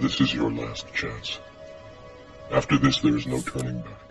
This 0.00 0.20
is 0.20 0.34
your 0.34 0.50
last 0.50 0.92
chance. 0.92 1.38
After 2.50 2.76
this, 2.78 2.98
there 2.98 3.16
is 3.16 3.26
no 3.26 3.40
turning 3.40 3.80
back. 3.80 4.03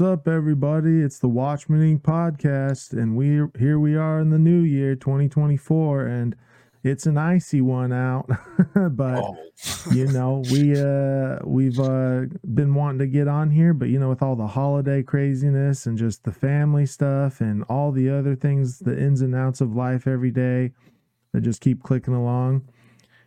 What's 0.00 0.12
up, 0.12 0.26
everybody? 0.26 1.02
It's 1.02 1.18
the 1.18 1.28
Watchman 1.28 1.82
Inc. 1.82 2.00
podcast, 2.00 2.94
and 2.94 3.14
we 3.14 3.42
here 3.58 3.78
we 3.78 3.96
are 3.96 4.18
in 4.18 4.30
the 4.30 4.38
new 4.38 4.60
year 4.60 4.94
2024, 4.94 6.06
and 6.06 6.34
it's 6.82 7.04
an 7.04 7.18
icy 7.18 7.60
one 7.60 7.92
out. 7.92 8.26
but 8.92 9.22
Oh, 9.22 9.36
you 9.92 10.06
know, 10.06 10.42
we 10.50 10.80
uh 10.80 11.40
we've 11.44 11.78
uh 11.78 12.22
been 12.54 12.74
wanting 12.74 13.00
to 13.00 13.06
get 13.08 13.28
on 13.28 13.50
here, 13.50 13.74
but 13.74 13.90
you 13.90 13.98
know, 13.98 14.08
with 14.08 14.22
all 14.22 14.36
the 14.36 14.46
holiday 14.46 15.02
craziness 15.02 15.84
and 15.84 15.98
just 15.98 16.24
the 16.24 16.32
family 16.32 16.86
stuff 16.86 17.42
and 17.42 17.62
all 17.64 17.92
the 17.92 18.08
other 18.08 18.34
things, 18.34 18.78
the 18.78 18.98
ins 18.98 19.20
and 19.20 19.34
outs 19.34 19.60
of 19.60 19.76
life 19.76 20.06
every 20.06 20.30
day 20.30 20.72
that 21.34 21.42
just 21.42 21.60
keep 21.60 21.82
clicking 21.82 22.14
along, 22.14 22.66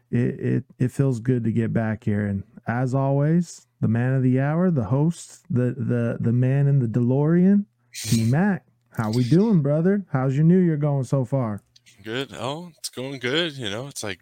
it 0.10 0.40
it 0.40 0.64
it 0.80 0.92
feels 0.92 1.20
good 1.20 1.44
to 1.44 1.52
get 1.52 1.72
back 1.72 2.04
here. 2.04 2.26
And 2.26 2.44
as 2.66 2.96
always, 2.96 3.68
the 3.84 3.90
man 3.90 4.14
of 4.14 4.24
the 4.24 4.40
hour, 4.40 4.72
the 4.72 4.86
host, 4.86 5.44
the 5.50 5.76
the 5.78 6.18
the 6.22 6.32
man 6.32 6.68
in 6.68 6.80
the 6.80 6.88
DeLorean, 6.88 7.66
T 7.94 8.24
Mac. 8.24 8.66
How 8.96 9.12
we 9.12 9.26
doing, 9.26 9.62
brother? 9.62 10.06
How's 10.10 10.36
your 10.36 10.46
new 10.46 10.60
year 10.60 10.78
going 10.78 11.04
so 11.04 11.26
far? 11.26 11.62
good. 12.02 12.34
Oh, 12.34 12.72
it's 12.78 12.90
going 12.90 13.20
good. 13.20 13.54
You 13.58 13.70
know, 13.70 13.88
it's 13.88 14.02
like 14.04 14.20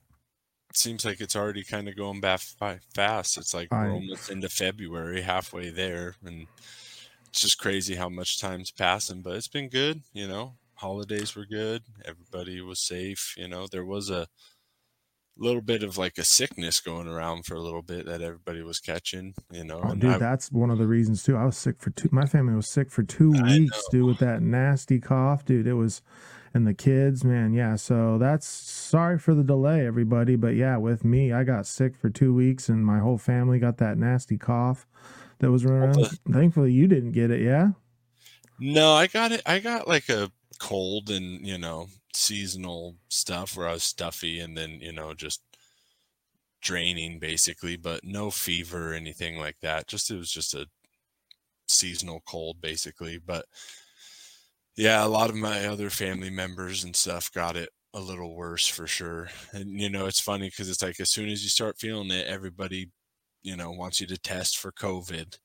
it 0.72 0.78
seems 0.78 1.06
like 1.06 1.22
it's 1.22 1.36
already 1.36 1.64
kind 1.64 1.88
of 1.88 1.96
going 1.96 2.22
back 2.22 2.42
by 2.60 2.80
fast. 2.96 3.38
It's 3.38 3.54
like 3.54 3.72
I- 3.72 3.86
we're 3.86 3.92
almost 3.94 4.32
into 4.32 4.50
February, 4.50 5.22
halfway 5.22 5.70
there, 5.70 6.16
and 6.26 6.48
it's 7.30 7.42
just 7.42 7.60
crazy 7.60 7.94
how 7.96 8.10
much 8.10 8.40
time's 8.42 8.72
passing. 8.72 9.22
But 9.22 9.36
it's 9.36 9.48
been 9.48 9.70
good. 9.70 10.02
You 10.12 10.28
know, 10.28 10.56
holidays 10.74 11.36
were 11.36 11.46
good. 11.46 11.84
Everybody 12.04 12.62
was 12.62 12.80
safe. 12.80 13.36
You 13.38 13.48
know, 13.48 13.68
there 13.68 13.86
was 13.86 14.10
a 14.10 14.28
little 15.44 15.62
bit 15.62 15.84
of 15.84 15.98
like 15.98 16.18
a 16.18 16.24
sickness 16.24 16.80
going 16.80 17.08
around 17.08 17.46
for 17.46 17.56
a 17.56 17.60
little 17.62 17.82
bit 17.82 18.06
that 18.06 18.22
everybody 18.22 18.62
was 18.62 18.80
catching. 18.80 19.34
You 19.52 19.64
know, 19.66 19.82
Oh, 19.84 19.90
and 19.92 20.02
dude, 20.02 20.12
I- 20.12 20.18
that's 20.18 20.52
one 20.52 20.70
of 20.70 20.78
the 20.78 20.88
reasons 20.88 21.24
too. 21.24 21.36
I 21.36 21.46
was 21.46 21.58
sick 21.58 21.80
for 21.80 21.90
two. 21.90 22.10
My 22.12 22.26
family 22.26 22.54
was 22.56 22.68
sick 22.68 22.90
for 22.92 23.04
two 23.04 23.34
I 23.36 23.44
weeks, 23.44 23.82
dude, 23.92 24.06
with 24.06 24.20
that 24.20 24.42
nasty 24.42 25.00
cough, 25.00 25.44
dude. 25.46 25.68
It 25.68 25.74
was, 25.74 26.02
and 26.54 26.68
the 26.68 26.74
kids, 26.74 27.24
man, 27.24 27.54
yeah. 27.54 27.76
So 27.76 28.18
that's 28.18 28.46
sorry 28.46 29.18
for 29.18 29.34
the 29.34 29.44
delay, 29.44 29.86
everybody. 29.88 30.36
But 30.36 30.56
yeah, 30.56 30.78
with 30.78 31.04
me, 31.06 31.32
I 31.34 31.44
got 31.44 31.66
sick 31.66 31.96
for 31.96 32.10
two 32.10 32.34
weeks, 32.34 32.70
and 32.70 32.86
my 32.86 33.00
whole 33.00 33.18
family 33.18 33.58
got 33.60 33.78
that 33.78 33.98
nasty 33.98 34.38
cough 34.38 34.86
that 35.40 35.50
was 35.50 35.66
running 35.66 35.84
around. 35.84 35.96
the- 36.26 36.34
Thankfully, 36.34 36.72
you 36.74 36.88
didn't 36.88 37.14
get 37.14 37.32
it. 37.32 37.42
Yeah. 37.42 37.72
No, 38.60 38.94
I 38.94 39.08
got 39.08 39.32
it. 39.32 39.42
I 39.46 39.58
got 39.60 39.88
like 39.88 40.08
a 40.10 40.32
cold 40.60 41.10
and 41.10 41.48
you 41.48 41.58
know 41.58 41.88
seasonal 42.14 42.98
stuff 43.10 43.56
where 43.56 43.68
I 43.68 43.74
was 43.74 43.84
stuffy 43.84 44.40
and 44.40 44.58
then 44.58 44.80
you 44.82 44.92
know 44.92 45.14
just 45.14 45.42
draining 46.62 47.20
basically, 47.20 47.76
but 47.76 48.04
no 48.04 48.32
fever 48.32 48.92
or 48.92 48.94
anything 48.94 49.38
like 49.38 49.60
that. 49.62 49.88
Just 49.88 50.12
it 50.12 50.18
was 50.18 50.32
just 50.32 50.54
a 50.54 50.68
seasonal 51.68 52.22
cold 52.28 52.62
basically. 52.62 53.18
But 53.18 53.46
yeah, 54.78 55.06
a 55.06 55.08
lot 55.08 55.30
of 55.30 55.36
my 55.36 55.68
other 55.68 55.90
family 55.90 56.30
members 56.30 56.84
and 56.84 56.96
stuff 56.96 57.32
got 57.32 57.56
it 57.58 57.70
a 57.94 58.00
little 58.00 58.36
worse 58.36 58.68
for 58.68 58.88
sure. 58.88 59.30
And 59.54 59.80
you 59.80 59.90
know, 59.90 60.06
it's 60.08 60.20
funny 60.20 60.50
because 60.50 60.70
it's 60.70 60.82
like 60.82 61.00
as 61.00 61.12
soon 61.12 61.30
as 61.30 61.44
you 61.44 61.50
start 61.50 61.80
feeling 61.80 62.12
it, 62.12 62.28
everybody 62.28 62.90
you 63.44 63.56
know 63.56 63.72
wants 63.72 64.00
you 64.02 64.08
to 64.08 64.18
test 64.18 64.58
for 64.58 64.72
COVID. 64.72 65.38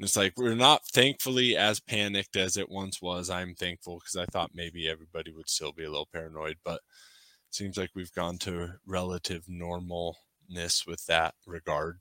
And 0.00 0.06
it's 0.06 0.16
like 0.16 0.32
we're 0.38 0.54
not 0.54 0.86
thankfully 0.86 1.58
as 1.58 1.78
panicked 1.78 2.34
as 2.34 2.56
it 2.56 2.70
once 2.70 3.02
was. 3.02 3.28
I'm 3.28 3.54
thankful 3.54 3.98
because 3.98 4.16
I 4.16 4.24
thought 4.24 4.52
maybe 4.54 4.88
everybody 4.88 5.30
would 5.30 5.50
still 5.50 5.72
be 5.72 5.84
a 5.84 5.90
little 5.90 6.08
paranoid, 6.10 6.56
but 6.64 6.76
it 6.76 7.54
seems 7.54 7.76
like 7.76 7.90
we've 7.94 8.10
gone 8.14 8.38
to 8.38 8.76
relative 8.86 9.44
normalness 9.44 10.86
with 10.86 11.04
that 11.04 11.34
regard. 11.46 11.98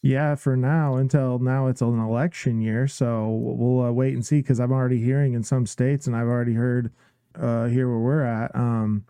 Yeah, 0.00 0.36
for 0.36 0.56
now 0.56 0.94
until 0.94 1.38
now 1.38 1.66
it's 1.66 1.82
an 1.82 1.98
election 1.98 2.62
year, 2.62 2.88
so 2.88 3.28
we'll 3.28 3.88
uh, 3.88 3.92
wait 3.92 4.14
and 4.14 4.24
see. 4.24 4.40
Because 4.40 4.58
I'm 4.58 4.72
already 4.72 5.02
hearing 5.02 5.34
in 5.34 5.42
some 5.42 5.66
states, 5.66 6.06
and 6.06 6.16
I've 6.16 6.28
already 6.28 6.54
heard 6.54 6.92
uh, 7.40 7.66
here 7.66 7.88
where 7.88 7.98
we're 7.98 8.22
at, 8.22 8.54
um, 8.54 9.04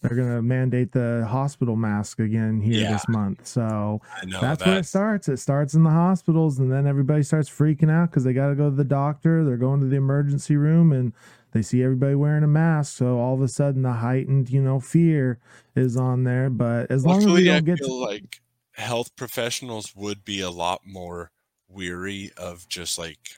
they're 0.00 0.16
gonna 0.16 0.42
mandate 0.42 0.90
the 0.90 1.24
hospital 1.28 1.76
mask 1.76 2.18
again 2.18 2.60
here 2.60 2.80
Yeah. 2.80 2.92
this 2.92 3.08
month. 3.08 3.46
So 3.46 4.00
I 4.20 4.26
that's 4.26 4.66
where 4.66 4.78
it 4.78 4.86
starts. 4.86 5.28
It 5.28 5.36
starts 5.38 5.74
in 5.74 5.84
the 5.84 5.90
hospitals, 5.90 6.58
and 6.58 6.72
then 6.72 6.86
everybody 6.88 7.22
starts 7.22 7.48
freaking 7.48 7.90
out 7.90 8.10
because 8.10 8.24
they 8.24 8.32
got 8.32 8.48
to 8.48 8.56
go 8.56 8.68
to 8.68 8.74
the 8.74 8.82
doctor. 8.84 9.44
They're 9.44 9.56
going 9.56 9.80
to 9.80 9.86
the 9.86 9.96
emergency 9.96 10.56
room, 10.56 10.92
and 10.92 11.12
they 11.52 11.62
see 11.62 11.84
everybody 11.84 12.16
wearing 12.16 12.42
a 12.42 12.48
mask. 12.48 12.96
So 12.96 13.18
all 13.18 13.34
of 13.34 13.42
a 13.42 13.48
sudden, 13.48 13.82
the 13.82 13.92
heightened, 13.92 14.50
you 14.50 14.60
know, 14.60 14.80
fear 14.80 15.38
is 15.76 15.96
on 15.96 16.24
there. 16.24 16.50
But 16.50 16.90
as 16.90 17.06
long 17.06 17.18
as 17.18 17.26
we 17.26 17.44
don't 17.44 17.64
get 17.64 17.78
feel 17.78 17.88
to, 17.88 17.94
like 17.94 18.40
health 18.72 19.14
professionals 19.14 19.94
would 19.94 20.24
be 20.24 20.40
a 20.40 20.50
lot 20.50 20.80
more 20.84 21.30
weary 21.68 22.32
of 22.36 22.68
just 22.68 22.98
like 22.98 23.36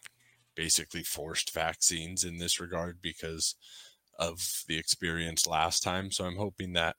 basically 0.54 1.02
forced 1.02 1.52
vaccines 1.52 2.24
in 2.24 2.38
this 2.38 2.58
regard 2.58 3.02
because 3.02 3.54
of 4.18 4.64
the 4.68 4.78
experience 4.78 5.46
last 5.46 5.82
time. 5.82 6.10
So 6.10 6.24
I'm 6.24 6.36
hoping 6.36 6.72
that, 6.74 6.96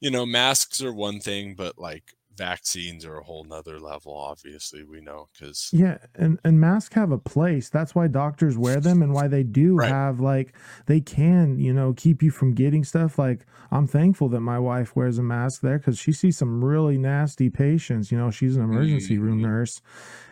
you 0.00 0.10
know, 0.10 0.26
masks 0.26 0.82
are 0.82 0.92
one 0.94 1.20
thing, 1.20 1.54
but 1.56 1.78
like 1.78 2.14
vaccines 2.34 3.04
are 3.04 3.18
a 3.18 3.24
whole 3.24 3.44
nother 3.44 3.80
level, 3.80 4.14
obviously, 4.16 4.84
we 4.84 5.00
know, 5.00 5.28
because 5.32 5.72
Yeah, 5.72 5.98
and 6.14 6.38
and 6.44 6.60
masks 6.60 6.94
have 6.94 7.10
a 7.10 7.18
place. 7.18 7.68
That's 7.68 7.92
why 7.94 8.06
doctors 8.06 8.56
wear 8.56 8.80
them 8.80 9.02
and 9.02 9.12
why 9.12 9.26
they 9.26 9.42
do 9.42 9.80
Right. 9.80 9.80
have 9.80 10.20
like 10.20 10.54
they 10.86 11.00
can, 11.00 11.58
you 11.58 11.72
know, 11.72 11.92
keep 11.92 12.22
you 12.22 12.30
from 12.30 12.54
getting 12.54 12.84
stuff. 12.84 13.18
Like 13.18 13.44
I'm 13.72 13.86
thankful 13.88 14.28
that 14.28 14.40
my 14.40 14.60
wife 14.60 14.94
wears 14.94 15.18
a 15.18 15.24
mask 15.24 15.62
there 15.62 15.78
cuz 15.80 15.98
she 15.98 16.12
sees 16.12 16.36
some 16.38 16.64
really 16.64 16.98
nasty 16.98 17.50
patients, 17.50 18.12
you 18.12 18.16
know, 18.18 18.30
she's 18.30 18.56
an 18.56 18.62
emergency 18.62 19.18
room 19.18 19.40
Mhm. 19.40 19.42
nurse 19.42 19.82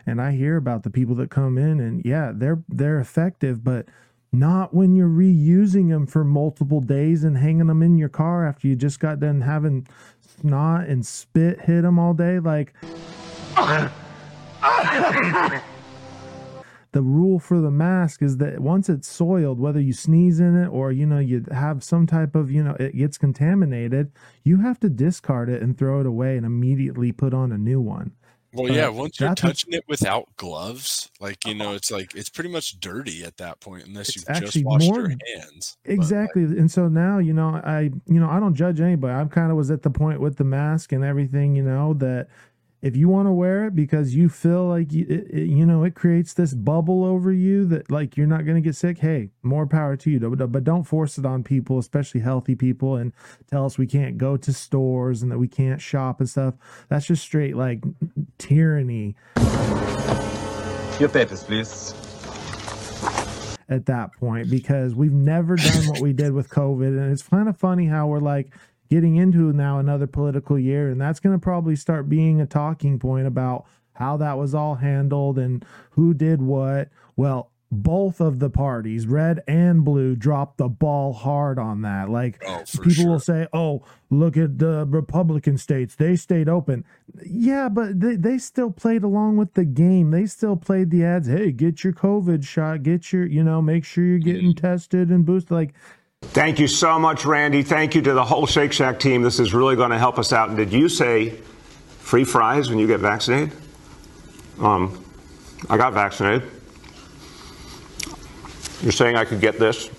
and 0.07 0.21
I 0.23 0.33
hear 0.33 0.57
about 0.57 0.83
the 0.85 0.91
people 0.91 1.17
that 1.17 1.31
come 1.31 1.59
in 1.59 1.81
and 1.81 2.03
yeah, 2.05 2.33
they're 2.35 2.63
they're 2.69 3.01
effective, 3.01 3.65
but 3.65 3.89
not 4.35 4.75
when 4.75 4.95
you're 4.95 5.09
reusing 5.09 5.91
them 5.91 6.07
for 6.07 6.25
multiple 6.25 6.81
days 6.81 7.25
and 7.25 7.39
hanging 7.39 7.67
them 7.67 7.83
in 7.83 7.97
your 7.97 8.09
car 8.09 8.47
after 8.47 8.67
you 8.67 8.77
just 8.77 9.01
got 9.01 9.21
done 9.21 9.41
having 9.41 9.87
snot 10.41 10.89
and 10.89 11.07
spit 11.07 11.61
hit 11.61 11.83
them 11.83 11.99
all 11.99 12.15
day 12.15 12.39
like 12.39 12.75
the 16.95 17.03
rule 17.03 17.41
for 17.41 17.61
the 17.61 17.73
mask 17.73 18.23
is 18.23 18.37
that 18.37 18.61
once 18.61 18.89
it's 18.89 19.09
soiled, 19.09 19.59
whether 19.59 19.81
you 19.81 19.93
sneeze 19.93 20.39
in 20.39 20.57
it 20.57 20.69
or 20.69 20.93
you 20.93 21.05
know 21.05 21.19
you 21.19 21.45
have 21.51 21.83
some 21.83 22.07
type 22.07 22.37
of 22.37 22.53
you 22.53 22.63
know 22.63 22.77
it 22.79 22.97
gets 22.97 23.19
contaminated, 23.19 24.13
you 24.45 24.59
have 24.59 24.79
to 24.79 24.89
discard 24.89 25.49
it 25.49 25.61
and 25.61 25.77
throw 25.77 26.01
it 26.01 26.07
away 26.07 26.37
and 26.37 26.47
immediately 26.47 27.11
put 27.11 27.35
on 27.35 27.51
a 27.51 27.59
new 27.59 27.81
one. 27.81 28.13
Well, 28.55 28.73
yeah, 28.73 28.89
once 28.89 29.19
you're 29.19 29.35
touching 29.35 29.73
it 29.73 29.85
without 29.89 30.29
gloves, 30.37 31.11
like 31.21 31.45
you 31.47 31.55
know, 31.55 31.73
it's 31.75 31.91
like 31.91 32.15
it's 32.15 32.29
pretty 32.29 32.51
much 32.51 32.79
dirty 32.81 33.25
at 33.25 33.37
that 33.39 33.61
point 33.61 33.87
unless 33.87 34.15
you've 34.15 34.25
just 34.41 34.65
washed 34.65 34.87
more- 34.87 35.01
your 35.01 35.09
hands. 35.37 35.77
But, 35.85 35.91
like, 35.91 35.99
Exactly. 35.99 36.43
and 36.45 36.71
so 36.71 36.89
now, 36.89 37.19
you 37.19 37.33
know, 37.33 37.61
I, 37.65 37.91
you 38.07 38.21
know, 38.21 38.29
I 38.31 38.39
don't 38.41 38.55
judge 38.55 38.81
anybody. 38.81 39.13
I 39.13 39.25
kind 39.27 39.51
of 39.51 39.57
was 39.57 39.71
at 39.71 39.83
the 39.83 39.91
point 39.91 40.21
with 40.21 40.37
the 40.37 40.45
mask 40.45 40.93
and 40.93 41.03
everything, 41.05 41.57
you 41.57 41.63
know, 41.65 41.95
that 41.95 42.29
if 42.85 42.95
you 42.97 43.09
want 43.09 43.27
to 43.27 43.33
wear 43.33 43.67
it 43.67 43.75
because 43.75 44.15
you 44.15 44.29
feel 44.29 44.67
like, 44.67 44.93
you, 44.93 45.07
it, 45.09 45.27
it- 45.31 45.49
you 45.49 45.65
know, 45.65 45.85
it 45.85 45.95
creates 45.95 46.35
this 46.35 46.53
bubble 46.53 47.03
over 47.03 47.33
you 47.33 47.65
that 47.69 47.91
like 47.91 48.17
you're 48.17 48.27
not 48.27 48.45
going 48.45 48.57
to 48.57 48.61
get 48.61 48.77
sick, 48.77 48.99
hey, 48.99 49.31
more 49.43 49.67
power 49.67 49.97
to 49.97 50.11
you. 50.11 50.21
But, 50.21 50.53
but 50.53 50.65
don't 50.65 50.85
force 50.85 51.17
it 51.17 51.25
on 51.25 51.43
people, 51.43 51.79
especially 51.79 52.21
healthy 52.21 52.55
people, 52.55 52.97
and 52.97 53.13
tell 53.51 53.65
us 53.65 53.79
we 53.79 53.87
can't 53.87 54.19
go 54.19 54.37
to 54.37 54.53
stores 54.53 55.23
and 55.23 55.33
that 55.33 55.39
we 55.39 55.49
can't 55.49 55.81
shop 55.81 56.21
and 56.21 56.29
stuff. 56.29 56.55
That's 56.91 57.07
just 57.07 57.23
straight 57.23 57.57
like 57.57 57.83
tyranny 58.39 59.17
Your 61.01 61.09
papers, 61.09 61.43
please. 61.43 61.95
at 63.69 63.87
that 63.87 64.13
point 64.21 64.51
because 64.51 64.95
we've 64.95 65.13
never 65.13 65.57
done 65.57 65.89
what 65.89 66.01
we 66.01 66.13
did 66.13 66.33
with 66.33 66.51
COVID. 66.51 66.87
And 66.89 67.11
it's 67.13 67.23
kind 67.23 67.49
of 67.49 67.57
funny 67.57 67.87
how 67.87 68.09
we're 68.09 68.21
like 68.21 68.53
getting 68.95 69.17
into 69.17 69.53
now 69.53 69.81
another 69.81 70.07
political 70.07 70.57
year, 70.57 70.89
and 70.89 71.01
that's 71.01 71.19
going 71.19 71.35
to 71.35 71.43
probably 71.43 71.75
start 71.75 72.09
being 72.09 72.41
a 72.41 72.47
talking 72.47 72.97
point 72.97 73.27
about 73.27 73.67
how 73.95 74.17
that 74.17 74.39
was 74.39 74.55
all 74.55 74.77
handled 74.77 75.37
and 75.37 75.65
who 75.91 76.15
did 76.15 76.41
what. 76.41 76.91
Well, 77.17 77.51
both 77.73 78.21
of 78.21 78.39
the 78.39 78.51
parties, 78.51 79.09
red 79.09 79.43
and 79.49 79.85
blue, 79.85 80.15
dropped 80.15 80.59
the 80.59 80.69
ball 80.69 81.13
hard 81.13 81.59
on 81.59 81.83
that. 81.83 82.09
Like, 82.09 82.41
Oh, 82.47 82.63
people 82.73 82.91
sure. 82.93 83.09
will 83.09 83.19
say, 83.19 83.49
"Oh, 83.53 83.83
look 84.11 84.37
at 84.37 84.59
the 84.61 84.87
Republican 84.89 85.59
states; 85.59 85.97
they 85.97 86.15
stayed 86.15 86.49
open." 86.49 86.85
Yeah, 87.27 87.69
but 87.69 87.99
they, 87.99 88.15
they 88.15 88.39
still 88.39 88.71
played 88.71 89.03
along 89.03 89.39
with 89.39 89.55
the 89.55 89.65
game. 89.65 90.13
They 90.13 90.27
still 90.27 90.55
played 90.55 90.91
the 90.91 91.05
ads. 91.05 91.27
Hey, 91.27 91.51
get 91.51 91.83
your 91.83 91.95
COVID 91.95 92.45
shot. 92.45 92.85
Get 92.85 93.13
your, 93.13 93.27
you 93.27 93.43
know, 93.43 93.61
make 93.61 93.85
sure 93.85 94.05
you're 94.05 94.19
getting 94.21 94.53
mm-hmm. 94.55 94.67
tested 94.67 95.09
and 95.11 95.27
boosted. 95.27 95.51
Like, 95.51 95.75
Thank 96.33 96.59
you 96.59 96.67
so 96.67 96.99
much, 96.99 97.25
Randy. 97.25 97.63
Thank 97.63 97.95
you 97.95 98.03
to 98.03 98.13
the 98.13 98.25
whole 98.25 98.47
Shake 98.47 98.73
Shack 98.73 98.99
team. 98.99 99.23
This 99.23 99.39
is 99.39 99.55
really 99.55 99.77
going 99.77 99.91
to 99.91 99.99
help 99.99 100.19
us 100.19 100.33
out. 100.33 100.49
And 100.49 100.57
did 100.57 100.73
you 100.73 100.89
say 100.89 101.31
free 101.99 102.25
fries 102.25 102.69
when 102.69 102.79
you 102.79 102.87
get 102.87 103.01
vaccinated? 103.01 103.57
Um, 104.61 105.05
I 105.69 105.77
got 105.77 105.93
vaccinated. 105.93 106.51
You're 108.83 108.93
saying 108.93 109.17
I 109.17 109.25
could 109.25 109.41
get 109.41 109.59
this? 109.59 109.91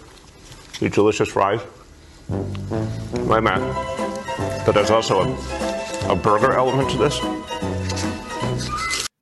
These 0.80 0.92
delicious 0.92 1.30
fries? 1.30 1.62
Wait 2.30 3.38
a 3.38 3.42
minute. 3.42 4.64
But 4.66 4.74
there's 4.74 4.92
also 4.92 5.22
a, 5.22 6.12
a 6.12 6.16
burger 6.16 6.54
element 6.54 6.92
to 6.92 6.98
this? 6.98 7.20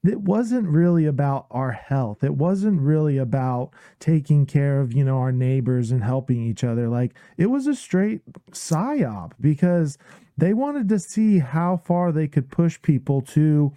It 0.04 0.22
wasn't 0.22 0.68
really 0.68 1.06
about 1.06 1.48
our 1.50 1.72
health. 1.72 2.24
It 2.24 2.36
wasn't 2.36 2.82
really 2.82 3.18
about 3.18 3.72
taking 4.00 4.46
care 4.46 4.82
of, 4.82 4.94
you 4.94 5.04
know, 5.04 5.18
our 5.18 5.32
neighbors 5.32 5.92
and 5.92 6.04
helping 6.04 6.44
each 6.44 6.64
other. 6.64 6.90
Like 6.90 7.14
it 7.38 7.48
was 7.48 7.68
a 7.68 7.76
straight 7.76 8.22
psyop 8.52 9.32
because 9.40 9.98
they 10.38 10.54
wanted 10.54 10.90
to 10.90 11.00
see 11.00 11.40
how 11.40 11.78
far 11.78 12.12
they 12.12 12.28
could 12.28 12.50
push 12.50 12.82
people 12.82 13.22
to 13.22 13.72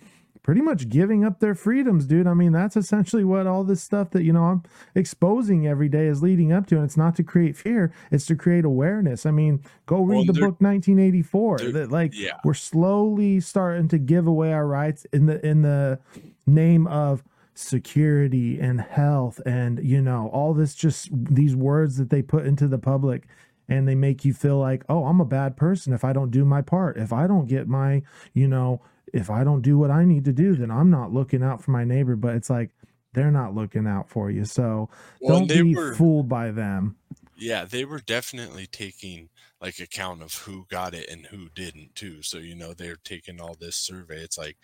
pretty 0.47 0.61
much 0.63 0.89
giving 0.89 1.25
up 1.25 1.41
their 1.41 1.57
freedoms, 1.57 2.07
dude. 2.07 2.25
I 2.29 2.33
mean, 2.33 2.53
that's 2.53 2.77
essentially 2.77 3.25
what 3.25 3.49
all 3.49 3.65
this 3.65 3.83
stuff 3.83 4.11
that, 4.11 4.23
you 4.23 4.33
know, 4.33 4.45
I'm 4.45 4.63
exposing 4.95 5.67
every 5.67 5.89
day 5.89 6.07
is 6.07 6.23
leading 6.23 6.53
up 6.53 6.69
to. 6.69 6.77
And 6.77 6.85
it's 6.85 6.97
not 6.97 7.17
to 7.17 7.25
create 7.25 7.57
fear, 7.57 7.93
it's 8.13 8.27
to 8.27 8.37
create 8.37 8.65
awareness. 8.65 9.27
I 9.27 9.33
mean, 9.33 9.61
go 9.87 10.03
read 10.03 10.15
Well, 10.19 10.25
the 10.27 10.33
book 10.35 10.61
1984. 10.61 11.59
they're- 11.59 11.73
That 11.73 11.91
like 11.91 12.13
yeah. 12.17 12.39
we're 12.45 12.55
slowly 12.55 13.41
starting 13.41 13.89
to 13.89 13.99
give 13.99 14.29
away 14.29 14.53
our 14.53 14.69
rights 14.69 15.05
in 15.13 15.27
the 15.27 15.45
in 15.45 15.63
the 15.63 15.99
name 16.47 16.87
of 16.87 17.25
security 17.55 18.61
and 18.61 18.81
health 18.81 19.41
and 19.47 19.81
you 19.83 20.01
know 20.01 20.29
all 20.33 20.55
this 20.55 20.75
just 20.75 21.09
these 21.13 21.57
words 21.57 21.97
that 21.97 22.11
they 22.11 22.23
put 22.23 22.47
into 22.47 22.69
the 22.69 22.79
public 22.79 23.27
and 23.69 23.89
they 23.89 23.95
make 23.95 24.25
you 24.25 24.33
feel 24.33 24.59
like 24.59 24.85
oh 24.89 25.07
i'm 25.07 25.21
a 25.21 25.25
bad 25.25 25.57
person 25.57 25.93
if 25.93 26.05
i 26.05 26.13
don't 26.13 26.31
do 26.31 26.45
my 26.45 26.61
part 26.63 26.97
if 26.99 27.13
i 27.13 27.27
don't 27.27 27.47
get 27.49 27.67
my 27.67 28.03
you 28.35 28.47
know 28.47 28.81
if 29.13 29.31
i 29.31 29.45
don't 29.45 29.63
do 29.63 29.79
what 29.79 29.91
i 29.91 30.05
need 30.05 30.25
to 30.25 30.33
do 30.33 30.55
then 30.57 30.71
i'm 30.71 30.91
not 30.91 31.13
looking 31.13 31.43
out 31.43 31.63
for 31.63 31.71
my 31.71 31.85
neighbor 31.85 32.17
but 32.17 32.35
it's 32.35 32.51
like 32.51 32.71
they're 33.13 33.31
not 33.31 33.55
looking 33.55 33.87
out 33.87 34.09
for 34.11 34.31
you 34.31 34.45
so 34.45 34.89
Well, 35.21 35.39
don't 35.39 35.49
be 35.49 35.75
were- 35.75 35.95
fooled 35.95 36.29
by 36.29 36.51
them 36.51 36.97
yeah, 37.39 37.67
they 37.67 37.85
were 37.85 38.01
definitely 38.01 38.67
taking 38.67 39.29
like 39.61 39.79
account 39.79 40.23
of 40.23 40.33
who 40.33 40.65
got 40.71 40.95
it 40.95 41.11
and 41.11 41.27
who 41.27 41.51
didn't 41.55 41.95
too. 41.95 42.23
So 42.23 42.39
you 42.39 42.55
know 42.55 42.73
they're 42.73 42.97
taking 43.05 43.43
all 43.43 43.55
this 43.55 43.77
survey. 43.77 44.23
It's 44.23 44.39
like 44.39 44.57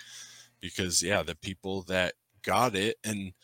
because 0.58 1.02
yeah, 1.02 1.22
the 1.22 1.34
people 1.36 1.82
that 1.88 2.14
got 2.42 2.74
it 2.74 2.96
and 3.04 3.34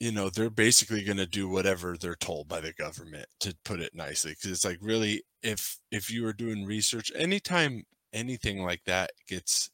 you 0.00 0.10
know 0.10 0.28
they're 0.30 0.50
basically 0.50 1.04
going 1.04 1.16
to 1.18 1.26
do 1.26 1.48
whatever 1.48 1.96
they're 1.96 2.16
told 2.16 2.48
by 2.48 2.60
the 2.60 2.72
government 2.72 3.26
to 3.38 3.54
put 3.64 3.78
it 3.78 3.94
nicely 3.94 4.32
because 4.32 4.50
it's 4.50 4.64
like 4.64 4.78
really 4.80 5.22
if 5.44 5.78
if 5.92 6.10
you 6.10 6.26
are 6.26 6.32
doing 6.32 6.64
research 6.64 7.12
anytime 7.14 7.84
anything 8.16 8.62
like 8.64 8.82
that 8.86 9.10
gets 9.28 9.70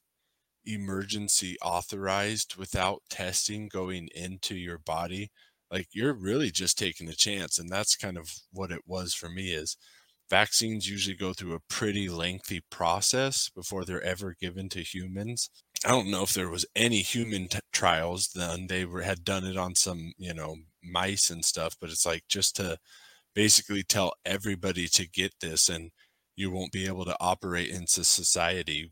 emergency 0.66 1.56
authorized 1.62 2.56
without 2.56 3.02
testing 3.10 3.68
going 3.68 4.08
into 4.14 4.54
your 4.54 4.78
body 4.78 5.30
like 5.72 5.88
you're 5.92 6.12
really 6.14 6.50
just 6.50 6.78
taking 6.78 7.08
a 7.08 7.14
chance 7.14 7.58
and 7.58 7.68
that's 7.70 7.96
kind 7.96 8.18
of 8.18 8.30
what 8.52 8.70
it 8.70 8.82
was 8.86 9.14
for 9.14 9.28
me 9.28 9.52
is 9.52 9.76
vaccines 10.30 10.88
usually 10.88 11.16
go 11.16 11.32
through 11.32 11.54
a 11.54 11.60
pretty 11.68 12.08
lengthy 12.08 12.62
process 12.70 13.50
before 13.54 13.84
they're 13.84 14.02
ever 14.02 14.34
given 14.40 14.68
to 14.70 14.80
humans. 14.80 15.50
I 15.84 15.90
don't 15.90 16.10
know 16.10 16.22
if 16.22 16.32
there 16.32 16.48
was 16.48 16.64
any 16.74 17.02
human 17.02 17.48
t- 17.48 17.58
trials 17.72 18.28
done 18.28 18.66
they 18.68 18.84
were, 18.84 19.02
had 19.02 19.24
done 19.24 19.44
it 19.44 19.56
on 19.56 19.74
some 19.74 20.12
you 20.18 20.32
know 20.32 20.56
mice 20.82 21.30
and 21.30 21.44
stuff 21.44 21.76
but 21.80 21.90
it's 21.90 22.06
like 22.06 22.24
just 22.28 22.56
to 22.56 22.78
basically 23.34 23.82
tell 23.82 24.12
everybody 24.24 24.88
to 24.88 25.08
get 25.08 25.32
this 25.40 25.68
and 25.68 25.90
you 26.36 26.50
won't 26.50 26.72
be 26.72 26.86
able 26.86 27.04
to 27.04 27.16
operate 27.20 27.70
into 27.70 28.04
society 28.04 28.90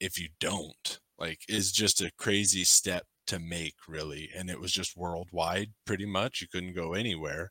if 0.00 0.18
you 0.18 0.28
don't 0.40 1.00
like 1.18 1.40
is 1.48 1.72
just 1.72 2.00
a 2.00 2.12
crazy 2.18 2.64
step 2.64 3.04
to 3.26 3.38
make 3.38 3.74
really 3.86 4.30
and 4.36 4.50
it 4.50 4.58
was 4.60 4.72
just 4.72 4.96
worldwide 4.96 5.68
pretty 5.86 6.06
much 6.06 6.40
you 6.40 6.48
couldn't 6.50 6.74
go 6.74 6.94
anywhere 6.94 7.50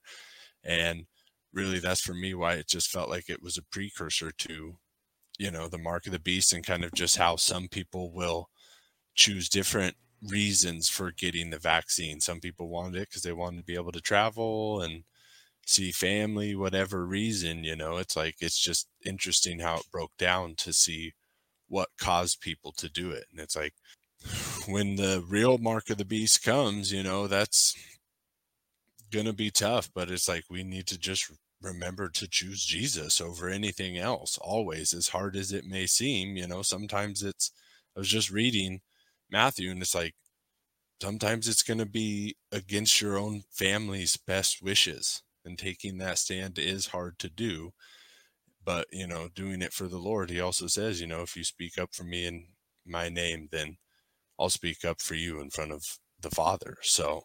and 0.64 1.06
really 1.54 1.80
that's 1.80 2.02
for 2.02 2.14
me 2.14 2.34
why 2.34 2.54
it 2.54 2.68
just 2.68 2.90
felt 2.90 3.10
like 3.10 3.30
it 3.30 3.42
was 3.42 3.58
a 3.58 3.64
precursor 3.72 4.32
to 4.32 4.78
you 5.38 5.52
know 5.52 5.68
the 5.68 5.78
mark 5.78 6.06
of 6.06 6.12
the 6.12 6.20
beast 6.20 6.52
and 6.52 6.66
kind 6.66 6.84
of 6.84 6.94
just 6.94 7.18
how 7.18 7.36
some 7.36 7.68
people 7.68 8.12
will 8.12 8.50
choose 9.16 9.50
different 9.50 9.96
reasons 10.22 10.90
for 10.90 11.12
getting 11.12 11.50
the 11.50 11.60
vaccine. 11.60 12.20
Some 12.20 12.40
people 12.40 12.70
wanted 12.70 12.96
it 12.96 13.10
because 13.10 13.24
they 13.24 13.34
wanted 13.34 13.58
to 13.58 13.64
be 13.64 13.76
able 13.76 13.92
to 13.92 14.02
travel 14.02 14.82
and 14.82 15.04
see 15.70 15.92
family 15.92 16.56
whatever 16.56 17.06
reason 17.06 17.64
you 17.64 17.76
know 17.76 17.98
it's 17.98 18.16
like 18.16 18.36
it's 18.42 18.60
just 18.60 18.88
interesting 19.06 19.60
how 19.60 19.76
it 19.76 19.92
broke 19.92 20.16
down 20.18 20.56
to 20.56 20.74
see 20.74 21.14
what 21.68 21.90
caused 22.00 22.42
people 22.42 22.72
to 22.72 22.90
do 22.90 23.12
it 23.12 23.26
and 23.32 23.40
it's 23.40 23.56
like 23.56 23.76
when 24.68 24.96
the 24.96 25.24
real 25.28 25.60
mark 25.60 25.92
of 25.92 25.98
the 25.98 26.06
beast 26.06 26.44
comes 26.44 26.92
you 26.92 27.04
know 27.04 27.28
that's 27.28 27.76
gonna 29.12 29.32
be 29.32 29.52
tough 29.52 29.92
but 29.94 30.10
it's 30.10 30.28
like 30.28 30.44
we 30.50 30.64
need 30.64 30.88
to 30.88 30.98
just 30.98 31.32
remember 31.62 32.10
to 32.10 32.28
choose 32.28 32.66
jesus 32.66 33.22
over 33.22 33.48
anything 33.48 33.96
else 33.96 34.40
always 34.40 34.92
as 34.92 35.10
hard 35.10 35.36
as 35.36 35.52
it 35.52 35.66
may 35.66 35.86
seem 35.86 36.36
you 36.36 36.48
know 36.48 36.64
sometimes 36.64 37.22
it's 37.22 37.52
i 37.96 38.00
was 38.00 38.08
just 38.10 38.32
reading 38.32 38.82
matthew 39.30 39.70
and 39.70 39.82
it's 39.84 39.94
like 39.94 40.16
sometimes 41.00 41.48
it's 41.48 41.64
going 41.64 41.78
to 41.78 41.86
be 41.86 42.36
against 42.52 43.00
your 43.02 43.18
own 43.18 43.44
family's 43.52 44.18
best 44.18 44.64
wishes 44.64 45.22
and 45.50 45.60
taking 45.60 46.00
that 46.00 46.20
stand 46.20 46.60
is 46.60 46.88
hard 46.88 47.20
to 47.20 47.30
do 47.30 47.74
but 48.64 48.88
you 48.94 49.08
know 49.08 49.30
doing 49.36 49.62
it 49.62 49.74
for 49.74 49.88
the 49.88 49.98
lord 50.00 50.30
he 50.30 50.40
also 50.40 50.68
says 50.68 51.02
you 51.02 51.08
know 51.08 51.24
if 51.24 51.36
you 51.36 51.44
speak 51.44 51.78
up 51.80 51.90
for 51.94 52.06
me 52.06 52.26
in 52.28 52.46
my 52.86 53.10
name 53.10 53.50
then 53.52 53.78
i'll 54.40 54.50
speak 54.50 54.86
up 54.86 55.02
for 55.02 55.16
you 55.16 55.42
in 55.42 55.50
front 55.50 55.74
of 55.74 56.00
the 56.22 56.32
father 56.32 56.78
so 56.84 57.24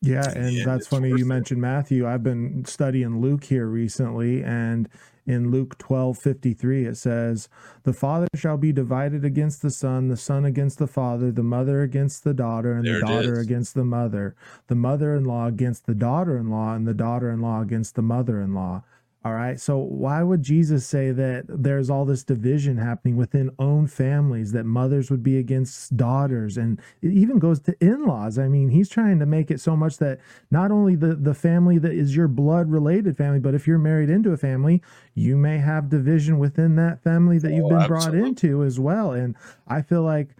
Yeah, 0.00 0.30
and 0.30 0.64
end, 0.64 0.66
that's 0.66 0.86
funny 0.86 1.12
you 1.12 1.26
it. 1.26 1.26
mentioned 1.26 1.60
Matthew. 1.60 2.06
I've 2.08 2.22
been 2.22 2.64
studying 2.66 3.20
Luke 3.20 3.44
here 3.44 3.66
recently, 3.66 4.44
and 4.44 4.88
in 5.26 5.50
Luke 5.50 5.78
twelve 5.78 6.18
fifty 6.18 6.52
three 6.54 6.84
it 6.84 6.96
says, 6.96 7.48
The 7.84 7.92
father 7.92 8.26
shall 8.34 8.56
be 8.56 8.72
divided 8.72 9.24
against 9.24 9.62
the 9.62 9.70
son, 9.70 10.08
the 10.08 10.16
son 10.16 10.44
against 10.44 10.78
the 10.78 10.86
father, 10.86 11.30
the 11.30 11.42
mother 11.42 11.82
against 11.82 12.24
the 12.24 12.34
daughter, 12.34 12.72
and 12.72 12.86
There 12.86 13.00
the 13.00 13.06
daughter 13.06 13.32
is. 13.34 13.46
against 13.46 13.74
the 13.74 13.84
mother, 13.84 14.34
the 14.66 14.74
mother 14.74 15.14
in 15.14 15.24
law 15.24 15.46
against 15.46 15.86
the 15.86 15.94
daughter 15.94 16.36
in 16.36 16.48
law, 16.50 16.74
and 16.74 16.86
the 16.86 16.94
daughter 16.94 17.30
in 17.30 17.40
law 17.40 17.60
against 17.60 17.94
the 17.94 18.02
mother 18.02 18.40
in 18.40 18.54
law. 18.54 18.82
All 19.24 19.34
right. 19.34 19.60
So 19.60 19.78
why 19.78 20.20
would 20.24 20.42
Jesus 20.42 20.84
say 20.84 21.12
that 21.12 21.44
there's 21.48 21.88
all 21.90 22.04
this 22.04 22.24
division 22.24 22.76
happening 22.76 23.16
within 23.16 23.50
own 23.60 23.86
families, 23.86 24.50
that 24.50 24.64
mothers 24.64 25.12
would 25.12 25.22
be 25.22 25.38
against 25.38 25.96
daughters, 25.96 26.56
and 26.56 26.80
it 27.02 27.12
even 27.12 27.38
goes 27.38 27.60
to 27.60 27.76
in-laws? 27.80 28.36
I 28.36 28.48
mean, 28.48 28.68
he's 28.70 28.88
trying 28.88 29.20
to 29.20 29.26
make 29.26 29.52
it 29.52 29.60
so 29.60 29.76
much 29.76 29.98
that 29.98 30.18
not 30.50 30.72
only 30.72 30.96
the, 30.96 31.14
the 31.14 31.34
family 31.34 31.78
that 31.78 31.92
is 31.92 32.16
your 32.16 32.26
blood 32.26 32.68
related 32.68 33.16
family, 33.16 33.38
but 33.38 33.54
if 33.54 33.68
you're 33.68 33.78
married 33.78 34.10
into 34.10 34.32
a 34.32 34.36
family, 34.36 34.82
you 35.14 35.36
may 35.36 35.58
have 35.58 35.88
division 35.88 36.40
within 36.40 36.74
that 36.76 37.00
family 37.04 37.38
that 37.38 37.52
you've 37.52 37.66
Oh, 37.66 37.78
been 37.78 37.86
brought 37.86 38.14
into 38.16 38.64
as 38.64 38.80
well. 38.80 39.12
And 39.12 39.36
I 39.68 39.82
feel 39.82 40.02
like 40.02 40.30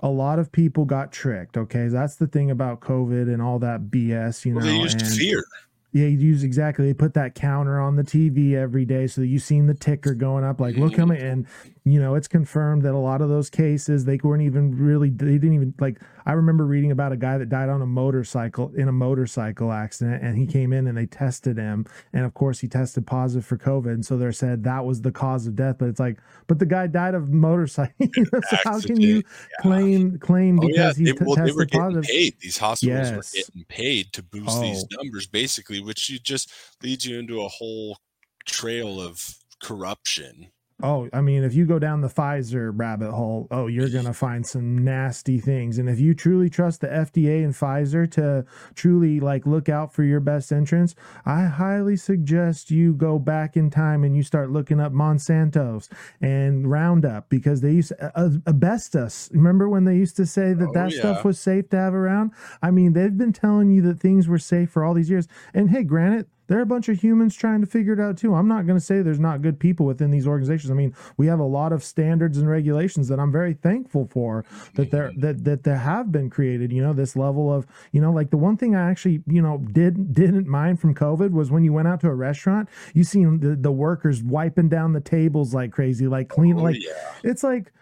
a 0.00 0.08
lot 0.08 0.40
of 0.40 0.50
people 0.50 0.84
got 0.84 1.12
tricked. 1.12 1.56
Okay. 1.56 1.86
That's 1.86 2.16
the 2.16 2.26
thing 2.26 2.50
about 2.50 2.80
COVID 2.80 3.32
and 3.32 3.40
all 3.40 3.60
that 3.60 3.90
BS, 3.90 4.44
you 4.44 4.54
Well, 4.56 4.64
know. 4.64 4.70
they 4.72 4.78
used 4.78 5.02
and- 5.02 5.10
fear. 5.12 5.44
Yeah, 5.92 6.04
you 6.06 6.18
use 6.18 6.42
exactly. 6.44 6.86
They 6.86 6.94
put 6.94 7.14
that 7.14 7.34
counter 7.34 7.80
on 7.80 7.96
the 7.96 8.04
TV 8.04 8.52
every 8.54 8.84
day, 8.84 9.06
so 9.06 9.22
that 9.22 9.26
you 9.26 9.38
seen 9.38 9.66
the 9.66 9.74
ticker 9.74 10.14
going 10.14 10.44
up. 10.44 10.60
Like, 10.60 10.76
look 10.76 10.96
how 10.96 11.06
many, 11.06 11.20
and 11.20 11.46
you 11.92 12.00
know, 12.00 12.14
it's 12.14 12.28
confirmed 12.28 12.82
that 12.82 12.94
a 12.94 12.98
lot 12.98 13.20
of 13.20 13.28
those 13.28 13.48
cases 13.50 14.04
they 14.04 14.18
weren't 14.22 14.42
even 14.42 14.76
really. 14.76 15.10
They 15.10 15.32
didn't 15.38 15.54
even 15.54 15.74
like. 15.78 16.00
I 16.26 16.32
remember 16.32 16.66
reading 16.66 16.90
about 16.90 17.12
a 17.12 17.16
guy 17.16 17.38
that 17.38 17.48
died 17.48 17.68
on 17.70 17.80
a 17.80 17.86
motorcycle 17.86 18.70
in 18.76 18.88
a 18.88 18.92
motorcycle 18.92 19.72
accident, 19.72 20.22
and 20.22 20.36
he 20.36 20.46
came 20.46 20.72
in 20.72 20.86
and 20.86 20.98
they 20.98 21.06
tested 21.06 21.56
him, 21.56 21.86
and 22.12 22.24
of 22.24 22.34
course 22.34 22.58
he 22.60 22.68
tested 22.68 23.06
positive 23.06 23.46
for 23.46 23.56
COVID, 23.56 23.86
and 23.94 24.04
so 24.04 24.16
they 24.18 24.30
said 24.32 24.64
that 24.64 24.84
was 24.84 25.00
the 25.02 25.12
cause 25.12 25.46
of 25.46 25.56
death. 25.56 25.76
But 25.78 25.88
it's 25.88 26.00
like, 26.00 26.18
but 26.46 26.58
the 26.58 26.66
guy 26.66 26.86
died 26.86 27.14
of 27.14 27.28
motorcycle. 27.30 27.94
so 28.50 28.56
how 28.64 28.80
can 28.80 29.00
you 29.00 29.22
claim 29.60 30.18
claim 30.18 30.58
Oh 30.60 30.68
yeah, 30.68 30.92
because 30.92 30.96
they, 30.96 31.04
he 31.04 31.12
t- 31.12 31.18
well, 31.24 31.36
they 31.36 31.42
were 31.52 31.64
tested 31.64 31.70
getting 31.70 31.80
positive? 31.80 32.04
paid. 32.04 32.34
These 32.40 32.58
hospitals 32.58 33.08
Yes. 33.10 33.16
were 33.16 33.24
getting 33.38 33.64
paid 33.68 34.12
to 34.12 34.22
boost 34.22 34.60
these 34.60 34.84
Oh. 34.84 34.96
numbers, 35.02 35.26
basically, 35.26 35.80
which 35.80 36.10
you 36.10 36.18
just 36.18 36.52
leads 36.82 37.06
you 37.06 37.18
into 37.18 37.40
a 37.42 37.48
whole 37.48 37.98
trail 38.46 39.00
of 39.00 39.34
corruption. 39.62 40.48
Oh, 40.80 41.08
I 41.12 41.22
mean, 41.22 41.42
if 41.42 41.54
you 41.54 41.66
go 41.66 41.80
down 41.80 42.02
the 42.02 42.08
Pfizer 42.08 42.70
rabbit 42.72 43.10
hole, 43.10 43.48
oh, 43.50 43.66
you're 43.66 43.88
going 43.88 44.04
to 44.04 44.12
find 44.12 44.46
some 44.46 44.78
nasty 44.84 45.40
things. 45.40 45.76
And 45.78 45.88
if 45.88 45.98
you 45.98 46.14
truly 46.14 46.48
trust 46.48 46.80
the 46.80 46.86
FDA 46.86 47.42
and 47.42 47.52
Pfizer 47.52 48.08
to 48.12 48.44
truly 48.76 49.18
like 49.18 49.44
look 49.44 49.68
out 49.68 49.92
for 49.92 50.04
your 50.04 50.20
best 50.20 50.52
entrance, 50.52 50.94
I 51.26 51.46
highly 51.46 51.96
suggest 51.96 52.70
you 52.70 52.92
go 52.94 53.18
back 53.18 53.56
in 53.56 53.70
time 53.70 54.04
and 54.04 54.16
you 54.16 54.22
start 54.22 54.50
looking 54.50 54.78
up 54.78 54.92
Monsanto's 54.92 55.88
and 56.20 56.70
Roundup 56.70 57.28
because 57.28 57.60
they 57.60 57.72
used 57.72 57.92
uh, 58.00 58.30
asbestos. 58.46 59.30
Remember 59.32 59.68
when 59.68 59.84
they 59.84 59.96
used 59.96 60.16
to 60.16 60.26
say 60.26 60.52
that 60.52 60.68
Oh, 60.68 60.72
that 60.74 60.92
yeah. 60.92 60.98
stuff 61.00 61.24
was 61.24 61.40
safe 61.40 61.68
to 61.70 61.76
have 61.76 61.94
around? 61.94 62.30
I 62.62 62.70
mean, 62.70 62.92
they've 62.92 63.16
been 63.16 63.32
telling 63.32 63.70
you 63.70 63.82
that 63.82 63.98
things 63.98 64.28
were 64.28 64.38
safe 64.38 64.70
for 64.70 64.84
all 64.84 64.94
these 64.94 65.10
years. 65.10 65.26
And 65.54 65.70
hey, 65.70 65.82
granted, 65.82 66.26
there 66.48 66.58
are 66.58 66.62
a 66.62 66.66
bunch 66.66 66.88
of 66.88 67.00
humans 67.00 67.36
trying 67.36 67.60
to 67.60 67.66
figure 67.66 67.92
it 67.92 68.00
out 68.00 68.16
too. 68.16 68.34
I'm 68.34 68.48
not 68.48 68.66
going 68.66 68.78
to 68.78 68.84
say 68.84 69.00
there's 69.00 69.20
not 69.20 69.42
good 69.42 69.60
people 69.60 69.86
within 69.86 70.10
these 70.10 70.26
organizations. 70.26 70.70
I 70.70 70.74
mean, 70.74 70.94
we 71.16 71.26
have 71.28 71.38
a 71.38 71.44
lot 71.44 71.72
of 71.72 71.84
standards 71.84 72.38
and 72.38 72.48
regulations 72.48 73.08
that 73.08 73.20
I'm 73.20 73.30
very 73.30 73.54
thankful 73.54 74.08
for 74.10 74.44
that 74.74 74.90
there 74.90 75.10
mm-hmm. 75.10 75.20
that 75.20 75.44
that 75.44 75.62
there 75.62 75.76
have 75.76 76.10
been 76.10 76.30
created. 76.30 76.72
You 76.72 76.82
know, 76.82 76.92
this 76.92 77.14
level 77.14 77.52
of 77.52 77.66
you 77.92 78.00
know, 78.00 78.12
like 78.12 78.30
the 78.30 78.36
one 78.36 78.56
thing 78.56 78.74
I 78.74 78.90
actually 78.90 79.22
you 79.26 79.42
know 79.42 79.58
did 79.58 80.12
didn't 80.12 80.48
mind 80.48 80.80
from 80.80 80.94
COVID 80.94 81.30
was 81.30 81.50
when 81.50 81.64
you 81.64 81.72
went 81.72 81.88
out 81.88 82.00
to 82.00 82.08
a 82.08 82.14
restaurant, 82.14 82.68
you 82.94 83.04
seen 83.04 83.40
the 83.40 83.54
the 83.54 83.72
workers 83.72 84.22
wiping 84.22 84.68
down 84.68 84.92
the 84.92 85.00
tables 85.00 85.54
like 85.54 85.70
crazy, 85.70 86.06
like 86.06 86.28
clean, 86.28 86.58
Oh, 86.58 86.62
like 86.62 86.76
yeah. 86.78 87.14
it's 87.22 87.42
like. 87.42 87.72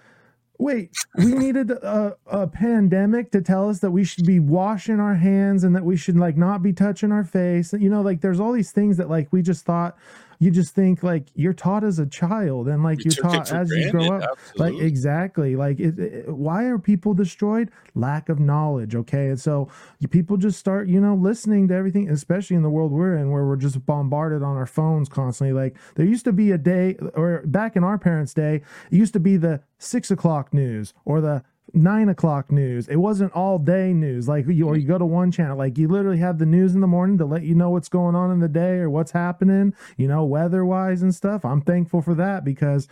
Wait, 0.59 0.91
we 1.19 1.27
needed 1.27 1.71
a, 1.71 2.17
a 2.27 2.47
pandemic 2.47 3.31
to 3.33 3.43
tell 3.43 3.69
us 3.69 3.81
that 3.81 3.91
we 3.91 4.05
should 4.05 4.27
be 4.27 4.41
washing 4.41 5.01
our 5.01 5.15
hands 5.15 5.65
and 5.65 5.77
that 5.77 5.85
we 5.85 5.97
should 5.97 6.17
like 6.17 6.37
not 6.37 6.63
be 6.63 6.73
touching 6.73 7.13
our 7.13 7.25
face. 7.25 7.73
You 7.73 7.91
know, 7.91 8.01
like 8.01 8.21
there's 8.21 8.41
all 8.41 8.53
these 8.53 8.73
things 8.73 8.97
that 8.97 9.11
like 9.11 9.33
we 9.33 9.43
just 9.43 9.65
thought 9.65 9.97
you 10.39 10.51
just 10.51 10.75
think 10.75 11.03
like 11.03 11.29
you're 11.35 11.53
taught 11.53 11.85
as 11.85 11.99
a 11.99 12.07
child 12.07 12.69
and 12.69 12.83
like 12.83 12.99
We 12.99 13.05
you're 13.05 13.23
taught 13.25 13.53
as 13.53 13.71
you 13.71 13.91
grow 13.91 14.09
granted, 14.09 14.29
up. 14.31 14.39
Like 14.57 14.75
exactly. 14.75 15.57
Like 15.57 15.81
it, 15.81 15.99
it- 15.99 16.29
why 16.29 16.65
are 16.65 16.79
people 16.79 17.15
destroyed? 17.15 17.71
Lack 17.95 18.29
of 18.29 18.39
knowledge, 18.41 18.95
okay? 18.95 19.29
And 19.29 19.41
so 19.41 19.69
you, 19.99 20.09
people 20.09 20.37
just 20.37 20.59
start, 20.59 20.89
you 20.89 21.01
know, 21.01 21.15
listening 21.15 21.69
to 21.69 21.75
everything, 21.75 22.11
especially 22.11 22.57
in 22.57 22.63
the 22.63 22.71
world 22.71 22.93
we're 22.93 23.17
in 23.17 23.31
where 23.31 23.45
we're 23.47 23.57
just 23.57 23.85
bombarded 23.87 24.43
on 24.43 24.57
our 24.57 24.67
phones 24.67 25.09
constantly. 25.09 25.53
Like 25.53 25.77
there 25.95 26.07
used 26.07 26.25
to 26.25 26.33
be 26.33 26.51
a 26.53 26.59
day 26.59 26.97
or 27.15 27.43
back 27.47 27.77
in 27.77 27.85
our 27.85 27.99
parents' 27.99 28.35
day, 28.35 28.57
it 28.91 28.97
used 28.97 29.13
to 29.15 29.21
be 29.21 29.37
the 29.37 29.61
six 29.79 30.11
o'clock 30.11 30.53
news 30.53 30.95
or 31.05 31.21
the 31.21 31.43
nine 31.75 32.09
o'clock 32.09 32.51
news. 32.51 32.89
It 32.89 32.97
wasn't 32.97 33.33
all 33.33 33.59
day 33.59 33.93
news. 33.93 34.29
Like 34.29 34.47
you 34.49 34.67
or 34.69 34.77
you 34.77 34.87
go 34.87 34.99
to 34.99 35.05
one 35.07 35.31
channel, 35.31 35.57
like 35.59 35.77
you 35.79 35.89
literally 35.89 36.19
have 36.19 36.39
the 36.39 36.47
news 36.47 36.75
in 36.75 36.81
the 36.81 36.87
morning 36.87 37.19
to 37.19 37.25
let 37.27 37.43
you 37.43 37.55
know 37.55 37.71
what's 37.71 37.89
going 37.89 38.15
on 38.15 38.31
in 38.31 38.41
the 38.41 38.49
day 38.49 38.77
or 38.79 38.89
what's 38.91 39.11
happening, 39.13 39.75
you 39.97 40.09
know, 40.09 40.25
weather 40.25 40.65
wise 40.65 41.03
and 41.03 41.15
stuff. 41.15 41.45
I'm 41.45 41.61
thankful 41.61 42.03
for 42.03 42.15
that 42.15 42.45
because 42.45 42.89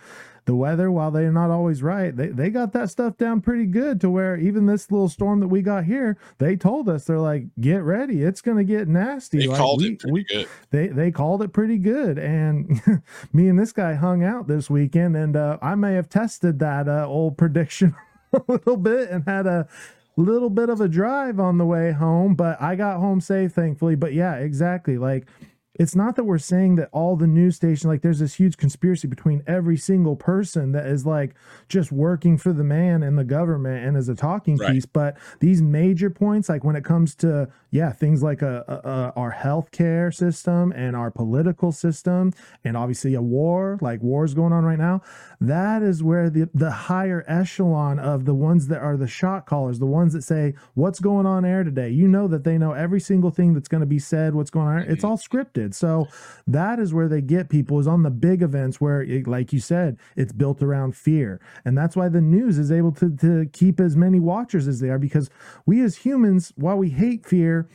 the 0.47 0.55
weather, 0.55 0.91
while 0.91 1.11
they're 1.11 1.33
not 1.33 1.51
always 1.51 1.83
right, 1.83 2.15
they, 2.15 2.27
they 2.27 2.51
got 2.51 2.75
that 2.75 2.91
stuff 2.91 3.17
down 3.17 3.41
pretty 3.41 3.65
good 3.65 3.99
to 4.03 4.11
where 4.11 4.37
even 4.37 4.67
this 4.67 4.91
little 4.91 5.09
storm 5.09 5.41
that 5.41 5.49
we 5.49 5.63
got 5.63 5.85
here, 5.85 6.19
they 6.37 6.55
told 6.55 6.87
us 6.87 7.05
they're 7.05 7.19
like, 7.19 7.45
get 7.61 7.83
ready, 7.83 8.23
it's 8.23 8.43
gonna 8.43 8.65
get 8.65 8.87
nasty. 8.87 9.39
They 9.39 9.47
Like, 9.47 9.57
called 9.59 9.81
we- 9.81 9.93
it 9.93 10.01
pretty 10.01 10.13
we- 10.13 10.25
good. 10.25 10.49
they 10.71 10.89
they 10.89 11.11
called 11.11 11.41
it 11.43 11.55
pretty 11.55 11.79
good 11.79 12.19
and 12.19 12.79
me 13.33 13.49
and 13.49 13.59
this 13.59 13.73
guy 13.73 13.95
hung 13.95 14.23
out 14.23 14.47
this 14.47 14.69
weekend 14.69 15.17
and 15.17 15.37
uh, 15.37 15.57
i 15.63 15.75
may 15.75 15.95
have 15.95 16.09
tested 16.09 16.59
that 16.59 16.89
uh, 16.89 17.07
old 17.07 17.39
prediction 17.39 17.95
a 18.49 18.53
little 18.53 18.77
bit 18.77 19.11
and 19.11 19.25
had 19.25 19.47
a 19.47 19.69
little 20.17 20.51
bit 20.51 20.69
of 20.69 20.81
a 20.81 20.89
drive 20.89 21.41
on 21.41 21.59
the 21.59 21.67
way 21.67 21.91
home 21.91 22.35
but 22.35 22.61
i 22.63 22.77
got 22.77 22.99
home 22.99 23.21
safe 23.21 23.53
thankfully. 23.53 23.95
But 23.97 24.13
yeah 24.13 24.35
exactly. 24.37 24.99
Like 24.99 25.27
it's 25.75 25.97
not 25.97 26.15
that 26.17 26.25
we're 26.25 26.39
saying 26.39 26.77
that 26.77 26.89
all 26.93 27.17
the 27.17 27.27
news 27.27 27.57
stations 27.57 27.85
like 27.85 28.03
there's 28.03 28.21
this 28.21 28.35
huge 28.35 28.57
conspiracy 28.57 29.09
between 29.09 29.43
every 29.47 29.77
single 29.77 30.17
person 30.17 30.73
that 30.73 30.87
is 30.87 31.05
like 31.05 31.35
just 31.69 31.91
working 31.91 32.39
for 32.39 32.53
the 32.53 32.65
man 32.65 33.03
and 33.03 33.19
the 33.19 33.25
government 33.25 33.85
and 33.85 33.97
as 33.97 34.09
a 34.09 34.15
talking 34.15 34.57
Right. 34.57 34.73
piece 34.73 34.87
but 34.87 35.17
these 35.41 35.63
major 35.63 36.11
points 36.11 36.49
like 36.49 36.65
when 36.65 36.77
it 36.77 36.85
comes 36.85 37.15
to 37.17 37.49
yeah 37.71 37.91
things 37.91 38.23
like 38.23 38.43
a, 38.43 38.65
a, 38.69 38.89
a 38.89 39.13
our 39.17 39.33
healthcare 39.33 40.15
system 40.15 40.73
and 40.73 40.95
our 40.95 41.11
political 41.11 41.73
system 41.73 42.33
and 42.63 42.77
obviously 42.77 43.15
a 43.15 43.23
war 43.23 43.79
like 43.81 44.03
wars 44.03 44.35
going 44.35 44.53
on 44.53 44.65
right 44.65 44.79
now 44.79 45.01
that 45.41 45.83
is 45.83 46.03
where 46.03 46.31
the 46.31 46.49
the 46.55 46.71
higher 46.71 47.25
echelon 47.27 47.99
of 47.99 48.27
the 48.27 48.35
ones 48.35 48.69
that 48.69 48.81
are 48.81 48.97
the 48.97 49.09
shot 49.09 49.47
callers 49.47 49.79
the 49.79 49.87
ones 49.87 50.13
that 50.13 50.23
say 50.23 50.55
what's 50.75 51.01
going 51.01 51.27
on 51.27 51.45
air 51.45 51.65
today? 51.65 51.91
You 51.91 52.09
know 52.09 52.29
that 52.29 52.45
they 52.45 52.59
know 52.59 52.73
every 52.73 53.01
single 53.01 53.31
thing 53.31 53.55
that's 53.55 53.69
going 53.69 53.81
to 53.81 53.87
be 53.87 53.99
said 53.99 54.35
what's 54.35 54.51
going 54.51 54.69
on 54.69 54.79
it's 54.83 55.03
mm-hmm. 55.03 55.07
all 55.07 55.19
scripted 55.19 55.64
so 55.73 56.09
that 56.49 56.81
is 56.81 56.93
where 56.93 57.07
they 57.07 57.21
get 57.21 57.49
people 57.49 57.79
is 57.79 57.87
on 57.87 58.03
the 58.03 58.11
big 58.11 58.43
events 58.43 58.81
where 58.81 59.03
it, 59.03 59.29
like 59.29 59.53
you 59.53 59.61
said 59.61 59.97
it's 60.17 60.33
built 60.33 60.61
around 60.61 60.97
fear 60.97 61.41
and 61.65 61.79
that's 61.79 61.95
why 61.95 62.09
the 62.09 62.21
news 62.21 62.59
is 62.59 62.73
able 62.73 62.91
to 62.91 63.09
to 63.17 63.47
keep 63.53 63.79
as 63.79 63.97
many 63.97 64.19
watchers 64.19 64.67
as 64.67 64.81
they 64.81 64.91
are 64.91 64.99
because 64.99 65.31
we 65.65 65.81
as 65.81 65.99
humans 65.99 66.53
while 66.57 66.77
we 66.77 66.91
hate 66.91 67.25
fear 67.25 67.69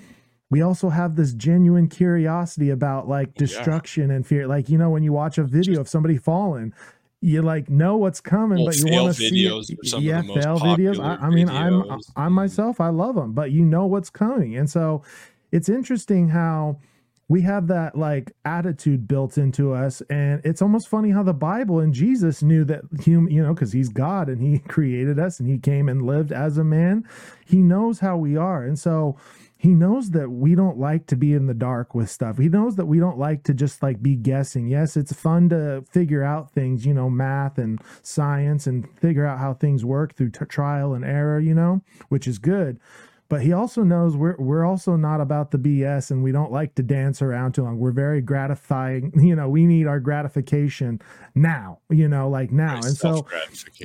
we 0.52 0.62
also 0.62 0.90
have 0.90 1.16
this 1.16 1.34
genuine 1.34 1.88
curiosity 1.88 2.70
about 2.72 3.08
like 3.08 3.30
Yeah. 3.30 3.38
destruction 3.38 4.12
and 4.12 4.28
fear 4.28 4.48
like 4.48 4.68
you 4.68 4.78
know 4.78 4.90
when 4.90 5.04
you 5.04 5.14
watch 5.14 5.38
a 5.38 5.44
video 5.44 5.80
of 5.80 5.88
somebody 5.88 6.18
falling 6.18 6.74
you 7.22 7.42
like 7.42 7.70
know 7.70 7.98
what's 7.98 8.22
coming 8.22 8.60
Well, 8.60 8.68
but 8.68 8.78
you 8.78 8.88
want 8.88 9.14
to 9.14 9.22
see 9.22 9.44
videos 9.44 9.70
it. 9.72 9.80
are 9.80 9.86
some 9.86 10.00
of 10.00 10.04
yeah 10.06 10.22
fail 10.22 10.60
videos 10.60 11.00
I, 11.04 11.16
I 11.28 11.30
mean 11.30 11.50
i'm 11.50 11.82
videos. 11.84 12.12
i 12.16 12.28
myself 12.30 12.80
i 12.80 12.88
love 12.90 13.16
them 13.16 13.34
but 13.34 13.52
you 13.52 13.64
know 13.66 13.86
what's 13.86 14.10
coming 14.10 14.56
and 14.56 14.70
so 14.70 15.04
it's 15.52 15.68
interesting 15.68 16.30
how 16.30 16.80
we 17.30 17.42
have 17.42 17.68
that 17.68 17.98
like 17.98 18.34
attitude 18.44 19.08
built 19.08 19.38
into 19.38 19.74
us 19.74 20.02
and 20.10 20.42
it's 20.44 20.62
almost 20.62 20.90
funny 20.90 21.12
how 21.12 21.24
the 21.24 21.34
bible 21.34 21.80
and 21.80 21.94
jesus 21.94 22.44
knew 22.44 22.66
that 22.66 22.82
human 23.00 23.32
you 23.32 23.42
know 23.42 23.54
because 23.54 23.72
he's 23.72 23.90
god 23.90 24.28
and 24.28 24.42
he 24.42 24.60
created 24.68 25.20
us 25.20 25.40
and 25.40 25.50
he 25.50 25.58
came 25.58 25.88
and 25.90 26.02
lived 26.02 26.32
as 26.32 26.58
a 26.58 26.64
man. 26.64 27.08
He 27.46 27.58
knows 27.58 28.00
how 28.00 28.18
we 28.18 28.38
are 28.38 28.64
and 28.64 28.78
so 28.78 29.18
he 29.58 29.70
knows 29.70 30.12
that 30.12 30.30
we 30.30 30.56
don't 30.56 30.78
like 30.78 31.06
to 31.08 31.18
be 31.18 31.34
in 31.34 31.48
the 31.48 31.54
dark 31.54 31.94
with 31.94 32.10
stuff. 32.10 32.38
He 32.38 32.48
knows 32.48 32.78
that 32.78 32.86
we 32.86 32.98
don't 32.98 33.18
like 33.18 33.44
to 33.44 33.54
just 33.54 33.84
like 33.84 34.02
be 34.02 34.16
guessing. 34.16 34.68
Yes 34.68 34.96
it's 34.96 35.14
fun 35.14 35.50
to 35.50 35.84
figure 35.92 36.24
out 36.24 36.52
things 36.52 36.86
you 36.86 36.94
know 36.94 37.10
math 37.10 37.58
and 37.58 37.82
science 38.02 38.68
and 38.68 38.88
figure 39.00 39.26
out 39.26 39.40
how 39.40 39.54
things 39.54 39.84
work 39.84 40.16
through 40.16 40.32
t- 40.32 40.46
trial 40.46 40.94
and 40.94 41.04
error 41.04 41.40
you 41.40 41.54
know 41.54 41.82
which 42.10 42.28
is 42.28 42.38
good 42.40 42.80
but 43.30 43.44
he 43.44 43.54
also 43.54 43.84
knows 43.84 44.18
we're 44.18 44.36
we're 44.40 44.66
also 44.66 44.96
not 44.96 45.22
about 45.22 45.52
the 45.52 45.60
BS 45.60 46.10
and 46.10 46.24
we 46.24 46.32
don't 46.32 46.52
like 46.52 46.74
to 46.76 46.84
dance 46.84 47.22
around 47.22 47.54
too 47.54 47.64
long. 47.64 47.78
We're 47.78 47.92
very 47.92 48.22
gratifying, 48.22 49.14
you 49.24 49.36
know, 49.36 49.48
we 49.48 49.68
need 49.68 49.86
our 49.86 50.00
gratification 50.00 51.00
now, 51.36 51.80
you 51.90 52.08
know, 52.08 52.28
like 52.28 52.52
now. 52.52 52.76
and 52.76 52.98
so 52.98 53.28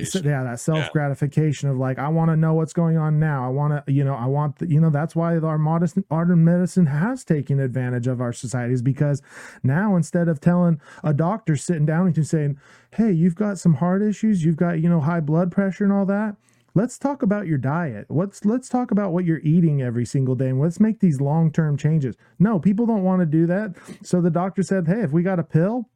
so, 0.03 0.19
yeah, 0.23 0.43
that 0.43 0.59
self 0.59 0.91
gratification 0.91 1.69
of 1.69 1.77
like, 1.77 1.99
I 1.99 2.09
want 2.09 2.31
to 2.31 2.35
know 2.35 2.55
what's 2.55 2.73
going 2.73 2.97
on 2.97 3.19
now. 3.19 3.45
I 3.45 3.49
want 3.49 3.85
to, 3.85 3.91
you 3.91 4.03
know, 4.03 4.15
I 4.15 4.25
want, 4.25 4.57
the, 4.57 4.67
you 4.67 4.81
know, 4.81 4.89
that's 4.89 5.15
why 5.15 5.37
our 5.37 5.59
modern 5.59 6.03
art 6.09 6.29
and 6.29 6.43
medicine 6.43 6.87
has 6.87 7.23
taken 7.23 7.59
advantage 7.59 8.07
of 8.07 8.21
our 8.21 8.33
societies 8.33 8.81
because 8.81 9.21
now 9.61 9.95
instead 9.95 10.27
of 10.27 10.41
telling 10.41 10.81
a 11.03 11.13
doctor 11.13 11.55
sitting 11.55 11.85
down 11.85 12.11
you 12.15 12.23
saying, 12.23 12.57
hey, 12.91 13.11
you've 13.11 13.35
got 13.35 13.59
some 13.59 13.75
heart 13.75 14.01
issues, 14.01 14.43
you've 14.43 14.55
got, 14.55 14.79
you 14.79 14.89
know, 14.89 15.01
high 15.01 15.19
blood 15.19 15.51
pressure 15.51 15.83
and 15.83 15.93
all 15.93 16.05
that. 16.05 16.35
Let's 16.75 16.99
talk 16.99 17.23
about 17.23 17.47
your 17.47 17.57
diet. 17.57 18.05
Let's 18.09 18.45
let's 18.45 18.69
talk 18.69 18.91
about 18.91 19.11
what 19.11 19.25
you're 19.25 19.39
eating 19.39 19.81
every 19.81 20.05
single 20.05 20.35
day 20.35 20.49
and 20.49 20.59
let's 20.59 20.79
make 20.79 20.99
these 20.99 21.19
long-term 21.19 21.77
changes. 21.77 22.15
No, 22.37 22.59
people 22.59 22.85
don't 22.85 23.03
want 23.03 23.21
to 23.21 23.25
do 23.25 23.47
that. 23.47 23.75
So 24.03 24.21
the 24.21 24.29
doctor 24.29 24.61
said, 24.61 24.87
"Hey, 24.87 25.01
if 25.01 25.11
we 25.11 25.23
got 25.23 25.39
a 25.39 25.43
pill, 25.43 25.89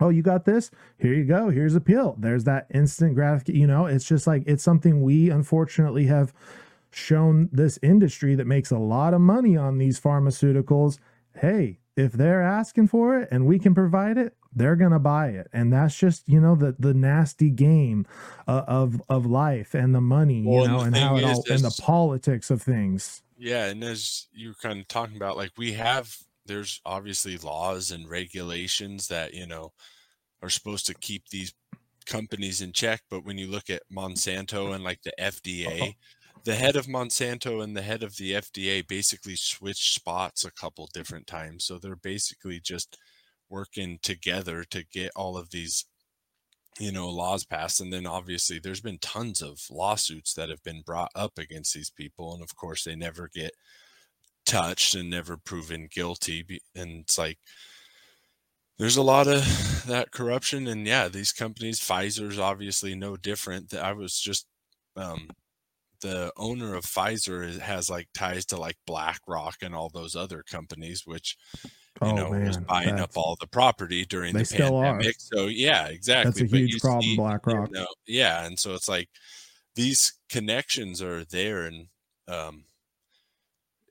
oh 0.00 0.10
you 0.10 0.22
got 0.22 0.44
this 0.44 0.70
here 0.98 1.12
you 1.12 1.24
go 1.24 1.50
here's 1.50 1.74
a 1.74 1.80
pill 1.80 2.16
there's 2.18 2.44
that 2.44 2.66
instant 2.72 3.14
gratification 3.14 3.60
you 3.60 3.66
know 3.66 3.86
it's 3.86 4.04
just 4.04 4.26
like 4.26 4.42
it's 4.46 4.62
something 4.62 5.02
we 5.02 5.30
unfortunately 5.30 6.06
have 6.06 6.32
shown 6.90 7.48
this 7.52 7.78
industry 7.82 8.34
that 8.34 8.46
makes 8.46 8.70
a 8.70 8.78
lot 8.78 9.12
of 9.12 9.20
money 9.20 9.56
on 9.56 9.78
these 9.78 10.00
pharmaceuticals 10.00 10.98
hey 11.40 11.78
if 11.96 12.12
they're 12.12 12.42
asking 12.42 12.86
for 12.86 13.18
it 13.18 13.28
and 13.30 13.46
we 13.46 13.58
can 13.58 13.74
provide 13.74 14.16
it 14.16 14.36
they're 14.58 14.76
gonna 14.76 14.98
buy 14.98 15.28
it 15.28 15.48
and 15.52 15.72
that's 15.72 15.96
just 15.98 16.28
you 16.28 16.40
know 16.40 16.54
the 16.54 16.74
the 16.78 16.94
nasty 16.94 17.50
game 17.50 18.06
uh, 18.46 18.64
of 18.66 19.02
of 19.08 19.26
life 19.26 19.74
and 19.74 19.94
the 19.94 20.00
money 20.00 20.40
Well, 20.42 20.62
you 20.62 20.62
and 20.64 20.72
know 20.72 20.80
the 20.80 20.86
and 20.86 20.96
how 20.96 21.16
it 21.18 21.24
all 21.24 21.44
and 21.48 21.64
the 21.64 21.70
politics 21.72 22.50
of 22.50 22.62
things 22.62 23.22
Yeah, 23.36 23.66
and 23.66 23.84
as 23.84 24.28
you 24.32 24.48
were 24.48 24.54
kind 24.54 24.80
of 24.80 24.88
talking 24.88 25.16
about, 25.16 25.36
like 25.36 25.52
we 25.56 25.72
have, 25.74 26.16
there's 26.46 26.80
obviously 26.84 27.36
laws 27.38 27.90
and 27.90 28.08
regulations 28.08 29.08
that 29.08 29.34
you 29.34 29.46
know 29.46 29.72
are 30.42 30.50
supposed 30.50 30.86
to 30.86 30.94
keep 30.94 31.28
these 31.30 31.54
companies 32.06 32.62
in 32.62 32.72
check. 32.72 33.02
But 33.10 33.24
when 33.24 33.38
you 33.38 33.48
look 33.48 33.70
at 33.70 33.82
Monsanto 33.92 34.74
and 34.74 34.84
like 34.84 35.02
the 35.02 35.14
FDA, 35.20 35.96
the 36.44 36.56
head 36.56 36.76
of 36.76 36.86
Monsanto 36.86 37.62
and 37.64 37.76
the 37.76 37.82
head 37.82 38.02
of 38.04 38.16
the 38.16 38.34
FDA 38.34 38.82
basically 38.82 39.36
switched 39.36 39.94
spots 39.94 40.44
a 40.44 40.52
couple 40.52 40.88
different 40.94 41.26
times. 41.28 41.64
So 41.66 41.78
they're 41.78 41.96
basically 41.96 42.60
just 42.60 42.98
working 43.50 43.98
together 44.02 44.64
to 44.64 44.84
get 44.84 45.10
all 45.16 45.36
of 45.36 45.50
these 45.50 45.84
you 46.78 46.92
know 46.92 47.08
laws 47.08 47.44
passed 47.44 47.80
and 47.80 47.92
then 47.92 48.06
obviously 48.06 48.58
there's 48.58 48.80
been 48.80 48.98
tons 48.98 49.42
of 49.42 49.60
lawsuits 49.70 50.34
that 50.34 50.48
have 50.48 50.62
been 50.62 50.82
brought 50.82 51.10
up 51.14 51.38
against 51.38 51.74
these 51.74 51.90
people 51.90 52.32
and 52.34 52.42
of 52.42 52.54
course 52.56 52.84
they 52.84 52.94
never 52.94 53.28
get 53.34 53.52
touched 54.46 54.94
and 54.94 55.10
never 55.10 55.36
proven 55.36 55.88
guilty 55.90 56.44
and 56.74 57.02
it's 57.02 57.18
like 57.18 57.38
there's 58.78 58.96
a 58.96 59.02
lot 59.02 59.26
of 59.26 59.44
that 59.86 60.12
corruption 60.12 60.66
and 60.66 60.86
yeah 60.86 61.08
these 61.08 61.32
companies 61.32 61.80
pfizer's 61.80 62.38
obviously 62.38 62.94
no 62.94 63.16
different 63.16 63.74
i 63.74 63.92
was 63.92 64.18
just 64.18 64.46
um 64.96 65.28
the 66.00 66.32
owner 66.36 66.74
of 66.74 66.84
pfizer 66.84 67.58
has 67.58 67.90
like 67.90 68.08
ties 68.14 68.44
to 68.44 68.56
like 68.56 68.76
blackrock 68.86 69.56
and 69.62 69.74
all 69.74 69.90
those 69.92 70.14
other 70.14 70.44
companies 70.48 71.02
which 71.04 71.36
you 72.02 72.08
oh 72.08 72.14
know 72.14 72.30
was 72.30 72.56
man 72.56 72.64
buying 72.68 73.00
up 73.00 73.10
all 73.16 73.36
the 73.40 73.46
property 73.46 74.04
during 74.04 74.32
the 74.34 74.44
pandemic 74.44 75.16
so 75.18 75.46
yeah 75.46 75.86
exactly 75.86 76.30
that's 76.30 76.40
a 76.40 76.44
but 76.44 76.58
huge 76.58 76.74
you 76.74 76.80
problem 76.80 77.02
see- 77.02 77.16
blackrock. 77.16 77.70
no, 77.70 77.86
yeah, 78.06 78.44
and 78.46 78.58
so 78.58 78.74
it's 78.74 78.88
like 78.88 79.08
these 79.74 80.14
connections 80.28 81.00
are 81.00 81.24
there, 81.26 81.66
and 81.66 81.86
um, 82.26 82.64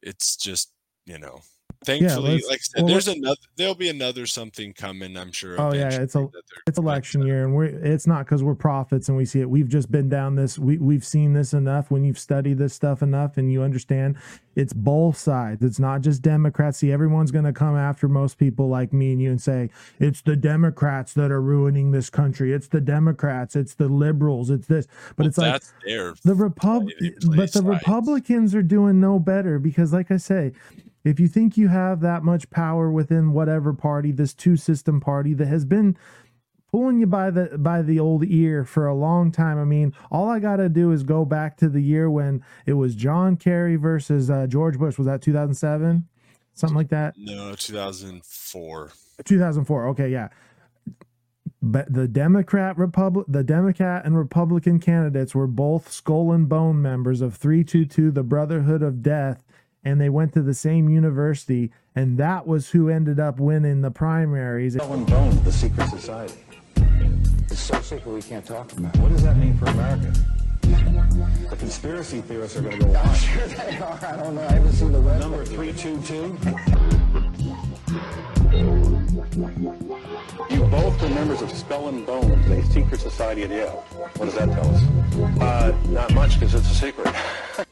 it's 0.01 0.35
just 0.35 0.71
you 1.05 1.17
know, 1.17 1.39
thankfully, 1.88 2.34
let's- 2.34 2.48
like 2.48 2.60
I 2.60 2.62
said, 2.62 2.84
well, 2.84 2.91
there's 2.94 3.08
another. 3.08 3.38
There'll 3.56 3.75
be 3.75 3.89
another 3.89 4.25
something 4.27 4.74
coming. 4.74 5.17
I'm 5.17 5.32
sure. 5.32 5.60
Oh, 5.60 5.74
yeah, 5.74 5.89
it's 5.89 6.15
a- 6.15 6.29
it's 6.67 6.77
election 6.77 7.25
year 7.25 7.44
and 7.46 7.56
we're 7.56 7.65
it's 7.65 8.06
not 8.08 8.25
because 8.25 8.44
we're 8.44 8.53
prophets 8.56 9.08
and 9.08 9.17
we 9.17 9.24
see 9.25 9.39
it 9.39 9.50
we've 9.50 9.70
just 9.70 9.89
been 9.91 10.10
down 10.10 10.36
this 10.36 10.60
we, 10.60 10.77
we've 10.77 11.06
seen 11.06 11.32
this 11.34 11.53
enough 11.53 11.89
when 11.89 12.03
you've 12.03 12.20
studied 12.20 12.58
this 12.58 12.74
stuff 12.74 13.01
enough 13.01 13.38
and 13.38 13.51
you 13.51 13.62
understand 13.63 14.17
it's 14.56 14.74
both 14.74 15.15
sides 15.17 15.63
it's 15.63 15.79
not 15.79 16.01
just 16.01 16.22
democrats 16.22 16.79
see 16.79 16.91
everyone's 16.91 17.32
going 17.32 17.46
to 17.46 17.53
come 17.53 17.77
after 17.77 18.08
most 18.10 18.38
people 18.38 18.67
like 18.67 18.91
me 18.91 19.13
and 19.13 19.22
you 19.22 19.29
and 19.32 19.41
say 19.41 19.70
it's 20.00 20.22
the 20.22 20.36
democrats 20.36 21.13
that 21.13 21.32
are 21.32 21.41
ruining 21.41 21.91
this 21.91 22.10
country 22.10 22.51
it's 22.53 22.67
the 22.67 22.82
democrats 22.82 23.56
it's 23.56 23.75
the 23.75 23.88
liberals 23.88 24.50
it's 24.50 24.67
this 24.67 24.88
but 25.15 25.20
Well, 25.24 25.27
it's 25.27 25.38
like 25.38 25.62
the 26.24 26.36
repub 26.36 26.84
Right, 26.84 26.94
they 27.00 27.10
play 27.12 27.38
but 27.38 27.53
the 27.53 27.63
republicans 27.63 28.53
are 28.56 28.63
doing 28.63 29.00
no 29.00 29.20
better 29.20 29.58
because 29.58 29.94
like 29.94 30.12
i 30.12 30.17
say 30.17 30.51
if 31.07 31.19
you 31.19 31.27
think 31.27 31.57
you 31.57 31.69
have 31.69 32.01
that 32.01 32.23
much 32.23 32.49
power 32.49 32.91
within 32.91 33.31
whatever 33.31 33.73
party 33.73 34.11
this 34.11 34.33
two 34.33 34.57
system 34.57 34.99
party 34.99 35.33
that 35.33 35.47
has 35.47 35.65
been 35.65 35.97
pulling 36.71 36.99
you 36.99 37.07
by 37.07 37.29
the 37.29 37.57
by 37.57 37.81
the 37.81 37.99
old 37.99 38.25
ear 38.25 38.63
for 38.63 38.87
a 38.87 38.93
long 38.93 39.31
time 39.31 39.57
i 39.57 39.63
mean 39.63 39.93
all 40.11 40.29
i 40.29 40.39
got 40.39 40.57
to 40.57 40.67
do 40.67 40.91
is 40.91 41.03
go 41.03 41.23
back 41.23 41.55
to 41.57 41.69
the 41.69 41.81
year 41.81 42.09
when 42.09 42.43
it 42.65 42.73
was 42.73 42.93
john 42.93 43.37
kerry 43.37 43.75
versus 43.75 44.29
uh, 44.29 44.45
george 44.47 44.77
bush. 44.77 44.97
Was 44.97 45.07
that 45.07 45.21
2007 45.21 46.07
something 46.53 46.75
like 46.75 46.89
that? 46.89 47.13
No 47.17 47.55
2004. 47.55 48.91
2004 49.23 49.87
okay 49.89 50.09
yeah. 50.09 50.29
But 51.61 51.91
the 51.91 52.07
democrat 52.07 52.77
republic 52.77 53.25
the 53.29 53.43
democrat 53.43 54.05
and 54.05 54.17
republican 54.17 54.79
candidates 54.79 55.33
were 55.33 55.47
both 55.47 55.91
skull 55.91 56.31
and 56.31 56.47
bone 56.47 56.82
members 56.82 57.21
of 57.21 57.36
322 57.36 58.12
the 58.12 58.23
brotherhood 58.23 58.84
of 58.84 59.01
death 59.01 59.43
and 59.88 60.02
they 60.02 60.10
went 60.10 60.34
to 60.34 60.41
the 60.41 60.54
same 60.54 60.89
university 60.89 61.71
and 61.95 62.17
that 62.17 62.45
was 62.45 62.69
who 62.71 62.89
ended 62.89 63.21
up 63.21 63.39
winning 63.39 63.82
the 63.82 63.89
primaries 63.89 64.73
Skull 64.73 64.93
and 64.93 65.08
Bone, 65.08 65.41
the 65.45 65.52
secret 65.52 65.88
society. 65.89 66.34
It's 67.50 67.60
so 67.60 67.80
secret 67.80 68.12
we 68.12 68.21
can't 68.21 68.45
talk 68.45 68.69
about. 68.73 68.93
it. 68.93 69.02
What 69.02 69.13
does 69.13 69.23
that 69.23 69.38
mean 69.38 69.58
for 69.58 69.67
America? 69.67 70.12
The 71.50 71.56
conspiracy 71.58 72.19
theorists 72.19 72.58
are 72.58 72.63
going 72.63 72.78
to 72.78 72.86
go 72.86 72.95
on. 72.95 73.15
sure 73.15 73.47
they 73.47 73.78
are. 73.78 73.97
I 74.06 74.17
don't 74.17 74.36
know. 74.36 74.41
I 74.41 74.52
haven't 74.52 74.73
seen 74.73 74.91
the 74.91 75.00
rest. 75.00 75.21
Number 75.21 75.45
322. 75.45 76.13
You 80.54 80.63
both 80.65 81.02
are 81.02 81.10
members 81.10 81.41
of 81.41 81.50
Skull 81.52 81.88
and 81.88 82.06
Bones, 82.06 82.45
a 82.52 82.62
secret 82.73 83.00
society 83.00 83.43
at 83.43 83.52
Yale. 83.52 83.86
What 84.17 84.26
does 84.26 84.36
that 84.36 84.50
tell 84.52 84.69
us? 84.76 84.82
Uh, 85.41 85.73
not 85.88 86.13
much, 86.13 86.38
because 86.38 86.54
it's 86.56 86.69
a 86.69 86.76
secret. 86.76 87.15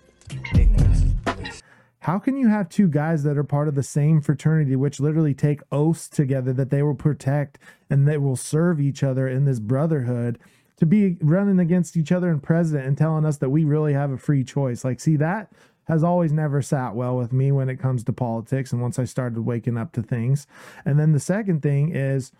How 2.06 2.20
can 2.20 2.38
you 2.38 2.50
have 2.50 2.70
two 2.70 2.88
guys 2.88 3.24
that 3.24 3.36
are 3.36 3.44
part 3.44 3.68
of 3.68 3.74
the 3.74 3.82
same 3.82 4.22
fraternity, 4.22 4.76
which 4.76 5.00
literally 5.00 5.34
take 5.34 5.62
oaths 5.72 6.08
together 6.08 6.54
that 6.54 6.70
they 6.70 6.84
will 6.84 6.94
protect 6.94 7.58
and 7.90 8.08
they 8.08 8.20
will 8.20 8.36
serve 8.36 8.80
each 8.80 9.02
other 9.02 9.28
in 9.28 9.46
this 9.46 9.60
brotherhood, 9.60 10.38
to 10.78 10.86
be 10.86 11.18
running 11.20 11.58
against 11.58 11.98
each 11.98 12.12
other 12.12 12.30
in 12.30 12.42
president 12.42 12.86
and 12.86 12.96
telling 12.96 13.26
us 13.26 13.38
that 13.38 13.50
we 13.50 13.64
really 13.64 13.94
have 13.94 14.12
a 14.12 14.20
free 14.20 14.44
choice? 14.44 14.86
Like, 14.86 15.00
see, 15.00 15.16
that 15.16 15.52
has 15.88 16.04
always 16.04 16.32
never 16.32 16.62
sat 16.62 16.94
well 16.94 17.18
with 17.18 17.34
me 17.34 17.52
when 17.52 17.70
it 17.70 17.80
comes 17.80 18.04
to 18.04 18.14
politics. 18.14 18.72
And 18.72 18.84
once 18.84 19.00
I 19.00 19.06
started 19.06 19.40
waking 19.40 19.76
up 19.76 19.92
to 19.94 20.04
things. 20.04 20.46
And 20.86 21.00
then 21.00 21.12
the 21.12 21.20
second 21.20 21.64
thing 21.64 21.96
is, 21.96 22.32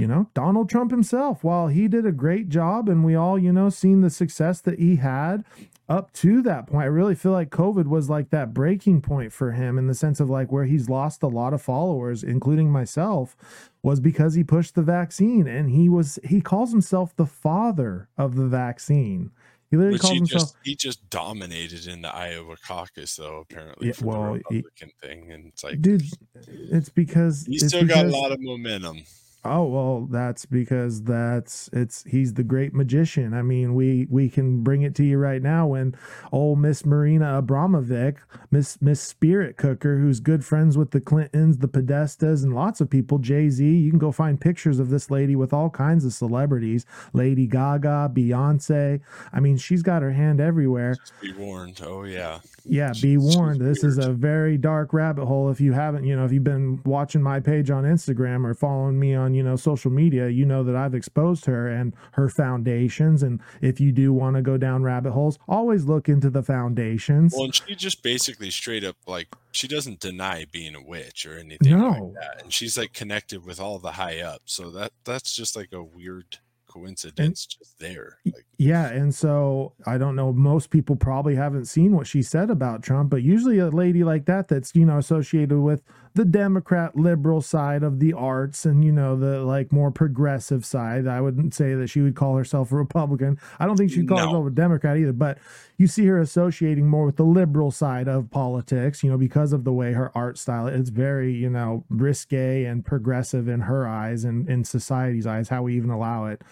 you 0.00 0.06
know, 0.06 0.28
Donald 0.34 0.68
Trump 0.70 0.90
himself, 0.90 1.44
while 1.44 1.68
he 1.68 1.86
did 1.88 2.06
a 2.06 2.12
great 2.12 2.48
job 2.48 2.88
and 2.88 3.04
we 3.04 3.14
all, 3.14 3.38
you 3.38 3.52
know, 3.52 3.68
seen 3.68 4.00
the 4.00 4.10
success 4.10 4.60
that 4.62 4.78
he 4.78 4.96
had 4.96 5.44
up 5.88 6.12
to 6.12 6.40
that 6.42 6.66
point, 6.68 6.84
I 6.84 6.86
really 6.86 7.14
feel 7.16 7.32
like 7.32 7.50
COVID 7.50 7.86
was 7.86 8.08
like 8.08 8.30
that 8.30 8.54
breaking 8.54 9.02
point 9.02 9.32
for 9.32 9.52
him 9.52 9.76
in 9.76 9.88
the 9.88 9.94
sense 9.94 10.20
of 10.20 10.30
like 10.30 10.50
where 10.52 10.64
he's 10.64 10.88
lost 10.88 11.22
a 11.22 11.26
lot 11.28 11.52
of 11.52 11.60
followers, 11.60 12.22
including 12.22 12.70
myself, 12.70 13.36
was 13.82 13.98
because 14.00 14.34
he 14.34 14.44
pushed 14.44 14.74
the 14.74 14.82
vaccine 14.82 15.46
and 15.48 15.70
he 15.70 15.88
was, 15.88 16.18
he 16.24 16.40
calls 16.40 16.70
himself 16.70 17.14
the 17.16 17.26
father 17.26 18.08
of 18.16 18.36
the 18.36 18.46
vaccine. 18.46 19.30
He 19.70 19.76
literally 19.76 19.94
Which 19.94 20.02
calls 20.02 20.12
he 20.12 20.18
himself. 20.18 20.42
just 20.42 20.56
he 20.64 20.74
just 20.74 21.10
dominated 21.10 21.86
in 21.86 22.02
the 22.02 22.12
Iowa 22.14 22.56
caucus, 22.66 23.14
though 23.16 23.38
apparently 23.48 23.88
Yeah, 23.88 23.92
for 23.94 24.04
well, 24.06 24.32
the 24.32 24.38
he- 24.48 24.56
Republican 24.56 24.90
thing, 25.00 25.30
and 25.30 25.46
it's 25.46 25.62
like 25.62 25.80
Dude, 25.80 26.02
it's 26.48 26.88
because 26.88 27.46
it's 27.48 27.68
still 27.68 27.86
got 27.86 28.06
a 28.06 28.08
lot 28.08 28.32
of 28.32 28.40
momentum. 28.40 29.02
Oh 29.42 29.64
well, 29.64 30.06
that's 30.10 30.44
because 30.44 31.02
that's 31.04 31.70
it's 31.72 32.04
he's 32.04 32.34
the 32.34 32.42
great 32.44 32.74
magician. 32.74 33.32
I 33.32 33.40
mean, 33.40 33.74
we 33.74 34.06
we 34.10 34.28
can 34.28 34.62
bring 34.62 34.82
it 34.82 34.94
to 34.96 35.04
you 35.04 35.16
right 35.16 35.40
now 35.40 35.68
when 35.68 35.94
old 36.30 36.58
Miss 36.58 36.84
Marina 36.84 37.40
Abramovic, 37.42 38.16
Miss 38.50 38.80
Miss 38.82 39.00
Spirit 39.00 39.56
Cooker, 39.56 39.96
who's 39.98 40.20
good 40.20 40.44
friends 40.44 40.76
with 40.76 40.90
the 40.90 41.00
Clintons, 41.00 41.56
the 41.56 41.68
Podestas, 41.68 42.44
and 42.44 42.54
lots 42.54 42.82
of 42.82 42.90
people. 42.90 43.16
Jay 43.18 43.48
Z, 43.48 43.64
you 43.64 43.88
can 43.88 43.98
go 43.98 44.12
find 44.12 44.38
pictures 44.38 44.78
of 44.78 44.90
this 44.90 45.10
lady 45.10 45.34
with 45.34 45.54
all 45.54 45.70
kinds 45.70 46.04
of 46.04 46.12
celebrities, 46.12 46.84
Lady 47.14 47.46
Gaga, 47.46 48.10
Beyonce. 48.12 49.00
I 49.32 49.40
mean, 49.40 49.56
she's 49.56 49.82
got 49.82 50.02
her 50.02 50.12
hand 50.12 50.42
everywhere. 50.42 50.96
Just 50.96 51.18
be 51.22 51.32
warned. 51.32 51.80
Oh 51.82 52.04
yeah, 52.04 52.40
Yeah, 52.66 52.92
She's- 52.92 53.00
be 53.02 53.16
warned. 53.16 53.62
This 53.62 53.84
is 53.84 53.96
a 53.96 54.12
very 54.12 54.58
dark 54.58 54.92
rabbit 54.92 55.24
hole. 55.24 55.48
If 55.48 55.62
you 55.62 55.72
haven't, 55.72 56.04
you 56.04 56.14
know, 56.14 56.26
if 56.26 56.32
you've 56.32 56.44
been 56.44 56.80
watching 56.84 57.22
my 57.22 57.40
page 57.40 57.70
on 57.70 57.84
Instagram 57.84 58.44
or 58.44 58.52
following 58.52 58.98
me 58.98 59.14
on, 59.14 59.29
you 59.34 59.42
know, 59.42 59.56
social 59.56 59.90
media, 59.90 60.28
you 60.28 60.44
know 60.44 60.62
that 60.64 60.76
I've 60.76 60.94
exposed 60.94 61.44
her 61.46 61.68
and 61.68 61.94
her 62.12 62.28
foundations. 62.28 63.22
And 63.22 63.40
if 63.60 63.80
you 63.80 63.92
do 63.92 64.12
want 64.12 64.36
to 64.36 64.42
go 64.42 64.56
down 64.56 64.82
rabbit 64.82 65.12
holes, 65.12 65.38
always 65.48 65.84
look 65.84 66.08
into 66.08 66.30
the 66.30 66.42
foundations. 66.42 67.32
Well, 67.34 67.44
and 67.44 67.54
she 67.54 67.74
just 67.74 68.02
basically 68.02 68.50
straight 68.50 68.84
up 68.84 68.96
like 69.06 69.28
she 69.52 69.68
doesn't 69.68 70.00
deny 70.00 70.46
being 70.50 70.74
a 70.74 70.82
witch 70.82 71.26
or 71.26 71.38
anything 71.38 71.78
No. 71.78 71.90
like 71.90 72.14
that, 72.14 72.42
and 72.42 72.52
she's 72.52 72.76
like 72.78 72.92
connected 72.92 73.44
with 73.44 73.60
all 73.60 73.78
the 73.78 73.92
high 73.92 74.20
ups. 74.20 74.52
So 74.52 74.70
that 74.70 74.92
that's 75.04 75.34
just 75.34 75.56
like 75.56 75.72
a 75.72 75.82
weird 75.82 76.38
coincidence 76.68 77.46
just 77.46 77.78
there. 77.78 78.18
Like 78.24 78.46
Yeah, 78.62 78.88
and 78.90 79.14
so 79.14 79.72
I 79.86 79.96
don't 79.96 80.14
know. 80.14 80.34
Most 80.34 80.68
people 80.68 80.94
probably 80.94 81.34
haven't 81.34 81.64
seen 81.64 81.92
what 81.96 82.06
she 82.06 82.20
said 82.20 82.50
about 82.50 82.82
Trump, 82.82 83.08
but 83.08 83.22
usually 83.22 83.58
a 83.58 83.70
lady 83.70 84.04
like 84.04 84.26
that, 84.26 84.48
that's 84.48 84.76
you 84.76 84.84
know 84.84 84.98
associated 84.98 85.58
with 85.60 85.82
the 86.12 86.26
Democrat 86.26 86.94
liberal 86.94 87.40
side 87.40 87.82
of 87.82 88.00
the 88.00 88.12
arts 88.12 88.66
and 88.66 88.84
you 88.84 88.92
know 88.92 89.16
the 89.16 89.40
like 89.44 89.72
more 89.72 89.90
progressive 89.90 90.66
side. 90.66 91.06
I 91.06 91.22
wouldn't 91.22 91.54
say 91.54 91.72
that 91.72 91.88
she 91.88 92.02
would 92.02 92.14
call 92.14 92.36
herself 92.36 92.70
a 92.70 92.76
Republican. 92.76 93.38
I 93.58 93.64
don't 93.64 93.78
think 93.78 93.92
she'd 93.92 94.06
call 94.06 94.18
No. 94.18 94.24
herself 94.26 94.46
a 94.48 94.50
Democrat 94.50 94.98
either, 94.98 95.14
but 95.14 95.38
you 95.78 95.86
see 95.86 96.04
her 96.08 96.20
associating 96.20 96.86
more 96.86 97.06
with 97.06 97.16
the 97.16 97.24
liberal 97.24 97.70
side 97.70 98.08
of 98.08 98.30
politics, 98.30 99.02
you 99.02 99.10
know, 99.10 99.16
because 99.16 99.54
of 99.54 99.64
the 99.64 99.72
way 99.72 99.94
her 99.94 100.12
art 100.14 100.36
style 100.36 100.66
is 100.66 100.90
very, 100.90 101.32
you 101.32 101.48
know, 101.48 101.86
risque 101.88 102.64
and 102.66 102.84
progressive 102.84 103.48
in 103.48 103.60
her 103.60 103.88
eyes 103.88 104.22
and 104.22 104.50
in 104.50 104.64
society's 104.64 105.26
eyes, 105.26 105.48
how 105.48 105.62
we 105.62 105.74
even 105.78 105.88
allow 105.88 106.26
it 106.26 106.42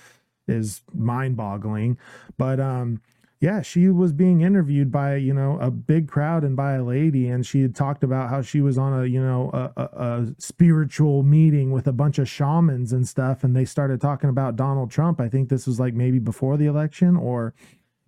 is 0.48 0.82
mind-boggling. 0.94 1.98
But 2.36 2.58
um 2.60 3.00
yeah, 3.40 3.62
she 3.62 3.88
was 3.88 4.12
being 4.12 4.40
interviewed 4.40 4.90
by, 4.90 5.14
you 5.14 5.32
know, 5.32 5.60
a 5.60 5.70
big 5.70 6.08
crowd 6.08 6.42
and 6.42 6.56
by 6.56 6.72
a 6.72 6.82
lady, 6.82 7.28
and 7.28 7.46
she 7.46 7.62
had 7.62 7.72
talked 7.72 8.02
about 8.02 8.30
how 8.30 8.42
she 8.42 8.60
was 8.60 8.76
on 8.76 8.92
a, 8.92 9.06
you 9.06 9.22
know, 9.22 9.50
a, 9.54 9.80
a, 9.80 9.84
a 9.84 10.26
spiritual 10.38 11.22
meeting 11.22 11.70
with 11.70 11.86
a 11.86 11.92
bunch 11.92 12.18
of 12.18 12.28
shamans 12.28 12.92
and 12.92 13.06
stuff, 13.06 13.44
and 13.44 13.54
they 13.54 13.64
started 13.64 14.00
talking 14.00 14.28
about 14.28 14.56
Donald 14.56 14.90
Trump. 14.90 15.20
I 15.20 15.28
think 15.28 15.50
this 15.50 15.68
was 15.68 15.78
like 15.78 15.94
maybe 15.94 16.18
before 16.18 16.56
the 16.56 16.66
election 16.66 17.14
or, 17.14 17.54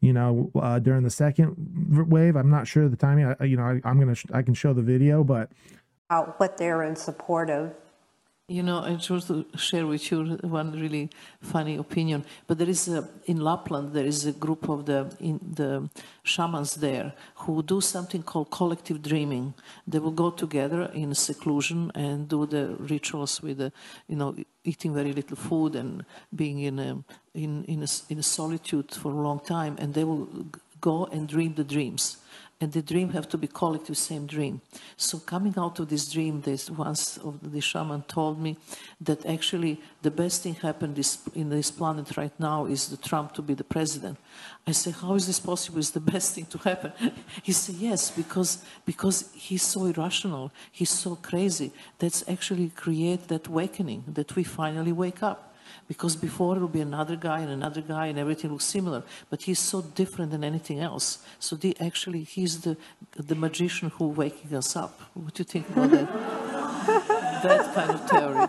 you 0.01 0.13
know, 0.13 0.51
uh, 0.57 0.81
during 0.81 1.05
the 1.05 1.11
second 1.11 1.55
wave. 2.11 2.35
I'm 2.35 2.51
not 2.51 2.67
sure 2.67 2.89
the 2.89 2.97
timing. 2.97 3.33
I, 3.39 3.45
you 3.45 3.57
know, 3.57 3.63
I, 3.63 3.81
I'm 3.85 4.01
gonna, 4.01 4.17
sh- 4.17 4.27
I 4.35 4.43
can 4.43 4.55
show 4.55 4.73
the 4.73 4.83
video, 4.83 5.23
but 5.23 5.53
About 6.09 6.41
what 6.41 6.57
they're 6.57 6.83
in 6.83 6.97
support 6.97 7.51
of. 7.51 7.73
You 8.51 8.65
know, 8.65 8.81
I 8.81 8.97
just 8.97 9.29
to 9.29 9.47
share 9.57 9.87
with 9.87 10.11
you 10.11 10.37
one 10.43 10.73
really 10.73 11.09
funny 11.41 11.77
opinion. 11.77 12.25
But 12.49 12.59
there 12.59 12.69
is 12.69 12.89
a, 12.89 13.09
in 13.27 13.39
Lapland 13.39 13.93
there 13.93 14.05
is 14.05 14.27
a 14.27 14.33
group 14.33 14.69
of 14.69 14.87
the 14.87 15.07
the 15.55 15.89
shamans 16.25 16.75
there 16.75 17.13
who 17.37 17.63
do 17.63 17.81
something 17.81 18.25
called 18.25 18.51
collective 18.51 19.03
dreaming. 19.03 19.55
They 19.87 20.01
will 20.01 20.17
go 20.25 20.31
together 20.31 20.91
in 20.93 21.15
seclusion 21.15 21.93
and 21.95 22.29
do 22.29 22.45
the 22.45 22.75
rituals 22.81 23.41
with 23.41 23.59
the, 23.59 23.73
you 24.09 24.17
know, 24.17 24.35
eating 24.65 24.95
very 24.95 25.13
little 25.13 25.37
food 25.37 25.77
and 25.77 26.05
being 26.35 26.59
in 26.59 26.81
a 26.81 27.05
in 27.35 27.65
in 27.67 27.85
a, 27.85 27.89
in 28.09 28.19
a 28.19 28.25
solitude 28.25 28.91
for 28.91 29.13
a 29.13 29.23
long 29.29 29.39
time, 29.39 29.77
and 29.79 29.95
they 29.95 30.03
will 30.03 30.27
go 30.81 31.05
and 31.13 31.29
dream 31.29 31.55
the 31.55 31.63
dreams 31.63 32.20
and 32.61 32.73
the 32.73 32.83
dream 32.83 33.11
have 33.11 33.29
to 33.29 33.39
be 33.39 33.47
collective 33.47 33.97
same 33.97 34.27
dream. 34.27 34.61
So 34.97 35.19
coming 35.19 35.55
out 35.57 35.79
of 35.81 35.89
this 35.89 36.13
dream 36.13 36.43
this 36.43 36.71
once 36.71 37.19
the 37.43 37.61
shaman 37.61 38.03
told 38.03 38.41
me 38.41 38.57
that 39.01 39.25
actually 39.25 39.81
the 40.03 40.11
best 40.11 40.43
thing 40.43 40.55
happened 40.55 40.97
this, 40.97 41.19
in 41.35 41.49
this 41.49 41.71
planet 41.71 42.17
right 42.17 42.39
now 42.39 42.67
is 42.67 42.89
the 42.89 42.99
trump 42.99 43.33
to 43.35 43.43
be 43.43 43.55
the 43.55 43.65
president. 43.65 44.19
I 44.67 44.73
say 44.73 44.91
how 44.91 45.15
is 45.15 45.27
this 45.27 45.41
possible? 45.41 45.79
Is 45.79 45.91
the 45.91 46.01
best 46.13 46.35
thing 46.35 46.47
to 46.47 46.59
happen. 46.59 46.93
He 47.43 47.53
said 47.53 47.77
yes 47.77 48.11
because 48.11 48.59
because 48.85 49.31
he's 49.35 49.63
so 49.63 49.87
irrational. 49.87 50.53
He's 50.71 50.91
so 50.91 51.17
crazy. 51.17 51.73
That's 51.99 52.23
actually 52.29 52.71
create 52.71 53.29
that 53.29 53.47
awakening 53.47 54.05
that 54.09 54.37
we 54.37 54.45
finally 54.45 54.93
wake 54.93 55.23
up 55.23 55.50
because 55.91 56.15
before 56.15 56.57
it 56.57 56.61
will 56.61 56.69
be 56.69 56.81
another 56.81 57.17
guy 57.17 57.41
and 57.41 57.51
another 57.51 57.81
guy 57.81 58.07
and 58.07 58.17
everything 58.17 58.53
looks 58.53 58.65
similar. 58.65 59.03
But 59.29 59.43
he's 59.43 59.59
so 59.59 59.83
different 59.83 60.31
than 60.31 60.45
anything 60.45 60.79
else. 60.79 61.19
So 61.41 61.57
the 61.57 61.77
actually 61.81 62.23
he's 62.23 62.61
the 62.61 62.77
the 63.17 63.35
magician 63.35 63.91
who 63.97 64.07
waking 64.07 64.57
us 64.57 64.77
up. 64.77 65.01
What 65.15 65.35
do 65.35 65.41
you 65.41 65.49
think 65.55 65.69
about 65.71 65.91
that? 65.91 66.09
That 67.43 67.75
kind 67.75 67.91
of 67.97 68.01
theory. 68.09 68.47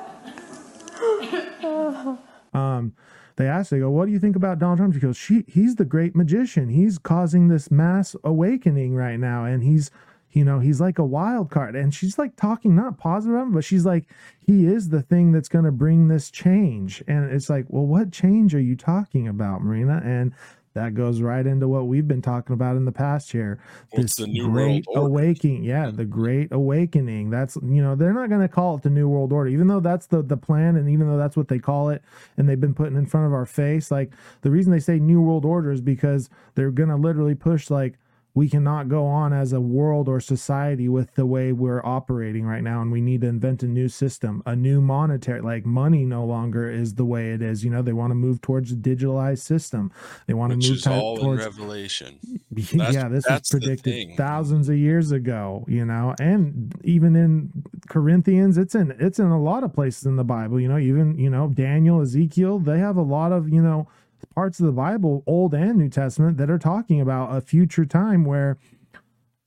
Um, 2.53 2.93
they 3.37 3.47
asked, 3.47 3.71
they 3.71 3.79
go, 3.79 3.89
"What 3.89 4.07
do 4.07 4.11
you 4.11 4.19
think 4.19 4.35
about 4.35 4.59
Donald 4.59 4.77
Trump?" 4.79 4.93
She 4.93 4.99
goes, 4.99 5.15
"She, 5.15 5.45
he's 5.47 5.75
the 5.75 5.85
great 5.85 6.17
magician. 6.17 6.67
He's 6.67 6.97
causing 6.97 7.47
this 7.47 7.71
mass 7.71 8.13
awakening 8.25 8.93
right 8.93 9.17
now, 9.17 9.45
and 9.45 9.63
he's, 9.63 9.89
you 10.31 10.43
know, 10.43 10.59
he's 10.59 10.81
like 10.81 10.99
a 10.99 11.05
wild 11.05 11.49
card." 11.49 11.75
And 11.75 11.93
she's 11.93 12.17
like 12.17 12.35
talking 12.35 12.75
not 12.75 12.97
positive, 12.97 13.39
him, 13.39 13.51
but 13.53 13.63
she's 13.63 13.85
like, 13.85 14.05
"He 14.39 14.65
is 14.67 14.89
the 14.89 15.01
thing 15.01 15.31
that's 15.31 15.49
going 15.49 15.65
to 15.65 15.71
bring 15.71 16.07
this 16.07 16.31
change." 16.31 17.03
And 17.07 17.31
it's 17.31 17.49
like, 17.49 17.65
well, 17.69 17.85
what 17.85 18.11
change 18.11 18.55
are 18.55 18.59
you 18.59 18.75
talking 18.75 19.27
about, 19.27 19.63
Marina? 19.63 20.01
And 20.03 20.33
that 20.73 20.93
goes 20.93 21.21
right 21.21 21.45
into 21.45 21.67
what 21.67 21.87
we've 21.87 22.07
been 22.07 22.21
talking 22.21 22.53
about 22.53 22.77
in 22.77 22.85
the 22.85 22.91
past 22.91 23.31
here. 23.31 23.59
Well, 23.91 24.03
it's 24.03 24.15
this 24.15 24.27
New 24.27 24.49
great 24.49 24.85
awakening. 24.95 25.63
Yeah, 25.63 25.91
the 25.91 26.05
great 26.05 26.51
awakening. 26.51 27.29
That's 27.29 27.57
you 27.57 27.81
know, 27.81 27.95
they're 27.95 28.13
not 28.13 28.29
going 28.29 28.41
to 28.41 28.47
call 28.47 28.77
it 28.77 28.83
the 28.83 28.89
New 28.89 29.09
World 29.09 29.33
Order, 29.33 29.49
even 29.49 29.67
though 29.67 29.81
that's 29.81 30.07
the 30.07 30.21
the 30.21 30.37
plan, 30.37 30.77
and 30.77 30.89
even 30.89 31.07
though 31.07 31.17
that's 31.17 31.35
what 31.35 31.49
they 31.49 31.59
call 31.59 31.89
it, 31.89 32.01
and 32.37 32.47
they've 32.47 32.59
been 32.59 32.73
putting 32.73 32.97
in 32.97 33.05
front 33.05 33.27
of 33.27 33.33
our 33.33 33.45
face. 33.45 33.91
Like 33.91 34.11
the 34.41 34.51
reason 34.51 34.71
they 34.71 34.79
say 34.79 34.97
New 34.97 35.21
World 35.21 35.43
Order 35.43 35.71
is 35.71 35.81
because 35.81 36.29
they're 36.55 36.71
going 36.71 36.89
to 36.89 36.95
literally 36.95 37.35
push 37.35 37.69
like 37.69 37.97
we 38.33 38.49
cannot 38.49 38.87
go 38.89 39.05
on 39.05 39.33
as 39.33 39.53
a 39.53 39.61
world 39.61 40.07
or 40.07 40.19
society 40.19 40.87
with 40.87 41.15
the 41.15 41.25
way 41.25 41.51
we're 41.51 41.85
operating 41.85 42.45
right 42.45 42.63
now 42.63 42.81
and 42.81 42.91
we 42.91 43.01
need 43.01 43.21
to 43.21 43.27
invent 43.27 43.63
a 43.63 43.67
new 43.67 43.89
system 43.89 44.41
a 44.45 44.55
new 44.55 44.81
monetary 44.81 45.41
like 45.41 45.65
money 45.65 46.05
no 46.05 46.23
longer 46.25 46.69
is 46.69 46.95
the 46.95 47.05
way 47.05 47.31
it 47.31 47.41
is. 47.41 47.63
You 47.63 47.71
know 47.71 47.81
they 47.81 47.93
want 47.93 48.11
to 48.11 48.15
move 48.15 48.41
towards 48.41 48.71
a 48.71 48.75
digitalized 48.75 49.39
system. 49.39 49.91
They 50.27 50.33
want 50.33 50.55
which 50.55 50.65
to 50.65 50.71
move 50.71 50.77
is 50.77 50.87
all 50.87 51.17
towards 51.17 51.43
Revelation. 51.43 52.19
yeah, 52.51 53.07
this 53.07 53.25
was 53.29 53.49
predicted 53.49 54.17
thousands 54.17 54.69
of 54.69 54.75
years 54.75 55.11
ago, 55.11 55.65
you 55.67 55.85
know, 55.85 56.15
and 56.19 56.73
even 56.83 57.15
in 57.15 57.51
Corinthians, 57.89 58.57
it's 58.57 58.75
in 58.75 58.95
it's 58.99 59.19
in 59.19 59.27
a 59.27 59.41
lot 59.41 59.63
of 59.63 59.73
places 59.73 60.05
in 60.05 60.15
the 60.15 60.23
Bible, 60.23 60.59
you 60.59 60.67
know, 60.67 60.77
even 60.77 61.17
you 61.17 61.29
know 61.29 61.49
Daniel, 61.49 62.01
Ezekiel, 62.01 62.59
they 62.59 62.79
have 62.79 62.97
a 62.97 63.01
lot 63.01 63.31
of 63.31 63.49
you 63.49 63.61
know 63.61 63.87
parts 64.27 64.59
of 64.59 64.65
the 64.65 64.71
Bible, 64.71 65.23
Old 65.25 65.53
and 65.53 65.77
New 65.77 65.89
Testament, 65.89 66.37
that 66.37 66.49
are 66.49 66.59
talking 66.59 67.01
about 67.01 67.35
a 67.35 67.41
future 67.41 67.85
time 67.85 68.25
where 68.25 68.57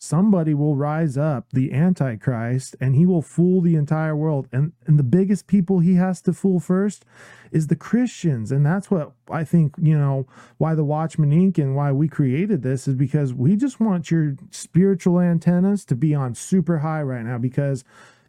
somebody 0.04 0.52
will 0.52 0.76
rise 0.76 1.16
up, 1.16 1.50
the 1.50 1.72
Antichrist, 1.72 2.76
and 2.78 2.94
he 2.94 3.06
will 3.06 3.22
fool 3.22 3.62
the 3.62 3.74
entire 3.74 4.14
world. 4.14 4.48
And 4.52 4.72
and 4.86 4.98
the 4.98 5.02
biggest 5.02 5.46
people 5.46 5.78
he 5.78 5.94
has 5.94 6.20
to 6.22 6.32
fool 6.32 6.60
first 6.60 7.04
is 7.50 7.68
the 7.68 7.76
Christians. 7.76 8.52
And 8.52 8.66
that's 8.66 8.90
what 8.90 9.12
I 9.30 9.44
think, 9.44 9.74
you 9.80 9.96
know, 9.96 10.26
why 10.58 10.74
the 10.74 10.84
Watchman 10.84 11.30
Inc. 11.30 11.56
and 11.56 11.74
why 11.74 11.90
we 11.92 12.08
created 12.08 12.62
this 12.62 12.86
is 12.86 12.96
because 12.96 13.32
we 13.32 13.56
just 13.56 13.80
want 13.80 14.10
your 14.10 14.36
spiritual 14.50 15.20
antennas 15.20 15.84
to 15.86 15.94
be 15.94 16.14
on 16.14 16.34
super 16.34 16.78
high 16.78 17.02
right 17.02 17.24
now. 17.24 17.38
Because 17.38 17.82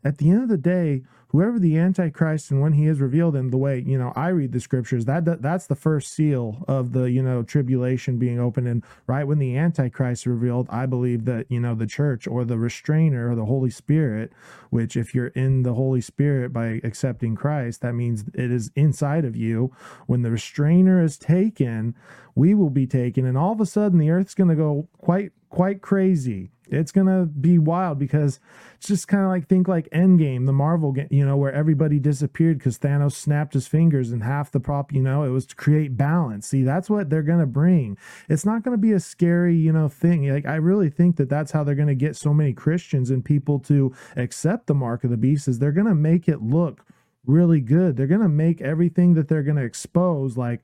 at 0.03 0.17
the 0.17 0.29
end 0.29 0.43
of 0.43 0.49
the 0.49 0.57
day, 0.57 1.03
whoever 1.35 1.59
the 1.59 1.77
antichrist 1.77 2.49
and 2.49 2.61
when 2.61 2.71
he 2.71 2.87
is 2.87 3.01
revealed 3.01 3.35
in 3.35 3.49
the 3.49 3.57
way 3.57 3.83
you 3.85 3.97
know 3.97 4.13
i 4.15 4.29
read 4.29 4.53
the 4.53 4.59
scriptures 4.59 5.03
that 5.03 5.25
that- 5.25 5.41
that's 5.41 5.67
the 5.67 5.75
first 5.75 6.13
seal 6.13 6.63
of 6.65 6.93
the 6.93 7.11
you 7.11 7.21
know 7.21 7.43
tribulation 7.43 8.17
being 8.17 8.39
opened. 8.39 8.67
And 8.67 8.83
right 9.05 9.27
when 9.27 9.37
the 9.39 9.57
antichrist 9.57 10.21
is 10.23 10.27
revealed 10.27 10.67
i 10.69 10.85
believe 10.85 11.25
that 11.25 11.45
you 11.49 11.59
know 11.59 11.75
the 11.75 11.87
church 11.87 12.25
or 12.25 12.45
the 12.45 12.57
restrainer 12.57 13.29
or 13.29 13.35
the 13.35 13.45
holy 13.45 13.69
spirit 13.69 14.31
which 14.69 14.95
if 14.95 15.13
you're 15.13 15.27
in 15.27 15.63
the 15.63 15.73
holy 15.73 15.99
spirit 15.99 16.53
by 16.53 16.79
accepting 16.85 17.35
christ 17.35 17.81
that 17.81 17.93
means 17.93 18.23
it 18.33 18.51
is 18.51 18.71
inside 18.75 19.25
of 19.25 19.35
you. 19.35 19.71
When 20.07 20.21
the 20.21 20.31
restrainer 20.31 21.01
is 21.03 21.17
taken 21.17 21.95
we 22.33 22.53
will 22.53 22.69
be 22.69 22.87
taken 22.87 23.25
and 23.25 23.37
all 23.37 23.51
of 23.51 23.59
a 23.59 23.65
sudden 23.65 23.99
the 23.99 24.09
earth's 24.09 24.35
going 24.35 24.49
to 24.49 24.55
go 24.55 24.87
quite 24.97 25.33
quite 25.49 25.81
crazy 25.81 26.51
it's 26.69 26.91
gonna 26.91 27.25
be 27.25 27.57
wild 27.57 27.99
because 27.99 28.39
it's 28.75 28.87
just 28.87 29.07
kind 29.07 29.23
of 29.23 29.29
like 29.29 29.47
think 29.47 29.67
like 29.67 29.89
Endgame, 29.89 30.45
the 30.45 30.53
Marvel 30.53 30.91
game, 30.91 31.07
you 31.09 31.25
know, 31.25 31.37
where 31.37 31.53
everybody 31.53 31.99
disappeared 31.99 32.57
because 32.57 32.77
Thanos 32.77 33.13
snapped 33.13 33.53
his 33.53 33.67
fingers 33.67 34.11
and 34.11 34.23
half 34.23 34.51
the 34.51 34.59
prop, 34.59 34.91
you 34.91 35.01
know, 35.01 35.23
it 35.23 35.29
was 35.29 35.45
to 35.47 35.55
create 35.55 35.97
balance. 35.97 36.47
See, 36.47 36.63
that's 36.63 36.89
what 36.89 37.09
they're 37.09 37.23
gonna 37.23 37.45
bring. 37.45 37.97
It's 38.29 38.45
not 38.45 38.63
gonna 38.63 38.77
be 38.77 38.93
a 38.93 38.99
scary, 38.99 39.55
you 39.55 39.71
know, 39.71 39.87
thing. 39.89 40.29
Like 40.29 40.45
I 40.45 40.55
really 40.55 40.89
think 40.89 41.17
that 41.17 41.29
that's 41.29 41.51
how 41.51 41.63
they're 41.63 41.75
gonna 41.75 41.95
get 41.95 42.15
so 42.15 42.33
many 42.33 42.53
Christians 42.53 43.09
and 43.11 43.23
people 43.23 43.59
to 43.61 43.93
accept 44.15 44.67
the 44.67 44.75
mark 44.75 45.03
of 45.03 45.09
the 45.09 45.17
beast. 45.17 45.47
Is 45.47 45.59
they're 45.59 45.71
gonna 45.71 45.95
make 45.95 46.27
it 46.27 46.41
look 46.41 46.85
really 47.25 47.61
good. 47.61 47.97
They're 47.97 48.07
gonna 48.07 48.29
make 48.29 48.61
everything 48.61 49.13
that 49.15 49.27
they're 49.27 49.43
gonna 49.43 49.63
expose 49.63 50.37
like 50.37 50.61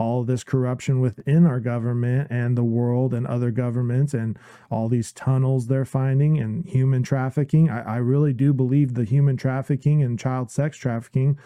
all 0.00 0.24
this 0.24 0.42
corruption 0.42 0.98
within 0.98 1.44
our 1.44 1.60
government 1.60 2.26
and 2.30 2.56
the 2.56 2.64
world 2.64 3.12
and 3.12 3.26
other 3.26 3.50
governments 3.50 4.14
and 4.14 4.38
all 4.70 4.88
these 4.88 5.12
tunnels 5.12 5.66
they're 5.66 5.84
finding 5.84 6.38
and 6.38 6.64
human 6.64 7.02
trafficking. 7.02 7.68
I, 7.68 7.82
I 7.82 7.96
really 7.98 8.32
do 8.32 8.54
believe 8.54 8.94
the 8.94 9.04
human 9.04 9.36
trafficking 9.36 10.02
and 10.02 10.18
child 10.18 10.50
sex 10.50 10.78
trafficking 10.78 11.38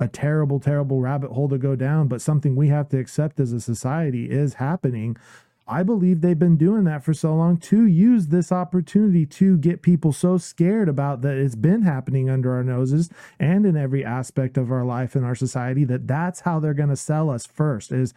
a 0.00 0.08
terrible, 0.08 0.60
terrible 0.60 1.00
rabbit 1.00 1.32
hole 1.32 1.48
to 1.48 1.58
go 1.58 1.74
down, 1.74 2.08
but 2.08 2.22
something 2.22 2.54
we 2.56 2.68
have 2.68 2.88
to 2.88 2.98
accept 2.98 3.40
as 3.40 3.52
a 3.52 3.60
society 3.60 4.30
is 4.30 4.54
happening. 4.54 5.16
I 5.68 5.82
believe 5.82 6.20
they've 6.20 6.38
been 6.38 6.56
doing 6.56 6.84
that 6.84 7.04
for 7.04 7.12
so 7.12 7.34
long 7.34 7.58
to 7.58 7.84
use 7.86 8.28
this 8.28 8.50
opportunity 8.50 9.26
to 9.26 9.58
get 9.58 9.82
people 9.82 10.12
so 10.12 10.38
scared 10.38 10.88
about 10.88 11.20
that 11.22 11.36
it's 11.36 11.54
been 11.54 11.82
happening 11.82 12.30
under 12.30 12.54
our 12.54 12.64
noses 12.64 13.10
and 13.38 13.66
in 13.66 13.76
every 13.76 14.04
aspect 14.04 14.56
of 14.56 14.72
our 14.72 14.84
life 14.84 15.14
and 15.14 15.26
our 15.26 15.34
society 15.34 15.84
that 15.84 16.06
that's 16.06 16.40
how 16.40 16.58
they're 16.58 16.72
going 16.72 16.88
to 16.88 16.96
sell 16.96 17.28
us 17.28 17.46
first 17.46 17.92
is 17.92 18.14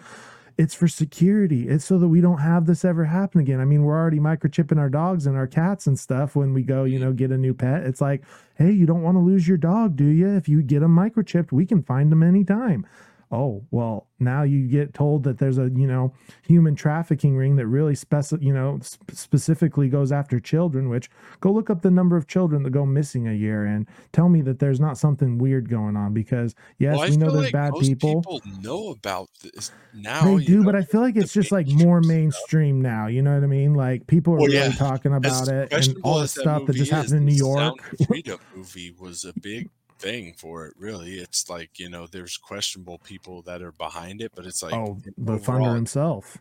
it's 0.58 0.76
for 0.76 0.88
security. 0.88 1.68
It's 1.68 1.86
so 1.86 1.98
that 1.98 2.08
we 2.08 2.22
don't 2.22 2.40
have 2.40 2.66
this 2.66 2.86
ever 2.86 3.06
happen 3.06 3.42
again. 3.42 3.60
I 3.60 3.66
mean, 3.66 3.84
we're 3.84 3.98
already 3.98 4.20
microchipping 4.20 4.78
our 4.78 4.90
dogs 4.90 5.26
and 5.26 5.36
our 5.36 5.48
cats 5.48 5.88
and 5.88 5.98
stuff 5.98 6.36
when 6.36 6.54
we 6.54 6.62
go, 6.62 6.84
you 6.84 7.00
know, 7.00 7.14
get 7.14 7.32
a 7.32 7.38
new 7.38 7.54
pet. 7.54 7.84
It's 7.84 8.02
like, 8.02 8.24
hey, 8.56 8.72
you 8.72 8.86
don't 8.86 9.02
want 9.02 9.16
to 9.16 9.22
lose 9.22 9.48
your 9.48 9.58
dog, 9.58 9.96
do 9.96 10.06
you? 10.06 10.30
If 10.36 10.48
you 10.48 10.62
get 10.62 10.82
them 10.82 10.96
microchipped, 10.96 11.52
we 11.52 11.66
can 11.66 11.82
find 11.82 12.12
them 12.12 12.22
anytime. 12.22 12.86
Oh 13.32 13.64
well 13.72 14.08
now 14.20 14.44
you 14.44 14.68
get 14.68 14.94
told 14.94 15.24
that 15.24 15.38
there's 15.38 15.58
a 15.58 15.70
you 15.76 15.88
know 15.88 16.14
human 16.44 16.76
trafficking 16.76 17.36
ring 17.36 17.56
that 17.56 17.66
really 17.68 17.94
speci- 17.94 18.42
you 18.42 18.54
know 18.54 18.78
sp- 18.84 19.08
specifically 19.14 19.88
goes 19.90 20.12
after 20.12 20.40
children 20.40 20.90
which 20.90 21.10
go 21.40 21.52
look 21.52 21.70
up 21.70 21.82
the 21.82 21.90
number 21.92 22.18
of 22.18 22.28
children 22.28 22.62
that 22.64 22.72
go 22.72 22.86
missing 22.86 23.28
a 23.30 23.34
year 23.34 23.66
and 23.66 23.88
tell 24.12 24.28
me 24.30 24.42
that 24.42 24.60
there's 24.60 24.80
not 24.80 24.98
something 24.98 25.38
weird 25.38 25.70
going 25.70 25.96
on 25.96 26.14
because 26.14 26.56
yes 26.78 26.98
Well, 26.98 27.10
we 27.10 27.18
know 27.18 27.32
there's 27.32 27.46
like 27.46 27.54
bad 27.54 27.72
most 27.72 27.88
people 27.88 28.42
know 28.62 28.90
about 28.90 29.30
this 29.42 29.72
now. 29.94 30.24
they 30.38 30.44
do 30.44 30.58
know, 30.60 30.64
but 30.66 30.76
i 30.76 30.84
feel 30.84 31.02
like 31.02 31.16
it's 31.16 31.34
just 31.34 31.52
like 31.52 31.68
more 31.68 32.02
mainstream 32.02 32.82
now 32.82 33.08
you 33.08 33.22
know 33.22 33.34
what 33.34 33.44
i 33.44 33.48
mean 33.48 33.74
like 33.74 34.06
people 34.08 34.34
are 34.34 34.38
Well, 34.38 34.48
really 34.48 34.58
yeah. 34.68 34.72
talking 34.74 35.14
about 35.14 35.44
As 35.44 35.48
it 35.48 35.72
and 35.74 35.98
all 36.04 36.20
the 36.20 36.28
stuff 36.28 36.66
that 36.66 36.74
just 36.74 36.92
is, 36.92 36.98
happened 36.98 37.14
in 37.16 37.26
new 37.26 37.34
york 37.36 37.76
Freedom 38.08 38.40
movie 38.56 38.94
was 39.00 39.24
a 39.26 39.34
big 39.40 39.70
thing 40.02 40.34
for 40.38 40.66
it. 40.66 40.74
Really, 40.78 41.16
it's 41.16 41.50
like 41.50 41.80
you 41.80 41.90
know, 41.90 42.08
there's 42.08 42.38
questionable 42.38 43.00
people 43.00 43.42
that 43.44 43.62
are 43.62 43.72
behind 43.72 44.22
it, 44.22 44.32
but 44.36 44.46
it's 44.46 44.64
like 44.64 44.74
oh 44.74 44.98
the 45.18 45.38
thunder 45.38 45.74
himself 45.76 46.38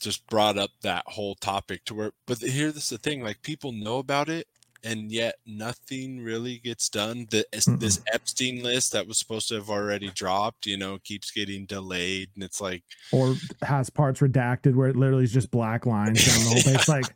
just 0.00 0.26
brought 0.26 0.58
up 0.58 0.70
that 0.82 1.04
whole 1.06 1.34
topic 1.34 1.84
to 1.86 1.94
where. 1.94 2.12
But 2.26 2.38
here, 2.38 2.50
here's 2.50 2.90
the 2.90 2.98
thing: 2.98 3.22
like 3.22 3.42
people 3.42 3.72
know 3.72 3.98
about 3.98 4.28
it, 4.28 4.46
and 4.84 5.10
yet 5.10 5.36
nothing 5.46 6.20
really 6.20 6.58
gets 6.58 6.88
done. 6.88 7.26
The, 7.30 7.44
this 7.78 8.00
Epstein 8.12 8.62
list 8.62 8.92
that 8.92 9.06
was 9.06 9.18
supposed 9.18 9.48
to 9.48 9.54
have 9.54 9.70
already 9.70 10.10
dropped, 10.10 10.66
you 10.66 10.76
know, 10.76 10.98
keeps 11.02 11.30
getting 11.30 11.66
delayed, 11.66 12.30
and 12.34 12.44
it's 12.44 12.60
like 12.60 12.82
or 13.12 13.34
has 13.62 13.90
parts 13.90 14.20
redacted 14.20 14.74
where 14.74 14.88
it 14.88 14.96
literally 14.96 15.24
is 15.24 15.32
just 15.32 15.50
black 15.50 15.86
lines 15.86 16.24
down 16.24 16.44
the 16.44 16.50
whole 16.50 16.60
thing. 16.60 16.74
It's 16.74 16.88
like, 16.88 17.06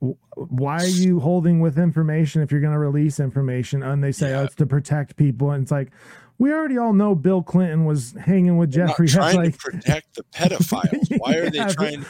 why 0.00 0.76
are 0.76 0.86
you 0.86 1.20
holding 1.20 1.60
with 1.60 1.78
information 1.78 2.42
if 2.42 2.50
you're 2.52 2.60
going 2.60 2.72
to 2.72 2.78
release 2.78 3.18
information? 3.20 3.82
And 3.82 4.02
they 4.04 4.12
say, 4.12 4.34
oh, 4.34 4.44
it's 4.44 4.54
to 4.56 4.66
protect 4.66 5.16
people. 5.16 5.50
And 5.50 5.62
it's 5.62 5.72
like, 5.72 5.90
we 6.38 6.52
already 6.52 6.76
all 6.76 6.92
know 6.92 7.14
Bill 7.14 7.42
Clinton 7.42 7.86
was 7.86 8.12
hanging 8.12 8.58
with 8.58 8.72
They're 8.72 8.86
Jeffrey. 8.88 9.08
Trying 9.08 9.36
like, 9.36 9.52
to 9.54 9.58
protect 9.58 10.16
the 10.16 10.22
pedophiles. 10.24 11.18
Why 11.18 11.36
are 11.36 11.50
they 11.50 11.64
trying 11.72 12.02
to 12.02 12.06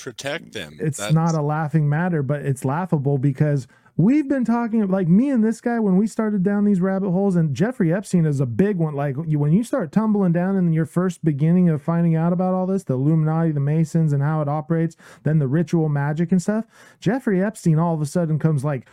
protect 0.00 0.52
them? 0.52 0.78
it's 0.80 0.98
That's- 0.98 1.14
not 1.14 1.34
a 1.34 1.42
laughing 1.42 1.88
matter, 1.88 2.22
but 2.22 2.42
it's 2.42 2.64
laughable 2.64 3.18
because 3.18 3.66
we've 3.96 4.28
been 4.28 4.44
talking 4.44 4.86
like 4.88 5.08
me 5.08 5.30
and 5.30 5.42
this 5.42 5.60
guy 5.60 5.78
when 5.78 5.96
we 5.96 6.06
started 6.06 6.42
down 6.42 6.64
these 6.64 6.80
rabbit 6.80 7.10
holes, 7.10 7.36
and 7.36 7.54
Jeffrey 7.54 7.92
Epstein 7.92 8.26
is 8.26 8.40
a 8.40 8.46
big 8.46 8.76
one. 8.76 8.94
Like 8.94 9.16
when 9.16 9.52
you 9.52 9.64
start 9.64 9.92
tumbling 9.92 10.32
down 10.32 10.56
in 10.56 10.72
your 10.72 10.86
first 10.86 11.24
beginning 11.24 11.68
of 11.68 11.82
finding 11.82 12.14
out 12.14 12.32
about 12.32 12.54
all 12.54 12.66
this, 12.66 12.84
the 12.84 12.94
Illuminati, 12.94 13.52
the 13.52 13.60
Masons, 13.60 14.12
and 14.12 14.22
how 14.22 14.42
it 14.42 14.48
operates, 14.48 14.96
then 15.22 15.38
the 15.38 15.48
ritual 15.48 15.88
magic 15.88 16.32
and 16.32 16.42
stuff. 16.42 16.66
Jeffrey 17.00 17.42
Epstein 17.42 17.78
all 17.78 17.94
of 17.94 18.02
a 18.02 18.06
sudden 18.06 18.38
comes 18.38 18.64
like 18.64 18.86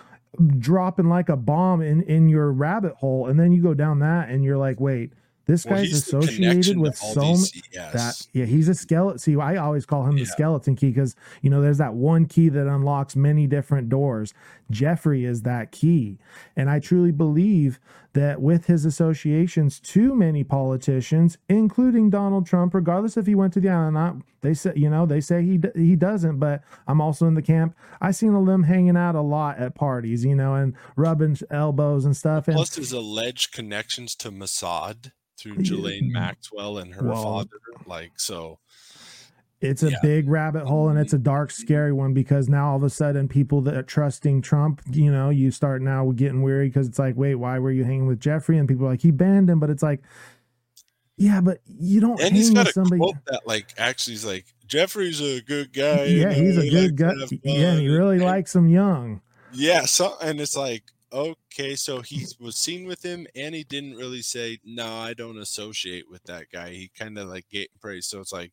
dropping 0.58 1.10
like 1.10 1.30
a 1.30 1.38
bomb 1.38 1.82
in 1.82 2.02
in 2.04 2.30
your 2.30 2.52
rabbit 2.52 2.96
hole, 2.96 3.28
and 3.28 3.40
then 3.40 3.52
you 3.52 3.62
go 3.62 3.74
down 3.74 4.00
that, 4.00 4.30
and 4.30 4.44
you're 4.44 4.58
like, 4.58 4.80
wait. 4.80 5.14
This 5.46 5.66
Well, 5.66 5.76
guy's 5.76 5.92
associated 5.94 6.78
with 6.78 6.96
so 6.96 7.20
these- 7.20 7.54
many 7.54 7.64
yes. 7.74 7.94
that 7.94 8.28
yeah, 8.32 8.46
he's 8.46 8.70
a 8.70 8.74
skeleton. 8.74 9.20
See, 9.20 9.36
I 9.36 9.58
always 9.58 9.86
call 9.86 10.06
him 10.06 10.16
the 10.16 10.24
skeleton 10.26 10.76
key 10.78 10.88
because 10.92 11.16
you 11.42 11.50
know 11.50 11.62
there's 11.62 11.80
that 11.80 11.94
one 11.96 12.26
key 12.28 12.48
that 12.50 12.66
unlocks 12.68 13.16
many 13.18 13.46
different 13.46 13.90
doors. 13.90 14.34
Jeffrey 14.72 15.26
is 15.26 15.42
that 15.42 15.72
key, 15.72 16.18
and 16.56 16.70
I 16.70 16.80
truly 16.80 17.12
believe 17.12 17.80
that 18.14 18.42
with 18.42 18.68
his 18.68 18.86
associations 18.86 19.80
to 19.82 20.16
many 20.16 20.44
politicians, 20.44 21.38
including 21.50 22.10
Donald 22.10 22.46
Trump, 22.46 22.74
regardless 22.74 23.18
if 23.18 23.26
he 23.26 23.36
went 23.36 23.52
to 23.54 23.60
the 23.60 23.70
island 23.70 23.98
or 23.98 24.00
not, 24.00 24.16
they 24.42 24.54
say 24.54 24.72
you 24.78 24.90
know 24.90 25.06
they 25.06 25.20
say 25.20 25.44
he 25.44 25.60
he 25.76 25.98
doesn't, 25.98 26.40
but 26.40 26.64
I'm 26.88 27.02
also 27.02 27.28
in 27.28 27.34
the 27.34 27.42
camp. 27.42 27.76
I 28.00 28.12
seen 28.12 28.34
them 28.46 28.64
hanging 28.64 28.96
out 28.96 29.16
a 29.16 29.22
lot 29.22 29.58
at 29.60 29.76
parties, 29.76 30.24
you 30.24 30.36
know, 30.36 30.56
and 30.56 30.74
rubbing 30.96 31.38
elbows 31.52 32.06
and 32.06 32.16
stuff. 32.16 32.48
And 32.48 32.56
Plus 32.56 32.76
his 32.76 32.94
alleged 32.94 33.52
connections 33.52 34.16
to 34.16 34.32
Mossad 34.32 35.12
through 35.44 35.56
Ghislaine 35.58 36.12
Maxwell 36.12 36.78
and 36.80 36.94
her 36.96 37.04
Well, 37.08 37.24
father. 37.24 37.50
Like 37.86 38.12
so 38.18 38.60
It's 39.62 39.84
a 39.84 39.92
Yeah. 39.92 39.98
big 40.02 40.28
rabbit 40.30 40.66
hole 40.66 40.90
and 40.90 40.98
it's 41.00 41.14
a 41.14 41.18
dark, 41.18 41.52
scary 41.52 41.94
one 41.94 42.14
because 42.14 42.50
now 42.50 42.72
all 42.72 42.78
of 42.78 42.84
a 42.84 42.90
sudden 42.90 43.28
people 43.28 43.62
that 43.62 43.76
are 43.76 43.84
trusting 43.84 44.42
Trump, 44.42 44.82
you 44.92 45.12
know, 45.12 45.30
you 45.30 45.52
start 45.52 45.82
now 45.82 46.12
getting 46.12 46.42
weary 46.42 46.68
because 46.68 46.88
it's 46.88 47.00
like, 47.00 47.16
wait, 47.16 47.36
why 47.36 47.60
were 47.60 47.72
you 47.72 47.84
hanging 47.86 48.08
with 48.08 48.20
Jeffrey? 48.20 48.58
And 48.58 48.68
people 48.68 48.86
are 48.86 48.90
like, 48.90 49.02
he 49.02 49.12
banned 49.12 49.50
him, 49.50 49.60
but 49.60 49.70
it's 49.70 49.84
like, 49.84 50.02
yeah, 51.18 51.40
but 51.42 51.60
you 51.66 52.02
don't 52.02 52.20
and 52.20 52.36
he's 52.36 52.50
got 52.50 52.68
a 52.68 52.74
somebody. 52.74 53.00
quote 53.00 53.16
that 53.28 53.42
like 53.46 53.74
actually 53.78 54.16
is 54.16 54.26
like 54.26 54.46
Jeffrey's 54.68 55.22
a 55.22 55.42
good 55.42 55.72
guy. 55.72 56.06
Yeah, 56.06 56.34
he's 56.34 56.58
a 56.58 56.68
good 56.70 56.98
guy. 56.98 57.14
likes 57.14 57.30
to 57.30 57.36
have 57.36 57.46
Yeah, 57.46 57.72
and 57.74 57.80
he 57.82 57.88
really 57.88 58.16
and- 58.16 58.26
likes 58.26 58.56
him 58.56 58.68
young. 58.68 59.22
Yeah, 59.54 59.86
so 59.86 60.18
and 60.22 60.42
it's 60.42 60.58
like 60.58 60.84
okay, 61.14 61.76
so 61.76 62.02
he 62.02 62.26
was 62.40 62.56
seen 62.56 62.86
with 62.88 63.04
him, 63.04 63.28
and 63.36 63.54
he 63.56 63.64
didn't 63.64 63.96
really 63.96 64.22
say 64.22 64.58
no. 64.66 64.88
I 64.98 65.14
don't 65.14 65.38
associate 65.38 66.06
with 66.10 66.24
that 66.24 66.48
guy. 66.52 66.72
He 66.72 66.90
kind 66.98 67.18
of 67.18 67.30
like 67.30 67.48
gave 67.50 67.68
praise. 67.80 68.08
So 68.08 68.20
it's 68.20 68.34
like 68.34 68.52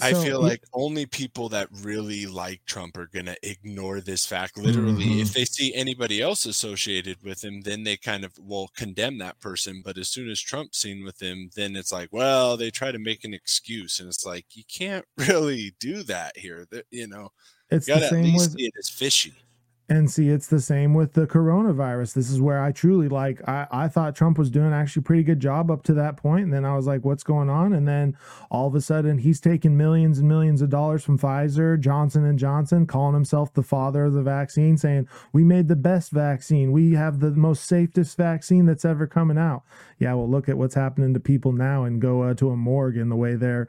I 0.00 0.12
feel 0.14 0.40
like 0.40 0.62
only 0.72 1.04
people 1.04 1.48
that 1.48 1.66
really 1.82 2.26
like 2.26 2.60
Trump 2.64 2.96
are 2.96 3.08
gonna 3.12 3.34
ignore 3.42 4.00
this 4.00 4.24
fact. 4.24 4.56
Literally, 4.56 5.06
Mhm. 5.06 5.22
if 5.22 5.32
they 5.32 5.44
see 5.44 5.74
anybody 5.74 6.22
else 6.22 6.46
associated 6.46 7.20
with 7.24 7.42
him, 7.42 7.60
then 7.62 7.82
they 7.82 7.96
kind 7.96 8.24
of 8.24 8.32
will 8.38 8.68
condemn 8.76 9.18
that 9.18 9.40
person. 9.40 9.82
But 9.84 9.98
as 9.98 10.08
soon 10.08 10.30
as 10.30 10.40
Trump's 10.40 10.78
seen 10.78 11.02
with 11.02 11.20
him, 11.20 11.50
then 11.56 11.74
it's 11.74 11.90
like, 11.90 12.10
well, 12.12 12.56
they 12.56 12.70
try 12.70 12.92
to 12.92 13.00
make 13.00 13.24
an 13.24 13.34
excuse, 13.34 13.98
and 13.98 14.08
it's 14.08 14.24
like 14.24 14.46
you 14.54 14.62
can't 14.68 15.04
really 15.16 15.74
do 15.80 16.04
that 16.04 16.36
here. 16.38 16.68
You 16.92 17.08
know, 17.08 17.30
It's 17.70 17.88
you 17.88 17.94
gotta 17.94 18.06
at 18.06 18.10
same 18.12 18.22
least 18.26 18.50
with- 18.52 18.58
see 18.60 18.66
it 18.66 18.74
as 18.78 18.88
fishy. 18.88 19.34
And 19.86 20.10
see, 20.10 20.30
it's 20.30 20.46
the 20.46 20.62
same 20.62 20.94
with 20.94 21.12
the 21.12 21.26
coronavirus. 21.26 22.14
This 22.14 22.30
is 22.30 22.40
where 22.40 22.62
I 22.62 22.72
truly 22.72 23.06
like. 23.06 23.46
I, 23.46 23.66
I 23.70 23.88
thought 23.88 24.16
Trump 24.16 24.38
was 24.38 24.50
doing 24.50 24.72
actually 24.72 25.02
pretty 25.02 25.22
good 25.22 25.40
job 25.40 25.70
up 25.70 25.82
to 25.82 25.94
that 25.94 26.16
point, 26.16 26.44
and 26.44 26.52
then 26.54 26.64
I 26.64 26.74
was 26.74 26.86
like, 26.86 27.04
"What's 27.04 27.22
going 27.22 27.50
on?" 27.50 27.74
And 27.74 27.86
then 27.86 28.16
all 28.50 28.66
of 28.66 28.74
a 28.74 28.80
sudden, 28.80 29.18
he's 29.18 29.40
taking 29.40 29.76
millions 29.76 30.18
and 30.18 30.26
millions 30.26 30.62
of 30.62 30.70
dollars 30.70 31.04
from 31.04 31.18
Pfizer, 31.18 31.78
Johnson 31.78 32.24
and 32.24 32.38
Johnson, 32.38 32.86
calling 32.86 33.12
himself 33.12 33.52
the 33.52 33.62
father 33.62 34.06
of 34.06 34.14
the 34.14 34.22
vaccine, 34.22 34.78
saying 34.78 35.06
we 35.34 35.44
made 35.44 35.68
the 35.68 35.76
best 35.76 36.12
vaccine, 36.12 36.72
we 36.72 36.92
have 36.92 37.20
the 37.20 37.32
most 37.32 37.66
safest 37.66 38.16
vaccine 38.16 38.64
that's 38.64 38.86
ever 38.86 39.06
coming 39.06 39.36
out. 39.36 39.64
Yeah, 39.98 40.14
well, 40.14 40.28
look 40.28 40.48
at 40.48 40.56
what's 40.56 40.74
happening 40.74 41.12
to 41.12 41.20
people 41.20 41.52
now, 41.52 41.84
and 41.84 42.00
go 42.00 42.22
uh, 42.22 42.32
to 42.34 42.48
a 42.48 42.56
morgue 42.56 42.96
and 42.96 43.10
the 43.10 43.16
way 43.16 43.34
they're 43.34 43.68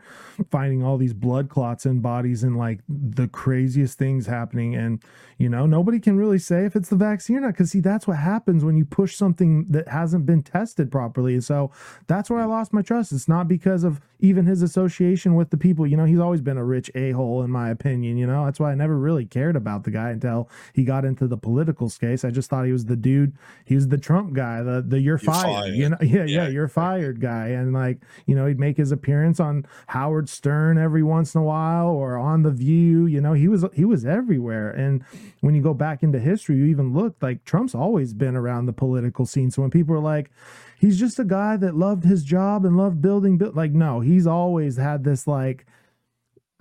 finding 0.49 0.81
all 0.81 0.97
these 0.97 1.13
blood 1.13 1.49
clots 1.49 1.85
in 1.85 1.99
bodies 1.99 2.41
and 2.41 2.55
like 2.55 2.79
the 2.87 3.27
craziest 3.27 3.97
things 3.97 4.27
happening. 4.27 4.75
And 4.75 5.03
you 5.37 5.49
know, 5.49 5.65
nobody 5.65 5.99
can 5.99 6.17
really 6.17 6.39
say 6.39 6.65
if 6.65 6.75
it's 6.75 6.89
the 6.89 6.95
vaccine 6.95 7.37
or 7.37 7.41
not, 7.41 7.53
because 7.53 7.71
see, 7.71 7.81
that's 7.81 8.07
what 8.07 8.17
happens 8.17 8.63
when 8.63 8.77
you 8.77 8.85
push 8.85 9.15
something 9.15 9.65
that 9.69 9.89
hasn't 9.89 10.25
been 10.25 10.41
tested 10.43 10.91
properly. 10.91 11.41
So 11.41 11.71
that's 12.07 12.29
where 12.29 12.39
I 12.39 12.45
lost 12.45 12.71
my 12.71 12.81
trust. 12.81 13.11
It's 13.11 13.27
not 13.27 13.47
because 13.47 13.83
of 13.83 13.99
even 14.19 14.45
his 14.45 14.61
association 14.61 15.35
with 15.35 15.49
the 15.49 15.57
people. 15.57 15.85
You 15.85 15.97
know, 15.97 16.05
he's 16.05 16.19
always 16.19 16.41
been 16.41 16.57
a 16.57 16.63
rich 16.63 16.89
a 16.95 17.11
hole, 17.11 17.43
in 17.43 17.51
my 17.51 17.69
opinion. 17.69 18.17
You 18.17 18.27
know, 18.27 18.45
that's 18.45 18.59
why 18.59 18.71
I 18.71 18.75
never 18.75 18.97
really 18.97 19.25
cared 19.25 19.57
about 19.57 19.83
the 19.83 19.91
guy 19.91 20.11
until 20.11 20.49
he 20.73 20.85
got 20.85 21.03
into 21.03 21.27
the 21.27 21.37
political 21.37 21.89
space. 21.89 22.23
I 22.23 22.31
just 22.31 22.49
thought 22.49 22.65
he 22.65 22.71
was 22.71 22.85
the 22.85 22.95
dude. 22.95 23.33
He 23.65 23.75
was 23.75 23.89
the 23.89 23.97
Trump 23.97 24.33
guy, 24.33 24.61
the 24.63 24.81
the 24.81 25.01
you're, 25.01 25.17
fired. 25.17 25.75
You 25.75 25.89
know, 25.89 25.97
yeah, 26.01 26.23
yeah, 26.23 26.47
you're 26.47 26.67
fired 26.69 27.19
guy. 27.19 27.47
And 27.49 27.73
like, 27.73 27.99
you 28.25 28.35
know, 28.35 28.45
he'd 28.45 28.59
make 28.59 28.77
his 28.77 28.91
appearance 28.91 29.39
on 29.39 29.65
Howard 29.87 30.29
Stern 30.29 30.77
every 30.77 31.03
once 31.03 31.35
in 31.35 31.41
a 31.41 31.43
while 31.43 31.87
or 31.87 32.17
on 32.17 32.43
The 32.43 32.51
View. 32.51 33.05
You 33.05 33.19
know, 33.19 33.33
he 33.33 33.49
was 33.49 33.65
he 33.73 33.83
was 33.83 34.05
everywhere. 34.05 34.71
And 34.71 35.03
when 35.41 35.55
you 35.55 35.61
go 35.61 35.73
back 35.73 36.03
into 36.03 36.19
history, 36.19 36.57
you 36.57 36.65
even 36.65 36.93
look 36.93 37.15
like 37.21 37.43
Trump's 37.45 37.75
always 37.75 38.13
been 38.13 38.35
around 38.35 38.65
the 38.65 38.73
political 38.73 39.25
scene. 39.25 39.51
So 39.51 39.61
when 39.61 39.71
people 39.71 39.95
are 39.95 39.99
like, 39.99 40.31
he's 40.79 40.99
just 40.99 41.19
a 41.19 41.25
guy 41.25 41.57
that 41.57 41.75
loved 41.75 42.03
his 42.03 42.23
job 42.23 42.65
and 42.65 42.77
loved 42.77 43.01
building, 43.01 43.37
build, 43.37 43.55
like, 43.55 43.71
no, 43.71 43.99
he's 43.99 44.27
always 44.27 44.77
had 44.77 45.03
this 45.03 45.27
like 45.27 45.65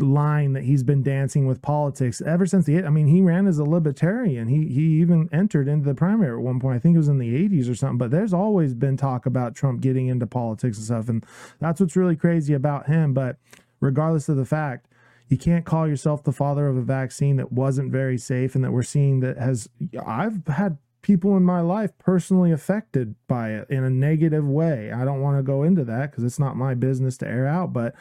line 0.01 0.55
that 0.55 0.65
he's 0.65 0.83
been 0.83 1.03
dancing 1.05 1.47
with 1.47 1.63
politics 1.63 2.21
ever 2.23 2.47
since 2.47 2.67
the 2.67 2.85
I 2.85 2.91
mean 2.91 3.07
he 3.07 3.23
ran 3.23 3.47
as 3.47 3.59
a 3.59 3.65
libertarian. 3.65 4.49
He 4.49 4.67
he 4.67 5.01
even 5.01 5.29
entered 5.33 5.69
into 5.69 5.87
the 5.87 5.95
primary 5.95 6.37
at 6.37 6.43
one 6.43 6.59
point. 6.59 6.75
I 6.75 6.79
think 6.81 6.97
it 6.97 6.99
was 6.99 7.09
in 7.09 7.19
the 7.19 7.49
80s 7.49 7.71
or 7.71 7.77
something 7.77 7.99
but 7.99 8.11
there's 8.11 8.35
always 8.35 8.75
been 8.75 8.97
talk 8.97 9.25
about 9.25 9.55
Trump 9.55 9.81
getting 9.81 10.09
into 10.09 10.27
politics 10.27 10.79
and 10.79 10.87
stuff 10.87 11.09
and 11.09 11.25
that's 11.61 11.81
what's 11.81 11.97
really 11.97 12.17
crazy 12.17 12.55
about 12.55 12.87
him. 12.89 13.15
But 13.15 13.37
regardless 13.81 14.29
of 14.29 14.37
the 14.37 14.45
fact 14.45 14.89
you 15.29 15.39
can't 15.39 15.65
call 15.65 15.89
yourself 15.89 16.23
the 16.23 16.33
father 16.33 16.67
of 16.67 16.77
a 16.77 16.83
vaccine 16.83 17.37
that 17.37 17.53
wasn't 17.53 17.91
very 17.91 18.19
safe 18.19 18.55
and 18.55 18.65
that 18.65 18.73
we're 18.73 18.83
seeing 18.83 19.21
that 19.21 19.39
has 19.39 19.69
I've 20.07 20.47
had 20.47 20.79
people 21.03 21.37
in 21.37 21.43
my 21.43 21.61
life 21.61 21.97
personally 21.99 22.51
affected 22.51 23.15
by 23.29 23.51
it 23.51 23.69
in 23.69 23.85
a 23.85 23.91
negative 23.91 24.47
way. 24.47 24.91
I 24.91 25.05
don't 25.05 25.21
want 25.21 25.39
to 25.39 25.43
go 25.43 25.63
into 25.63 25.85
that 25.85 26.11
because 26.11 26.25
it's 26.25 26.39
not 26.39 26.57
my 26.57 26.75
business 26.75 27.19
to 27.19 27.29
air 27.29 27.47
out, 27.47 27.73
but 27.73 27.95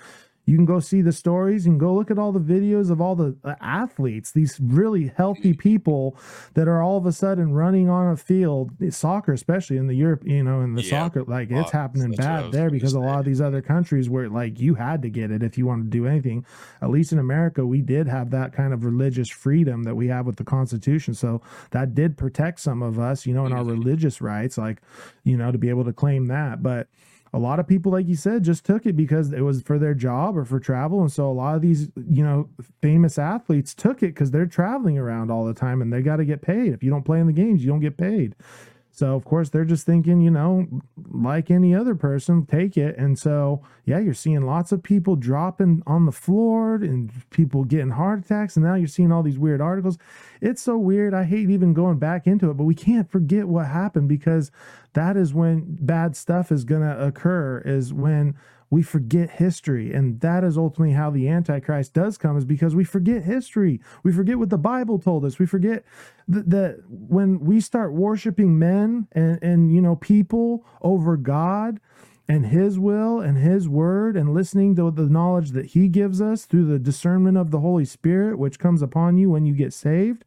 you 0.45 0.57
can 0.57 0.65
go 0.65 0.79
see 0.79 1.01
the 1.01 1.11
stories 1.11 1.65
and 1.65 1.79
go 1.79 1.93
look 1.93 2.11
at 2.11 2.19
all 2.19 2.31
the 2.31 2.39
videos 2.39 2.91
of 2.91 2.99
all 2.99 3.15
the 3.15 3.35
uh, 3.43 3.55
athletes, 3.61 4.31
these 4.31 4.59
really 4.59 5.11
healthy 5.15 5.53
mm. 5.53 5.57
people 5.57 6.17
that 6.53 6.67
are 6.67 6.81
all 6.81 6.97
of 6.97 7.05
a 7.05 7.11
sudden 7.11 7.53
running 7.53 7.89
on 7.89 8.11
a 8.11 8.17
field, 8.17 8.71
eh, 8.81 8.89
soccer, 8.89 9.31
especially 9.31 9.77
in 9.77 9.87
the 9.87 9.93
Europe, 9.93 10.23
you 10.25 10.43
know, 10.43 10.61
in 10.61 10.75
the 10.75 10.81
Yeah, 10.81 10.89
soccer, 10.89 11.23
like 11.23 11.49
it's 11.49 11.71
happening 11.71 12.11
That's 12.11 12.27
what 12.27 12.27
I 12.27 12.41
bad 12.41 12.51
there 12.51 12.69
because 12.69 12.93
a 12.93 12.99
lot 12.99 13.19
of 13.19 13.25
these 13.25 13.39
other 13.39 13.61
countries 13.61 14.09
where 14.09 14.27
like 14.29 14.59
you 14.59 14.75
had 14.75 15.01
to 15.03 15.09
get 15.09 15.31
it 15.31 15.43
if 15.43 15.57
you 15.57 15.65
wanted 15.65 15.83
to 15.83 15.89
do 15.97 16.07
anything. 16.07 16.45
At 16.81 16.89
least 16.89 17.13
in 17.13 17.19
America, 17.19 17.65
we 17.65 17.81
did 17.81 18.07
have 18.07 18.31
that 18.31 18.51
kind 18.51 18.73
of 18.73 18.83
religious 18.83 19.29
freedom 19.29 19.83
that 19.83 19.95
we 19.95 20.07
have 20.07 20.25
with 20.25 20.35
the 20.35 20.43
Constitution. 20.43 21.13
So 21.13 21.41
that 21.71 21.95
did 21.95 22.17
protect 22.17 22.59
some 22.59 22.81
of 22.81 22.99
us, 22.99 23.25
you 23.25 23.33
know, 23.33 23.45
in 23.45 23.53
our 23.53 23.63
mm. 23.63 23.71
religious 23.71 24.19
rights, 24.19 24.57
like, 24.57 24.81
you 25.23 25.37
know, 25.37 25.51
to 25.51 25.57
be 25.57 25.69
able 25.69 25.85
to 25.85 25.93
claim 25.93 26.27
that. 26.27 26.61
But 26.61 26.87
a 27.33 27.39
lot 27.39 27.59
of 27.59 27.67
people, 27.67 27.91
like 27.91 28.07
you 28.07 28.15
said, 28.15 28.43
just 28.43 28.63
took 28.63 28.85
it 28.85 28.95
because 28.95 29.33
it 29.33 29.41
was 29.41 29.63
for 29.63 29.79
their 29.79 29.95
job 29.95 30.37
or 30.37 30.45
for 30.45 30.59
travel. 30.59 31.01
And 31.01 31.11
so 31.11 31.29
a 31.29 31.33
lot 31.33 31.55
of 31.55 31.61
these, 31.61 31.89
you 32.07 32.23
know, 32.23 32.47
famous 32.81 33.17
athletes 33.17 33.73
took 33.73 34.03
it 34.03 34.13
because 34.13 34.29
they're 34.29 34.45
traveling 34.45 34.99
around 34.99 35.31
all 35.31 35.43
the 35.43 35.53
time 35.53 35.81
and 35.81 35.91
they 35.91 36.01
got 36.01 36.17
to 36.17 36.25
get 36.25 36.43
paid. 36.43 36.73
If 36.73 36.83
you 36.83 36.91
don't 36.91 37.03
play 37.03 37.19
in 37.19 37.25
the 37.25 37.33
games, 37.33 37.63
you 37.63 37.71
don't 37.71 37.79
get 37.79 37.97
paid. 37.97 38.35
So 38.95 39.15
of 39.15 39.25
course 39.25 39.49
they're 39.49 39.65
just 39.65 39.87
thinking, 39.87 40.21
you 40.21 40.29
know, 40.29 40.67
like 41.09 41.49
any 41.49 41.73
other 41.73 41.95
person, 41.95 42.45
take 42.45 42.77
it. 42.77 42.95
And 42.95 43.17
so 43.17 43.63
yeah, 43.85 43.97
you're 43.97 44.13
seeing 44.13 44.45
lots 44.45 44.71
of 44.71 44.83
people 44.83 45.15
dropping 45.15 45.81
on 45.87 46.05
the 46.05 46.11
floor 46.11 46.75
and 46.75 47.11
people 47.31 47.63
getting 47.63 47.89
heart 47.89 48.23
attacks. 48.23 48.55
And 48.55 48.63
now 48.63 48.75
you're 48.75 48.87
seeing 48.87 49.11
all 49.11 49.23
these 49.23 49.39
weird 49.39 49.61
articles. 49.61 49.97
It's 50.41 50.61
so 50.61 50.77
weird. 50.77 51.15
I 51.15 51.23
hate 51.23 51.49
even 51.49 51.73
going 51.73 51.97
back 51.97 52.27
into 52.27 52.51
it, 52.51 52.53
but 52.53 52.65
we 52.65 52.75
can't 52.75 53.11
forget 53.11 53.47
what 53.47 53.65
happened 53.65 54.09
because 54.09 54.51
that 54.93 55.17
is 55.17 55.33
when 55.33 55.75
bad 55.81 56.15
stuff 56.15 56.51
is 56.51 56.63
gonna 56.63 56.95
occur, 56.99 57.63
is 57.65 57.91
when 57.91 58.35
we 58.73 58.81
forget 58.81 59.29
history. 59.29 59.93
And 59.93 60.19
that 60.21 60.43
is 60.43 60.57
ultimately 60.57 60.95
how 60.95 61.11
the 61.11 61.29
antichrist 61.29 61.93
does 61.93 62.17
come 62.17 62.35
is 62.37 62.43
because 62.43 62.73
we 62.73 62.83
forget 62.83 63.23
history. 63.23 63.79
We 64.01 64.11
forget 64.11 64.39
what 64.39 64.49
the 64.49 64.57
bible 64.57 64.97
told 64.97 65.25
us. 65.25 65.37
We 65.37 65.45
forget 65.45 65.85
that, 66.27 66.79
when 66.89 67.39
we 67.41 67.61
start 67.61 67.93
worshiping 67.93 68.57
men 68.57 69.07
and 69.11 69.37
and 69.43 69.71
you 69.71 69.79
know 69.79 69.95
people 69.95 70.65
over 70.81 71.17
god 71.17 71.79
and 72.27 72.47
his 72.47 72.79
will 72.79 73.19
and 73.19 73.37
his 73.37 73.69
word 73.69 74.17
and 74.17 74.33
listening 74.33 74.75
to 74.77 74.89
the 74.89 75.03
knowledge 75.03 75.51
that 75.51 75.67
he 75.67 75.87
gives 75.87 76.19
us 76.21 76.45
through 76.45 76.65
the 76.65 76.79
discernment 76.79 77.37
of 77.37 77.51
the 77.51 77.59
holy 77.59 77.85
spirit 77.85 78.39
which 78.39 78.57
comes 78.57 78.81
upon 78.81 79.17
you 79.17 79.29
when 79.29 79.45
you 79.45 79.53
get 79.53 79.73
saved 79.73 80.23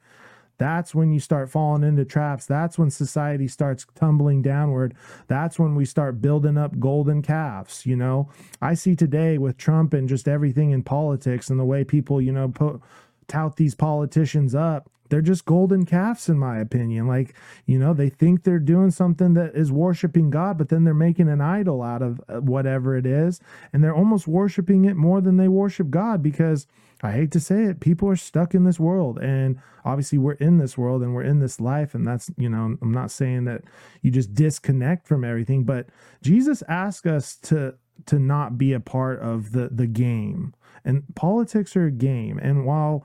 that's 0.58 0.94
when 0.94 1.12
you 1.12 1.20
start 1.20 1.50
falling 1.50 1.82
into 1.82 2.04
traps. 2.04 2.46
That's 2.46 2.78
when 2.78 2.90
society 2.90 3.48
starts 3.48 3.86
tumbling 3.94 4.42
downward. 4.42 4.94
That's 5.28 5.58
when 5.58 5.74
we 5.74 5.84
start 5.84 6.22
building 6.22 6.56
up 6.56 6.78
golden 6.78 7.22
calves. 7.22 7.84
You 7.84 7.96
know, 7.96 8.30
I 8.62 8.74
see 8.74 8.94
today 8.94 9.38
with 9.38 9.58
Trump 9.58 9.92
and 9.92 10.08
just 10.08 10.28
everything 10.28 10.70
in 10.70 10.82
politics 10.82 11.50
and 11.50 11.60
the 11.60 11.64
way 11.64 11.84
people, 11.84 12.20
you 12.20 12.32
know, 12.32 12.80
tout 13.28 13.56
these 13.56 13.74
politicians 13.74 14.54
up. 14.54 14.88
They're 15.08 15.20
just 15.20 15.44
golden 15.44 15.84
calves, 15.84 16.28
in 16.28 16.36
my 16.36 16.58
opinion. 16.58 17.06
Like, 17.06 17.34
you 17.64 17.78
know, 17.78 17.94
they 17.94 18.08
think 18.08 18.42
they're 18.42 18.58
doing 18.58 18.90
something 18.90 19.34
that 19.34 19.54
is 19.54 19.70
worshiping 19.70 20.30
God, 20.30 20.58
but 20.58 20.68
then 20.68 20.82
they're 20.82 20.94
making 20.94 21.28
an 21.28 21.40
idol 21.40 21.80
out 21.80 22.02
of 22.02 22.20
uh, 22.28 22.40
whatever 22.40 22.96
it 22.96 23.06
is. 23.06 23.40
And 23.72 23.84
they're 23.84 23.94
almost 23.94 24.26
worshiping 24.26 24.84
it 24.84 24.96
more 24.96 25.20
than 25.20 25.36
they 25.36 25.46
worship 25.46 25.90
God 25.90 26.24
because 26.24 26.66
I 27.02 27.12
hate 27.12 27.30
to 27.32 27.40
say 27.40 27.64
it, 27.64 27.80
people 27.80 28.08
are 28.08 28.16
stuck 28.16 28.54
in 28.54 28.64
this 28.64 28.80
world. 28.80 29.18
And 29.18 29.58
obviously, 29.84 30.18
we're 30.18 30.32
in 30.32 30.58
this 30.58 30.78
world 30.78 31.02
and 31.02 31.14
we're 31.14 31.22
in 31.22 31.40
this 31.40 31.60
life. 31.60 31.94
And 31.94 32.06
that's, 32.06 32.30
you 32.36 32.48
know, 32.48 32.76
I'm 32.80 32.92
not 32.92 33.10
saying 33.10 33.44
that 33.44 33.62
you 34.02 34.10
just 34.10 34.34
disconnect 34.34 35.06
from 35.06 35.24
everything, 35.24 35.64
but 35.64 35.88
Jesus 36.22 36.62
asked 36.68 37.06
us 37.06 37.36
to 37.36 37.74
to 38.04 38.18
not 38.18 38.58
be 38.58 38.72
a 38.72 38.80
part 38.80 39.20
of 39.20 39.52
the 39.52 39.68
the 39.70 39.86
game. 39.86 40.54
And 40.84 41.02
politics 41.14 41.76
are 41.76 41.86
a 41.86 41.90
game. 41.90 42.38
And 42.38 42.64
while 42.64 43.04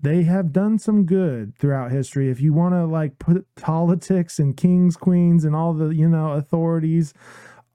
they 0.00 0.22
have 0.22 0.52
done 0.52 0.78
some 0.78 1.04
good 1.04 1.56
throughout 1.58 1.90
history, 1.90 2.30
if 2.30 2.40
you 2.40 2.52
want 2.52 2.74
to 2.74 2.86
like 2.86 3.18
put 3.18 3.52
politics 3.56 4.38
and 4.38 4.56
kings, 4.56 4.96
queens, 4.96 5.44
and 5.44 5.56
all 5.56 5.74
the, 5.74 5.88
you 5.88 6.08
know, 6.08 6.32
authorities 6.32 7.12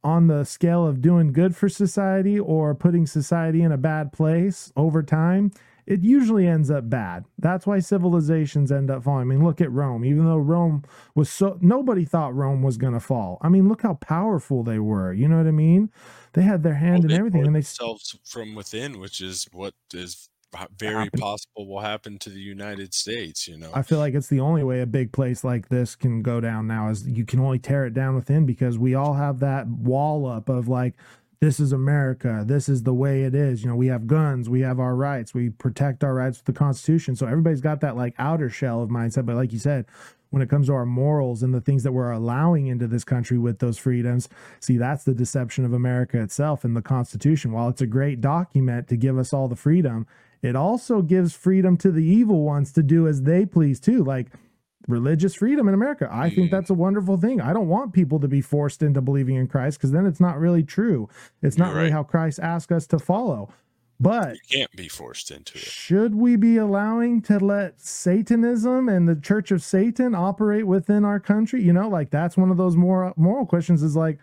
on 0.03 0.27
the 0.27 0.43
scale 0.43 0.85
of 0.85 1.01
doing 1.01 1.31
good 1.31 1.55
for 1.55 1.69
society 1.69 2.39
or 2.39 2.75
putting 2.75 3.05
society 3.05 3.61
in 3.61 3.71
a 3.71 3.77
bad 3.77 4.11
place 4.11 4.71
over 4.75 5.01
time, 5.01 5.51
it 5.85 6.01
usually 6.01 6.47
ends 6.47 6.71
up 6.71 6.89
bad. 6.89 7.25
That's 7.37 7.67
why 7.67 7.79
civilizations 7.79 8.71
end 8.71 8.89
up 8.89 9.03
falling. 9.03 9.21
I 9.21 9.25
mean, 9.25 9.43
look 9.43 9.59
at 9.59 9.71
Rome. 9.71 10.05
Even 10.05 10.25
though 10.25 10.37
Rome 10.37 10.83
was 11.13 11.29
so, 11.29 11.57
nobody 11.61 12.05
thought 12.05 12.35
Rome 12.35 12.61
was 12.63 12.77
going 12.77 12.93
to 12.93 12.99
fall. 12.99 13.37
I 13.41 13.49
mean, 13.49 13.67
look 13.67 13.81
how 13.81 13.95
powerful 13.95 14.63
they 14.63 14.79
were. 14.79 15.11
You 15.13 15.27
know 15.27 15.37
what 15.37 15.47
I 15.47 15.51
mean? 15.51 15.91
They 16.33 16.43
had 16.43 16.63
their 16.63 16.75
hand 16.75 17.03
Well, 17.03 17.11
in 17.11 17.17
everything, 17.17 17.45
and 17.45 17.55
they 17.55 17.59
themselves 17.59 18.17
from 18.23 18.55
within, 18.55 18.99
which 18.99 19.19
is 19.19 19.47
what 19.51 19.73
is 19.93 20.29
very 20.77 21.09
possible 21.09 21.67
will 21.67 21.81
happen 21.81 22.17
to 22.19 22.29
the 22.29 22.39
United 22.39 22.93
States. 22.93 23.47
You 23.47 23.57
know, 23.57 23.71
I 23.73 23.81
feel 23.81 23.99
like 23.99 24.13
it's 24.13 24.27
the 24.27 24.39
only 24.39 24.63
way 24.63 24.81
a 24.81 24.85
big 24.85 25.11
place 25.11 25.43
like 25.43 25.69
this 25.69 25.95
can 25.95 26.21
go 26.21 26.39
down 26.39 26.67
now 26.67 26.89
is 26.89 27.07
you 27.07 27.25
can 27.25 27.39
only 27.39 27.59
tear 27.59 27.85
it 27.85 27.93
down 27.93 28.15
within 28.15 28.45
because 28.45 28.77
we 28.77 28.95
all 28.95 29.13
have 29.13 29.39
that 29.39 29.67
wall 29.67 30.25
up 30.25 30.49
of 30.49 30.67
like 30.67 30.95
this 31.43 31.59
is 31.59 31.73
America, 31.73 32.43
this 32.47 32.69
is 32.69 32.83
the 32.83 32.93
way 32.93 33.23
it 33.23 33.35
is. 33.35 33.63
You 33.63 33.69
know, 33.69 33.75
we 33.75 33.87
have 33.87 34.07
guns, 34.07 34.47
we 34.47 34.61
have 34.61 34.79
our 34.79 34.95
rights, 34.95 35.33
we 35.33 35.49
protect 35.49 36.01
our 36.01 36.13
rights 36.13 36.37
with 36.37 36.45
the 36.45 36.53
Constitution. 36.53 37.17
So 37.17 37.27
everybody's 37.27 37.59
got 37.59 37.81
that 37.81 37.97
like 37.97 38.15
outer 38.17 38.49
shell 38.49 38.81
of 38.81 38.89
mindset, 38.89 39.25
but 39.25 39.35
like 39.35 39.51
you 39.51 39.59
said, 39.59 39.85
when 40.29 40.41
it 40.41 40.49
comes 40.49 40.67
to 40.67 40.73
our 40.73 40.85
morals 40.85 41.43
and 41.43 41.53
the 41.53 41.61
things 41.61 41.83
that 41.83 41.91
we're 41.91 42.11
allowing 42.11 42.67
into 42.67 42.87
this 42.87 43.03
country 43.03 43.37
with 43.37 43.59
those 43.59 43.77
freedoms, 43.77 44.29
see 44.61 44.77
that's 44.77 45.03
the 45.03 45.13
deception 45.13 45.65
of 45.65 45.73
America 45.73 46.19
itself 46.19 46.63
and 46.63 46.75
the 46.75 46.81
Constitution. 46.81 47.51
While 47.51 47.69
it's 47.69 47.81
a 47.81 47.87
great 47.87 48.21
document 48.21 48.87
to 48.87 48.95
give 48.95 49.17
us 49.17 49.33
all 49.33 49.47
the 49.47 49.55
freedom, 49.55 50.07
it 50.43 50.55
also 50.55 51.01
gives 51.01 51.33
freedom 51.33 51.77
to 51.77 51.91
the 51.91 52.03
evil 52.03 52.43
ones 52.43 52.71
to 52.73 52.83
do 52.83 53.07
as 53.07 53.23
they 53.23 53.45
please 53.45 53.79
too. 53.79 54.03
Like 54.03 54.27
religious 54.87 55.33
freedom 55.33 55.67
in 55.69 55.73
America. 55.73 56.09
I 56.11 56.29
think 56.29 56.51
that's 56.51 56.69
a 56.69 56.73
wonderful 56.73 57.17
thing. 57.17 57.39
I 57.41 57.53
don't 57.53 57.69
want 57.69 57.93
people 57.93 58.19
to 58.19 58.27
be 58.27 58.41
forced 58.41 58.83
into 58.83 59.01
believing 59.01 59.35
in 59.35 59.47
Christ 59.47 59.77
because 59.79 59.91
then 59.91 60.05
it's 60.05 60.19
not 60.19 60.37
really 60.37 60.63
true. 60.63 61.09
It's 61.41 61.57
not 61.57 61.67
You're 61.67 61.75
really 61.75 61.87
right. 61.87 61.93
how 61.93 62.03
Christ 62.03 62.39
asked 62.39 62.71
us 62.71 62.85
to 62.87 62.99
follow. 62.99 63.53
But 63.99 64.33
you 64.33 64.59
can't 64.59 64.75
be 64.75 64.89
forced 64.89 65.31
into 65.31 65.57
it. 65.57 65.63
should 65.63 66.15
we 66.15 66.35
be 66.35 66.57
allowing 66.57 67.21
to 67.23 67.39
let 67.39 67.79
Satanism 67.79 68.89
and 68.89 69.07
the 69.07 69.15
Church 69.15 69.51
of 69.51 69.63
Satan 69.63 70.13
operate 70.13 70.67
within 70.67 71.05
our 71.05 71.21
country? 71.21 71.63
You 71.63 71.71
know, 71.71 71.87
like 71.87 72.09
that's 72.09 72.35
one 72.35 72.51
of 72.51 72.57
those 72.57 72.75
more 72.75 73.13
moral 73.15 73.45
questions 73.45 73.81
is 73.81 73.95
like, 73.95 74.19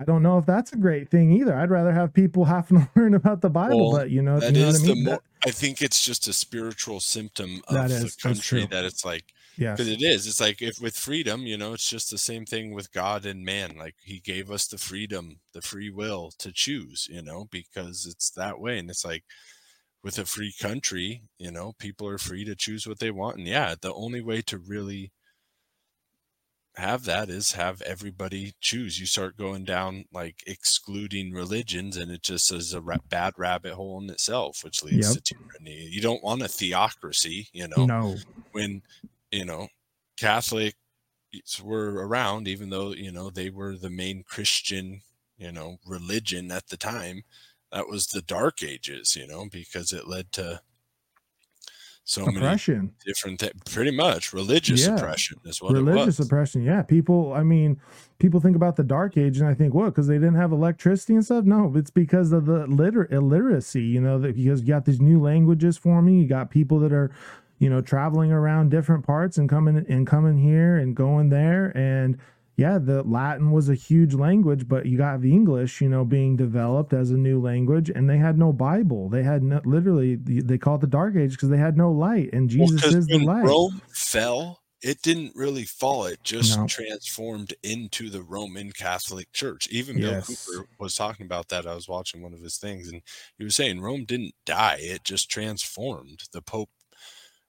I 0.00 0.04
don't 0.04 0.22
know 0.22 0.38
if 0.38 0.46
that's 0.46 0.72
a 0.72 0.76
great 0.76 1.08
thing 1.10 1.32
either. 1.32 1.56
I'd 1.56 1.70
rather 1.70 1.92
have 1.92 2.12
people 2.12 2.44
having 2.56 2.80
to 2.80 2.90
learn 2.94 3.14
about 3.14 3.40
the 3.40 3.50
Bible, 3.50 3.90
Well, 3.90 3.98
but 3.98 4.10
you 4.10 4.22
know, 4.22 4.38
that 4.40 4.54
you 4.54 4.62
know 4.62 4.68
is 4.68 4.82
I 4.82 4.86
mean? 4.94 5.04
the. 5.04 5.10
Mo- 5.12 5.18
I 5.46 5.50
think 5.50 5.82
it's 5.82 6.04
just 6.04 6.26
a 6.28 6.32
spiritual 6.32 7.00
symptom 7.00 7.62
of 7.68 7.74
That 7.74 7.88
the 7.90 8.06
is- 8.06 8.16
country 8.16 8.66
that 8.66 8.84
it's 8.84 9.04
like 9.04 9.24
yeah, 9.56 9.72
because 9.72 9.88
it 9.88 10.02
is. 10.02 10.26
It's 10.28 10.40
like 10.40 10.62
if 10.62 10.80
with 10.80 10.96
freedom, 10.96 11.42
you 11.46 11.56
know, 11.56 11.72
it's 11.72 11.88
just 11.90 12.10
the 12.10 12.18
same 12.18 12.44
thing 12.46 12.74
with 12.74 12.92
God 12.92 13.26
and 13.26 13.44
man. 13.44 13.76
Like 13.76 13.96
He 14.02 14.20
gave 14.20 14.50
us 14.50 14.66
the 14.68 14.78
freedom, 14.78 15.40
the 15.52 15.62
free 15.62 15.90
will 15.90 16.30
to 16.38 16.52
choose. 16.52 17.08
You 17.10 17.22
know, 17.22 17.48
because 17.50 18.06
it's 18.06 18.30
that 18.30 18.60
way, 18.60 18.78
and 18.78 18.88
it's 18.88 19.04
like 19.04 19.24
with 20.04 20.16
a 20.18 20.24
free 20.24 20.54
country, 20.60 21.22
you 21.38 21.50
know, 21.50 21.72
people 21.78 22.06
are 22.08 22.18
free 22.18 22.44
to 22.44 22.54
choose 22.54 22.86
what 22.86 23.00
they 23.00 23.10
want, 23.10 23.38
and 23.38 23.48
yeah, 23.48 23.74
the 23.80 23.92
only 23.94 24.20
way 24.20 24.42
to 24.42 24.58
really 24.58 25.10
have 26.78 27.04
that 27.04 27.28
is 27.28 27.52
have 27.52 27.82
everybody 27.82 28.54
choose. 28.60 28.98
You 29.00 29.06
start 29.06 29.36
going 29.36 29.64
down 29.64 30.04
like 30.12 30.42
excluding 30.46 31.32
religions, 31.32 31.96
and 31.96 32.10
it 32.10 32.22
just 32.22 32.52
is 32.52 32.72
a 32.72 32.80
ra- 32.80 32.96
bad 33.08 33.34
rabbit 33.36 33.74
hole 33.74 34.00
in 34.00 34.08
itself, 34.10 34.64
which 34.64 34.82
leads 34.82 35.14
Yep. 35.14 35.24
to 35.24 35.34
tyranny. 35.34 35.88
You 35.90 36.00
don't 36.00 36.22
want 36.22 36.42
a 36.42 36.48
theocracy, 36.48 37.48
you 37.52 37.68
know. 37.68 37.84
No. 37.86 38.16
When 38.52 38.82
you 39.30 39.44
know 39.44 39.68
Catholics 40.16 40.74
were 41.62 42.06
around, 42.06 42.48
even 42.48 42.70
though 42.70 42.92
you 42.92 43.12
know 43.12 43.30
they 43.30 43.50
were 43.50 43.76
the 43.76 43.90
main 43.90 44.22
Christian, 44.24 45.02
you 45.36 45.52
know, 45.52 45.78
religion 45.86 46.50
at 46.50 46.68
the 46.68 46.76
time. 46.76 47.22
That 47.70 47.88
was 47.88 48.06
the 48.06 48.22
Dark 48.22 48.62
Ages, 48.62 49.14
you 49.14 49.26
know, 49.26 49.46
because 49.50 49.92
it 49.92 50.08
led 50.08 50.32
to 50.32 50.62
so 52.08 52.24
Oppression. 52.24 52.76
many 52.78 52.90
different, 53.04 53.38
th- 53.40 53.52
pretty 53.66 53.90
much 53.90 54.32
religious 54.32 54.86
Yeah. 54.86 54.96
oppression 54.96 55.38
is 55.44 55.60
what 55.60 55.76
it 55.76 55.82
religious 55.82 56.18
oppression 56.18 56.62
yeah 56.62 56.80
people 56.80 57.34
i 57.34 57.42
mean 57.42 57.78
people 58.18 58.40
think 58.40 58.56
about 58.56 58.76
the 58.76 58.82
dark 58.82 59.18
age 59.18 59.38
and 59.38 59.46
i 59.46 59.52
think 59.52 59.74
what 59.74 59.86
because 59.90 60.06
they 60.06 60.14
didn't 60.14 60.36
have 60.36 60.50
electricity 60.50 61.14
and 61.16 61.24
stuff 61.24 61.44
no 61.44 61.70
it's 61.76 61.90
because 61.90 62.32
of 62.32 62.46
the 62.46 62.66
liter- 62.66 63.08
illiteracy 63.12 63.82
you 63.82 64.00
know 64.00 64.18
that 64.18 64.34
because 64.36 64.62
you 64.62 64.66
got 64.68 64.86
these 64.86 65.02
new 65.02 65.20
languages 65.20 65.76
forming 65.76 66.18
you 66.18 66.26
got 66.26 66.50
people 66.50 66.78
that 66.80 66.94
are 66.94 67.10
you 67.58 67.68
know 67.68 67.82
traveling 67.82 68.32
around 68.32 68.70
different 68.70 69.04
parts 69.04 69.36
and 69.36 69.48
coming 69.50 69.84
and 69.88 70.06
coming 70.06 70.38
here 70.38 70.76
and 70.78 70.96
going 70.96 71.28
there 71.28 71.76
and 71.76 72.16
yeah 72.58 72.76
the 72.76 73.02
latin 73.04 73.50
was 73.52 73.70
a 73.70 73.74
huge 73.74 74.12
language 74.12 74.68
but 74.68 74.84
you 74.84 74.98
got 74.98 75.22
the 75.22 75.32
english 75.32 75.80
you 75.80 75.88
know 75.88 76.04
being 76.04 76.36
developed 76.36 76.92
as 76.92 77.10
a 77.10 77.16
new 77.16 77.40
language 77.40 77.88
and 77.88 78.10
they 78.10 78.18
had 78.18 78.36
no 78.36 78.52
bible 78.52 79.08
they 79.08 79.22
had 79.22 79.42
no, 79.42 79.60
literally 79.64 80.16
they 80.16 80.58
called 80.58 80.80
it 80.80 80.82
the 80.82 80.86
dark 80.86 81.16
age 81.16 81.30
because 81.32 81.48
they 81.48 81.56
had 81.56 81.76
no 81.78 81.90
light 81.90 82.28
and 82.34 82.52
Well, 82.54 82.70
is 82.74 83.06
the 83.06 83.18
light 83.24 83.44
Rome 83.46 83.80
fell, 83.94 84.60
it 84.82 85.02
didn't 85.02 85.32
really 85.34 85.64
fall. 85.64 86.06
It 86.06 86.22
just 86.22 86.56
No. 86.58 86.66
transformed 86.66 87.54
into 87.62 88.10
the 88.10 88.22
Roman 88.22 88.70
Catholic 88.72 89.32
Church. 89.32 89.68
Even 89.70 89.98
Yes. 89.98 90.26
Bill 90.28 90.36
Cooper 90.56 90.68
was 90.78 90.94
talking 90.94 91.26
about 91.26 91.48
that. 91.48 91.66
I 91.66 91.74
was 91.74 91.88
watching 91.88 92.22
one 92.22 92.32
of 92.32 92.40
his 92.40 92.58
things, 92.58 92.88
and 92.88 93.02
he 93.38 93.44
was 93.44 93.56
saying 93.56 93.80
Rome 93.80 94.04
didn't 94.04 94.34
die; 94.46 94.78
it 94.80 95.04
just 95.04 95.28
transformed. 95.30 96.24
The 96.32 96.42
Pope 96.42 96.70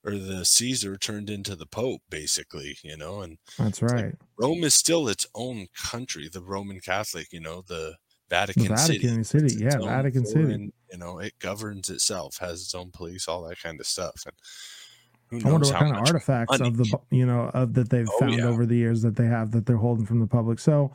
or 0.06 0.12
the 0.18 0.46
Caesar 0.46 0.98
turned 0.98 1.30
into 1.30 1.56
the 1.56 1.66
Pope, 1.66 2.02
basically. 2.10 2.78
You 2.84 2.98
know, 2.98 3.22
and 3.22 3.38
that's 3.58 3.82
it's 3.82 3.82
like 3.82 3.92
right 4.04 4.16
Rome 4.38 4.64
is 4.64 4.74
still 4.74 5.08
its 5.08 5.26
own 5.36 5.68
country. 5.76 6.30
The 6.32 6.42
Roman 6.42 6.80
Catholic, 6.80 7.32
you 7.34 7.40
know, 7.40 7.64
the 7.68 7.96
the 8.30 8.36
Vatican, 8.36 8.78
City. 8.78 9.00
vatican 9.00 9.24
city, 9.24 9.46
its 9.46 9.56
yeah 9.60 9.78
vatican 9.80 10.24
city 10.26 10.44
foreign- 10.44 10.74
You 10.92 10.98
know, 11.00 11.18
it 11.20 11.34
governs 11.40 11.90
itself, 11.90 12.38
has 12.38 12.62
its 12.62 12.76
own 12.76 12.92
police, 12.92 13.28
all 13.28 13.48
that 13.48 13.60
kind 13.60 13.80
of 13.80 13.88
stuff. 13.88 14.24
And 15.32 15.42
who 15.42 15.50
I 15.50 15.52
wonder 15.52 15.66
what 15.68 15.74
how 15.76 15.80
kind 15.82 15.96
of 15.96 16.02
artifacts 16.04 16.60
money 16.60 16.70
of 16.70 16.78
the 16.78 17.00
you 17.12 17.26
know 17.26 17.50
of 17.56 17.74
that 17.74 17.90
they've 17.90 18.08
Oh, 18.12 18.20
found 18.20 18.36
yeah. 18.36 18.46
over 18.46 18.66
the 18.68 18.76
years 18.76 19.02
that 19.02 19.16
they 19.16 19.26
have 19.26 19.52
that 19.52 19.66
they're 19.66 19.78
holding 19.78 20.06
from 20.06 20.20
the 20.20 20.28
public. 20.28 20.60
So, 20.60 20.92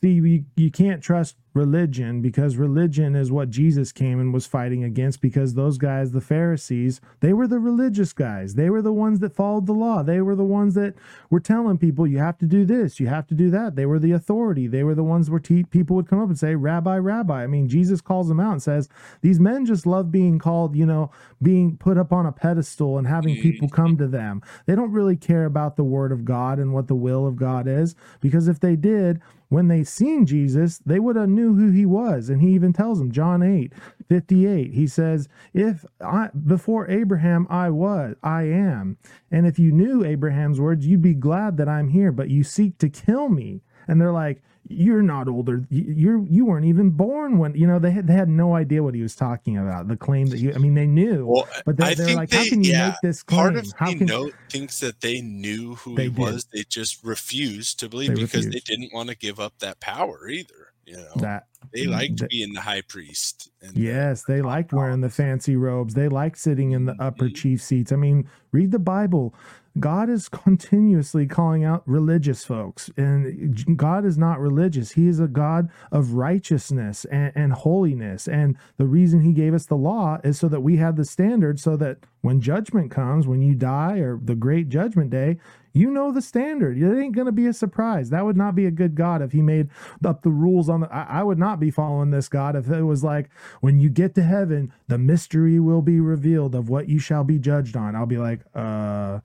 See, 0.00 0.10
you, 0.10 0.44
you 0.56 0.70
can't 0.70 1.02
trust 1.02 1.36
religion 1.54 2.20
because 2.20 2.56
religion 2.56 3.14
is 3.14 3.30
what 3.30 3.48
Jesus 3.48 3.92
came 3.92 4.18
and 4.18 4.34
was 4.34 4.44
fighting 4.44 4.82
against 4.82 5.20
because 5.20 5.54
those 5.54 5.78
guys, 5.78 6.10
the 6.10 6.20
Pharisees, 6.20 7.00
they 7.20 7.32
were 7.32 7.46
the 7.46 7.60
religious 7.60 8.12
guys. 8.12 8.54
They 8.54 8.68
were 8.68 8.82
the 8.82 8.92
ones 8.92 9.20
that 9.20 9.34
followed 9.34 9.66
the 9.66 9.72
law. 9.72 10.02
They 10.02 10.20
were 10.20 10.34
the 10.34 10.44
ones 10.44 10.74
that 10.74 10.94
were 11.30 11.40
telling 11.40 11.78
people, 11.78 12.06
you 12.06 12.18
have 12.18 12.38
to 12.38 12.46
do 12.46 12.64
this, 12.64 12.98
you 12.98 13.06
have 13.06 13.26
to 13.28 13.34
do 13.34 13.50
that. 13.50 13.76
They 13.76 13.86
were 13.86 14.00
the 14.00 14.12
authority. 14.12 14.66
They 14.66 14.82
were 14.82 14.96
the 14.96 15.04
ones 15.04 15.30
where 15.30 15.40
te- 15.40 15.64
people 15.64 15.94
would 15.96 16.08
come 16.08 16.20
up 16.20 16.28
and 16.28 16.38
say, 16.38 16.56
Rabbi, 16.56 16.98
Rabbi. 16.98 17.44
I 17.44 17.46
mean, 17.46 17.68
Jesus 17.68 18.00
calls 18.00 18.28
them 18.28 18.40
out 18.40 18.52
and 18.52 18.62
says, 18.62 18.88
these 19.22 19.38
men 19.38 19.64
just 19.64 19.86
love 19.86 20.10
being 20.10 20.40
called, 20.40 20.74
you 20.74 20.86
know, 20.86 21.12
being 21.40 21.76
put 21.76 21.96
up 21.96 22.12
on 22.12 22.26
a 22.26 22.32
pedestal 22.32 22.98
and 22.98 23.06
having 23.06 23.40
people 23.40 23.68
mm-hmm. 23.68 23.76
come 23.76 23.96
to 23.96 24.08
them. 24.08 24.42
They 24.66 24.74
don't 24.74 24.92
really 24.92 25.16
care 25.16 25.44
about 25.44 25.76
the 25.76 25.84
word 25.84 26.10
of 26.10 26.24
God 26.24 26.58
and 26.58 26.72
what 26.72 26.88
the 26.88 26.94
will 26.96 27.26
of 27.26 27.36
God 27.36 27.68
is 27.68 27.94
because 28.20 28.48
if 28.48 28.58
they 28.58 28.74
did, 28.74 29.20
when 29.48 29.68
they 29.68 29.84
seen 29.84 30.26
Jesus, 30.26 30.78
they 30.78 30.98
would 30.98 31.16
have 31.16 31.28
knew 31.28 31.43
who 31.52 31.70
he 31.70 31.84
was. 31.84 32.30
And 32.30 32.40
he 32.40 32.48
even 32.50 32.72
tells 32.72 32.98
them, 32.98 33.10
John 33.12 33.42
8, 33.42 33.72
58, 34.08 34.72
he 34.72 34.86
says, 34.86 35.28
If 35.52 35.84
I 36.00 36.30
before 36.46 36.88
Abraham 36.88 37.46
I 37.50 37.70
was, 37.70 38.14
I 38.22 38.44
am. 38.44 38.96
And 39.30 39.46
if 39.46 39.58
you 39.58 39.72
knew 39.72 40.04
Abraham's 40.04 40.60
words, 40.60 40.86
you'd 40.86 41.02
be 41.02 41.14
glad 41.14 41.56
that 41.58 41.68
I'm 41.68 41.88
here, 41.88 42.12
but 42.12 42.30
you 42.30 42.42
seek 42.44 42.78
to 42.78 42.88
kill 42.88 43.28
me. 43.28 43.60
And 43.88 44.00
they're 44.00 44.12
like, 44.12 44.42
you're 44.68 45.02
not 45.02 45.28
older. 45.28 45.64
You're 45.70 46.24
you 46.26 46.46
weren't 46.46 46.64
even 46.66 46.90
born 46.90 47.38
when 47.38 47.54
you 47.54 47.66
know 47.66 47.78
they 47.78 47.90
had 47.90 48.06
they 48.06 48.14
had 48.14 48.28
no 48.28 48.54
idea 48.54 48.82
what 48.82 48.94
he 48.94 49.02
was 49.02 49.14
talking 49.14 49.58
about. 49.58 49.88
The 49.88 49.96
claim 49.96 50.30
that 50.30 50.38
you, 50.38 50.54
I 50.54 50.58
mean, 50.58 50.74
they 50.74 50.86
knew, 50.86 51.32
Well, 51.32 51.48
but 51.64 51.76
they, 51.76 51.94
think 51.94 52.16
like, 52.16 52.30
they, 52.30 52.38
how 52.38 52.46
can 52.46 52.62
you 52.62 52.72
yeah, 52.72 52.74
make 52.74 53.00
this 53.00 53.22
part 53.28 53.56
claim? 53.56 53.56
of 53.56 53.74
How 53.76 53.92
me 53.92 53.94
can 53.94 54.06
note 54.06 54.34
thinks 54.50 54.80
that 54.80 55.00
they 55.02 55.20
knew 55.22 55.76
who 55.76 55.96
They 55.96 56.04
he 56.04 56.10
did. 56.10 56.40
was. 56.40 56.46
They 56.52 56.64
just 56.68 57.04
refused 57.04 57.80
to 57.80 57.90
believe 57.90 58.14
They 58.14 58.14
because 58.14 58.48
refused. 58.48 58.48
they 58.48 58.60
didn't 58.60 58.94
want 58.94 59.10
to 59.10 59.16
give 59.16 59.40
up 59.40 59.54
that 59.60 59.80
power 59.80 60.28
either. 60.28 60.73
You 60.86 60.96
know, 60.96 61.12
that 61.16 61.46
they 61.72 61.86
liked 61.86 62.20
that- 62.20 62.30
being 62.30 62.52
the 62.52 62.60
high 62.60 62.82
priest. 62.82 63.50
And 63.62 63.76
Yes, 63.76 64.24
they 64.24 64.42
liked 64.42 64.72
wearing 64.72 65.00
the 65.00 65.10
fancy 65.10 65.56
robes. 65.56 65.94
They 65.94 66.08
liked 66.08 66.38
sitting 66.38 66.72
in 66.72 66.84
the 66.84 66.92
mm-hmm. 66.92 67.02
upper 67.02 67.28
chief 67.28 67.62
seats. 67.62 67.92
I 67.92 67.96
mean, 67.96 68.28
read 68.52 68.70
the 68.70 68.78
Bible. 68.78 69.34
God 69.80 70.08
is 70.08 70.28
continuously 70.28 71.26
calling 71.26 71.64
out 71.64 71.82
religious 71.86 72.44
folks, 72.44 72.90
and 72.96 73.76
God 73.76 74.04
is 74.04 74.16
not 74.16 74.38
religious. 74.38 74.92
He 74.92 75.08
is 75.08 75.18
a 75.18 75.26
God 75.26 75.68
of 75.90 76.12
righteousness 76.12 77.04
and, 77.06 77.32
and 77.34 77.52
holiness. 77.52 78.28
And 78.28 78.56
the 78.76 78.86
reason 78.86 79.20
He 79.20 79.32
gave 79.32 79.52
us 79.54 79.66
the 79.66 79.76
law 79.76 80.18
is 80.22 80.38
so 80.38 80.48
that 80.48 80.60
we 80.60 80.76
have 80.76 80.96
the 80.96 81.04
standard, 81.04 81.58
so 81.58 81.76
that 81.78 81.98
when 82.20 82.40
judgment 82.40 82.90
comes, 82.90 83.26
when 83.26 83.42
you 83.42 83.54
die 83.54 83.98
or 83.98 84.18
the 84.22 84.36
great 84.36 84.68
judgment 84.68 85.10
day, 85.10 85.38
you 85.74 85.90
know 85.90 86.12
the 86.12 86.22
standard. 86.22 86.78
It 86.78 86.98
ain't 86.98 87.16
going 87.16 87.26
to 87.26 87.32
be 87.32 87.46
a 87.48 87.52
surprise. 87.52 88.10
That 88.10 88.24
would 88.24 88.36
not 88.36 88.54
be 88.54 88.64
a 88.64 88.70
good 88.70 88.94
God 88.94 89.20
if 89.20 89.32
he 89.32 89.42
made 89.42 89.68
up 90.04 90.22
the 90.22 90.30
rules 90.30 90.68
on 90.68 90.80
the. 90.80 90.94
I, 90.94 91.20
I 91.20 91.22
would 91.24 91.38
not 91.38 91.58
be 91.58 91.72
following 91.72 92.10
this 92.10 92.28
God 92.28 92.54
if 92.54 92.70
it 92.70 92.82
was 92.82 93.02
like, 93.02 93.28
when 93.60 93.80
you 93.80 93.90
get 93.90 94.14
to 94.14 94.22
heaven, 94.22 94.72
the 94.86 94.98
mystery 94.98 95.58
will 95.58 95.82
be 95.82 95.98
revealed 95.98 96.54
of 96.54 96.68
what 96.68 96.88
you 96.88 97.00
shall 97.00 97.24
be 97.24 97.38
judged 97.40 97.76
on. 97.76 97.96
I'll 97.96 98.06
be 98.06 98.18
like, 98.18 98.40
uh, 98.54 99.18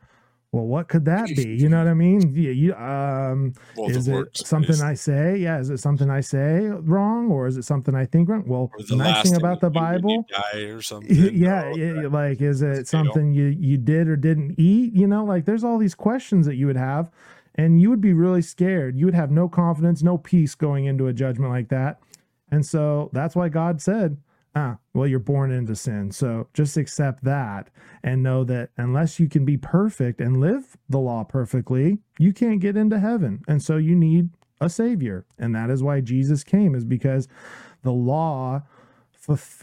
well, 0.51 0.65
what 0.65 0.87
could 0.87 1.05
that 1.05 1.27
be? 1.27 1.43
You 1.59 1.69
know 1.69 1.77
what 1.77 1.87
I 1.87 1.93
mean? 1.93 2.33
Yeah, 2.33 2.49
you, 2.51 2.73
um, 2.73 3.53
Well, 3.77 3.89
is 3.91 4.07
it 4.07 4.11
works 4.11 4.41
something 4.47 4.71
is- 4.71 4.81
I 4.81 4.95
say? 4.95 5.37
Yeah, 5.37 5.59
is 5.59 5.69
it 5.69 5.77
something 5.79 6.09
I 6.09 6.21
say 6.21 6.61
wrong, 6.67 7.29
or 7.29 7.45
is 7.45 7.55
it 7.57 7.65
something 7.65 7.93
I 7.93 8.05
think 8.05 8.29
wrong? 8.29 8.43
Well, 8.47 8.71
the 8.77 8.83
the 8.83 8.95
nice 8.95 9.23
thing 9.29 9.35
about 9.35 9.61
the 9.61 9.67
you 9.67 9.73
Bible, 9.73 10.25
or 10.55 10.81
something. 10.81 11.15
yeah, 11.35 11.65
or- 11.65 11.77
yeah, 11.77 12.07
like 12.07 12.41
is 12.41 12.63
it 12.63 12.87
something 12.87 13.31
you 13.33 13.45
you 13.45 13.77
did 13.77 14.07
or 14.07 14.15
didn't 14.15 14.55
eat? 14.59 14.93
You 14.93 15.05
know, 15.05 15.23
like 15.23 15.45
there's 15.45 15.63
all 15.63 15.77
these 15.77 15.93
questions 15.95 16.47
that 16.47 16.55
you 16.55 16.65
would 16.65 16.77
have, 16.77 17.11
and 17.55 17.79
you 17.79 17.91
would 17.91 18.01
be 18.01 18.13
really 18.13 18.41
scared. 18.41 18.97
You 18.97 19.05
would 19.05 19.13
have 19.15 19.29
no 19.29 19.47
confidence, 19.49 20.01
no 20.01 20.17
peace 20.17 20.55
going 20.55 20.85
into 20.85 21.05
a 21.07 21.13
judgment 21.13 21.51
like 21.51 21.69
that, 21.69 21.99
and 22.51 22.65
so 22.65 23.11
that's 23.13 23.35
why 23.35 23.49
God 23.49 23.81
said, 23.83 24.17
"Ah, 24.55 24.77
well, 24.93 25.07
you're 25.07 25.19
born 25.19 25.51
into 25.51 25.75
sin, 25.75 26.11
so 26.11 26.47
just 26.53 26.77
accept 26.77 27.23
that 27.23 27.69
and 28.03 28.23
know 28.23 28.43
that 28.43 28.71
unless 28.77 29.19
you 29.19 29.29
can 29.29 29.45
be 29.45 29.57
perfect 29.57 30.19
and 30.21 30.39
live 30.39 30.77
the 30.89 30.99
law 30.99 31.23
perfectly, 31.23 31.99
you 32.17 32.33
can't 32.33 32.59
get 32.59 32.77
into 32.77 32.99
heaven, 32.99 33.41
and 33.47 33.61
so 33.61 33.77
you 33.77 33.95
need." 33.95 34.29
a 34.61 34.69
savior. 34.69 35.25
And 35.37 35.55
that 35.55 35.69
is 35.69 35.81
why 35.81 36.01
jesus 36.01 36.43
came 36.43 36.75
is 36.75 36.85
because 36.85 37.27
the 37.83 37.91
law 37.93 38.63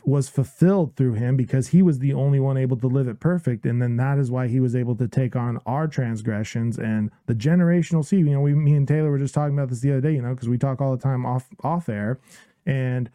was 0.04 0.28
fulfilled 0.28 0.94
through 0.94 1.14
him 1.14 1.36
because 1.36 1.68
he 1.68 1.82
was 1.82 1.98
the 1.98 2.12
only 2.12 2.38
one 2.38 2.56
able 2.56 2.76
to 2.76 2.86
live 2.86 3.08
it 3.08 3.18
perfect. 3.18 3.66
And 3.66 3.82
then 3.82 3.96
that 3.96 4.16
is 4.16 4.30
why 4.30 4.46
he 4.46 4.60
was 4.60 4.76
able 4.76 4.94
to 4.96 5.08
take 5.08 5.34
on 5.34 5.58
our 5.66 5.88
transgressions 5.88 6.78
and 6.78 7.10
the 7.26 7.34
generational 7.34 8.04
seed 8.04 8.26
you 8.26 8.32
know 8.32 8.40
we 8.40 8.54
me 8.54 8.74
and 8.74 8.86
taylor 8.86 9.10
were 9.10 9.18
just 9.18 9.34
talking 9.34 9.58
about 9.58 9.68
this 9.68 9.80
the 9.80 9.90
other 9.90 10.00
day 10.00 10.12
you 10.12 10.22
know 10.22 10.34
because 10.34 10.48
we 10.48 10.58
talk 10.58 10.80
all 10.80 10.94
the 10.94 11.02
time 11.02 11.26
off 11.26 11.48
off 11.64 11.88
air. 11.88 12.20
And 12.64 13.10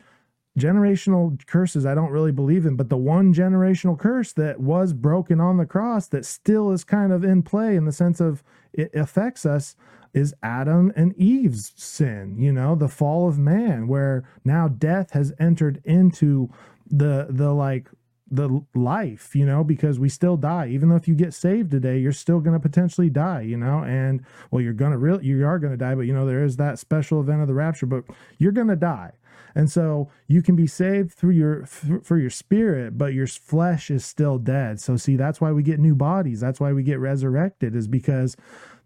generational 0.58 1.46
curses 1.48 1.86
I 1.86 1.96
don't 1.96 2.12
really 2.12 2.32
believe 2.32 2.66
in, 2.66 2.76
but 2.76 2.90
the 2.90 2.98
one 2.98 3.34
generational 3.34 3.98
curse 3.98 4.34
that 4.34 4.60
was 4.60 4.94
broken 4.94 5.40
on 5.40 5.58
the 5.58 5.66
cross 5.66 6.08
that 6.08 6.26
still 6.26 6.72
is 6.72 6.84
kind 6.84 7.12
of 7.12 7.24
in 7.24 7.42
play 7.42 7.76
in 7.76 7.86
the 7.86 7.92
sense 7.92 8.20
of 8.20 8.44
it 8.74 8.94
affects 8.94 9.46
us 9.46 9.76
is 10.14 10.34
Adam 10.44 10.92
and 10.96 11.16
Eve's 11.16 11.72
sin, 11.76 12.36
you 12.38 12.52
know, 12.52 12.76
the 12.76 12.90
fall 12.90 13.30
of 13.30 13.38
man, 13.38 13.88
where 13.88 14.24
now 14.44 14.68
death 14.68 15.12
has 15.12 15.34
entered 15.40 15.82
into 15.86 16.50
the 16.86 17.28
the 17.30 17.54
like 17.54 17.88
the 18.30 18.62
life, 18.74 19.36
you 19.36 19.46
know, 19.46 19.64
because 19.64 20.00
we 20.00 20.08
still 20.08 20.38
die. 20.38 20.68
Even 20.68 20.90
though 20.90 20.96
if 20.96 21.08
you 21.08 21.14
get 21.14 21.34
saved 21.34 21.70
today, 21.72 21.98
you're 21.98 22.14
still 22.14 22.40
going 22.40 22.54
to 22.54 22.60
potentially 22.60 23.10
die, 23.10 23.42
you 23.42 23.58
know, 23.58 23.84
and 23.84 24.24
well, 24.50 24.62
you're 24.62 24.74
going 24.74 24.92
to 24.92 24.98
real 24.98 25.22
you 25.22 25.46
are 25.46 25.60
going 25.60 25.72
to 25.72 25.78
die, 25.78 25.96
but 25.96 26.02
you 26.02 26.14
know, 26.14 26.26
there 26.26 26.44
is 26.44 26.58
that 26.58 26.80
special 26.80 27.22
event 27.22 27.42
of 27.42 27.48
the 27.48 27.54
rapture, 27.54 27.86
but 27.86 28.04
you're 28.38 28.52
going 28.52 28.68
to 28.68 28.76
die. 28.76 29.12
And 29.54 29.70
so 29.70 30.10
you 30.28 30.42
can 30.42 30.56
be 30.56 30.68
saved 30.68 31.14
through 31.14 31.32
your 31.32 31.66
for 31.66 32.18
your 32.18 32.30
spirit, 32.30 32.98
but 32.98 33.14
your 33.14 33.28
flesh 33.28 33.92
is 33.92 34.06
still 34.06 34.38
dead. 34.38 34.80
So 34.80 34.98
see, 34.98 35.16
that's 35.16 35.42
why 35.42 35.52
we 35.52 35.64
get 35.64 35.80
new 35.80 35.96
bodies. 35.96 36.40
That's 36.40 36.60
why 36.60 36.74
we 36.74 36.84
get 36.84 37.00
resurrected 37.00 37.76
is 37.76 37.88
because 37.88 38.38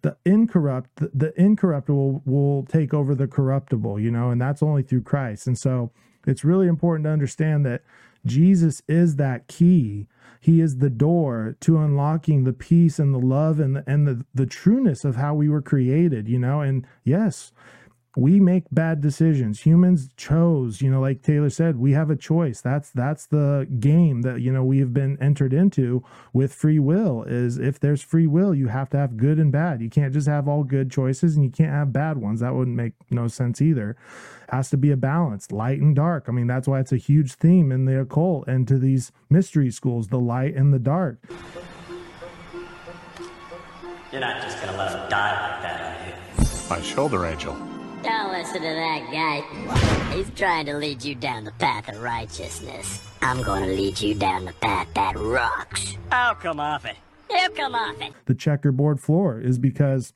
the 0.01 0.17
incorrupt 0.25 0.95
the, 0.97 1.11
the 1.13 1.41
incorruptible 1.41 2.21
will 2.25 2.63
take 2.63 2.93
over 2.93 3.15
the 3.15 3.27
corruptible, 3.27 3.99
you 3.99 4.11
know, 4.11 4.29
and 4.29 4.41
that's 4.41 4.63
only 4.63 4.83
through 4.83 5.01
Christ. 5.01 5.47
And 5.47 5.57
so 5.57 5.91
it's 6.27 6.43
really 6.43 6.67
important 6.67 7.05
to 7.05 7.11
understand 7.11 7.65
that 7.65 7.83
Jesus 8.25 8.81
is 8.87 9.15
that 9.17 9.47
key. 9.47 10.07
He 10.39 10.61
is 10.61 10.77
the 10.77 10.89
door 10.89 11.57
to 11.61 11.79
unlocking 11.79 12.43
the 12.43 12.53
peace 12.53 12.99
and 12.99 13.13
the 13.13 13.19
love 13.19 13.59
and 13.59 13.77
the, 13.77 13.83
and 13.87 14.07
the, 14.07 14.25
the 14.33 14.45
trueness 14.45 15.03
of 15.03 15.15
how 15.15 15.33
we 15.33 15.49
were 15.49 15.61
created, 15.61 16.27
you 16.27 16.37
know. 16.37 16.61
And 16.61 16.85
yes, 17.03 17.51
we 18.15 18.39
make 18.39 18.63
bad 18.71 19.01
decisions. 19.01 19.61
Humans 19.61 20.09
chose, 20.15 20.81
you 20.81 20.89
know, 20.89 21.01
like 21.01 21.21
Taylor 21.21 21.49
said, 21.49 21.77
we 21.77 21.91
have 21.91 22.09
a 22.09 22.15
choice. 22.15 22.61
That's 22.61 22.89
that's 22.91 23.25
the 23.27 23.67
game 23.79 24.21
that 24.21 24.41
you 24.41 24.51
know 24.51 24.63
we 24.63 24.79
have 24.79 24.93
been 24.93 25.21
entered 25.21 25.53
into 25.53 26.03
with 26.33 26.53
free 26.53 26.79
will. 26.79 27.23
Is 27.23 27.57
if 27.57 27.79
there's 27.79 28.01
free 28.01 28.27
will, 28.27 28.55
you 28.55 28.67
have 28.67 28.89
to 28.91 28.97
have 28.97 29.17
good 29.17 29.37
and 29.37 29.51
bad. 29.51 29.81
You 29.81 29.89
can't 29.89 30.13
just 30.13 30.27
have 30.27 30.47
all 30.47 30.63
good 30.63 30.89
choices 30.89 31.35
and 31.35 31.43
you 31.43 31.51
can't 31.51 31.71
have 31.71 31.91
bad 31.91 32.17
ones. 32.17 32.39
That 32.39 32.55
wouldn't 32.55 32.75
make 32.75 32.93
no 33.09 33.27
sense 33.27 33.61
either. 33.61 33.97
Has 34.49 34.69
to 34.69 34.77
be 34.77 34.91
a 34.91 34.97
balance, 34.97 35.51
light 35.51 35.81
and 35.81 35.95
dark. 35.95 36.25
I 36.27 36.31
mean, 36.31 36.47
that's 36.47 36.67
why 36.67 36.79
it's 36.79 36.91
a 36.91 36.97
huge 36.97 37.33
theme 37.33 37.71
in 37.71 37.85
the 37.85 37.99
occult 37.99 38.47
and 38.47 38.67
to 38.67 38.77
these 38.77 39.11
mystery 39.29 39.71
schools, 39.71 40.07
the 40.07 40.19
light 40.19 40.55
and 40.55 40.73
the 40.73 40.79
dark. 40.79 41.19
You're 44.11 44.21
not 44.21 44.41
just 44.41 44.61
gonna 44.63 44.77
let 44.77 44.91
him 44.91 45.09
die 45.09 45.51
like 45.51 45.61
that, 45.63 45.81
are 45.81 46.07
you? 46.07 46.47
My 46.69 46.81
shoulder 46.81 47.25
angel. 47.25 47.74
Don't 48.35 48.43
listen 48.43 48.63
to 48.63 48.67
that 48.67 49.11
guy. 49.13 50.13
He's 50.13 50.29
trying 50.31 50.65
to 50.65 50.73
lead 50.73 51.01
you 51.05 51.15
down 51.15 51.45
the 51.45 51.53
path 51.53 51.87
of 51.87 52.01
righteousness. 52.01 53.01
I'm 53.21 53.41
gonna 53.41 53.67
lead 53.67 54.01
you 54.01 54.13
down 54.13 54.43
the 54.43 54.51
path 54.51 54.89
that 54.93 55.15
rocks. 55.17 55.95
I'll 56.11 56.35
come 56.35 56.59
off 56.59 56.83
it. 56.83 56.97
You 57.29 57.47
come 57.55 57.75
off 57.75 58.01
it. 58.01 58.11
the 58.25 58.35
checkerboard 58.35 58.99
floor 58.99 59.39
is 59.39 59.57
because 59.57 60.13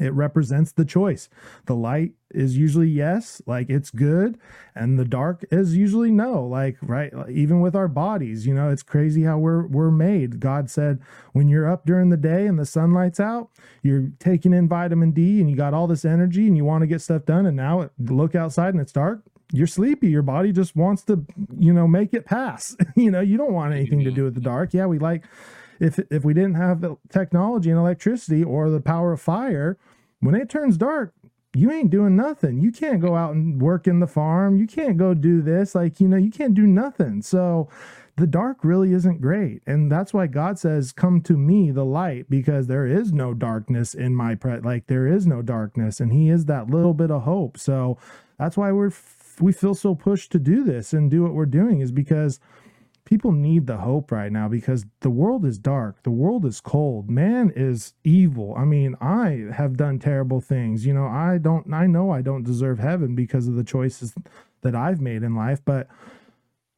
it 0.00 0.12
represents 0.14 0.72
the 0.72 0.84
choice. 0.84 1.28
The 1.66 1.74
light 1.74 2.12
is 2.30 2.56
usually 2.56 2.88
yes, 2.88 3.42
like 3.46 3.68
it's 3.68 3.90
good, 3.90 4.38
and 4.74 4.98
the 4.98 5.04
dark 5.04 5.44
is 5.50 5.76
usually 5.76 6.10
no, 6.10 6.44
like 6.44 6.76
right 6.80 7.12
even 7.30 7.60
with 7.60 7.76
our 7.76 7.88
bodies, 7.88 8.46
you 8.46 8.54
know, 8.54 8.70
it's 8.70 8.82
crazy 8.82 9.22
how 9.22 9.38
we're 9.38 9.66
we're 9.66 9.90
made. 9.90 10.40
God 10.40 10.70
said 10.70 11.00
when 11.32 11.48
you're 11.48 11.70
up 11.70 11.84
during 11.84 12.10
the 12.10 12.16
day 12.16 12.46
and 12.46 12.58
the 12.58 12.66
sunlight's 12.66 13.20
out, 13.20 13.50
you're 13.82 14.10
taking 14.18 14.54
in 14.54 14.68
vitamin 14.68 15.12
D 15.12 15.40
and 15.40 15.50
you 15.50 15.56
got 15.56 15.74
all 15.74 15.86
this 15.86 16.04
energy 16.04 16.46
and 16.46 16.56
you 16.56 16.64
want 16.64 16.82
to 16.82 16.86
get 16.86 17.02
stuff 17.02 17.26
done 17.26 17.46
and 17.46 17.56
now 17.56 17.90
look 17.98 18.34
outside 18.34 18.74
and 18.74 18.80
it's 18.80 18.92
dark, 18.92 19.22
you're 19.52 19.66
sleepy. 19.66 20.08
Your 20.08 20.22
body 20.22 20.52
just 20.52 20.74
wants 20.74 21.02
to, 21.04 21.24
you 21.58 21.72
know, 21.72 21.86
make 21.86 22.14
it 22.14 22.24
pass. 22.24 22.74
you 22.96 23.10
know, 23.10 23.20
you 23.20 23.36
don't 23.36 23.52
want 23.52 23.74
anything 23.74 24.02
to 24.04 24.10
do 24.10 24.24
with 24.24 24.34
the 24.34 24.40
dark. 24.40 24.72
Yeah, 24.72 24.86
we 24.86 24.98
like 24.98 25.24
if 25.82 25.98
if 26.10 26.24
we 26.24 26.32
didn't 26.32 26.54
have 26.54 26.80
the 26.80 26.96
technology 27.10 27.68
and 27.68 27.78
electricity 27.78 28.44
or 28.44 28.70
the 28.70 28.80
power 28.80 29.12
of 29.12 29.20
fire, 29.20 29.76
when 30.20 30.36
it 30.36 30.48
turns 30.48 30.76
dark, 30.76 31.12
you 31.54 31.72
ain't 31.72 31.90
doing 31.90 32.14
nothing. 32.14 32.60
You 32.60 32.70
can't 32.70 33.00
go 33.00 33.16
out 33.16 33.34
and 33.34 33.60
work 33.60 33.88
in 33.88 33.98
the 33.98 34.06
farm. 34.06 34.56
You 34.56 34.66
can't 34.68 34.96
go 34.96 35.12
do 35.12 35.42
this. 35.42 35.74
Like, 35.74 36.00
you 36.00 36.06
know, 36.06 36.16
you 36.16 36.30
can't 36.30 36.54
do 36.54 36.66
nothing. 36.66 37.20
So 37.20 37.68
the 38.16 38.28
dark 38.28 38.58
really 38.62 38.92
isn't 38.92 39.20
great. 39.20 39.62
And 39.66 39.90
that's 39.90 40.14
why 40.14 40.28
God 40.28 40.56
says, 40.56 40.92
Come 40.92 41.20
to 41.22 41.36
me, 41.36 41.72
the 41.72 41.84
light, 41.84 42.30
because 42.30 42.68
there 42.68 42.86
is 42.86 43.12
no 43.12 43.34
darkness 43.34 43.92
in 43.92 44.14
my 44.14 44.36
pre 44.36 44.60
like 44.60 44.86
there 44.86 45.08
is 45.08 45.26
no 45.26 45.42
darkness. 45.42 45.98
And 45.98 46.12
he 46.12 46.28
is 46.28 46.44
that 46.46 46.70
little 46.70 46.94
bit 46.94 47.10
of 47.10 47.22
hope. 47.22 47.58
So 47.58 47.98
that's 48.38 48.56
why 48.56 48.70
we're 48.70 48.92
we 49.40 49.52
feel 49.52 49.74
so 49.74 49.96
pushed 49.96 50.30
to 50.32 50.38
do 50.38 50.62
this 50.62 50.92
and 50.92 51.10
do 51.10 51.24
what 51.24 51.34
we're 51.34 51.46
doing 51.46 51.80
is 51.80 51.90
because 51.90 52.38
people 53.04 53.32
need 53.32 53.66
the 53.66 53.78
hope 53.78 54.12
right 54.12 54.30
now 54.32 54.48
because 54.48 54.86
the 55.00 55.10
world 55.10 55.44
is 55.44 55.58
dark 55.58 56.02
the 56.02 56.10
world 56.10 56.44
is 56.44 56.60
cold. 56.60 57.10
Man 57.10 57.52
is 57.54 57.94
evil. 58.04 58.54
I 58.56 58.64
mean 58.64 58.96
i 59.00 59.46
have 59.52 59.76
done 59.76 59.98
terrible 59.98 60.40
things. 60.40 60.86
You 60.86 60.94
know 60.94 61.06
i 61.06 61.38
don't 61.38 61.72
i 61.72 61.86
know 61.86 62.10
i 62.10 62.22
don't 62.22 62.44
deserve 62.44 62.78
heaven 62.78 63.14
because 63.14 63.48
of 63.48 63.54
the 63.54 63.64
choices 63.64 64.14
that 64.62 64.74
i've 64.74 65.00
made 65.00 65.22
in 65.24 65.34
life 65.34 65.60
but 65.64 65.88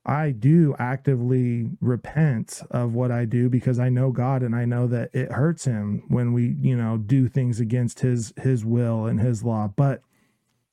i 0.07 0.31
do 0.31 0.75
actively 0.79 1.68
repent 1.81 2.62
of 2.70 2.95
what 2.95 3.11
i 3.11 3.25
do 3.25 3.49
because 3.49 3.79
i 3.79 3.89
know 3.89 4.11
god 4.11 4.43
and 4.43 4.55
i 4.57 4.64
know 4.64 4.87
that 4.87 5.11
it 5.14 5.31
hurts 5.33 5.64
him 5.66 6.03
when 6.09 6.33
we 6.33 6.57
you 6.61 6.77
know 6.77 6.97
do 6.97 7.29
things 7.29 7.61
against 7.61 8.01
his 8.01 8.33
his 8.39 8.64
will 8.64 9.07
and 9.07 9.20
his 9.20 9.43
law. 9.45 9.70
But 9.77 10.03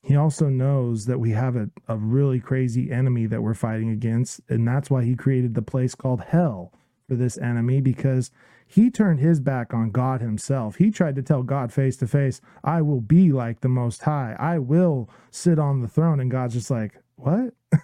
he 0.03 0.15
also 0.15 0.49
knows 0.49 1.05
that 1.05 1.19
we 1.19 1.31
have 1.31 1.55
a, 1.55 1.69
a 1.87 1.95
really 1.95 2.39
crazy 2.39 2.91
enemy 2.91 3.27
that 3.27 3.43
we're 3.43 3.53
fighting 3.53 3.89
against. 3.89 4.41
And 4.49 4.67
that's 4.67 4.89
why 4.89 5.03
he 5.03 5.15
created 5.15 5.53
the 5.53 5.61
place 5.61 5.93
called 5.93 6.21
hell 6.21 6.73
for 7.07 7.15
this 7.15 7.37
enemy 7.37 7.81
because 7.81 8.31
he 8.65 8.89
turned 8.89 9.19
his 9.19 9.39
back 9.39 9.73
on 9.73 9.91
God 9.91 10.21
himself. 10.21 10.77
He 10.77 10.89
tried 10.89 11.15
to 11.15 11.21
tell 11.21 11.43
God 11.43 11.71
face 11.71 11.97
to 11.97 12.07
face, 12.07 12.41
I 12.63 12.81
will 12.81 13.01
be 13.01 13.31
like 13.31 13.61
the 13.61 13.69
Most 13.69 14.01
High. 14.03 14.35
I 14.39 14.57
will 14.57 15.09
sit 15.29 15.59
on 15.59 15.81
the 15.81 15.87
throne. 15.87 16.19
And 16.19 16.31
God's 16.31 16.55
just 16.55 16.71
like, 16.71 16.93
What? 17.15 17.53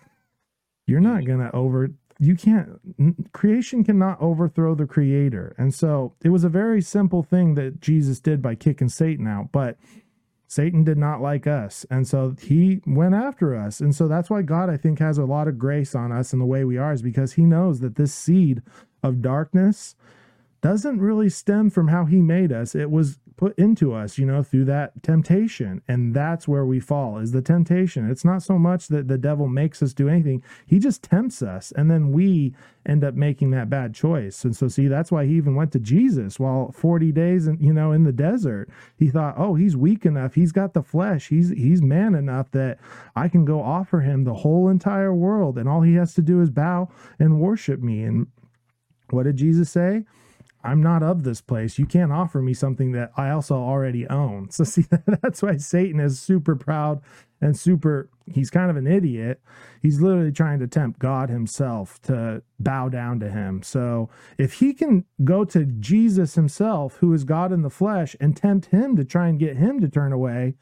You're 0.88 1.01
not 1.01 1.20
mm-hmm. 1.20 1.28
going 1.28 1.51
to 1.51 1.55
over. 1.55 1.91
You 2.20 2.36
can't, 2.36 3.32
creation 3.32 3.84
cannot 3.84 4.20
overthrow 4.20 4.74
the 4.74 4.88
creator. 4.88 5.53
And 5.59 5.72
so 5.72 6.15
it 6.24 6.30
was 6.30 6.43
a 6.43 6.49
very 6.49 6.82
simple 6.82 7.22
thing 7.22 7.53
that 7.53 7.80
Jesus 7.80 8.20
did 8.20 8.41
by 8.41 8.55
kicking 8.55 8.89
Satan 8.89 9.28
out. 9.28 9.51
But 9.51 9.78
Satan 10.48 10.84
did 10.86 10.98
not 10.98 11.22
like 11.22 11.45
us. 11.45 11.86
And 11.89 12.08
so 12.08 12.36
he 12.41 12.82
went 12.86 13.14
after 13.14 13.54
us. 13.54 13.82
And 13.82 13.93
so 13.93 14.08
that's 14.08 14.30
why 14.30 14.41
God, 14.41 14.70
I 14.70 14.78
think, 14.78 15.00
has 15.00 15.18
a 15.18 15.26
lot 15.26 15.48
of 15.48 15.60
grace 15.60 15.93
on 15.93 16.12
us 16.12 16.32
in 16.32 16.39
the 16.39 16.45
way 16.45 16.64
we 16.64 16.78
are, 16.78 16.93
is 16.93 17.02
because 17.02 17.34
he 17.34 17.43
knows 17.43 17.82
that 17.82 17.95
this 17.95 18.14
seed 18.14 18.62
of 19.04 19.22
darkness 19.22 19.95
doesn't 20.62 21.00
really 21.00 21.30
stem 21.30 21.70
from 21.70 21.89
how 21.89 22.06
he 22.06 22.22
made 22.22 22.52
us. 22.52 22.76
It 22.76 22.89
was 22.89 23.20
put 23.38 23.57
into 23.57 23.93
us, 23.93 24.17
you 24.17 24.25
know, 24.25 24.41
through 24.41 24.65
that 24.65 25.03
temptation. 25.03 25.81
And 25.88 26.13
that's 26.13 26.47
where 26.47 26.65
we 26.65 26.79
fall 26.79 27.19
is 27.19 27.31
the 27.31 27.41
temptation. 27.41 28.09
It's 28.09 28.25
not 28.25 28.41
so 28.41 28.57
much 28.57 28.88
that 28.88 29.07
the 29.07 29.17
devil 29.17 29.47
makes 29.47 29.81
us 29.83 29.93
do 29.93 30.09
anything. 30.09 30.43
He 30.65 30.79
just 30.79 31.03
tempts 31.03 31.43
us. 31.43 31.71
And 31.75 31.89
then 31.89 32.11
we 32.11 32.55
end 32.85 33.03
up 33.03 33.13
making 33.13 33.51
that 33.51 33.69
bad 33.69 33.93
choice. 33.93 34.43
And 34.43 34.55
so 34.55 34.67
see, 34.67 34.88
that's 34.88 35.11
why 35.11 35.25
he 35.25 35.35
even 35.35 35.53
went 35.53 35.71
to 35.73 35.79
Jesus 35.79 36.39
while 36.39 36.71
40 36.71 37.11
days 37.11 37.45
and 37.45 37.61
you 37.61 37.73
know 37.73 37.91
in 37.91 38.05
the 38.05 38.11
desert. 38.11 38.69
He 38.97 39.09
thought, 39.09 39.35
"Oh, 39.38 39.53
he's 39.53 39.77
weak 39.77 40.05
enough. 40.05 40.33
He's 40.33 40.51
got 40.51 40.73
the 40.73 40.81
flesh. 40.81 41.27
He's 41.27 41.49
he's 41.49 41.81
man 41.81 42.15
enough 42.15 42.49
that 42.51 42.79
I 43.15 43.27
can 43.27 43.45
go 43.45 43.61
offer 43.61 43.99
him 43.99 44.23
the 44.23 44.33
whole 44.33 44.67
entire 44.67 45.13
world 45.13 45.57
and 45.57 45.69
all 45.69 45.81
he 45.81 45.93
has 45.95 46.13
to 46.15 46.21
do 46.21 46.41
is 46.41 46.49
bow 46.49 46.89
and 47.19 47.39
worship 47.39 47.81
me." 47.81 48.03
And 48.03 48.27
what 49.11 49.23
did 49.23 49.38
Jesus 49.38 49.69
say? 49.69 50.05
I'm 50.68 50.84
not 50.84 51.01
of 51.01 51.24
this 51.24 51.39
place. 51.39 51.80
You 51.80 51.86
can't 51.86 52.11
offer 52.11 52.41
me 52.41 52.53
something 52.53 52.91
that 52.91 53.11
I 53.15 53.30
also 53.30 53.55
already 53.55 54.05
own. 54.07 54.49
So, 54.57 54.63
see, 54.63 54.86
that's 55.05 55.41
why 55.41 55.57
Satan 55.57 55.99
is 55.99 56.20
super 56.20 56.55
proud 56.55 57.01
and 57.39 57.57
super, 57.57 58.09
he's 58.26 58.49
kind 58.49 58.70
of 58.70 58.76
an 58.76 58.88
idiot. 58.88 59.39
He's 59.82 60.01
literally 60.01 60.32
trying 60.32 60.59
to 60.59 60.68
tempt 60.68 60.99
God 60.99 61.30
himself 61.30 62.01
to 62.03 62.41
bow 62.59 62.89
down 62.89 63.20
to 63.22 63.30
him. 63.30 63.61
So, 63.63 64.09
if 64.38 64.53
he 64.53 64.74
can 64.74 65.05
go 65.24 65.45
to 65.45 65.65
Jesus 65.65 66.36
himself, 66.36 66.97
who 66.97 67.13
is 67.13 67.24
God 67.24 67.53
in 67.53 67.61
the 67.61 67.70
flesh, 67.70 68.15
and 68.20 68.36
tempt 68.36 68.68
him 68.68 68.95
to 68.95 69.05
try 69.05 69.28
and 69.28 69.39
get 69.39 69.57
him 69.57 69.80
to 69.80 69.88
turn 69.88 70.11
away, 70.11 70.55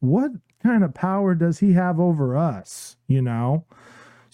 what 0.00 0.32
kind 0.62 0.82
of 0.82 0.94
power 0.94 1.34
does 1.34 1.58
he 1.60 1.74
have 1.74 2.00
over 2.00 2.36
us? 2.36 2.96
You 3.06 3.22
know? 3.22 3.66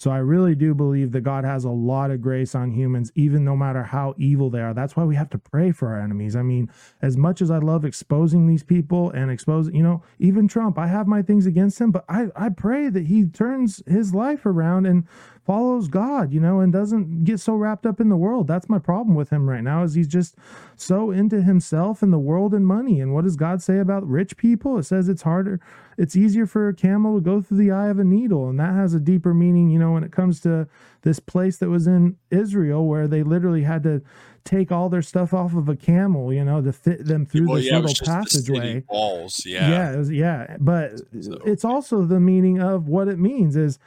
So 0.03 0.11
I 0.11 0.17
really 0.17 0.53
do 0.53 0.75
believe 0.75 1.13
that 1.13 1.21
God 1.21 1.45
has 1.45 1.63
a 1.63 1.69
lot 1.69 2.11
of 2.11 2.21
grace 2.21 2.55
on 2.55 2.71
humans, 2.71 3.09
even 3.15 3.45
no 3.45 3.55
matter 3.55 3.83
how 3.83 4.15
evil 4.17 4.49
they 4.49 4.59
are. 4.59 4.73
That's 4.73 4.97
why 4.97 5.05
we 5.05 5.15
have 5.15 5.29
to 5.29 5.37
pray 5.37 5.71
for 5.71 5.87
our 5.93 6.01
enemies. 6.01 6.35
I 6.35 6.41
mean, 6.41 6.69
as 7.01 7.15
much 7.15 7.41
as 7.41 7.49
I 7.49 7.59
love 7.59 7.85
exposing 7.85 8.45
these 8.45 8.63
people 8.63 9.11
and 9.11 9.31
exposing, 9.31 9.73
you 9.73 9.81
know, 9.81 10.03
even 10.19 10.49
Trump, 10.49 10.77
I 10.77 10.87
have 10.87 11.07
my 11.07 11.21
things 11.21 11.45
against 11.45 11.79
him, 11.79 11.91
but 11.91 12.03
I, 12.09 12.25
I 12.35 12.49
pray 12.49 12.89
that 12.89 13.05
he 13.05 13.23
turns 13.23 13.81
his 13.87 14.13
life 14.13 14.45
around 14.45 14.87
and 14.87 15.07
follows 15.45 15.87
God, 15.89 16.31
you 16.31 16.39
know, 16.39 16.61
and 16.61 16.71
doesn't 16.71 17.25
get 17.25 17.39
so 17.39 17.53
wrapped 17.55 17.85
up 17.85 17.99
in 17.99 18.07
the 18.09 18.15
world. 18.15 18.47
That's 18.47 18.69
my 18.69 18.79
problem 18.79 19.13
with 19.15 19.29
him 19.29 19.49
right 19.49 19.61
now 19.63 19.83
is 19.83 19.93
he's 19.93 20.07
just 20.07 20.35
so 20.77 21.11
into 21.11 21.41
himself 21.41 22.01
and 22.01 22.13
the 22.13 22.17
world 22.19 22.53
and 22.53 22.65
money. 22.65 23.01
And 23.01 23.13
what 23.13 23.25
does 23.25 23.35
God 23.35 23.61
say 23.61 23.79
about 23.79 24.07
rich 24.07 24.37
people? 24.37 24.77
It 24.77 24.83
says 24.83 25.09
it's 25.09 25.23
harder, 25.23 25.59
it's 25.97 26.15
easier 26.15 26.45
for 26.45 26.69
a 26.69 26.73
camel 26.73 27.15
to 27.15 27.21
go 27.21 27.41
through 27.41 27.57
the 27.57 27.71
eye 27.71 27.89
of 27.89 27.99
a 27.99 28.03
needle. 28.05 28.47
And 28.49 28.57
that 28.59 28.73
has 28.73 28.93
a 28.93 28.99
deeper 29.01 29.33
meaning, 29.33 29.69
you 29.69 29.79
know, 29.79 29.91
when 29.91 30.03
it 30.05 30.13
comes 30.13 30.39
to 30.41 30.67
this 31.01 31.19
place 31.19 31.57
that 31.57 31.69
was 31.69 31.87
in 31.87 32.15
Israel 32.31 32.87
where 32.87 33.07
they 33.07 33.21
literally 33.23 33.63
had 33.63 33.83
to 33.83 34.01
take 34.45 34.71
all 34.71 34.87
their 34.89 35.01
stuff 35.01 35.33
off 35.33 35.53
of 35.55 35.67
a 35.67 35.75
camel, 35.75 36.31
you 36.31 36.43
know, 36.45 36.61
to 36.61 36.71
fit 36.71 37.05
them 37.05 37.25
through 37.25 37.47
Well, 37.47 37.57
this 37.57 37.65
yeah, 37.65 37.75
little 37.79 37.89
just 37.89 37.99
the 38.05 38.05
city 38.05 38.53
passageway. 38.59 38.83
walls. 38.89 39.45
Yeah. 39.45 39.69
Yeah, 39.69 39.95
was- 39.97 40.11
yeah. 40.11 40.57
But 40.59 41.01
it's 41.11 41.65
also 41.65 42.05
the 42.05 42.19
meaning 42.21 42.61
of 42.61 42.87
what 42.87 43.07
it 43.09 43.19
means 43.19 43.55
is 43.57 43.77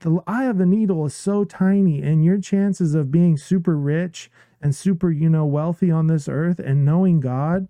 the 0.00 0.20
eye 0.26 0.46
of 0.46 0.58
the 0.58 0.66
needle 0.66 1.06
is 1.06 1.14
so 1.14 1.44
tiny, 1.44 2.02
and 2.02 2.24
your 2.24 2.38
chances 2.38 2.94
of 2.94 3.10
being 3.10 3.36
super 3.36 3.76
rich 3.76 4.30
and 4.60 4.74
super, 4.74 5.10
you 5.10 5.30
know, 5.30 5.46
wealthy 5.46 5.90
on 5.90 6.06
this 6.06 6.28
earth 6.28 6.58
and 6.58 6.84
knowing 6.84 7.20
God 7.20 7.68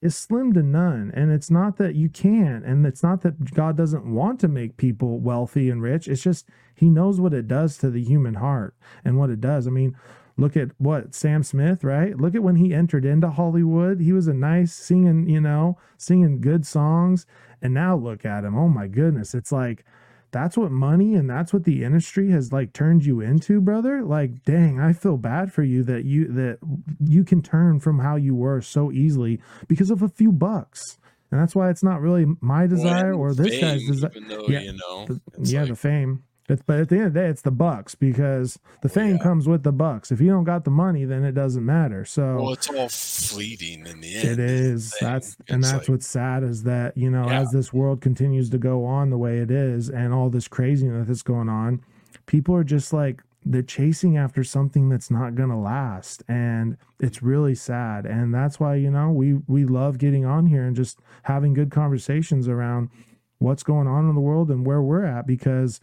is 0.00 0.14
slim 0.14 0.52
to 0.52 0.62
none. 0.62 1.10
And 1.14 1.32
it's 1.32 1.50
not 1.50 1.76
that 1.78 1.94
you 1.94 2.08
can't, 2.08 2.64
and 2.64 2.86
it's 2.86 3.02
not 3.02 3.22
that 3.22 3.54
God 3.54 3.76
doesn't 3.76 4.06
want 4.06 4.38
to 4.40 4.48
make 4.48 4.76
people 4.76 5.18
wealthy 5.18 5.70
and 5.70 5.82
rich. 5.82 6.06
It's 6.06 6.22
just 6.22 6.46
He 6.74 6.88
knows 6.88 7.20
what 7.20 7.34
it 7.34 7.48
does 7.48 7.76
to 7.78 7.90
the 7.90 8.02
human 8.02 8.34
heart 8.34 8.74
and 9.04 9.18
what 9.18 9.30
it 9.30 9.40
does. 9.40 9.66
I 9.66 9.70
mean, 9.70 9.96
look 10.36 10.56
at 10.56 10.70
what 10.78 11.14
Sam 11.14 11.42
Smith, 11.42 11.84
right? 11.84 12.16
Look 12.16 12.34
at 12.34 12.42
when 12.42 12.56
he 12.56 12.72
entered 12.72 13.04
into 13.04 13.30
Hollywood. 13.30 14.00
He 14.00 14.12
was 14.12 14.28
a 14.28 14.34
nice 14.34 14.72
singing, 14.72 15.28
you 15.28 15.40
know, 15.40 15.78
singing 15.98 16.40
good 16.40 16.66
songs. 16.66 17.26
And 17.62 17.74
now 17.74 17.96
look 17.96 18.24
at 18.24 18.44
him. 18.44 18.56
Oh 18.56 18.68
my 18.68 18.86
goodness. 18.86 19.34
It's 19.34 19.52
like 19.52 19.84
that's 20.32 20.56
what 20.56 20.70
money 20.70 21.14
and 21.14 21.28
that's 21.28 21.52
what 21.52 21.64
the 21.64 21.84
industry 21.84 22.30
has 22.30 22.52
like 22.52 22.72
turned 22.72 23.04
you 23.04 23.20
into, 23.20 23.60
brother. 23.60 24.02
Like, 24.02 24.44
dang, 24.44 24.80
I 24.80 24.92
feel 24.92 25.16
bad 25.16 25.52
for 25.52 25.62
you 25.62 25.82
that 25.84 26.04
you 26.04 26.28
that 26.28 26.58
you 27.04 27.24
can 27.24 27.42
turn 27.42 27.80
from 27.80 27.98
how 27.98 28.16
you 28.16 28.34
were 28.34 28.60
so 28.60 28.92
easily 28.92 29.40
because 29.68 29.90
of 29.90 30.02
a 30.02 30.08
few 30.08 30.32
bucks. 30.32 30.98
And 31.30 31.40
that's 31.40 31.54
why 31.54 31.70
it's 31.70 31.82
not 31.82 32.00
really 32.00 32.26
my 32.40 32.66
desire 32.66 33.14
or 33.14 33.34
this 33.34 33.60
guy's 33.60 33.86
desire. 33.86 34.10
though, 34.28 34.46
you 34.48 34.72
know, 34.72 35.06
yeah, 35.38 35.64
the 35.64 35.76
fame. 35.76 36.24
It's, 36.50 36.62
but 36.62 36.80
at 36.80 36.88
the 36.88 36.96
end 36.96 37.04
of 37.06 37.14
the 37.14 37.20
day, 37.20 37.26
it's 37.28 37.42
the 37.42 37.50
bucks 37.50 37.94
because 37.94 38.58
the 38.82 38.88
fame 38.88 39.18
comes 39.18 39.46
with 39.48 39.62
the 39.62 39.72
bucks. 39.72 40.10
If 40.10 40.20
you 40.20 40.28
don't 40.30 40.44
got 40.44 40.64
the 40.64 40.70
money, 40.70 41.04
then 41.04 41.24
it 41.24 41.32
doesn't 41.32 41.64
matter. 41.64 42.04
So 42.04 42.36
Well, 42.42 42.52
it's 42.52 42.68
all 42.68 42.88
fleeting 42.88 43.86
in 43.86 44.00
the 44.00 44.16
end. 44.16 44.28
it 44.28 44.38
is. 44.40 44.94
That's 45.00 45.36
and 45.48 45.62
that's 45.62 45.88
what's 45.88 46.06
sad 46.06 46.42
is 46.42 46.64
that 46.64 46.96
you 46.96 47.10
know 47.10 47.24
Yeah. 47.26 47.40
as 47.40 47.50
this 47.52 47.72
world 47.72 48.00
continues 48.00 48.50
to 48.50 48.58
go 48.58 48.84
on 48.84 49.10
the 49.10 49.18
way 49.18 49.38
it 49.38 49.50
is, 49.50 49.88
and 49.88 50.12
all 50.12 50.28
this 50.30 50.48
craziness 50.48 51.06
that's 51.08 51.22
going 51.22 51.48
on, 51.48 51.80
people 52.26 52.54
are 52.54 52.64
just 52.64 52.92
like 52.92 53.22
they're 53.46 53.62
chasing 53.62 54.18
after 54.18 54.44
something 54.44 54.90
that's 54.90 55.10
not 55.10 55.34
going 55.34 55.48
to 55.48 55.56
last, 55.56 56.22
and 56.28 56.76
it's 56.98 57.22
really 57.22 57.54
sad. 57.54 58.04
And 58.04 58.34
that's 58.34 58.60
why 58.60 58.74
you 58.74 58.90
know 58.90 59.10
we 59.10 59.34
we 59.46 59.64
love 59.64 59.98
getting 59.98 60.24
on 60.26 60.46
here 60.46 60.64
and 60.64 60.74
just 60.76 60.98
having 61.22 61.54
good 61.54 61.70
conversations 61.70 62.48
around 62.48 62.90
what's 63.38 63.62
going 63.62 63.86
on 63.86 64.08
in 64.08 64.14
the 64.14 64.20
world 64.20 64.50
and 64.50 64.66
where 64.66 64.82
we're 64.82 65.04
at 65.06 65.26
because 65.26 65.80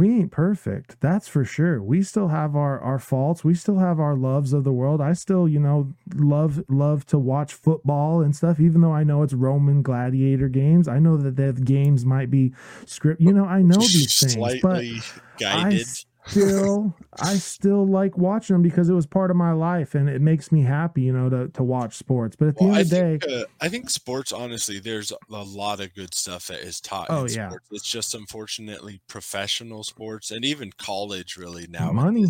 we 0.00 0.18
ain't 0.18 0.32
perfect 0.32 0.98
that's 1.00 1.28
for 1.28 1.44
sure. 1.44 1.82
We 1.82 2.02
still 2.02 2.28
have 2.28 2.56
our 2.56 2.80
our 2.80 2.98
faults. 2.98 3.44
We 3.44 3.54
still 3.54 3.76
have 3.78 4.00
our 4.00 4.14
loves 4.14 4.54
of 4.54 4.64
the 4.64 4.72
world. 4.72 5.02
I 5.02 5.12
still 5.12 5.46
you 5.46 5.60
know 5.60 5.92
love 6.14 6.64
love 6.70 7.04
to 7.06 7.18
watch 7.18 7.52
football 7.52 8.22
and 8.22 8.34
stuff 8.34 8.58
even 8.58 8.80
though 8.80 8.92
i 8.92 9.04
know 9.04 9.22
it's 9.22 9.34
roman 9.34 9.82
gladiator 9.82 10.48
games. 10.48 10.88
I 10.88 10.98
know 11.00 11.18
that 11.18 11.36
the 11.36 11.52
games 11.52 12.06
might 12.06 12.30
be 12.30 12.52
script 12.86 13.20
you 13.20 13.32
know 13.32 13.44
i 13.44 13.60
know 13.60 13.76
these 13.76 14.18
things 14.18 14.36
but 14.36 14.60
Slightly 14.60 15.00
i 15.00 15.20
guided. 15.38 15.86
Still 16.26 16.96
i 17.18 17.36
still 17.38 17.86
like 17.86 18.16
watching 18.16 18.54
them 18.54 18.62
because 18.62 18.88
it 18.88 18.94
was 18.94 19.06
part 19.06 19.30
of 19.30 19.36
my 19.36 19.52
life 19.52 19.94
and 19.94 20.08
it 20.08 20.20
makes 20.20 20.52
me 20.52 20.62
happy 20.62 21.02
you 21.02 21.12
know 21.12 21.28
to, 21.28 21.48
to 21.48 21.62
watch 21.62 21.94
sports 21.96 22.36
but 22.36 22.48
at 22.48 22.56
the 22.58 22.64
Well, 22.64 22.68
end 22.68 22.80
of 22.80 22.88
the 22.88 22.94
day 22.96 23.22
think, 23.22 23.32
uh, 23.32 23.44
I 23.60 23.68
think 23.68 23.88
sports, 23.90 24.32
honestly, 24.32 24.78
there's 24.80 25.12
a 25.12 25.16
lot 25.44 25.80
of 25.80 25.94
good 25.94 26.14
stuff 26.14 26.48
that 26.48 26.60
is 26.60 26.80
taught 26.80 27.10
Oh, 27.10 27.24
in 27.24 27.26
yeah. 27.26 27.50
sports. 27.50 27.66
It's 27.70 27.88
just 27.90 28.14
unfortunately 28.14 29.00
professional 29.06 29.82
sports 29.84 30.30
and 30.30 30.44
even 30.44 30.72
college, 30.72 31.36
really 31.36 31.66
now. 31.66 31.92
money 31.92 32.24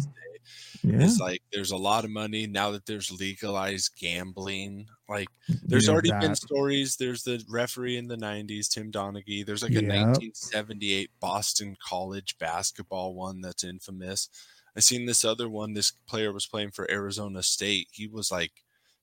yeah 0.82 0.96
is 0.98 1.18
like 1.20 1.42
there's 1.52 1.70
a 1.70 1.76
lot 1.76 2.04
of 2.04 2.10
money 2.10 2.46
now 2.46 2.70
that 2.72 2.86
there's 2.86 3.10
legalized 3.12 3.96
gambling. 3.98 4.88
Like 5.08 5.30
there's 5.70 5.88
Yeah, 5.88 5.90
already 5.90 6.12
been 6.12 6.34
stories. 6.34 6.96
There's 6.96 7.22
the 7.24 7.44
referee 7.48 7.96
in 7.96 8.08
the 8.08 8.16
'90s, 8.16 8.68
Tim 8.68 8.90
Donaghy. 8.92 9.44
There's 9.46 9.62
like 9.62 9.76
a 9.76 9.82
Yep. 9.82 9.82
1978 9.82 11.10
Boston 11.20 11.76
College 11.82 12.38
basketball 12.38 13.14
one 13.14 13.40
that's 13.40 13.64
infamous. 13.64 14.28
I 14.76 14.80
seen 14.80 15.06
this 15.06 15.24
other 15.24 15.48
one. 15.48 15.72
This 15.74 15.90
player 15.90 16.32
was 16.32 16.46
playing 16.46 16.70
for 16.72 16.90
Arizona 16.90 17.42
State. 17.42 17.88
He 17.92 18.06
was 18.06 18.30
like 18.30 18.52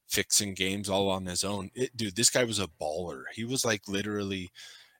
fixing 0.08 0.54
games 0.54 0.89
all 0.89 1.10
on 1.10 1.26
his 1.26 1.43
own. 1.43 1.70
It, 1.76 1.95
dude, 1.98 2.16
this 2.16 2.30
guy 2.30 2.43
was 2.43 2.60
a 2.60 2.68
baller. 2.68 3.24
He 3.34 3.43
was 3.43 3.66
like 3.66 3.88
literally 3.88 4.52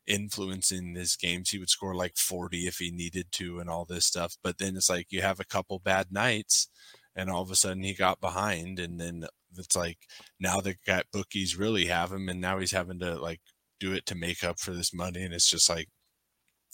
influencing 0.08 0.95
his 0.95 1.16
games. 1.16 1.49
He 1.49 1.60
would 1.60 1.70
score 1.70 1.95
like 1.95 2.18
40 2.18 2.68
if 2.68 2.78
he 2.78 2.91
needed 2.91 3.32
to 3.34 3.60
and 3.60 3.70
all 3.70 3.86
this 3.86 4.05
stuff. 4.05 4.38
But 4.43 4.58
then 4.58 4.76
it's 4.76 4.89
like 4.89 5.12
you 5.12 5.22
have 5.22 5.39
a 5.39 5.45
couple 5.45 5.80
bad 5.80 6.12
nights 6.12 6.68
and 7.16 7.30
all 7.30 7.41
of 7.41 7.51
a 7.51 7.55
sudden 7.55 7.84
he 7.84 7.93
got 7.93 8.22
behind 8.22 8.80
and 8.80 8.99
then 8.99 9.26
it's 9.58 9.76
like 9.76 9.99
now 10.39 10.60
the 10.62 10.76
got 10.86 11.05
bookies 11.12 11.58
really 11.58 11.86
have 11.86 12.12
him 12.12 12.30
and 12.30 12.39
now 12.41 12.60
he's 12.60 12.72
having 12.72 12.99
to 12.99 13.16
like 13.16 13.41
do 13.80 13.93
it 13.93 14.05
to 14.05 14.16
make 14.16 14.43
up 14.43 14.60
for 14.60 14.72
this 14.72 14.93
money 14.93 15.24
and 15.24 15.34
it's 15.34 15.49
just 15.49 15.70
like 15.70 15.89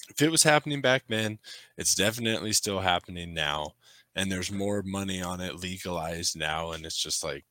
if 0.09 0.21
it 0.21 0.31
was 0.31 0.43
happening 0.43 0.81
back 0.81 1.03
then, 1.07 1.39
it's 1.77 1.95
definitely 1.95 2.53
still 2.53 2.79
happening 2.81 3.33
now. 3.33 3.73
And 4.15 4.31
there's 4.31 4.51
more 4.51 4.83
money 4.83 5.21
on 5.21 5.41
it 5.41 5.55
legalized 5.55 6.37
now. 6.37 6.71
And 6.71 6.85
it's 6.85 6.97
just 6.97 7.23
like, 7.23 7.45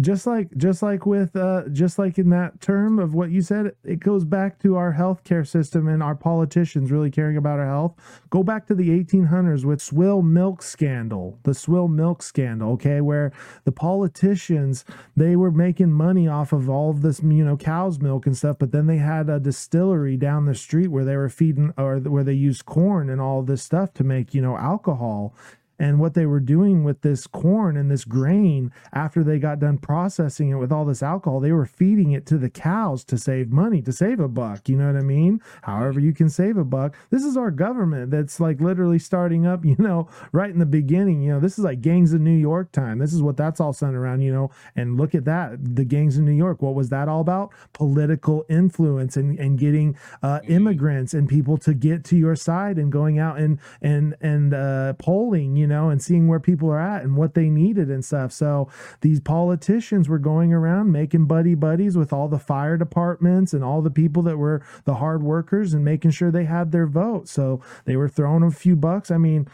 just 0.00 0.26
like 0.26 0.48
just 0.56 0.82
like 0.82 1.06
with 1.06 1.36
uh 1.36 1.62
just 1.68 2.00
like 2.00 2.18
in 2.18 2.28
that 2.28 2.60
term 2.60 2.98
of 2.98 3.14
what 3.14 3.30
you 3.30 3.40
said 3.40 3.72
it 3.84 4.00
goes 4.00 4.24
back 4.24 4.58
to 4.58 4.74
our 4.74 4.92
healthcare 4.92 5.46
system 5.46 5.86
and 5.86 6.02
our 6.02 6.16
politicians 6.16 6.90
really 6.90 7.12
caring 7.12 7.36
about 7.36 7.60
our 7.60 7.66
health. 7.66 7.94
Go 8.28 8.42
back 8.42 8.66
to 8.66 8.74
the 8.74 8.88
1800s 8.90 9.64
with 9.64 9.80
swill 9.80 10.20
milk 10.20 10.62
scandal 10.62 11.38
the 11.44 11.54
swill 11.54 11.86
milk 11.86 12.22
scandal 12.22 12.72
okay 12.72 13.00
where 13.00 13.30
the 13.64 13.72
politicians 13.72 14.84
they 15.16 15.36
were 15.36 15.52
making 15.52 15.92
money 15.92 16.26
off 16.26 16.52
of 16.52 16.68
all 16.68 16.90
of 16.90 17.02
this 17.02 17.22
you 17.22 17.44
know 17.44 17.56
cow's 17.56 18.00
milk 18.00 18.26
and 18.26 18.36
stuff 18.36 18.56
but 18.58 18.72
then 18.72 18.88
they 18.88 18.98
had 18.98 19.28
a 19.28 19.38
distillery 19.38 20.16
down 20.16 20.44
the 20.44 20.54
street 20.56 20.88
where 20.88 21.04
they 21.04 21.16
were 21.16 21.28
feeding 21.28 21.72
or 21.78 21.98
where 21.98 22.24
they 22.24 22.32
used 22.32 22.66
corn 22.66 23.08
and 23.08 23.20
all 23.20 23.42
this 23.42 23.62
stuff 23.62 23.94
to 23.94 24.02
make 24.02 24.34
you 24.34 24.42
know 24.42 24.56
alcohol 24.56 25.34
and 25.78 25.98
what 25.98 26.14
they 26.14 26.26
were 26.26 26.40
doing 26.40 26.84
with 26.84 27.02
this 27.02 27.26
corn 27.26 27.76
and 27.76 27.90
this 27.90 28.04
grain 28.04 28.72
after 28.92 29.22
they 29.22 29.38
got 29.38 29.58
done 29.58 29.78
processing 29.78 30.50
it 30.50 30.54
with 30.54 30.72
all 30.72 30.84
this 30.84 31.02
alcohol 31.02 31.40
they 31.40 31.52
were 31.52 31.66
feeding 31.66 32.12
it 32.12 32.26
to 32.26 32.38
the 32.38 32.50
cows 32.50 33.04
to 33.04 33.18
save 33.18 33.50
money 33.50 33.82
to 33.82 33.92
save 33.92 34.20
a 34.20 34.28
buck 34.28 34.68
you 34.68 34.76
know 34.76 34.86
what 34.86 34.96
i 34.96 35.02
mean? 35.02 35.40
However 35.62 36.00
you 36.00 36.12
can 36.12 36.28
save 36.28 36.56
a 36.56 36.64
buck. 36.64 36.94
This 37.10 37.24
is 37.24 37.36
our 37.36 37.50
government 37.50 38.10
that's 38.10 38.40
like 38.40 38.60
literally 38.60 38.98
starting 38.98 39.46
up 39.46 39.64
you 39.64 39.76
know 39.78 40.08
right 40.32 40.50
in 40.50 40.58
the 40.58 40.66
beginning 40.66 41.22
you 41.22 41.32
know 41.32 41.40
this 41.40 41.58
is 41.58 41.64
like 41.64 41.80
gangs 41.80 42.12
of 42.12 42.20
new 42.20 42.36
york 42.36 42.72
time. 42.72 42.98
This 42.98 43.12
is 43.12 43.22
what 43.22 43.36
that's 43.36 43.60
all 43.60 43.72
centered 43.72 44.00
around 44.00 44.20
you 44.22 44.32
know? 44.32 44.50
And 44.76 44.96
look 44.96 45.14
at 45.14 45.24
that 45.24 45.74
the 45.76 45.84
gangs 45.84 46.16
in 46.16 46.24
new 46.24 46.32
york. 46.32 46.62
What 46.62 46.74
was 46.74 46.88
that 46.90 47.08
all 47.08 47.20
about? 47.20 47.52
Political 47.72 48.46
influence 48.48 49.16
and, 49.16 49.38
and 49.38 49.58
getting 49.58 49.96
uh, 50.22 50.40
immigrants 50.46 51.14
and 51.14 51.28
people 51.28 51.56
to 51.58 51.74
get 51.74 52.04
to 52.04 52.16
your 52.16 52.36
side 52.36 52.78
and 52.78 52.90
going 52.90 53.18
out 53.18 53.38
and 53.38 53.58
and 53.80 54.16
and 54.20 54.54
uh, 54.54 54.94
polling 54.94 55.56
you 55.56 55.63
know, 55.66 55.90
and 55.90 56.02
seeing 56.02 56.28
where 56.28 56.40
people 56.40 56.70
are 56.70 56.80
at 56.80 57.02
and 57.02 57.16
what 57.16 57.34
they 57.34 57.48
needed 57.48 57.90
and 57.90 58.04
stuff. 58.04 58.32
So 58.32 58.68
these 59.00 59.20
politicians 59.20 60.08
were 60.08 60.18
going 60.18 60.52
around 60.52 60.92
making 60.92 61.26
buddy 61.26 61.54
buddies 61.54 61.96
with 61.96 62.12
all 62.12 62.28
the 62.28 62.38
fire 62.38 62.76
departments 62.76 63.52
and 63.52 63.64
all 63.64 63.82
the 63.82 63.90
people 63.90 64.22
that 64.24 64.36
were 64.36 64.62
the 64.84 64.94
hard 64.94 65.22
workers 65.22 65.74
and 65.74 65.84
making 65.84 66.12
sure 66.12 66.30
they 66.30 66.44
had 66.44 66.72
their 66.72 66.86
vote. 66.86 67.28
So 67.28 67.60
they 67.84 67.96
were 67.96 68.08
throwing 68.08 68.42
a 68.42 68.50
few 68.50 68.76
bucks. 68.76 69.10
I 69.10 69.18
mean, 69.18 69.48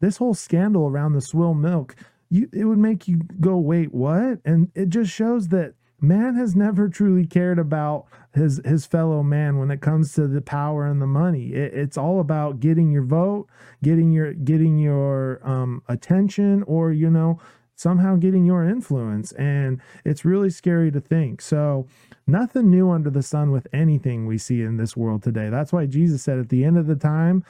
this 0.00 0.18
whole 0.18 0.34
scandal 0.34 0.86
around 0.86 1.12
the 1.12 1.20
swill 1.20 1.54
milk, 1.54 1.94
you 2.28 2.48
it 2.52 2.64
would 2.64 2.78
make 2.78 3.08
you 3.08 3.20
go, 3.40 3.56
wait, 3.56 3.94
what? 3.94 4.40
And 4.44 4.70
it 4.74 4.88
just 4.88 5.10
shows 5.10 5.48
that 5.48 5.74
man 6.00 6.34
has 6.34 6.54
never 6.54 6.88
truly 6.88 7.26
cared 7.26 7.58
about 7.58 8.06
his 8.34 8.60
his 8.64 8.86
fellow 8.86 9.22
man 9.22 9.58
when 9.58 9.70
it 9.70 9.80
comes 9.80 10.12
to 10.12 10.26
the 10.26 10.40
power 10.40 10.86
and 10.86 11.00
the 11.00 11.06
money 11.06 11.52
it, 11.52 11.72
it's 11.74 11.96
all 11.96 12.20
about 12.20 12.60
getting 12.60 12.90
your 12.90 13.02
vote 13.02 13.46
getting 13.82 14.12
your 14.12 14.32
getting 14.34 14.78
your 14.78 15.40
um, 15.48 15.82
attention 15.88 16.62
or 16.64 16.92
you 16.92 17.10
know 17.10 17.40
somehow 17.74 18.16
getting 18.16 18.44
your 18.44 18.64
influence 18.64 19.32
and 19.32 19.80
it's 20.04 20.24
really 20.24 20.50
scary 20.50 20.90
to 20.90 21.00
think 21.00 21.40
so 21.40 21.86
nothing 22.26 22.70
new 22.70 22.90
under 22.90 23.10
the 23.10 23.22
sun 23.22 23.50
with 23.50 23.66
anything 23.72 24.26
we 24.26 24.38
see 24.38 24.62
in 24.62 24.76
this 24.76 24.96
world 24.96 25.22
today 25.22 25.48
that's 25.48 25.72
why 25.72 25.86
jesus 25.86 26.22
said 26.22 26.38
at 26.38 26.48
the 26.48 26.64
end 26.64 26.76
of 26.76 26.86
the 26.86 26.96
time 26.96 27.44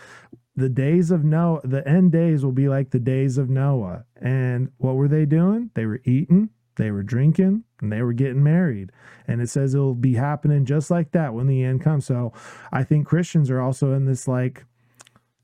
the 0.56 0.70
days 0.70 1.10
of 1.10 1.22
Noah, 1.22 1.60
the 1.64 1.86
end 1.86 2.12
days 2.12 2.42
will 2.42 2.52
be 2.52 2.68
like 2.68 2.90
the 2.90 2.98
days 2.98 3.36
of 3.36 3.50
Noah. 3.50 4.04
And 4.20 4.70
what 4.78 4.96
were 4.96 5.06
they 5.06 5.26
doing? 5.26 5.70
They 5.74 5.84
were 5.84 6.00
eating, 6.04 6.48
they 6.76 6.90
were 6.90 7.02
drinking 7.02 7.64
and 7.80 7.92
they 7.92 8.02
were 8.02 8.12
getting 8.12 8.42
married. 8.42 8.92
And 9.26 9.40
it 9.40 9.48
says 9.48 9.74
it'll 9.74 9.94
be 9.94 10.14
happening 10.14 10.64
just 10.64 10.90
like 10.90 11.12
that 11.12 11.34
when 11.34 11.46
the 11.46 11.64
end 11.64 11.82
comes. 11.82 12.06
So 12.06 12.32
I 12.72 12.84
think 12.84 13.06
Christians 13.06 13.50
are 13.50 13.60
also 13.60 13.92
in 13.92 14.04
this 14.04 14.28
like 14.28 14.64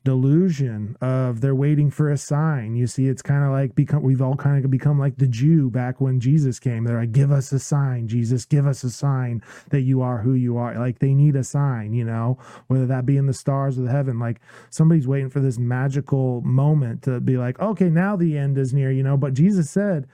delusion 0.04 0.96
of 1.00 1.40
they're 1.40 1.54
waiting 1.54 1.90
for 1.90 2.10
a 2.10 2.16
sign. 2.16 2.74
You 2.74 2.86
see, 2.86 3.06
it's 3.06 3.22
kind 3.22 3.44
of 3.44 3.50
like 3.50 3.74
become 3.74 4.02
we've 4.02 4.22
all 4.22 4.34
kind 4.34 4.64
of 4.64 4.70
become 4.70 4.98
like 4.98 5.16
the 5.16 5.28
Jew 5.28 5.70
back 5.70 6.00
when 6.00 6.20
Jesus 6.20 6.58
came. 6.58 6.84
They're 6.84 7.00
like, 7.00 7.12
give 7.12 7.30
us 7.30 7.52
a 7.52 7.58
sign, 7.58 8.08
Jesus, 8.08 8.44
give 8.44 8.66
us 8.66 8.82
a 8.82 8.90
sign 8.90 9.42
that 9.70 9.82
you 9.82 10.02
are 10.02 10.18
who 10.18 10.34
you 10.34 10.56
are. 10.56 10.76
Like 10.78 10.98
they 10.98 11.14
need 11.14 11.36
a 11.36 11.44
sign, 11.44 11.92
you 11.92 12.04
know, 12.04 12.38
whether 12.66 12.86
that 12.86 13.06
be 13.06 13.16
in 13.16 13.26
the 13.26 13.32
stars 13.32 13.78
or 13.78 13.82
the 13.82 13.90
heaven. 13.90 14.18
Like 14.18 14.40
somebody's 14.70 15.08
waiting 15.08 15.30
for 15.30 15.40
this 15.40 15.58
magical 15.58 16.40
moment 16.42 17.02
to 17.02 17.20
be 17.20 17.36
like, 17.36 17.60
okay, 17.60 17.88
now 17.88 18.16
the 18.16 18.36
end 18.36 18.58
is 18.58 18.74
near, 18.74 18.90
you 18.90 19.02
know. 19.02 19.16
But 19.16 19.34
Jesus 19.34 19.70
said, 19.70 20.08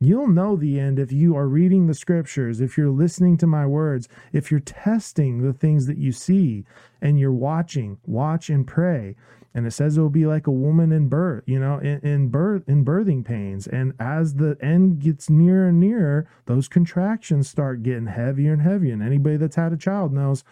You'll 0.00 0.28
know 0.28 0.56
the 0.56 0.78
end 0.78 0.98
if 0.98 1.12
you 1.12 1.36
are 1.36 1.48
reading 1.48 1.86
the 1.86 1.94
scriptures, 1.94 2.60
if 2.60 2.76
you're 2.76 2.90
listening 2.90 3.36
to 3.38 3.46
my 3.46 3.66
words, 3.66 4.08
if 4.32 4.50
you're 4.50 4.60
testing 4.60 5.42
the 5.42 5.52
things 5.52 5.86
that 5.86 5.98
you 5.98 6.12
see 6.12 6.64
and 7.00 7.18
you're 7.18 7.32
watching, 7.32 7.98
watch 8.04 8.50
and 8.50 8.66
pray. 8.66 9.16
And 9.54 9.66
it 9.66 9.70
says 9.70 9.96
it 9.96 10.00
will 10.00 10.10
be 10.10 10.26
like 10.26 10.48
a 10.48 10.52
woman 10.52 10.90
in 10.90 11.08
birth, 11.08 11.44
you 11.46 11.60
know, 11.60 11.78
in, 11.78 12.00
in 12.00 12.28
birth, 12.28 12.64
in 12.68 12.84
birthing 12.84 13.24
pains. 13.24 13.68
And 13.68 13.94
as 14.00 14.34
the 14.34 14.58
end 14.60 14.98
gets 14.98 15.30
nearer 15.30 15.68
and 15.68 15.78
nearer, 15.78 16.28
those 16.46 16.66
contractions 16.66 17.48
start 17.48 17.84
getting 17.84 18.06
heavier 18.06 18.52
and 18.52 18.62
heavier. 18.62 18.92
And 18.92 19.02
anybody 19.02 19.36
that's 19.36 19.54
had 19.54 19.72
a 19.72 19.76
child 19.76 20.12
knows 20.12 20.42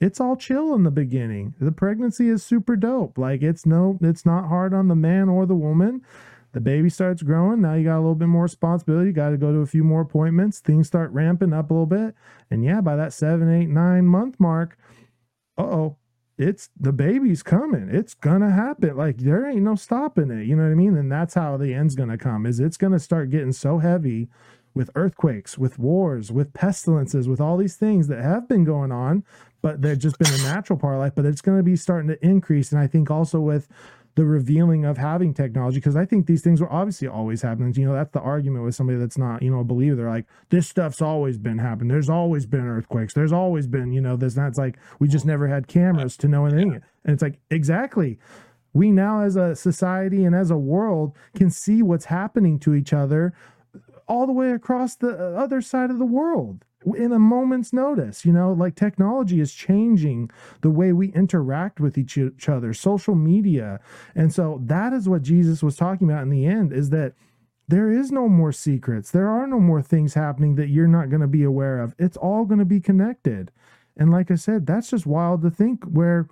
it's 0.00 0.20
all 0.20 0.36
chill 0.36 0.74
in 0.74 0.84
the 0.84 0.90
beginning. 0.90 1.54
The 1.60 1.72
pregnancy 1.72 2.28
is 2.28 2.42
super 2.42 2.76
dope. 2.76 3.18
Like 3.18 3.42
it's 3.42 3.66
no, 3.66 3.98
it's 4.00 4.24
not 4.24 4.48
hard 4.48 4.72
on 4.72 4.88
the 4.88 4.96
man 4.96 5.28
or 5.28 5.44
the 5.44 5.54
woman 5.54 6.02
the 6.56 6.60
baby 6.62 6.88
starts 6.88 7.22
growing. 7.22 7.60
Now 7.60 7.74
you 7.74 7.84
got 7.84 7.98
a 7.98 8.00
little 8.00 8.14
bit 8.14 8.28
more 8.28 8.44
responsibility. 8.44 9.08
You 9.08 9.12
Got 9.12 9.28
to 9.28 9.36
go 9.36 9.52
to 9.52 9.58
a 9.58 9.66
few 9.66 9.84
more 9.84 10.00
appointments. 10.00 10.58
Things 10.58 10.86
start 10.86 11.12
ramping 11.12 11.52
up 11.52 11.70
a 11.70 11.74
little 11.74 11.84
bit. 11.84 12.14
And 12.50 12.64
yeah, 12.64 12.80
by 12.80 12.96
that 12.96 13.12
seven, 13.12 13.52
eight, 13.52 13.68
nine 13.68 14.06
month 14.06 14.40
mark, 14.40 14.78
oh, 15.58 15.96
it's 16.38 16.70
the 16.74 16.94
baby's 16.94 17.42
coming. 17.42 17.90
It's 17.90 18.14
gonna 18.14 18.50
happen. 18.50 18.96
Like 18.96 19.18
there 19.18 19.46
ain't 19.46 19.64
no 19.64 19.74
stopping 19.74 20.30
it. 20.30 20.46
You 20.46 20.56
know 20.56 20.62
what 20.62 20.70
I 20.70 20.76
mean? 20.76 20.96
And 20.96 21.12
that's 21.12 21.34
how 21.34 21.58
the 21.58 21.74
end's 21.74 21.94
gonna 21.94 22.16
come. 22.16 22.46
Is 22.46 22.58
it's 22.58 22.78
gonna 22.78 23.00
start 23.00 23.28
getting 23.28 23.52
so 23.52 23.76
heavy 23.76 24.28
with 24.72 24.90
earthquakes, 24.94 25.58
with 25.58 25.78
wars, 25.78 26.32
with 26.32 26.54
pestilences, 26.54 27.28
with 27.28 27.40
all 27.40 27.58
these 27.58 27.76
things 27.76 28.08
that 28.08 28.22
have 28.22 28.48
been 28.48 28.64
going 28.64 28.92
on, 28.92 29.24
but 29.60 29.82
they've 29.82 29.98
just 29.98 30.18
been 30.18 30.32
a 30.32 30.42
natural 30.44 30.78
part 30.78 30.94
of 30.94 31.00
life. 31.00 31.12
But 31.14 31.26
it's 31.26 31.42
to 31.42 31.62
be 31.62 31.76
starting 31.76 32.08
to 32.08 32.26
increase. 32.26 32.72
And 32.72 32.80
I 32.80 32.86
think 32.86 33.10
also 33.10 33.40
with 33.40 33.68
the 34.16 34.24
revealing 34.24 34.86
of 34.86 34.96
having 34.96 35.34
technology 35.34 35.76
because 35.76 35.94
I 35.94 36.06
think 36.06 36.26
these 36.26 36.42
things 36.42 36.60
were 36.60 36.72
obviously 36.72 37.06
always 37.06 37.42
happening. 37.42 37.72
You 37.74 37.86
know, 37.86 37.92
that's 37.92 38.12
the 38.12 38.20
argument 38.20 38.64
with 38.64 38.74
somebody 38.74 38.98
that's 38.98 39.18
not, 39.18 39.42
you 39.42 39.50
know, 39.50 39.60
a 39.60 39.64
believer. 39.64 39.94
They're 39.94 40.08
like, 40.08 40.26
this 40.48 40.66
stuff's 40.66 41.02
always 41.02 41.36
been 41.36 41.58
happening. 41.58 41.88
There's 41.88 42.08
always 42.08 42.46
been 42.46 42.66
earthquakes. 42.66 43.12
There's 43.12 43.32
always 43.32 43.66
been, 43.66 43.92
you 43.92 44.00
know, 44.00 44.16
this. 44.16 44.34
That's 44.34 44.58
like 44.58 44.78
we 44.98 45.06
just 45.06 45.26
never 45.26 45.46
had 45.46 45.68
cameras 45.68 46.16
to 46.18 46.28
know 46.28 46.46
anything. 46.46 46.82
And 47.04 47.12
it's 47.14 47.22
like 47.22 47.38
exactly. 47.50 48.18
We 48.72 48.90
now, 48.90 49.20
as 49.20 49.36
a 49.36 49.54
society 49.54 50.24
and 50.24 50.34
as 50.34 50.50
a 50.50 50.58
world, 50.58 51.14
can 51.34 51.50
see 51.50 51.82
what's 51.82 52.06
happening 52.06 52.58
to 52.60 52.74
each 52.74 52.92
other 52.92 53.32
all 54.08 54.26
the 54.26 54.32
way 54.32 54.50
across 54.50 54.96
the 54.96 55.10
uh, 55.10 55.38
other 55.38 55.60
side 55.60 55.90
of 55.90 55.98
the 55.98 56.04
world 56.04 56.64
in 56.94 57.12
a 57.12 57.18
moment's 57.18 57.72
notice. 57.72 58.24
You 58.24 58.32
know, 58.32 58.52
like 58.52 58.74
technology 58.74 59.40
is 59.40 59.52
changing 59.52 60.30
the 60.60 60.70
way 60.70 60.92
we 60.92 61.12
interact 61.12 61.80
with 61.80 61.98
each, 61.98 62.16
each 62.16 62.48
other, 62.48 62.72
social 62.72 63.14
media. 63.14 63.80
And 64.14 64.32
so 64.32 64.60
that 64.64 64.92
is 64.92 65.08
what 65.08 65.22
Jesus 65.22 65.62
was 65.62 65.76
talking 65.76 66.08
about 66.10 66.22
in 66.22 66.30
the 66.30 66.46
end 66.46 66.72
is 66.72 66.90
that 66.90 67.14
there 67.68 67.90
is 67.90 68.12
no 68.12 68.28
more 68.28 68.52
secrets. 68.52 69.10
There 69.10 69.28
are 69.28 69.46
no 69.46 69.58
more 69.58 69.82
things 69.82 70.14
happening 70.14 70.54
that 70.54 70.68
you're 70.68 70.86
not 70.86 71.10
going 71.10 71.22
to 71.22 71.26
be 71.26 71.42
aware 71.42 71.80
of. 71.80 71.94
It's 71.98 72.16
all 72.16 72.44
going 72.44 72.60
to 72.60 72.64
be 72.64 72.80
connected. 72.80 73.50
And 73.96 74.10
like 74.10 74.30
I 74.30 74.36
said, 74.36 74.66
that's 74.66 74.90
just 74.90 75.06
wild 75.06 75.42
to 75.42 75.50
think 75.50 75.84
where 75.84 76.28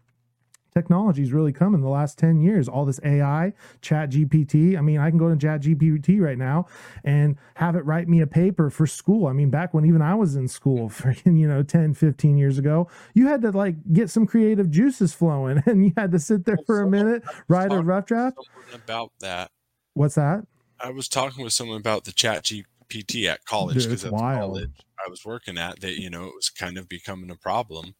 technology's 0.74 1.32
really 1.32 1.52
come 1.52 1.74
in 1.74 1.80
the 1.80 1.88
last 1.88 2.18
10 2.18 2.40
years. 2.40 2.68
All 2.68 2.84
this 2.84 3.00
AI, 3.04 3.52
chat 3.80 4.10
GPT. 4.10 4.76
I 4.76 4.80
mean, 4.80 4.98
I 4.98 5.08
can 5.08 5.18
go 5.18 5.28
to 5.28 5.36
chat 5.36 5.62
GPT 5.62 6.20
right 6.20 6.36
now 6.36 6.66
and 7.04 7.36
have 7.54 7.76
it 7.76 7.84
write 7.84 8.08
me 8.08 8.20
a 8.20 8.26
paper 8.26 8.70
for 8.70 8.86
school. 8.86 9.26
I 9.26 9.32
mean, 9.32 9.50
back 9.50 9.72
when 9.72 9.84
even 9.84 10.02
I 10.02 10.14
was 10.14 10.36
in 10.36 10.48
school, 10.48 10.88
freaking, 10.90 11.38
you 11.38 11.48
know, 11.48 11.62
10, 11.62 11.94
15 11.94 12.36
years 12.36 12.58
ago, 12.58 12.88
you 13.14 13.28
had 13.28 13.42
to 13.42 13.50
like 13.52 13.76
get 13.92 14.10
some 14.10 14.26
creative 14.26 14.70
juices 14.70 15.14
flowing 15.14 15.62
and 15.66 15.86
you 15.86 15.92
had 15.96 16.12
to 16.12 16.18
sit 16.18 16.44
there 16.44 16.58
for 16.66 16.82
a 16.82 16.90
minute, 16.90 17.22
write 17.48 17.72
a 17.72 17.80
rough 17.80 18.06
draft. 18.06 18.36
About 18.72 19.12
that. 19.20 19.50
What's 19.94 20.16
that? 20.16 20.44
I 20.80 20.90
was 20.90 21.08
talking 21.08 21.44
with 21.44 21.52
someone 21.52 21.78
about 21.78 22.04
the 22.04 22.12
chat 22.12 22.42
GPT 22.44 23.26
at 23.26 23.44
college 23.44 23.84
because 23.84 24.04
at 24.04 24.10
college 24.10 24.70
I 25.04 25.08
was 25.08 25.24
working 25.24 25.56
at 25.56 25.80
that, 25.80 26.00
you 26.00 26.10
know, 26.10 26.24
it 26.24 26.34
was 26.34 26.50
kind 26.50 26.76
of 26.78 26.88
becoming 26.88 27.30
a 27.30 27.36
problem. 27.36 27.94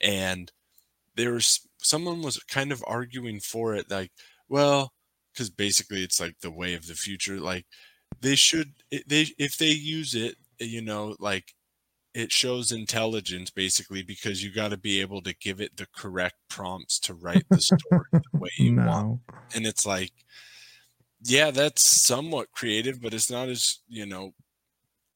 And 0.00 0.52
there 1.18 1.34
was 1.34 1.68
someone 1.82 2.22
was 2.22 2.38
kind 2.44 2.72
of 2.72 2.82
arguing 2.86 3.40
for 3.40 3.74
it 3.74 3.90
like 3.90 4.10
well 4.48 4.92
because 5.38 5.50
basically 5.50 6.02
it's 6.02 6.20
like 6.20 6.40
the 6.40 6.50
way 6.50 6.74
of 6.74 6.86
the 6.88 6.94
future. 6.94 7.38
Like 7.38 7.64
they 8.20 8.34
should, 8.34 8.72
they 8.90 9.26
if 9.38 9.56
they 9.56 9.70
use 9.70 10.14
it, 10.14 10.36
eh, 10.60 10.64
you 10.64 10.82
know, 10.82 11.14
like 11.20 11.54
it 12.12 12.32
shows 12.32 12.72
intelligence 12.72 13.50
basically 13.50 14.02
because 14.02 14.42
you 14.42 14.52
got 14.52 14.70
to 14.70 14.76
be 14.76 15.00
able 15.00 15.22
to 15.22 15.36
give 15.36 15.60
it 15.60 15.76
the 15.76 15.86
correct 15.94 16.36
prompts 16.50 16.98
to 17.00 17.14
write 17.14 17.44
the 17.50 17.60
story 17.60 18.08
the 18.12 18.22
way 18.32 18.50
you 18.56 18.76
want. 18.76 19.20
And 19.54 19.64
it's 19.64 19.86
like, 19.86 20.12
yeah, 21.22 21.52
that's 21.52 21.82
somewhat 21.82 22.50
creative, 22.50 23.00
but 23.00 23.14
it's 23.14 23.30
not 23.30 23.48
as 23.48 23.78
you 23.88 24.06
know 24.06 24.32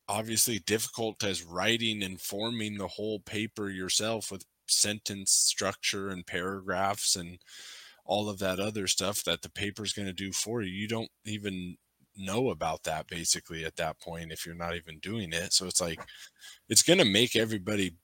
obviously 0.09 0.59
difficult 0.61 1.25
as 1.25 1.43
writing 1.43 2.03
and 2.03 2.21
forming 2.21 2.77
the 2.77 2.89
whole 2.89 3.21
paper 3.21 3.71
yourself 3.71 4.31
with 4.31 4.45
sentence 4.73 5.33
structure 5.33 6.09
and 6.09 6.27
paragraphs 6.27 7.17
and 7.17 7.39
all 8.05 8.29
of 8.29 8.39
that 8.39 8.59
other 8.59 8.87
stuff 8.87 9.23
that 9.25 9.43
the 9.43 9.51
paper's 9.51 9.93
going 9.93 10.07
to 10.09 10.13
do 10.13 10.33
for 10.33 10.63
you. 10.63 10.73
You 10.73 10.89
don't 10.89 11.11
even 11.25 11.77
know 12.17 12.51
about 12.51 12.83
that 12.83 13.07
basically 13.07 13.65
at 13.65 13.77
that 13.77 13.99
point 13.99 14.33
if 14.33 14.45
you're 14.45 14.55
not 14.55 14.75
even 14.75 14.99
doing 14.99 15.33
it. 15.33 15.53
So 15.53 15.67
it's 15.67 15.81
like 15.81 16.01
it's 16.69 16.83
going 16.83 16.99
to 16.99 17.05
make 17.05 17.37
everybody 17.37 17.97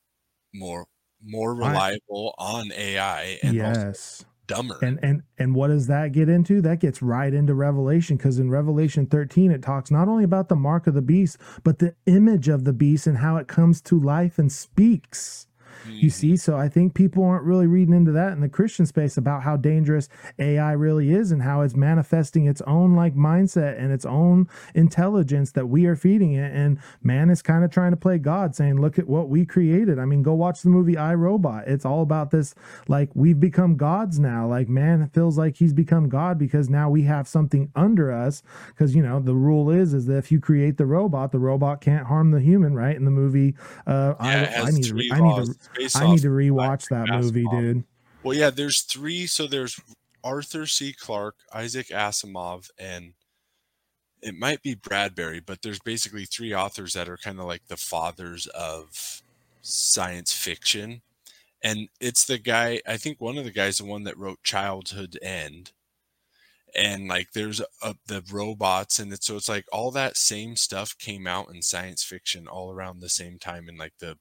more 0.53 0.85
more 1.23 1.53
reliable 1.53 2.33
on 2.37 2.71
AI 2.71 3.39
and 3.43 3.55
yes. 3.55 4.25
dumber. 4.47 4.79
And 4.81 4.99
and 5.03 5.21
and 5.37 5.53
what 5.53 5.67
does 5.67 5.87
that 5.87 6.11
get 6.11 6.29
into? 6.29 6.61
That 6.61 6.79
gets 6.79 7.01
right 7.01 7.33
into 7.33 7.53
Revelation 7.53 8.17
because 8.17 8.39
in 8.39 8.49
Revelation 8.49 9.05
13 9.05 9.51
it 9.51 9.61
talks 9.61 9.91
not 9.91 10.07
only 10.07 10.23
about 10.23 10.49
the 10.49 10.55
mark 10.55 10.87
of 10.87 10.93
the 10.93 11.01
beast, 11.01 11.37
but 11.63 11.79
the 11.79 11.95
image 12.05 12.47
of 12.47 12.63
the 12.63 12.73
beast 12.73 13.05
and 13.05 13.17
how 13.17 13.37
it 13.37 13.47
comes 13.47 13.81
to 13.81 13.99
life 13.99 14.39
and 14.39 14.51
speaks. 14.51 15.47
You 15.93 16.09
see, 16.09 16.37
so 16.37 16.57
I 16.57 16.69
think 16.69 16.93
people 16.93 17.23
aren't 17.23 17.43
really 17.43 17.67
reading 17.67 17.93
into 17.93 18.11
that 18.13 18.33
in 18.33 18.41
the 18.41 18.49
Christian 18.49 18.85
space 18.85 19.17
about 19.17 19.43
how 19.43 19.57
dangerous 19.57 20.09
AI 20.37 20.71
really 20.73 21.11
is 21.11 21.31
and 21.31 21.41
how 21.41 21.61
it's 21.61 21.75
manifesting 21.75 22.47
its 22.47 22.61
own 22.61 22.95
like 22.95 23.15
mindset 23.15 23.79
and 23.79 23.91
its 23.91 24.05
own 24.05 24.47
intelligence 24.75 25.51
that 25.53 25.67
we 25.67 25.85
are 25.85 25.95
feeding 25.95 26.33
it. 26.33 26.53
And 26.53 26.79
man 27.01 27.29
is 27.29 27.41
kind 27.41 27.63
of 27.63 27.71
trying 27.71 27.91
to 27.91 27.97
play 27.97 28.17
God, 28.17 28.55
saying, 28.55 28.79
Look 28.79 28.99
at 28.99 29.07
what 29.07 29.29
we 29.29 29.45
created. 29.45 29.99
I 29.99 30.05
mean, 30.05 30.23
go 30.23 30.33
watch 30.33 30.61
the 30.61 30.69
movie 30.69 30.97
I 30.97 31.13
Robot. 31.13 31.67
It's 31.67 31.85
all 31.85 32.01
about 32.01 32.31
this 32.31 32.55
like 32.87 33.09
we've 33.13 33.39
become 33.39 33.77
gods 33.77 34.19
now. 34.19 34.47
Like 34.47 34.69
man 34.69 35.09
feels 35.13 35.37
like 35.37 35.57
he's 35.57 35.73
become 35.73 36.09
God 36.09 36.37
because 36.37 36.69
now 36.69 36.89
we 36.89 37.03
have 37.03 37.27
something 37.27 37.71
under 37.75 38.11
us. 38.11 38.43
Because 38.67 38.95
you 38.95 39.03
know, 39.03 39.19
the 39.19 39.35
rule 39.35 39.69
is 39.69 39.93
is 39.93 40.05
that 40.07 40.17
if 40.17 40.31
you 40.31 40.39
create 40.39 40.77
the 40.77 40.85
robot, 40.85 41.31
the 41.31 41.39
robot 41.39 41.81
can't 41.81 42.07
harm 42.07 42.31
the 42.31 42.41
human, 42.41 42.73
right? 42.73 42.95
In 42.95 43.05
the 43.05 43.11
movie, 43.11 43.55
uh 43.87 44.15
Yeah, 44.19 44.53
I, 44.55 44.67
I 44.67 44.71
need 44.71 44.83
to 44.83 45.07
I 45.11 45.19
need 45.21 45.35
to 45.35 45.55
I 45.95 46.11
need 46.11 46.21
to 46.21 46.29
rewatch 46.29 46.89
that 46.89 47.07
movie, 47.09 47.43
Asimov. 47.43 47.61
dude. 47.61 47.83
Well, 48.23 48.37
yeah, 48.37 48.49
there's 48.49 48.81
three. 48.81 49.27
So 49.27 49.47
there's 49.47 49.79
Arthur 50.23 50.65
C. 50.65 50.93
Clarke, 50.93 51.37
Isaac 51.53 51.87
Asimov, 51.87 52.69
and 52.77 53.13
it 54.21 54.35
might 54.35 54.61
be 54.61 54.75
Bradbury, 54.75 55.39
but 55.39 55.61
there's 55.61 55.79
basically 55.79 56.25
three 56.25 56.53
authors 56.53 56.93
that 56.93 57.07
are 57.07 57.17
kind 57.17 57.39
of 57.39 57.45
like 57.45 57.67
the 57.67 57.77
fathers 57.77 58.47
of 58.47 59.21
science 59.61 60.33
fiction. 60.33 61.01
And 61.63 61.89
it's 61.99 62.25
the 62.25 62.37
guy, 62.37 62.81
I 62.87 62.97
think 62.97 63.19
one 63.19 63.37
of 63.37 63.45
the 63.45 63.51
guys, 63.51 63.77
the 63.77 63.85
one 63.85 64.03
that 64.03 64.17
wrote 64.17 64.43
Childhood 64.43 65.17
End. 65.21 65.71
And 66.75 67.07
like 67.07 67.31
there's 67.33 67.61
a, 67.81 67.95
the 68.05 68.23
robots, 68.31 68.99
and 68.99 69.11
it's 69.11 69.25
so 69.25 69.37
it's 69.37 69.49
like 69.49 69.65
all 69.71 69.89
that 69.91 70.15
same 70.15 70.55
stuff 70.55 70.95
came 70.99 71.25
out 71.25 71.49
in 71.51 71.63
science 71.63 72.03
fiction 72.03 72.47
all 72.47 72.71
around 72.71 72.99
the 72.99 73.09
same 73.09 73.39
time 73.39 73.67
in 73.67 73.75
like 73.75 73.93
the 73.99 74.19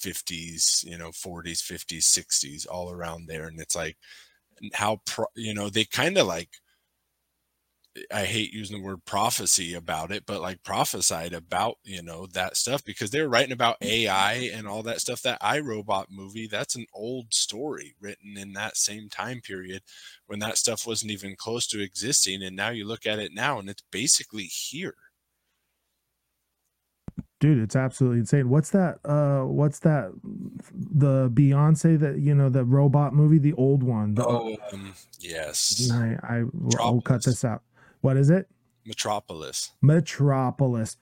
50s, 0.00 0.84
you 0.84 0.98
know, 0.98 1.10
40s, 1.10 1.62
50s, 1.62 2.04
60s, 2.04 2.66
all 2.70 2.90
around 2.90 3.26
there. 3.26 3.46
And 3.46 3.60
it's 3.60 3.76
like 3.76 3.96
how, 4.74 5.00
pro- 5.06 5.26
you 5.34 5.54
know, 5.54 5.68
they 5.68 5.84
kind 5.84 6.18
of 6.18 6.26
like, 6.26 6.50
I 8.12 8.24
hate 8.24 8.52
using 8.52 8.78
the 8.78 8.84
word 8.84 9.04
prophecy 9.04 9.74
about 9.74 10.12
it, 10.12 10.24
but 10.26 10.42
like 10.42 10.62
prophesied 10.62 11.32
about, 11.32 11.76
you 11.84 12.02
know, 12.02 12.26
that 12.34 12.56
stuff 12.56 12.84
because 12.84 13.10
they 13.10 13.22
were 13.22 13.28
writing 13.28 13.52
about 13.52 13.80
mm. 13.80 13.86
AI 13.86 14.50
and 14.52 14.66
all 14.66 14.82
that 14.82 15.00
stuff. 15.00 15.22
That 15.22 15.40
iRobot 15.40 16.06
movie, 16.10 16.46
that's 16.46 16.74
an 16.74 16.86
old 16.92 17.32
story 17.32 17.94
written 18.00 18.36
in 18.36 18.52
that 18.52 18.76
same 18.76 19.08
time 19.08 19.40
period 19.40 19.82
when 20.26 20.38
that 20.40 20.58
stuff 20.58 20.86
wasn't 20.86 21.12
even 21.12 21.36
close 21.36 21.66
to 21.68 21.80
existing. 21.80 22.42
And 22.42 22.54
now 22.54 22.70
you 22.70 22.86
look 22.86 23.06
at 23.06 23.18
it 23.18 23.32
now 23.32 23.58
and 23.58 23.70
it's 23.70 23.84
basically 23.90 24.44
here. 24.44 24.94
Dude 27.38 27.58
it's 27.58 27.76
absolutely 27.76 28.20
insane. 28.20 28.48
What's 28.48 28.70
that 28.70 28.98
uh 29.04 29.42
what's 29.42 29.80
that 29.80 30.10
the 30.72 31.28
beyonce 31.30 31.98
that 31.98 32.18
you 32.18 32.34
know 32.34 32.48
the 32.48 32.64
robot 32.64 33.12
movie 33.14 33.36
the 33.38 33.52
old 33.54 33.82
one? 33.82 34.14
The, 34.14 34.24
Oh, 34.26 34.56
um, 34.72 34.94
yes. 35.20 35.90
i 35.92 36.16
i 36.22 36.44
will 36.52 37.00
cut 37.02 37.24
this 37.24 37.44
out. 37.44 37.62
What 38.00 38.16
is 38.16 38.30
it? 38.30 38.48
Metropolis. 38.84 39.72
metropolis. 39.82 40.96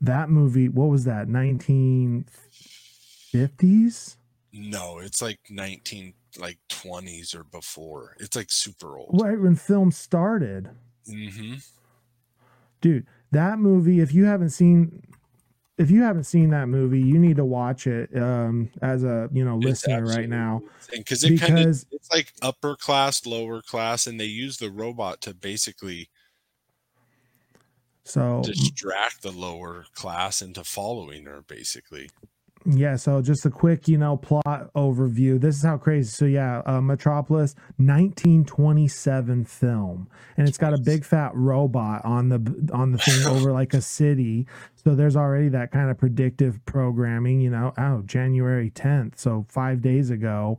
That 0.00 0.28
movie 0.30 0.68
what 0.68 0.86
was 0.86 1.04
that 1.04 1.28
1950s 1.28 4.16
No, 4.52 4.98
it's 4.98 5.22
like 5.22 5.38
19 5.50 6.14
like 6.38 6.58
20s 6.68 7.34
or 7.34 7.44
before. 7.44 8.16
It's 8.18 8.34
like 8.36 8.50
super 8.50 8.98
old. 8.98 9.20
right 9.22 9.38
when 9.38 9.54
film 9.54 9.92
started. 9.92 10.70
Mm-hmm. 11.08 11.54
Dude 12.80 13.06
that 13.34 13.58
movie 13.58 14.00
if 14.00 14.12
you 14.12 14.24
haven't 14.24 14.50
seen 14.50 15.02
if 15.76 15.90
you 15.90 16.02
haven't 16.02 16.24
seen 16.24 16.50
that 16.50 16.66
movie 16.68 17.00
you 17.00 17.18
need 17.18 17.36
to 17.36 17.44
watch 17.44 17.86
it 17.86 18.14
um 18.16 18.70
as 18.82 19.04
a 19.04 19.28
you 19.32 19.44
know 19.44 19.56
listener 19.56 20.04
right 20.04 20.28
now 20.28 20.62
because 20.92 21.24
it 21.24 21.38
kind 21.40 21.58
of 21.58 21.84
it's 22.04 22.12
like 22.12 22.32
upper 22.42 22.76
class, 22.76 23.26
lower 23.26 23.62
class, 23.62 24.06
and 24.06 24.20
they 24.20 24.24
use 24.24 24.58
the 24.58 24.70
robot 24.70 25.20
to 25.22 25.34
basically 25.34 26.10
so 28.04 28.42
distract 28.44 29.22
the 29.22 29.32
lower 29.32 29.86
class 29.94 30.42
into 30.42 30.64
following 30.64 31.24
her. 31.24 31.42
Basically, 31.46 32.10
Yeah, 32.66 32.96
so 32.96 33.20
just 33.20 33.44
a 33.44 33.50
quick, 33.50 33.88
you 33.88 33.98
know, 33.98 34.16
plot 34.16 34.72
overview. 34.74 35.38
This 35.38 35.56
is 35.56 35.62
how 35.62 35.76
crazy. 35.76 36.08
So 36.08 36.24
yeah, 36.24 36.62
uh, 36.64 36.80
Metropolis, 36.80 37.54
1927 37.76 39.44
film, 39.44 40.08
and 40.38 40.48
it's 40.48 40.56
got 40.56 40.72
a 40.72 40.78
big 40.78 41.04
fat 41.04 41.32
robot 41.34 42.02
on 42.06 42.30
the 42.30 42.70
on 42.72 42.92
the 42.92 42.98
thing 42.98 43.26
over 43.26 43.52
like 43.52 43.74
a 43.74 43.82
city. 43.82 44.46
So 44.76 44.94
there's 44.94 45.14
already 45.14 45.50
that 45.50 45.72
kind 45.72 45.90
of 45.90 45.98
predictive 45.98 46.64
programming. 46.64 47.42
You 47.42 47.50
know, 47.50 47.74
oh 47.76 48.02
January 48.06 48.70
10th, 48.70 49.18
so 49.18 49.44
five 49.50 49.82
days 49.82 50.08
ago, 50.08 50.58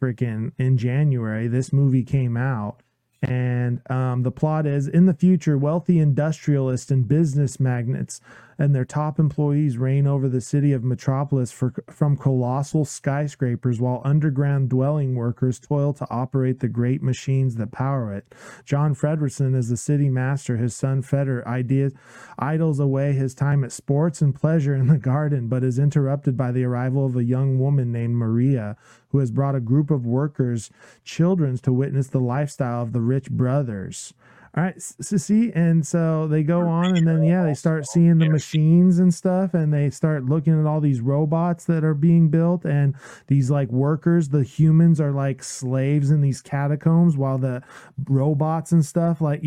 freaking 0.00 0.52
in 0.56 0.78
January, 0.78 1.46
this 1.46 1.74
movie 1.74 2.04
came 2.04 2.38
out. 2.38 2.80
And 3.22 3.80
um, 3.90 4.22
the 4.22 4.30
plot 4.30 4.66
is 4.66 4.86
in 4.86 5.06
the 5.06 5.14
future, 5.14 5.56
wealthy 5.56 5.98
industrialists 5.98 6.90
and 6.90 7.08
business 7.08 7.58
magnates 7.58 8.20
and 8.58 8.74
their 8.74 8.84
top 8.84 9.18
employees 9.18 9.78
reign 9.78 10.06
over 10.06 10.28
the 10.28 10.40
city 10.40 10.72
of 10.72 10.84
Metropolis 10.84 11.52
for, 11.52 11.74
from 11.90 12.16
colossal 12.16 12.84
skyscrapers, 12.84 13.80
while 13.80 14.02
underground 14.04 14.70
dwelling 14.70 15.14
workers 15.14 15.58
toil 15.58 15.92
to 15.94 16.06
operate 16.10 16.60
the 16.60 16.68
great 16.68 17.02
machines 17.02 17.56
that 17.56 17.72
power 17.72 18.12
it. 18.12 18.34
John 18.64 18.94
Frederickson 18.94 19.54
is 19.54 19.68
the 19.68 19.76
city 19.76 20.08
master. 20.08 20.56
His 20.56 20.74
son 20.74 21.02
Freder 21.02 21.44
ideas, 21.46 21.92
idles 22.38 22.80
away 22.80 23.12
his 23.12 23.34
time 23.34 23.64
at 23.64 23.72
sports 23.72 24.20
and 24.20 24.34
pleasure 24.34 24.74
in 24.74 24.88
the 24.88 24.98
garden, 24.98 25.48
but 25.48 25.64
is 25.64 25.78
interrupted 25.78 26.36
by 26.36 26.52
the 26.52 26.64
arrival 26.64 27.06
of 27.06 27.16
a 27.16 27.24
young 27.24 27.58
woman 27.58 27.92
named 27.92 28.14
Maria, 28.14 28.76
who 29.08 29.18
has 29.18 29.30
brought 29.30 29.54
a 29.54 29.60
group 29.60 29.90
of 29.90 30.06
workers, 30.06 30.70
children, 31.04 31.56
to 31.58 31.72
witness 31.72 32.08
the 32.08 32.20
lifestyle 32.20 32.82
of 32.82 32.92
the 32.92 33.00
rich 33.00 33.30
brothers. 33.30 34.12
All 34.56 34.62
right, 34.62 34.80
so 34.80 35.16
see, 35.16 35.50
and 35.52 35.84
so 35.84 36.28
they 36.28 36.44
go 36.44 36.60
on, 36.68 36.96
and 36.96 37.08
then 37.08 37.24
yeah, 37.24 37.42
they 37.42 37.54
start 37.54 37.88
seeing 37.88 38.18
the 38.18 38.28
machines 38.28 39.00
and 39.00 39.12
stuff, 39.12 39.52
and 39.52 39.74
they 39.74 39.90
start 39.90 40.26
looking 40.26 40.60
at 40.60 40.64
all 40.64 40.80
these 40.80 41.00
robots 41.00 41.64
that 41.64 41.82
are 41.82 41.94
being 41.94 42.28
built, 42.28 42.64
and 42.64 42.94
these 43.26 43.50
like 43.50 43.68
workers, 43.72 44.28
the 44.28 44.44
humans 44.44 45.00
are 45.00 45.10
like 45.10 45.42
slaves 45.42 46.12
in 46.12 46.20
these 46.20 46.40
catacombs, 46.40 47.16
while 47.16 47.36
the 47.36 47.64
robots 48.08 48.70
and 48.70 48.86
stuff 48.86 49.20
like 49.20 49.42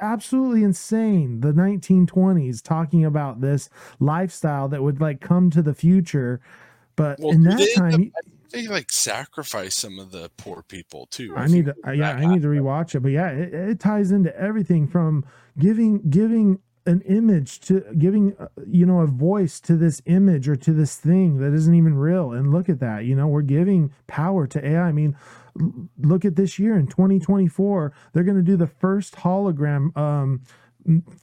absolutely 0.00 0.64
insane. 0.64 1.40
The 1.40 1.52
1920s 1.52 2.60
talking 2.62 3.04
about 3.04 3.40
this 3.40 3.68
lifestyle 4.00 4.68
that 4.70 4.82
would 4.82 5.00
like 5.00 5.20
come 5.20 5.50
to 5.50 5.62
the 5.62 5.74
future, 5.74 6.40
but 6.96 7.20
well, 7.20 7.32
in 7.32 7.44
that 7.44 7.68
time. 7.76 8.10
They 8.50 8.66
like 8.66 8.90
sacrifice 8.92 9.74
some 9.74 9.98
of 9.98 10.10
the 10.10 10.30
poor 10.36 10.62
people 10.62 11.06
too. 11.06 11.34
I 11.36 11.46
need 11.46 11.66
to, 11.66 11.74
yeah, 11.94 12.12
I 12.12 12.26
need 12.26 12.42
to 12.42 12.48
rewatch 12.48 12.94
it. 12.94 13.00
But 13.00 13.12
yeah, 13.12 13.30
it, 13.30 13.54
it 13.54 13.80
ties 13.80 14.10
into 14.10 14.36
everything 14.38 14.86
from 14.88 15.24
giving 15.58 16.08
giving 16.08 16.60
an 16.86 17.00
image 17.02 17.58
to 17.60 17.80
giving 17.98 18.36
uh, 18.38 18.46
you 18.66 18.86
know 18.86 19.00
a 19.00 19.06
voice 19.06 19.60
to 19.60 19.76
this 19.76 20.00
image 20.06 20.48
or 20.48 20.56
to 20.56 20.72
this 20.72 20.96
thing 20.96 21.38
that 21.38 21.52
isn't 21.52 21.74
even 21.74 21.96
real. 21.96 22.32
And 22.32 22.52
look 22.52 22.68
at 22.68 22.80
that, 22.80 23.04
you 23.04 23.14
know, 23.14 23.26
we're 23.26 23.42
giving 23.42 23.92
power 24.06 24.46
to 24.46 24.64
AI. 24.64 24.82
I 24.88 24.92
mean, 24.92 25.16
look 25.98 26.24
at 26.24 26.36
this 26.36 26.58
year 26.58 26.76
in 26.76 26.86
2024, 26.86 27.92
they're 28.12 28.22
going 28.22 28.36
to 28.36 28.42
do 28.42 28.56
the 28.56 28.66
first 28.66 29.16
hologram 29.16 29.96
um 29.96 30.42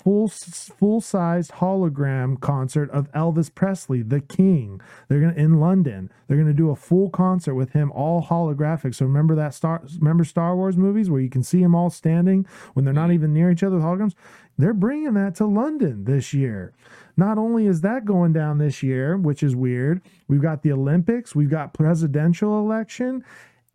full 0.03 0.28
full 0.28 1.01
sized 1.01 1.51
hologram 1.53 2.39
concert 2.39 2.89
of 2.91 3.11
Elvis 3.11 3.53
Presley, 3.53 4.01
the 4.01 4.22
King. 4.22 4.82
They're 5.07 5.22
gonna 5.22 5.34
in 5.34 5.59
London. 5.59 6.11
They're 6.28 6.38
gonna 6.38 6.53
do 6.53 6.70
a 6.70 6.76
full 6.76 7.09
concert 7.09 7.55
with 7.55 7.72
him, 7.72 7.91
all 7.91 8.22
holographic. 8.24 8.95
So 8.95 9.05
remember 9.05 9.36
that 9.36 9.53
Star 9.53 9.82
remember 9.99 10.24
Star 10.24 10.55
Wars 10.55 10.78
movies 10.78 11.09
where 11.09 11.22
you 11.22 11.30
can 11.30 11.43
see 11.43 11.61
them 11.61 11.76
all 11.76 11.89
standing 11.89 12.45
when 12.74 12.86
they're 12.86 12.93
not 12.93 13.05
mm-hmm. 13.05 13.14
even 13.14 13.34
near 13.34 13.51
each 13.51 13.64
other 13.64 13.76
with 13.76 13.86
holograms. 13.86 14.16
They're 14.57 14.74
bringing 14.74 15.14
that 15.16 15.36
to 15.36 15.45
London 15.45 16.05
this 16.05 16.34
year. 16.34 16.74
Not 17.16 17.38
only 17.38 17.66
is 17.68 17.82
that 17.82 18.05
going 18.05 18.34
down 18.34 18.57
this 18.57 18.84
year, 18.84 19.18
which 19.18 19.43
is 19.43 19.55
weird, 19.55 20.01
we've 20.28 20.41
got 20.41 20.61
the 20.61 20.72
Olympics, 20.72 21.36
we've 21.36 21.49
got 21.49 21.74
presidential 21.74 22.59
election, 22.59 23.24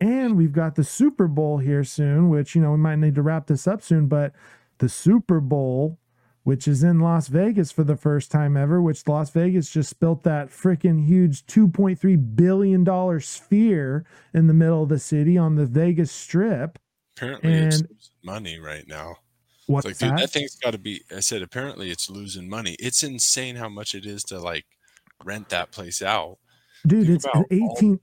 and 0.01 0.37
we've 0.37 0.53
got 0.53 0.75
the 0.75 0.83
Super 0.83 1.27
Bowl 1.27 1.57
here 1.57 1.83
soon, 1.83 2.29
which, 2.29 2.55
you 2.55 2.61
know, 2.61 2.71
we 2.71 2.77
might 2.77 2.97
need 2.97 3.15
to 3.15 3.21
wrap 3.21 3.47
this 3.47 3.67
up 3.67 3.81
soon, 3.81 4.07
but 4.07 4.33
the 4.79 4.89
Super 4.89 5.39
Bowl, 5.39 5.99
which 6.43 6.67
is 6.67 6.83
in 6.83 6.99
Las 6.99 7.27
Vegas 7.27 7.71
for 7.71 7.83
the 7.83 7.95
first 7.95 8.31
time 8.31 8.57
ever, 8.57 8.81
which 8.81 9.07
Las 9.07 9.29
Vegas 9.29 9.69
just 9.69 9.99
built 9.99 10.23
that 10.23 10.47
freaking 10.49 11.05
huge 11.05 11.45
$2.3 11.45 12.35
billion 12.35 13.19
sphere 13.21 14.05
in 14.33 14.47
the 14.47 14.53
middle 14.53 14.83
of 14.83 14.89
the 14.89 14.99
city 14.99 15.37
on 15.37 15.55
the 15.55 15.65
Vegas 15.65 16.11
Strip. 16.11 16.79
Apparently, 17.17 17.51
it's 17.53 17.79
And 17.81 17.89
losing 17.89 18.11
money 18.23 18.59
right 18.59 18.87
now. 18.87 19.17
what's 19.67 19.85
It's 19.85 20.01
like, 20.01 20.09
dude, 20.11 20.17
that? 20.19 20.21
that 20.23 20.29
thing's 20.31 20.55
got 20.55 20.71
to 20.71 20.77
be. 20.77 21.01
I 21.15 21.19
said, 21.19 21.41
apparently, 21.41 21.91
it's 21.91 22.09
losing 22.09 22.49
money. 22.49 22.75
It's 22.79 23.03
insane 23.03 23.57
how 23.57 23.69
much 23.69 23.93
it 23.93 24.05
is 24.05 24.23
to 24.25 24.39
like 24.39 24.65
rent 25.23 25.49
that 25.49 25.71
place 25.71 26.01
out. 26.01 26.37
Dude, 26.87 27.05
Think 27.05 27.15
it's 27.17 27.25
about 27.25 27.45
all- 27.51 27.75
18. 27.77 27.99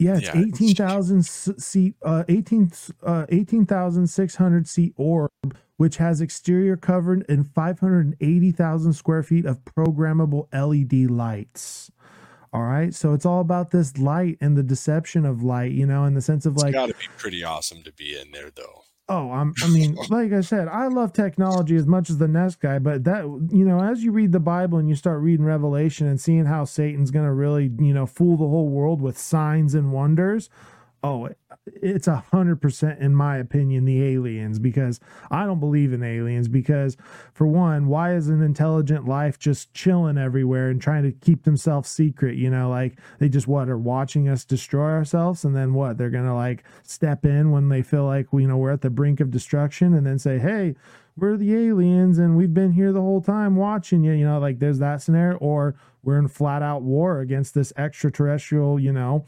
Yeah, 0.00 0.16
it's 0.16 0.24
Yeah, 0.34 0.42
it's 0.42 0.60
18,000 0.60 1.18
s- 1.20 1.50
seat, 1.58 1.94
uh, 2.02 2.24
18, 2.28 2.72
uh, 3.02 3.26
18,600 3.28 4.66
seat 4.66 4.94
orb, 4.96 5.30
which 5.76 5.98
has 5.98 6.20
exterior 6.20 6.76
covered 6.76 7.24
and 7.28 7.48
580,000 7.52 8.92
square 8.94 9.22
feet 9.22 9.44
of 9.46 9.64
programmable 9.64 10.48
LED 10.52 11.06
lights. 11.10 11.90
All 12.52 12.62
right. 12.62 12.92
So 12.92 13.12
it's 13.14 13.24
all 13.24 13.40
about 13.40 13.70
this 13.70 13.96
light 13.98 14.36
and 14.40 14.56
the 14.56 14.62
deception 14.64 15.24
of 15.24 15.42
light, 15.42 15.72
you 15.72 15.86
know, 15.86 16.04
in 16.04 16.14
the 16.14 16.20
sense 16.20 16.46
of 16.46 16.54
It's 16.54 16.62
like, 16.64 16.72
got 16.72 16.86
to 16.86 16.94
be 16.94 17.06
pretty 17.16 17.44
awesome 17.44 17.82
to 17.84 17.92
be 17.92 18.18
in 18.18 18.32
there, 18.32 18.50
though. 18.50 18.79
Oh, 19.10 19.32
I'm, 19.32 19.52
I 19.62 19.68
mean, 19.70 19.98
like 20.08 20.32
I 20.32 20.40
said, 20.40 20.68
I 20.68 20.86
love 20.86 21.12
technology 21.12 21.74
as 21.74 21.86
much 21.86 22.08
as 22.08 22.18
the 22.18 22.28
next 22.28 22.60
guy, 22.60 22.78
but 22.78 23.04
that, 23.04 23.24
you 23.24 23.64
know, 23.64 23.82
as 23.82 24.04
you 24.04 24.12
read 24.12 24.30
the 24.32 24.40
Bible 24.40 24.78
and 24.78 24.88
you 24.88 24.94
start 24.94 25.20
reading 25.20 25.44
Revelation 25.44 26.06
and 26.06 26.20
seeing 26.20 26.46
how 26.46 26.64
Satan's 26.64 27.10
going 27.10 27.26
to 27.26 27.32
really, 27.32 27.72
you 27.80 27.92
know, 27.92 28.06
fool 28.06 28.36
the 28.36 28.46
whole 28.46 28.68
world 28.68 29.02
with 29.02 29.18
signs 29.18 29.74
and 29.74 29.92
wonders, 29.92 30.48
oh, 31.02 31.28
it's 31.66 32.08
a 32.08 32.16
hundred 32.16 32.60
percent, 32.60 33.00
in 33.00 33.14
my 33.14 33.36
opinion, 33.36 33.84
the 33.84 34.02
aliens, 34.02 34.58
because 34.58 34.98
I 35.30 35.44
don't 35.44 35.60
believe 35.60 35.92
in 35.92 36.02
aliens. 36.02 36.48
Because, 36.48 36.96
for 37.32 37.46
one, 37.46 37.86
why 37.86 38.14
is 38.14 38.28
an 38.28 38.42
intelligent 38.42 39.06
life 39.06 39.38
just 39.38 39.72
chilling 39.74 40.18
everywhere 40.18 40.70
and 40.70 40.80
trying 40.80 41.02
to 41.04 41.12
keep 41.12 41.44
themselves 41.44 41.88
secret? 41.88 42.36
You 42.36 42.50
know, 42.50 42.70
like 42.70 42.98
they 43.18 43.28
just 43.28 43.46
what 43.46 43.68
are 43.68 43.78
watching 43.78 44.28
us 44.28 44.44
destroy 44.44 44.90
ourselves, 44.90 45.44
and 45.44 45.54
then 45.54 45.74
what 45.74 45.98
they're 45.98 46.10
gonna 46.10 46.34
like 46.34 46.64
step 46.82 47.24
in 47.24 47.50
when 47.50 47.68
they 47.68 47.82
feel 47.82 48.04
like 48.04 48.26
you 48.32 48.46
know 48.46 48.56
we're 48.56 48.72
at 48.72 48.80
the 48.80 48.90
brink 48.90 49.20
of 49.20 49.30
destruction, 49.30 49.94
and 49.94 50.06
then 50.06 50.18
say, 50.18 50.38
hey. 50.38 50.74
We're 51.16 51.36
the 51.36 51.54
aliens 51.54 52.18
and 52.18 52.34
we've 52.34 52.54
been 52.54 52.72
here 52.72 52.92
the 52.92 53.00
whole 53.02 53.20
time 53.20 53.54
watching 53.54 54.02
you. 54.02 54.12
You 54.12 54.24
know, 54.24 54.38
like 54.38 54.58
there's 54.58 54.78
that 54.78 55.02
scenario, 55.02 55.36
or 55.38 55.74
we're 56.02 56.18
in 56.18 56.28
flat 56.28 56.62
out 56.62 56.80
war 56.80 57.20
against 57.20 57.52
this 57.52 57.74
extraterrestrial, 57.76 58.80
you 58.80 58.92
know, 58.92 59.26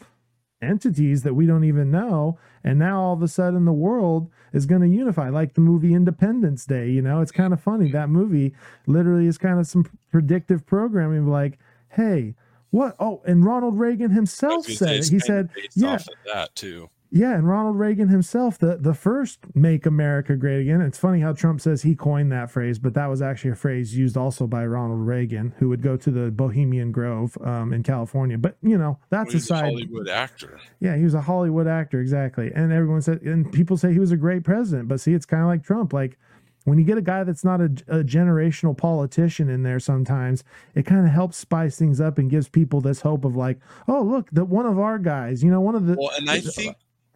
entities 0.62 1.22
that 1.22 1.34
we 1.34 1.46
don't 1.46 1.64
even 1.64 1.90
know 1.90 2.38
and 2.64 2.78
now 2.78 3.00
all 3.00 3.14
of 3.14 3.22
a 3.22 3.28
sudden 3.28 3.64
the 3.64 3.72
world 3.72 4.30
is 4.52 4.66
going 4.66 4.80
to 4.80 4.88
unify 4.88 5.28
like 5.28 5.54
the 5.54 5.60
movie 5.60 5.94
independence 5.94 6.64
day 6.64 6.88
you 6.88 7.02
know 7.02 7.20
it's 7.20 7.32
kind 7.32 7.52
of 7.52 7.60
funny 7.60 7.86
mm-hmm. 7.86 7.96
that 7.96 8.08
movie 8.08 8.54
literally 8.86 9.26
is 9.26 9.38
kind 9.38 9.58
of 9.58 9.66
some 9.66 9.84
predictive 10.10 10.64
programming 10.64 11.26
like 11.26 11.58
hey 11.90 12.34
what 12.70 12.94
oh 13.00 13.20
and 13.26 13.44
ronald 13.44 13.78
reagan 13.78 14.10
himself 14.10 14.64
said 14.66 15.00
it. 15.00 15.08
he 15.08 15.18
said 15.18 15.50
yeah 15.74 15.94
of 15.94 16.06
that 16.32 16.54
too. 16.54 16.88
Yeah, 17.14 17.34
and 17.34 17.46
Ronald 17.46 17.78
Reagan 17.78 18.08
himself, 18.08 18.58
the, 18.58 18.78
the 18.80 18.94
first 18.94 19.40
make 19.54 19.84
America 19.84 20.34
great 20.34 20.62
again. 20.62 20.80
It's 20.80 20.96
funny 20.96 21.20
how 21.20 21.34
Trump 21.34 21.60
says 21.60 21.82
he 21.82 21.94
coined 21.94 22.32
that 22.32 22.50
phrase, 22.50 22.78
but 22.78 22.94
that 22.94 23.06
was 23.06 23.20
actually 23.20 23.50
a 23.50 23.54
phrase 23.54 23.94
used 23.94 24.16
also 24.16 24.46
by 24.46 24.64
Ronald 24.64 25.06
Reagan, 25.06 25.54
who 25.58 25.68
would 25.68 25.82
go 25.82 25.98
to 25.98 26.10
the 26.10 26.30
Bohemian 26.30 26.90
Grove 26.90 27.36
um, 27.42 27.74
in 27.74 27.82
California. 27.82 28.38
But, 28.38 28.56
you 28.62 28.78
know, 28.78 28.98
that's 29.10 29.34
Well, 29.34 29.36
aside. 29.42 29.64
Hollywood 29.64 30.08
actor. 30.08 30.58
Yeah, 30.80 30.96
he 30.96 31.04
was 31.04 31.12
a 31.12 31.20
Hollywood 31.20 31.66
actor, 31.66 32.00
exactly. 32.00 32.50
And 32.54 32.72
everyone 32.72 33.02
said, 33.02 33.20
and 33.20 33.52
people 33.52 33.76
say 33.76 33.92
he 33.92 33.98
was 33.98 34.12
a 34.12 34.16
great 34.16 34.42
president. 34.42 34.88
But 34.88 34.98
see, 35.00 35.12
it's 35.12 35.26
kind 35.26 35.42
of 35.42 35.48
like 35.48 35.62
Trump. 35.62 35.92
Like 35.92 36.18
when 36.64 36.78
you 36.78 36.84
get 36.84 36.96
a 36.96 37.02
guy 37.02 37.24
that's 37.24 37.44
not 37.44 37.60
a, 37.60 37.64
a 37.88 38.02
generational 38.02 38.74
politician 38.74 39.50
in 39.50 39.64
there, 39.64 39.80
sometimes 39.80 40.44
it 40.74 40.86
kind 40.86 41.04
of 41.04 41.12
helps 41.12 41.36
spice 41.36 41.76
things 41.76 42.00
up 42.00 42.16
and 42.16 42.30
gives 42.30 42.48
people 42.48 42.80
this 42.80 43.02
hope 43.02 43.26
of 43.26 43.36
like, 43.36 43.58
oh, 43.86 44.00
look, 44.00 44.30
that 44.30 44.46
one 44.46 44.64
of 44.64 44.78
our 44.78 44.98
guys, 44.98 45.44
you 45.44 45.50
know, 45.50 45.60
one 45.60 45.74
of 45.74 45.86
the. 45.86 45.96
Well, 45.98 46.12
and 46.16 46.30
I 46.30 46.40
think 46.40 46.74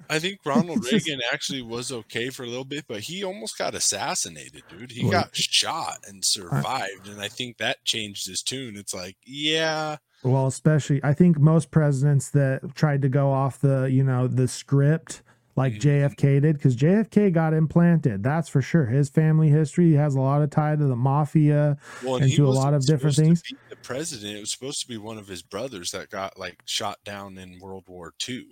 I 0.09 0.19
think 0.19 0.41
Ronald 0.45 0.85
Reagan 0.85 1.21
actually 1.33 1.63
was 1.63 1.93
okay 1.93 2.31
for 2.31 2.45
a 2.45 2.47
little 2.47 2.65
bit, 2.65 2.85
but 2.89 3.01
he 3.01 3.25
almost 3.25 3.59
got 3.59 3.75
assassinated, 3.75 4.63
dude. 4.69 4.93
He 4.93 5.09
got 5.09 5.35
shot 5.37 5.99
and 6.07 6.25
survived, 6.25 7.09
and 7.09 7.21
I 7.21 7.29
think 7.29 7.59
that 7.59 7.85
changed 7.85 8.27
his 8.27 8.43
tune. 8.43 8.77
It's 8.77 8.95
like, 8.95 9.17
yeah, 9.25 9.97
Well, 10.23 10.47
especially 10.47 11.01
I 11.05 11.13
think 11.15 11.39
most 11.39 11.71
presidents 11.71 12.31
that 12.31 12.75
tried 12.75 13.03
to 13.03 13.09
go 13.09 13.31
off 13.31 13.61
the, 13.61 13.85
you 13.85 14.05
know, 14.05 14.27
the 14.27 14.49
script 14.49 15.23
like 15.57 15.75
Mm-hmm. 15.75 15.89
JFK 15.89 16.43
did 16.43 16.61
cuz 16.61 16.77
JFK 16.77 17.33
got 17.33 17.55
implanted. 17.55 18.23
That's 18.23 18.49
for 18.49 18.61
sure. 18.61 18.87
His 18.87 19.09
family 19.09 19.49
history 19.49 19.95
has 19.95 20.15
a 20.15 20.21
lot 20.21 20.43
of 20.43 20.51
tie 20.51 20.77
to 20.77 20.85
the 20.85 20.97
mafia 20.97 21.79
well, 22.05 22.17
and 22.17 22.27
he 22.27 22.37
to 22.37 22.47
a 22.47 22.51
lot 22.51 22.75
of 22.75 22.85
different 22.85 23.17
things. 23.17 23.43
the 23.71 23.77
president. 23.77 24.37
It 24.37 24.41
was 24.41 24.51
supposed 24.51 24.81
to 24.83 24.89
be 24.89 24.99
one 24.99 25.17
of 25.17 25.29
his 25.29 25.43
brothers 25.43 25.91
that 25.93 26.11
got 26.11 26.39
like 26.39 26.63
shot 26.67 26.99
down 27.05 27.39
in 27.39 27.59
World 27.59 27.85
War 27.89 28.13
II. 28.29 28.49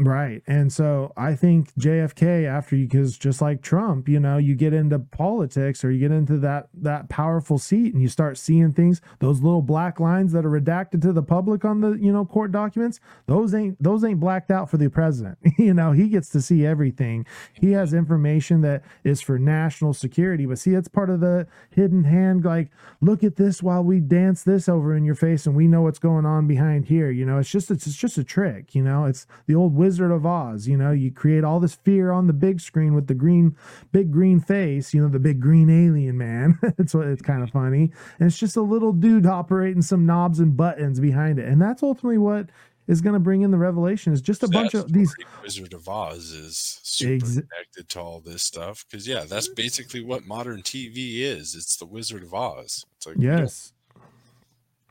Right. 0.00 0.42
And 0.46 0.72
so 0.72 1.12
I 1.16 1.34
think 1.34 1.74
JFK 1.74 2.46
after 2.46 2.76
you 2.76 2.88
cuz 2.88 3.18
just 3.18 3.42
like 3.42 3.62
Trump, 3.62 4.08
you 4.08 4.20
know, 4.20 4.38
you 4.38 4.54
get 4.54 4.72
into 4.72 5.00
politics 5.00 5.84
or 5.84 5.90
you 5.90 5.98
get 5.98 6.12
into 6.12 6.38
that 6.38 6.68
that 6.72 7.08
powerful 7.08 7.58
seat 7.58 7.94
and 7.94 8.00
you 8.00 8.06
start 8.08 8.38
seeing 8.38 8.72
things, 8.72 9.00
those 9.18 9.42
little 9.42 9.60
black 9.60 9.98
lines 9.98 10.30
that 10.34 10.46
are 10.46 10.50
redacted 10.50 11.02
to 11.02 11.12
the 11.12 11.22
public 11.24 11.64
on 11.64 11.80
the, 11.80 11.94
you 11.94 12.12
know, 12.12 12.24
court 12.24 12.52
documents, 12.52 13.00
those 13.26 13.52
ain't 13.54 13.82
those 13.82 14.04
ain't 14.04 14.20
blacked 14.20 14.52
out 14.52 14.70
for 14.70 14.76
the 14.76 14.88
president. 14.88 15.36
you 15.58 15.74
know, 15.74 15.90
he 15.90 16.08
gets 16.08 16.28
to 16.30 16.40
see 16.40 16.64
everything. 16.64 17.26
He 17.52 17.72
has 17.72 17.92
information 17.92 18.60
that 18.60 18.84
is 19.02 19.20
for 19.20 19.36
national 19.36 19.94
security, 19.94 20.46
but 20.46 20.60
see 20.60 20.74
it's 20.74 20.86
part 20.86 21.10
of 21.10 21.18
the 21.18 21.48
hidden 21.70 22.04
hand 22.04 22.44
like 22.44 22.70
look 23.00 23.24
at 23.24 23.34
this 23.34 23.64
while 23.64 23.82
we 23.82 23.98
dance 23.98 24.44
this 24.44 24.68
over 24.68 24.94
in 24.94 25.04
your 25.04 25.16
face 25.16 25.44
and 25.44 25.56
we 25.56 25.66
know 25.66 25.82
what's 25.82 25.98
going 25.98 26.24
on 26.24 26.46
behind 26.46 26.84
here, 26.84 27.10
you 27.10 27.26
know. 27.26 27.38
It's 27.38 27.50
just 27.50 27.68
it's, 27.72 27.86
it's 27.88 27.96
just 27.96 28.16
a 28.16 28.22
trick, 28.22 28.76
you 28.76 28.82
know. 28.84 29.04
It's 29.04 29.26
the 29.46 29.56
old 29.56 29.74
Wizard 29.88 30.10
of 30.10 30.26
Oz, 30.26 30.68
you 30.68 30.76
know. 30.76 30.90
You 30.90 31.10
create 31.10 31.44
all 31.44 31.60
this 31.60 31.76
fear 31.76 32.12
on 32.12 32.26
the 32.26 32.34
big 32.34 32.60
screen 32.60 32.94
with 32.94 33.06
the 33.06 33.14
green 33.14 33.56
big 33.90 34.12
green 34.12 34.38
face, 34.38 34.92
you 34.92 35.00
know, 35.00 35.08
the 35.08 35.18
big 35.18 35.40
green 35.40 35.70
alien 35.70 36.18
man. 36.18 36.58
it's 36.78 36.92
what 36.92 37.06
it's 37.06 37.22
kind 37.22 37.42
of 37.42 37.48
funny. 37.48 37.90
And 38.18 38.26
it's 38.26 38.38
just 38.38 38.58
a 38.58 38.60
little 38.60 38.92
dude 38.92 39.24
operating 39.24 39.80
some 39.80 40.04
knobs 40.04 40.40
and 40.40 40.54
buttons 40.54 41.00
behind 41.00 41.38
it. 41.38 41.48
And 41.48 41.58
that's 41.62 41.82
ultimately 41.82 42.18
what 42.18 42.50
is 42.86 43.00
going 43.00 43.14
to 43.14 43.18
bring 43.18 43.40
in 43.40 43.50
the 43.50 43.56
revelation 43.56 44.12
is 44.12 44.20
just 44.20 44.42
a 44.42 44.48
bunch 44.48 44.74
of 44.74 44.92
these 44.92 45.14
Wizard 45.42 45.72
of 45.72 45.88
Oz 45.88 46.32
is 46.32 46.80
super 46.82 47.14
Ex- 47.14 47.34
connected 47.34 47.88
to 47.88 48.00
all 48.00 48.20
this 48.20 48.42
stuff 48.42 48.84
because 48.90 49.08
yeah, 49.08 49.24
that's 49.24 49.48
basically 49.48 50.02
what 50.02 50.26
modern 50.26 50.60
TV 50.60 51.20
is. 51.20 51.54
It's 51.54 51.76
the 51.76 51.86
Wizard 51.86 52.24
of 52.24 52.34
Oz. 52.34 52.84
It's 52.98 53.06
like 53.06 53.16
we 53.16 53.24
don't 53.24 53.38
yes. 53.38 53.72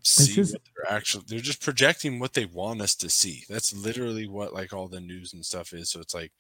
See 0.08 0.34
just- 0.36 0.54
what 0.54 0.62
they're 0.76 0.96
actually 0.98 1.24
they're 1.28 1.40
just 1.40 1.62
projecting 1.62 2.20
what 2.20 2.34
they 2.34 2.46
want 2.46 2.82
us 2.82 2.96
to 2.96 3.10
see 3.10 3.44
that's 3.50 3.74
literally 3.74 4.28
what 4.28 4.54
like 4.54 4.74
all 4.74 4.88
the 4.88 5.02
news 5.02 5.34
and 5.34 5.46
stuff 5.46 5.74
is 5.74 5.90
so 5.92 6.00
it's 6.00 6.14
like 6.14 6.32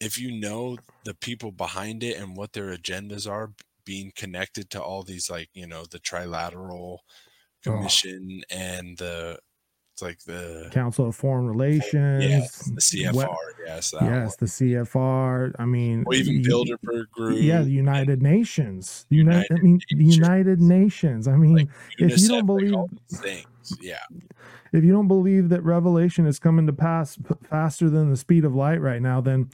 if 0.00 0.18
you 0.18 0.30
know 0.32 0.76
the 1.04 1.14
people 1.14 1.52
behind 1.52 2.02
it 2.02 2.18
and 2.18 2.36
what 2.36 2.52
their 2.52 2.76
agendas 2.76 3.30
are 3.30 3.52
being 3.86 4.12
connected 4.16 4.70
to 4.70 4.82
all 4.82 5.02
these 5.02 5.30
like 5.30 5.48
you 5.54 5.66
know 5.66 5.84
the 5.90 5.98
trilateral 6.00 6.98
Oh. 7.66 7.72
commission 7.78 8.42
and 8.50 8.98
the 8.98 9.38
it's 9.94 10.02
like 10.02 10.18
the 10.24 10.68
Council 10.72 11.06
of 11.06 11.14
Foreign 11.14 11.46
Relations. 11.46 12.24
yeah 12.24 12.40
the 12.74 12.80
cfr 12.80 13.14
what- 13.14 13.30
yes 13.64 13.94
yes, 14.00 14.36
the 14.36 14.46
CFR. 14.46 15.52
I 15.58 15.64
mean, 15.64 16.02
or 16.06 16.14
even 16.14 16.42
bilderberg 16.42 17.08
group 17.10 17.38
Yeah, 17.40 17.62
the 17.62 17.70
United 17.70 18.20
Nations. 18.20 19.06
The 19.08 19.16
United, 19.16 19.46
I 19.52 19.62
mean, 19.62 19.80
the 19.90 20.04
United 20.04 20.60
Nations. 20.60 21.28
I 21.28 21.36
mean, 21.36 21.70
if 21.98 22.20
you 22.20 22.28
don't 22.28 22.38
like, 22.38 22.46
believe, 22.46 22.74
these 23.08 23.20
things 23.20 23.46
yeah 23.80 24.00
if 24.74 24.84
you 24.84 24.92
don't 24.92 25.08
believe 25.08 25.48
that 25.48 25.62
revelation 25.62 26.26
is 26.26 26.38
coming 26.38 26.66
to 26.66 26.72
pass 26.72 27.16
p- 27.16 27.34
faster 27.48 27.88
than 27.88 28.10
the 28.10 28.16
speed 28.16 28.44
of 28.44 28.54
light 28.54 28.80
right 28.80 29.00
now, 29.00 29.20
then 29.20 29.48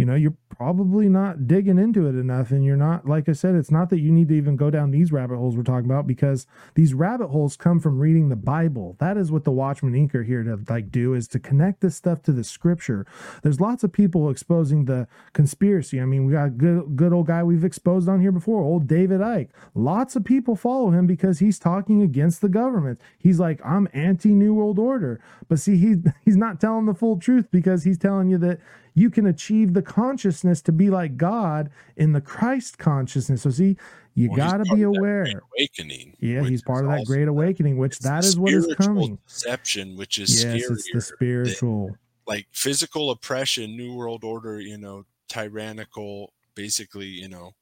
you 0.00 0.06
know, 0.06 0.14
you're 0.14 0.34
probably 0.48 1.10
not 1.10 1.46
digging 1.46 1.78
into 1.78 2.06
it 2.06 2.18
enough. 2.18 2.50
And 2.50 2.64
you're 2.64 2.76
not, 2.76 3.06
like 3.06 3.28
I 3.28 3.32
said, 3.32 3.54
it's 3.54 3.70
not 3.70 3.90
that 3.90 4.00
you 4.00 4.10
need 4.10 4.28
to 4.28 4.34
even 4.34 4.56
go 4.56 4.70
down 4.70 4.90
these 4.90 5.12
rabbit 5.12 5.36
holes 5.36 5.56
we're 5.56 5.62
talking 5.62 5.84
about 5.90 6.06
because 6.06 6.46
these 6.74 6.94
rabbit 6.94 7.28
holes 7.28 7.54
come 7.56 7.80
from 7.80 7.98
reading 7.98 8.30
the 8.30 8.36
Bible. 8.36 8.96
That 8.98 9.18
is 9.18 9.30
what 9.30 9.44
the 9.44 9.50
Watchman 9.50 9.92
Inc. 9.92 10.14
are 10.14 10.22
here 10.22 10.42
to 10.42 10.58
like 10.70 10.90
do 10.90 11.12
is 11.12 11.28
to 11.28 11.38
connect 11.38 11.82
this 11.82 11.96
stuff 11.96 12.22
to 12.22 12.32
the 12.32 12.44
scripture. 12.44 13.06
There's 13.42 13.60
lots 13.60 13.84
of 13.84 13.92
people 13.92 14.30
exposing 14.30 14.86
the 14.86 15.06
conspiracy. 15.34 16.00
I 16.00 16.06
mean, 16.06 16.24
we 16.24 16.32
got 16.32 16.46
a 16.46 16.50
good, 16.50 16.96
good 16.96 17.12
old 17.12 17.26
guy 17.26 17.42
we've 17.42 17.64
exposed 17.64 18.08
on 18.08 18.20
here 18.20 18.32
before, 18.32 18.62
old 18.62 18.86
David 18.86 19.20
Icke 19.20 19.50
Lots 19.74 20.16
of 20.16 20.24
people 20.24 20.56
follow 20.56 20.90
him 20.90 21.06
because 21.06 21.40
he's 21.40 21.58
talking 21.58 22.00
against 22.00 22.40
the 22.40 22.48
government. 22.48 23.00
He's 23.18 23.38
like, 23.38 23.60
I'm 23.64 23.86
anti 23.92 24.30
New 24.30 24.54
World 24.54 24.78
Order. 24.78 25.20
But 25.48 25.58
see, 25.58 25.76
he, 25.76 25.96
he's 26.24 26.36
not 26.36 26.58
telling 26.58 26.86
the 26.86 26.94
full 26.94 27.18
truth 27.18 27.48
because 27.50 27.84
he's 27.84 27.98
telling 27.98 28.30
you 28.30 28.38
that 28.38 28.60
you 28.94 29.10
can 29.10 29.26
achieve 29.26 29.74
the 29.74 29.82
consciousness 29.82 30.60
to 30.62 30.72
be 30.72 30.90
like 30.90 31.16
God 31.16 31.70
in 31.96 32.12
the 32.12 32.20
Christ 32.20 32.78
consciousness. 32.78 33.42
So 33.42 33.50
see, 33.50 33.76
you 34.14 34.28
Well, 34.30 34.36
got 34.36 34.56
to 34.64 34.74
be 34.74 34.82
aware. 34.82 35.26
Awakening. 35.56 36.16
Yeah, 36.20 36.42
he's 36.42 36.62
part 36.62 36.84
of 36.84 36.90
that 36.90 37.06
great 37.06 37.28
awakening, 37.28 37.78
which 37.78 37.98
that 38.00 38.24
is 38.24 38.38
what 38.38 38.52
is 38.52 38.66
coming. 38.76 39.18
Deception, 39.26 39.96
which 39.96 40.18
is 40.18 40.42
Yes, 40.42 40.54
scarier. 40.66 40.70
it's 40.72 40.84
the 40.84 40.90
than, 40.92 41.00
spiritual. 41.00 41.96
like 42.26 42.46
physical 42.52 43.10
oppression, 43.10 43.76
New 43.76 43.94
World 43.94 44.24
Order. 44.24 44.60
You 44.60 44.78
know, 44.78 45.04
tyrannical. 45.28 46.32
Basically, 46.56 47.06
you 47.06 47.28
know, 47.28 47.54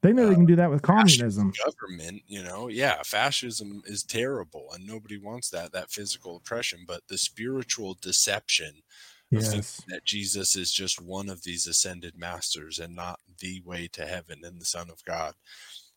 They 0.00 0.12
know 0.12 0.26
they 0.26 0.32
uh, 0.32 0.36
can 0.36 0.46
do 0.46 0.56
that 0.56 0.70
with 0.70 0.80
communism. 0.82 1.52
government. 1.64 2.22
You 2.26 2.42
know, 2.44 2.68
yeah, 2.68 3.02
fascism 3.04 3.82
is 3.86 4.02
terrible, 4.04 4.68
and 4.72 4.86
nobody 4.86 5.18
wants 5.18 5.50
that. 5.50 5.72
That 5.72 5.90
physical 5.90 6.36
oppression, 6.36 6.84
but 6.86 7.02
the 7.08 7.18
spiritual 7.18 7.98
deception 8.00 8.72
Yes. 9.30 9.82
that 9.88 10.04
Jesus 10.04 10.54
is 10.56 10.72
just 10.72 11.00
one 11.00 11.28
of 11.28 11.42
these 11.42 11.66
ascended 11.66 12.16
masters 12.16 12.78
and 12.78 12.94
not 12.94 13.20
the 13.40 13.60
way 13.64 13.88
to 13.92 14.06
heaven 14.06 14.40
and 14.44 14.60
the 14.60 14.64
Son 14.64 14.90
of 14.90 15.04
God 15.04 15.34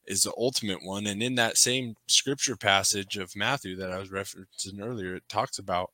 is 0.07 0.23
the 0.23 0.33
ultimate 0.37 0.83
one. 0.83 1.05
And 1.05 1.21
in 1.21 1.35
that 1.35 1.57
same 1.57 1.95
scripture 2.07 2.55
passage 2.55 3.17
of 3.17 3.35
Matthew 3.35 3.75
that 3.75 3.91
I 3.91 3.99
was 3.99 4.09
referencing 4.09 4.81
earlier, 4.81 5.15
it 5.15 5.27
talks 5.29 5.59
about 5.59 5.91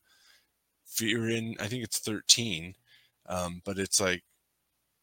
fearing, 0.86 1.56
I 1.60 1.68
think 1.68 1.84
it's 1.84 2.00
13, 2.00 2.76
um, 3.28 3.62
but 3.66 3.80
it's 3.80 4.00
like 4.00 4.24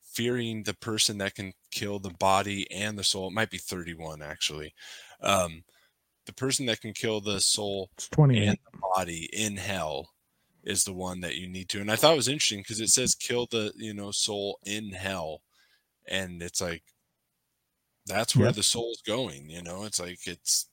fearing 0.02 0.62
the 0.62 0.74
person 0.74 1.18
that 1.18 1.34
can 1.34 1.52
kill 1.70 1.98
the 1.98 2.10
body 2.10 2.70
and 2.70 2.98
the 2.98 3.04
soul. 3.04 3.28
It 3.28 3.32
might 3.34 3.50
be 3.50 3.58
31 3.58 4.22
actually. 4.22 4.74
Um, 5.20 5.64
the 6.26 6.32
person 6.34 6.66
that 6.66 6.80
can 6.80 6.92
kill 6.92 7.20
the 7.20 7.40
soul 7.40 7.90
It's 7.94 8.08
28. 8.10 8.48
and 8.48 8.58
the 8.72 8.78
body 8.78 9.28
in 9.32 9.56
hell 9.56 10.10
is 10.64 10.84
the 10.84 10.92
one 10.92 11.20
that 11.20 11.36
you 11.36 11.48
need 11.48 11.68
to. 11.70 11.80
And 11.80 11.90
I 11.90 11.96
thought 11.96 12.12
it 12.12 12.16
was 12.16 12.28
interesting 12.28 12.60
because 12.60 12.80
it 12.80 12.88
says 12.88 13.14
kill 13.14 13.46
the, 13.50 13.72
you 13.76 13.94
know, 13.94 14.10
soul 14.10 14.58
in 14.64 14.90
hell. 14.90 15.42
And 16.08 16.42
it's 16.42 16.60
like 16.60 16.82
that's 18.06 18.34
where 18.34 18.46
Yep. 18.46 18.56
the 18.56 18.62
soul's 18.62 19.02
going, 19.06 19.48
you 19.50 19.62
know. 19.62 19.84
It's 19.84 20.00
like 20.00 20.26
it's 20.26 20.66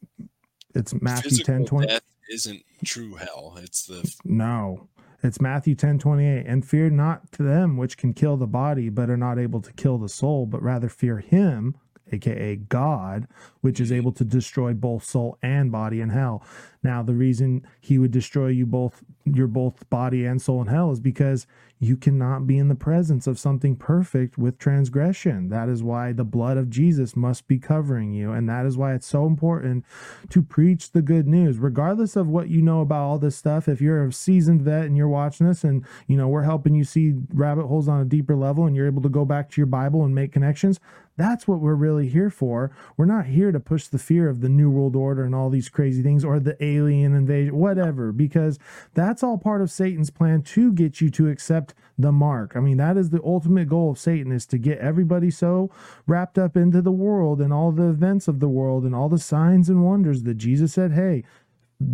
It's 0.73 0.93
Matthew 1.01 1.43
10 1.43 1.65
20. 1.65 1.87
death 1.87 2.01
isn't 2.31 2.63
true 2.85 3.15
hell. 3.15 3.57
It's 3.61 3.85
the 3.85 4.09
No, 4.25 4.89
it's 5.23 5.39
Matthew 5.41 5.75
10 5.75 5.99
28. 5.99 6.45
And 6.45 6.65
fear 6.67 6.89
not 6.89 7.31
to 7.33 7.43
them 7.43 7.77
which 7.77 7.97
can 7.97 8.13
kill 8.13 8.37
the 8.37 8.47
body, 8.47 8.89
but 8.89 9.09
are 9.09 9.17
not 9.17 9.39
able 9.39 9.61
to 9.61 9.73
kill 9.73 9.97
the 9.97 10.09
soul, 10.09 10.45
but 10.45 10.61
rather 10.61 10.89
fear 10.89 11.19
him, 11.19 11.75
aka 12.11 12.55
God, 12.55 13.27
which 13.61 13.79
is 13.79 13.91
able 13.91 14.11
to 14.13 14.23
destroy 14.23 14.73
both 14.73 15.03
soul 15.03 15.37
and 15.41 15.71
body 15.71 16.01
in 16.01 16.09
hell. 16.09 16.43
Now, 16.83 17.03
the 17.03 17.13
reason 17.13 17.67
he 17.81 17.97
would 17.97 18.11
destroy 18.11 18.47
you 18.47 18.65
both, 18.65 19.03
your 19.25 19.47
both 19.47 19.89
body 19.89 20.25
and 20.25 20.41
soul 20.41 20.61
in 20.61 20.67
hell, 20.67 20.91
is 20.91 20.99
because 20.99 21.47
you 21.79 21.95
cannot 21.95 22.47
be 22.47 22.57
in 22.57 22.69
the 22.69 22.75
presence 22.75 23.27
of 23.27 23.37
something 23.37 23.75
perfect 23.75 24.37
with 24.37 24.57
transgression. 24.57 25.49
That 25.49 25.69
is 25.69 25.83
why 25.83 26.11
the 26.11 26.23
blood 26.23 26.57
of 26.57 26.69
Jesus 26.69 27.15
must 27.15 27.47
be 27.47 27.59
covering 27.59 28.13
you. 28.13 28.31
And 28.31 28.49
that 28.49 28.65
is 28.65 28.77
why 28.77 28.93
it's 28.93 29.05
so 29.05 29.27
important 29.27 29.85
to 30.29 30.41
preach 30.41 30.91
the 30.91 31.03
good 31.03 31.27
news, 31.27 31.59
regardless 31.59 32.15
of 32.15 32.27
what 32.27 32.49
you 32.49 32.61
know 32.61 32.81
about 32.81 33.03
all 33.03 33.19
this 33.19 33.35
stuff. 33.35 33.67
If 33.67 33.79
you're 33.79 34.05
a 34.05 34.13
seasoned 34.13 34.61
vet 34.61 34.85
and 34.85 34.97
you're 34.97 35.07
watching 35.07 35.47
this 35.47 35.63
and, 35.63 35.85
you 36.07 36.17
know, 36.17 36.27
we're 36.27 36.43
helping 36.43 36.73
you 36.73 36.83
see 36.83 37.13
rabbit 37.33 37.67
holes 37.67 37.87
on 37.87 38.01
a 38.01 38.05
deeper 38.05 38.35
level 38.35 38.65
and 38.65 38.75
you're 38.75 38.87
able 38.87 39.03
to 39.03 39.09
go 39.09 39.25
back 39.25 39.49
to 39.51 39.61
your 39.61 39.67
Bible 39.67 40.03
and 40.03 40.15
make 40.15 40.31
connections, 40.31 40.79
that's 41.17 41.47
what 41.47 41.59
we're 41.59 41.75
really 41.75 42.07
here 42.07 42.29
for. 42.29 42.71
We're 42.95 43.05
not 43.05 43.25
here 43.25 43.51
to 43.51 43.59
push 43.59 43.87
the 43.87 43.97
fear 43.97 44.29
of 44.29 44.41
the 44.41 44.49
New 44.49 44.69
World 44.69 44.95
Order 44.95 45.23
and 45.23 45.35
all 45.35 45.49
these 45.49 45.67
crazy 45.67 46.01
things 46.01 46.23
or 46.23 46.39
the 46.39 46.63
alien 46.63 47.13
invasion, 47.13 47.55
whatever, 47.55 48.11
because 48.11 48.59
that's 48.93 49.23
all 49.23 49.37
part 49.37 49.61
of 49.61 49.71
Satan's 49.71 50.09
plan 50.11 50.43
to 50.43 50.71
get 50.71 51.01
you 51.01 51.09
to 51.09 51.27
accept 51.27 51.73
the 51.97 52.11
mark. 52.11 52.53
I 52.55 52.59
mean, 52.59 52.77
that 52.77 52.97
is 52.97 53.09
the 53.09 53.23
ultimate 53.23 53.67
goal 53.67 53.91
of 53.91 53.99
Satan 53.99 54.31
is 54.31 54.45
to 54.47 54.57
get 54.57 54.77
everybody 54.77 55.31
so 55.31 55.71
wrapped 56.05 56.37
up 56.37 56.55
into 56.55 56.81
the 56.81 56.91
world 56.91 57.41
and 57.41 57.51
all 57.51 57.71
the 57.71 57.89
events 57.89 58.27
of 58.27 58.39
the 58.39 58.49
world 58.49 58.83
and 58.83 58.93
all 58.93 59.09
the 59.09 59.17
signs 59.17 59.69
and 59.69 59.83
wonders 59.83 60.23
that 60.23 60.35
Jesus 60.35 60.73
said, 60.73 60.91
hey, 60.91 61.23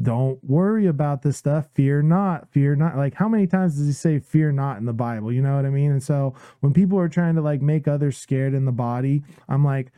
don't 0.01 0.41
worry 0.43 0.86
about 0.88 1.21
this 1.23 1.38
stuff. 1.38 1.67
Fear 1.73 2.03
not, 2.03 2.49
fear 2.51 2.75
not. 2.75 2.95
Like, 2.95 3.15
how 3.15 3.27
many 3.27 3.47
times 3.47 3.75
does 3.75 3.86
he 3.88 3.91
say 3.93 4.19
fear 4.19 4.51
not 4.51 4.77
in 4.77 4.86
the 4.86 4.93
Bible? 4.93 5.31
You 5.31 5.41
know 5.41 5.55
what 5.55 5.65
I 5.65 5.69
mean? 5.69 5.91
And 5.91 6.01
so 6.01 6.34
when 6.61 6.73
people 6.73 6.97
are 6.99 7.09
trying 7.09 7.36
to 7.36 7.41
like 7.41 7.61
make 7.61 7.88
others 7.88 8.17
scared 8.17 8.53
in 8.53 8.63
the 8.65 8.71
body, 8.71 9.23
I'm 9.49 9.65
like, 9.65 9.91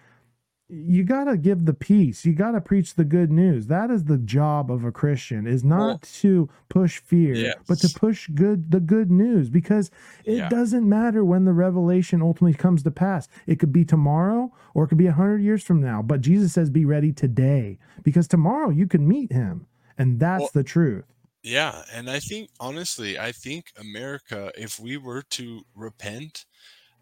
you 0.67 1.03
got 1.03 1.25
to 1.25 1.38
give 1.38 1.65
the 1.65 1.75
peace. 1.75 2.25
You 2.25 2.33
got 2.33 2.53
to 2.53 2.61
preach 2.61 2.95
the 2.95 3.03
good 3.03 3.31
news. 3.31 3.67
That 3.67 3.91
is 3.91 4.05
the 4.05 4.17
job 4.17 4.71
of 4.71 4.83
a 4.83 4.91
Christian 4.91 5.45
is 5.45 5.63
not 5.63 5.86
Well, 5.86 5.99
to 6.21 6.49
push 6.69 6.97
fear, 6.97 7.36
but 7.67 7.79
to 7.81 7.89
push 7.89 8.27
good 8.33 8.71
the 8.71 8.79
good 8.79 9.11
news 9.11 9.51
because 9.51 9.91
it 10.23 10.38
Yeah. 10.38 10.49
doesn't 10.49 10.89
matter 10.89 11.23
when 11.23 11.45
the 11.45 11.53
revelation 11.53 12.23
ultimately 12.23 12.55
comes 12.57 12.81
to 12.81 12.89
pass. 12.89 13.27
It 13.45 13.59
could 13.59 13.71
be 13.71 13.86
tomorrow 13.86 14.51
or 14.73 14.86
it 14.86 14.88
could 14.88 14.97
be 14.97 15.05
a 15.05 15.11
100 15.11 15.43
years 15.43 15.63
from 15.63 15.79
now, 15.81 16.01
but 16.01 16.21
Jesus 16.21 16.53
says 16.53 16.71
be 16.71 16.83
ready 16.86 17.13
today 17.13 17.77
because 18.01 18.27
tomorrow 18.27 18.71
you 18.71 18.88
can 18.88 19.07
meet 19.07 19.31
him. 19.31 19.67
And 19.97 20.19
that's 20.21 20.49
Well, 20.49 20.51
the 20.51 20.63
truth. 20.63 21.05
Yeah, 21.43 21.85
and 21.91 22.09
I 22.09 22.19
think 22.21 22.49
honestly, 22.59 23.19
I 23.19 23.31
think 23.31 23.71
America, 23.77 24.51
if 24.57 24.79
we 24.79 24.97
were 24.97 25.21
to 25.23 25.65
repent, 25.75 26.45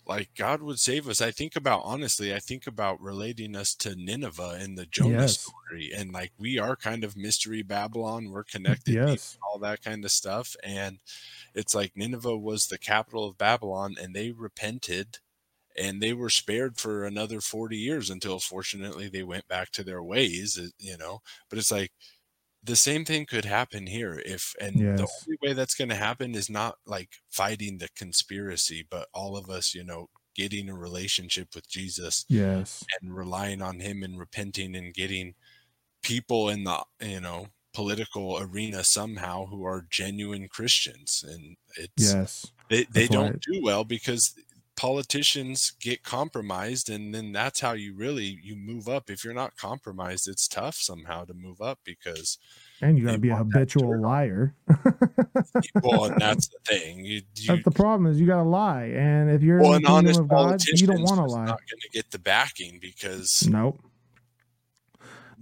like 0.08 0.36
God 0.36 0.62
would 0.64 0.80
save 0.80 1.08
us. 1.10 1.22
I 1.22 1.32
think 1.32 1.56
about 1.56 1.84
honestly, 1.86 2.34
I 2.36 2.40
think 2.40 2.68
about 2.68 3.02
relating 3.02 3.56
us 3.56 3.76
to 3.78 3.96
Nineveh 3.96 4.60
in 4.64 4.76
the 4.76 4.86
Jonah 4.88 5.28
Yes. 5.28 5.54
story, 5.70 5.92
and 5.96 6.12
like 6.14 6.34
we 6.38 6.60
are 6.60 6.76
kind 6.78 7.04
of 7.06 7.18
mystery 7.18 7.64
Babylon. 7.64 8.32
We're 8.32 8.44
connected, 8.46 8.96
Yes. 8.96 9.40
all 9.44 9.60
that 9.60 9.84
kind 9.84 10.06
of 10.06 10.12
stuff, 10.12 10.56
and 10.64 11.00
it's 11.56 11.76
like 11.76 11.96
Nineveh 11.98 12.38
was 12.38 12.68
the 12.68 12.80
capital 12.80 13.26
of 13.26 13.38
Babylon, 13.38 13.96
and 14.02 14.16
they 14.16 14.32
repented. 14.32 15.20
And 15.78 16.02
they 16.02 16.14
were 16.14 16.30
spared 16.30 16.78
for 16.78 17.06
another 17.06 17.42
40 17.42 17.78
years 17.78 18.10
until 18.10 18.40
fortunately 18.40 19.10
they 19.10 19.24
went 19.24 19.48
back 19.48 19.72
to 19.72 19.84
their 19.84 20.04
ways, 20.04 20.58
uh, 20.58 20.68
you 20.80 20.98
know. 20.98 21.22
But 21.50 21.60
it's 21.60 21.72
like 21.72 21.92
the 22.64 22.76
same 22.76 23.04
thing 23.06 23.26
could 23.26 23.46
happen 23.46 23.88
here 23.88 24.22
if 24.26 24.56
and 24.62 24.76
the 24.98 25.08
only 25.26 25.38
way 25.42 25.54
that's 25.54 25.76
going 25.76 25.90
to 25.90 25.96
happen 25.96 26.34
is 26.36 26.50
not 26.50 26.78
like 26.86 27.10
fighting 27.30 27.78
the 27.78 27.90
conspiracy 27.96 28.86
but 28.90 29.08
all 29.14 29.36
of 29.38 29.50
us 29.50 29.74
you 29.76 29.84
know 29.84 30.10
getting 30.36 30.70
a 30.70 30.76
relationship 30.76 31.50
with 31.56 31.68
jesus 31.70 32.26
Yes. 32.30 32.84
and 33.02 33.16
relying 33.16 33.62
on 33.62 33.80
him 33.80 34.04
and 34.04 34.18
repenting 34.20 34.76
and 34.76 34.94
getting 34.94 35.36
people 36.04 36.50
in 36.50 36.64
the 36.64 36.84
you 37.02 37.22
know 37.22 37.48
political 37.74 38.38
arena 38.40 38.84
somehow 38.84 39.46
who 39.48 39.66
are 39.66 39.86
genuine 39.90 40.48
christians 40.48 41.24
and 41.28 41.58
it's 41.78 42.14
Yes. 42.14 42.52
they, 42.70 42.84
they 42.86 43.08
That's 43.08 43.10
don't 43.10 43.42
do 43.42 43.62
well 43.64 43.84
because 43.84 44.36
politicians 44.76 45.74
get 45.80 46.04
compromised 46.04 46.90
and 46.90 47.14
then 47.14 47.32
that's 47.32 47.60
how 47.60 47.74
you 47.74 47.94
really 47.94 48.40
you 48.42 48.56
move 48.56 48.90
up 48.90 49.10
if 49.10 49.24
you're 49.24 49.34
not 49.34 49.56
compromised 49.56 50.28
it's 50.28 50.48
tough 50.48 50.76
somehow 50.76 51.24
to 51.24 51.34
move 51.34 51.62
up 51.62 51.80
because 51.86 52.40
And 52.82 52.98
you 52.98 53.06
got 53.06 53.14
to 53.14 53.18
be 53.20 53.30
a 53.30 53.36
habitual 53.36 54.02
liar. 54.02 54.56
well 55.84 56.06
and 56.06 56.20
that's 56.20 56.48
the 56.50 56.58
thing 56.66 57.06
you, 57.06 57.22
you 57.36 57.48
That's 57.48 57.64
the 57.64 57.72
problem 57.72 58.12
is 58.12 58.20
you 58.20 58.28
got 58.28 58.38
to 58.38 58.50
lie. 58.50 58.86
And 58.96 59.30
if 59.30 59.44
you're 59.44 59.62
well 59.62 59.74
an 59.74 59.86
honest 59.86 60.20
God, 60.22 60.30
politician 60.30 60.80
you 60.80 60.88
don't 60.88 61.04
want 61.04 61.18
to 61.18 61.26
lie. 61.26 61.46
not 61.46 61.60
going 61.70 61.80
to 61.82 61.90
get 61.92 62.12
the 62.12 62.20
backing 62.20 62.80
because 62.82 63.48
Nope. 63.48 63.80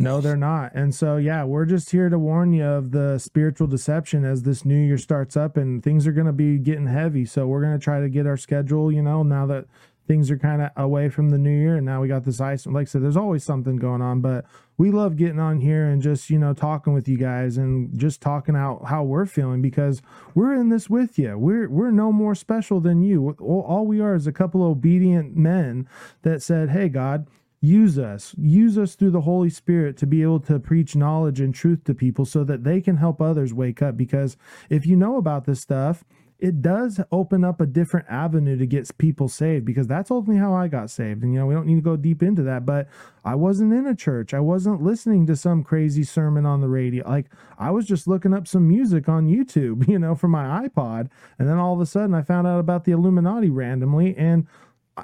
No, 0.01 0.21
they're 0.21 0.35
not. 0.35 0.73
And 0.73 0.93
so, 0.93 1.17
yeah, 1.17 1.43
we're 1.43 1.65
just 1.65 1.91
here 1.91 2.09
to 2.09 2.17
warn 2.17 2.53
you 2.53 2.65
of 2.65 2.91
the 2.91 3.19
spiritual 3.19 3.67
deception 3.67 4.25
as 4.25 4.43
this 4.43 4.65
new 4.65 4.77
year 4.77 4.97
starts 4.97 5.37
up 5.37 5.57
and 5.57 5.83
things 5.83 6.07
are 6.07 6.11
going 6.11 6.27
to 6.27 6.33
be 6.33 6.57
getting 6.57 6.87
heavy. 6.87 7.25
So, 7.25 7.47
we're 7.47 7.61
going 7.61 7.77
to 7.77 7.83
try 7.83 7.99
to 7.99 8.09
get 8.09 8.27
our 8.27 8.37
schedule, 8.37 8.91
you 8.91 9.01
know, 9.01 9.23
now 9.23 9.45
that 9.47 9.65
things 10.07 10.31
are 10.31 10.37
kind 10.37 10.61
of 10.61 10.71
away 10.75 11.07
from 11.09 11.29
the 11.29 11.37
new 11.37 11.57
year 11.57 11.77
and 11.77 11.85
now 11.85 12.01
we 12.01 12.07
got 12.07 12.25
this 12.25 12.41
ice. 12.41 12.65
Like 12.65 12.81
I 12.81 12.85
said, 12.85 13.03
there's 13.03 13.15
always 13.15 13.43
something 13.43 13.77
going 13.77 14.01
on, 14.01 14.19
but 14.19 14.45
we 14.77 14.91
love 14.91 15.15
getting 15.15 15.39
on 15.39 15.61
here 15.61 15.85
and 15.85 16.01
just, 16.01 16.29
you 16.29 16.39
know, 16.39 16.53
talking 16.53 16.91
with 16.91 17.07
you 17.07 17.17
guys 17.17 17.55
and 17.55 17.97
just 17.97 18.19
talking 18.19 18.55
out 18.55 18.85
how 18.87 19.03
we're 19.03 19.25
feeling 19.25 19.61
because 19.61 20.01
we're 20.33 20.53
in 20.53 20.69
this 20.69 20.89
with 20.89 21.17
you. 21.17 21.37
We're, 21.37 21.69
we're 21.69 21.91
no 21.91 22.11
more 22.11 22.35
special 22.35 22.81
than 22.81 23.01
you. 23.01 23.29
All, 23.39 23.85
we 23.85 24.01
are 24.01 24.15
is 24.15 24.27
a 24.27 24.31
couple 24.33 24.63
obedient 24.63 25.37
men 25.37 25.87
that 26.23 26.41
said, 26.41 26.71
Hey, 26.71 26.89
God, 26.89 27.27
use 27.61 27.99
us 27.99 28.33
use 28.39 28.75
us 28.77 28.95
through 28.95 29.11
the 29.11 29.21
holy 29.21 29.49
spirit 29.49 29.95
to 29.95 30.07
be 30.07 30.23
able 30.23 30.39
to 30.39 30.59
preach 30.59 30.95
knowledge 30.95 31.39
and 31.39 31.53
truth 31.53 31.83
to 31.83 31.93
people 31.93 32.25
so 32.25 32.43
that 32.43 32.63
they 32.63 32.81
can 32.81 32.97
help 32.97 33.21
others 33.21 33.53
wake 33.53 33.81
up 33.83 33.95
because 33.95 34.35
if 34.69 34.85
you 34.85 34.95
know 34.95 35.17
about 35.17 35.45
this 35.45 35.61
stuff 35.61 36.03
it 36.41 36.63
does 36.63 36.99
open 37.11 37.43
up 37.43 37.61
a 37.61 37.67
different 37.67 38.07
avenue 38.09 38.57
to 38.57 38.65
get 38.65 38.97
people 38.97 39.29
saved 39.29 39.63
because 39.63 39.85
that's 39.85 40.09
ultimately 40.09 40.41
how 40.41 40.55
I 40.55 40.67
got 40.67 40.89
saved. 40.89 41.21
And 41.21 41.31
you 41.31 41.39
know, 41.39 41.45
we 41.45 41.53
don't 41.53 41.67
need 41.67 41.75
to 41.75 41.81
go 41.81 41.95
deep 41.95 42.23
into 42.23 42.41
that, 42.41 42.65
but 42.65 42.87
I 43.23 43.35
wasn't 43.35 43.73
in 43.73 43.85
a 43.85 43.95
church. 43.95 44.33
I 44.33 44.39
wasn't 44.39 44.81
listening 44.81 45.27
to 45.27 45.35
some 45.35 45.63
crazy 45.63 46.03
sermon 46.03 46.47
on 46.47 46.59
the 46.59 46.67
radio. 46.67 47.07
Like 47.07 47.27
I 47.59 47.69
was 47.69 47.85
just 47.85 48.07
looking 48.07 48.33
up 48.33 48.47
some 48.47 48.67
music 48.67 49.07
on 49.07 49.27
YouTube, 49.27 49.87
you 49.87 49.99
know, 49.99 50.15
from 50.15 50.31
my 50.31 50.67
iPod, 50.67 51.09
and 51.37 51.47
then 51.47 51.59
all 51.59 51.75
of 51.75 51.79
a 51.79 51.85
sudden 51.85 52.15
I 52.15 52.23
found 52.23 52.47
out 52.47 52.59
about 52.59 52.85
the 52.85 52.91
Illuminati 52.91 53.51
randomly 53.51 54.17
and 54.17 54.47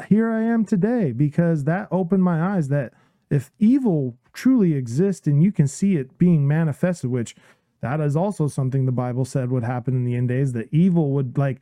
here 0.07 0.29
I 0.29 0.43
am 0.43 0.65
today 0.65 1.11
because 1.11 1.63
that 1.63 1.87
opened 1.91 2.23
my 2.23 2.55
eyes 2.55 2.67
that 2.69 2.93
if 3.29 3.51
evil 3.59 4.17
truly 4.33 4.73
exists 4.73 5.27
and 5.27 5.41
you 5.43 5.51
can 5.51 5.67
see 5.67 5.95
it 5.95 6.17
being 6.17 6.47
manifested, 6.47 7.09
which 7.09 7.35
that 7.81 7.99
is 7.99 8.15
also 8.15 8.47
something 8.47 8.85
the 8.85 8.91
Bible 8.91 9.25
said 9.25 9.51
would 9.51 9.63
happen 9.63 9.95
in 9.95 10.03
the 10.03 10.15
end 10.15 10.29
days, 10.29 10.53
that 10.53 10.67
evil 10.71 11.11
would 11.11 11.37
like 11.37 11.61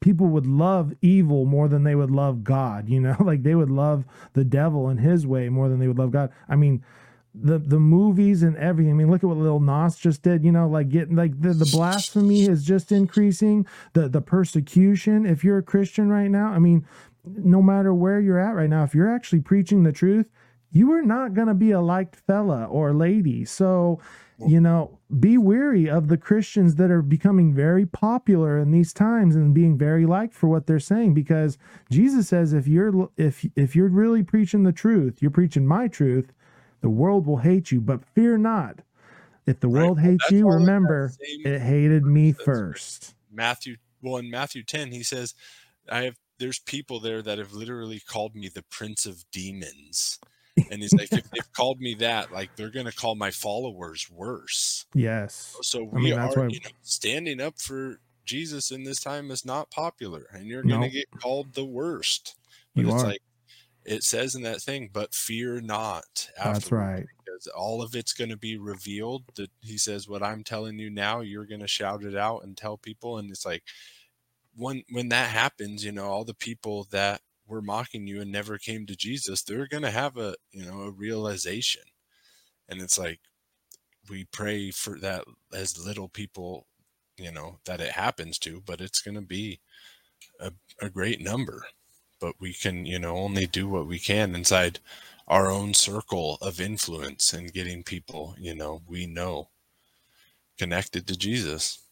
people 0.00 0.26
would 0.28 0.46
love 0.46 0.94
evil 1.02 1.44
more 1.44 1.68
than 1.68 1.84
they 1.84 1.94
would 1.94 2.10
love 2.10 2.42
God, 2.42 2.88
you 2.88 3.00
know, 3.00 3.16
like 3.20 3.42
they 3.42 3.54
would 3.54 3.70
love 3.70 4.04
the 4.32 4.44
devil 4.44 4.88
and 4.88 5.00
his 5.00 5.26
way 5.26 5.48
more 5.48 5.68
than 5.68 5.78
they 5.78 5.88
would 5.88 5.98
love 5.98 6.10
God. 6.10 6.32
I 6.48 6.56
mean, 6.56 6.82
the 7.34 7.58
the 7.58 7.80
movies 7.80 8.44
and 8.44 8.56
everything. 8.56 8.92
I 8.92 8.94
mean, 8.94 9.10
look 9.10 9.24
at 9.24 9.26
what 9.26 9.36
Lil 9.36 9.58
Nas 9.58 9.96
just 9.96 10.22
did. 10.22 10.44
You 10.44 10.52
know, 10.52 10.68
like 10.68 10.88
getting 10.88 11.16
like 11.16 11.40
the, 11.40 11.52
the 11.52 11.68
blasphemy 11.72 12.46
is 12.46 12.64
just 12.64 12.92
increasing. 12.92 13.66
The 13.92 14.08
the 14.08 14.20
persecution. 14.20 15.26
If 15.26 15.42
you're 15.42 15.58
a 15.58 15.62
Christian 15.62 16.08
right 16.10 16.30
now, 16.30 16.48
I 16.48 16.60
mean, 16.60 16.86
no 17.24 17.62
matter 17.62 17.94
where 17.94 18.20
you're 18.20 18.38
at 18.38 18.54
right 18.54 18.70
now, 18.70 18.84
if 18.84 18.94
you're 18.94 19.12
actually 19.12 19.40
preaching 19.40 19.82
the 19.82 19.92
truth, 19.92 20.26
you 20.70 20.92
are 20.92 21.02
not 21.02 21.34
going 21.34 21.48
to 21.48 21.54
be 21.54 21.70
a 21.70 21.80
liked 21.80 22.16
fella 22.16 22.64
or 22.64 22.92
lady. 22.92 23.44
So, 23.44 24.00
you 24.44 24.60
know, 24.60 24.98
be 25.20 25.38
weary 25.38 25.88
of 25.88 26.08
the 26.08 26.16
Christians 26.18 26.74
that 26.76 26.90
are 26.90 27.02
becoming 27.02 27.54
very 27.54 27.86
popular 27.86 28.58
in 28.58 28.72
these 28.72 28.92
times 28.92 29.36
and 29.36 29.54
being 29.54 29.78
very 29.78 30.04
liked 30.06 30.34
for 30.34 30.48
what 30.48 30.66
they're 30.66 30.80
saying 30.80 31.14
because 31.14 31.56
Jesus 31.90 32.28
says 32.28 32.52
if 32.52 32.66
you're 32.66 33.08
if 33.16 33.46
if 33.56 33.76
you're 33.76 33.88
really 33.88 34.22
preaching 34.24 34.64
the 34.64 34.72
truth, 34.72 35.22
you're 35.22 35.30
preaching 35.30 35.66
my 35.66 35.88
truth, 35.88 36.32
the 36.80 36.90
world 36.90 37.26
will 37.26 37.38
hate 37.38 37.70
you, 37.70 37.80
but 37.80 38.04
fear 38.04 38.36
not. 38.36 38.80
If 39.46 39.60
the 39.60 39.68
world 39.68 39.98
Well, 39.98 40.04
hates 40.04 40.30
you, 40.30 40.48
all 40.48 40.52
in 40.52 40.58
that 40.64 40.70
remember 40.72 41.10
it 41.44 41.60
hated 41.60 42.04
me 42.04 42.32
first. 42.32 43.14
Matthew 43.30 43.76
well 44.02 44.16
in 44.16 44.30
Matthew 44.30 44.62
10 44.62 44.92
he 44.92 45.02
says 45.02 45.34
I 45.88 46.02
have 46.02 46.16
there's 46.38 46.58
people 46.60 47.00
there 47.00 47.22
that 47.22 47.38
have 47.38 47.52
literally 47.52 48.00
called 48.00 48.34
me 48.34 48.48
the 48.48 48.64
prince 48.70 49.06
of 49.06 49.24
demons. 49.30 50.18
And 50.70 50.82
he's 50.82 50.96
like 50.96 51.10
if 51.16 51.24
they've 51.32 51.52
called 51.56 51.80
me 51.80 51.94
that 51.96 52.30
like 52.32 52.54
they're 52.56 52.70
going 52.70 52.86
to 52.86 52.92
call 52.92 53.14
my 53.14 53.30
followers 53.30 54.08
worse. 54.10 54.86
Yes. 54.94 55.60
So 55.62 55.88
I 55.96 55.98
we 55.98 56.00
mean, 56.00 56.16
that's 56.16 56.36
are 56.36 56.40
why 56.40 56.48
you 56.48 56.60
know, 56.64 56.70
standing 56.82 57.40
up 57.40 57.60
for 57.60 57.98
Jesus 58.24 58.70
in 58.70 58.84
this 58.84 59.00
time 59.00 59.30
is 59.30 59.44
not 59.44 59.70
popular 59.70 60.26
and 60.32 60.46
you're 60.46 60.64
going 60.64 60.80
to 60.80 60.88
No. 60.88 60.92
get 60.92 61.06
called 61.20 61.54
the 61.54 61.64
worst. 61.64 62.36
But 62.74 62.86
You 62.86 62.92
it's 62.92 63.04
are. 63.04 63.08
like 63.08 63.22
it 63.84 64.02
says 64.02 64.34
in 64.34 64.42
that 64.42 64.60
thing, 64.62 64.90
but 64.92 65.14
fear 65.14 65.60
not. 65.60 66.30
That's 66.36 66.72
right. 66.72 67.06
Because 67.24 67.46
all 67.48 67.82
of 67.82 67.94
it's 67.94 68.12
going 68.12 68.30
to 68.30 68.36
be 68.36 68.56
revealed. 68.58 69.24
That 69.36 69.50
he 69.60 69.76
says, 69.78 70.08
"What 70.08 70.22
I'm 70.22 70.42
telling 70.44 70.78
you 70.78 70.90
now, 70.90 71.20
you're 71.20 71.46
going 71.46 71.60
to 71.60 71.68
shout 71.68 72.04
it 72.04 72.16
out 72.16 72.44
and 72.44 72.56
tell 72.56 72.78
people." 72.78 73.18
And 73.18 73.30
it's 73.30 73.44
like, 73.46 73.64
when 74.56 74.82
when 74.90 75.08
that 75.10 75.30
happens, 75.30 75.84
you 75.84 75.92
know, 75.92 76.06
all 76.06 76.24
the 76.24 76.34
people 76.34 76.86
that 76.90 77.20
were 77.46 77.62
mocking 77.62 78.06
you 78.06 78.20
and 78.20 78.32
never 78.32 78.58
came 78.58 78.86
to 78.86 78.96
Jesus, 78.96 79.42
they're 79.42 79.66
to 79.82 79.90
have 79.90 80.16
a 80.16 80.34
you 80.52 80.64
know 80.66 80.82
a 80.82 80.90
realization. 80.90 81.82
And 82.68 82.80
it's 82.80 82.98
like 82.98 83.20
we 84.10 84.24
pray 84.26 84.70
for 84.70 84.98
that 85.00 85.24
as 85.52 85.84
little 85.84 86.08
people, 86.08 86.66
you 87.18 87.32
know, 87.32 87.58
that 87.66 87.80
it 87.80 87.92
happens 87.92 88.38
to, 88.40 88.62
but 88.66 88.80
it's 88.80 89.02
to 89.16 89.22
be 89.22 89.60
a, 90.40 90.52
a 90.80 90.90
great 90.90 91.20
number 91.20 91.66
but 92.20 92.34
we 92.40 92.54
can 92.54 92.86
you 92.86 92.98
know 92.98 93.16
only 93.16 93.46
do 93.46 93.68
what 93.68 93.86
we 93.86 93.98
can 93.98 94.34
inside 94.34 94.80
our 95.28 95.50
own 95.50 95.74
circle 95.74 96.38
of 96.42 96.60
influence 96.60 97.32
and 97.32 97.52
getting 97.52 97.82
people 97.82 98.34
you 98.38 98.54
know 98.54 98.82
we 98.88 99.06
know 99.06 99.48
connected 100.58 101.06
to 101.06 101.16
jesus 101.16 101.83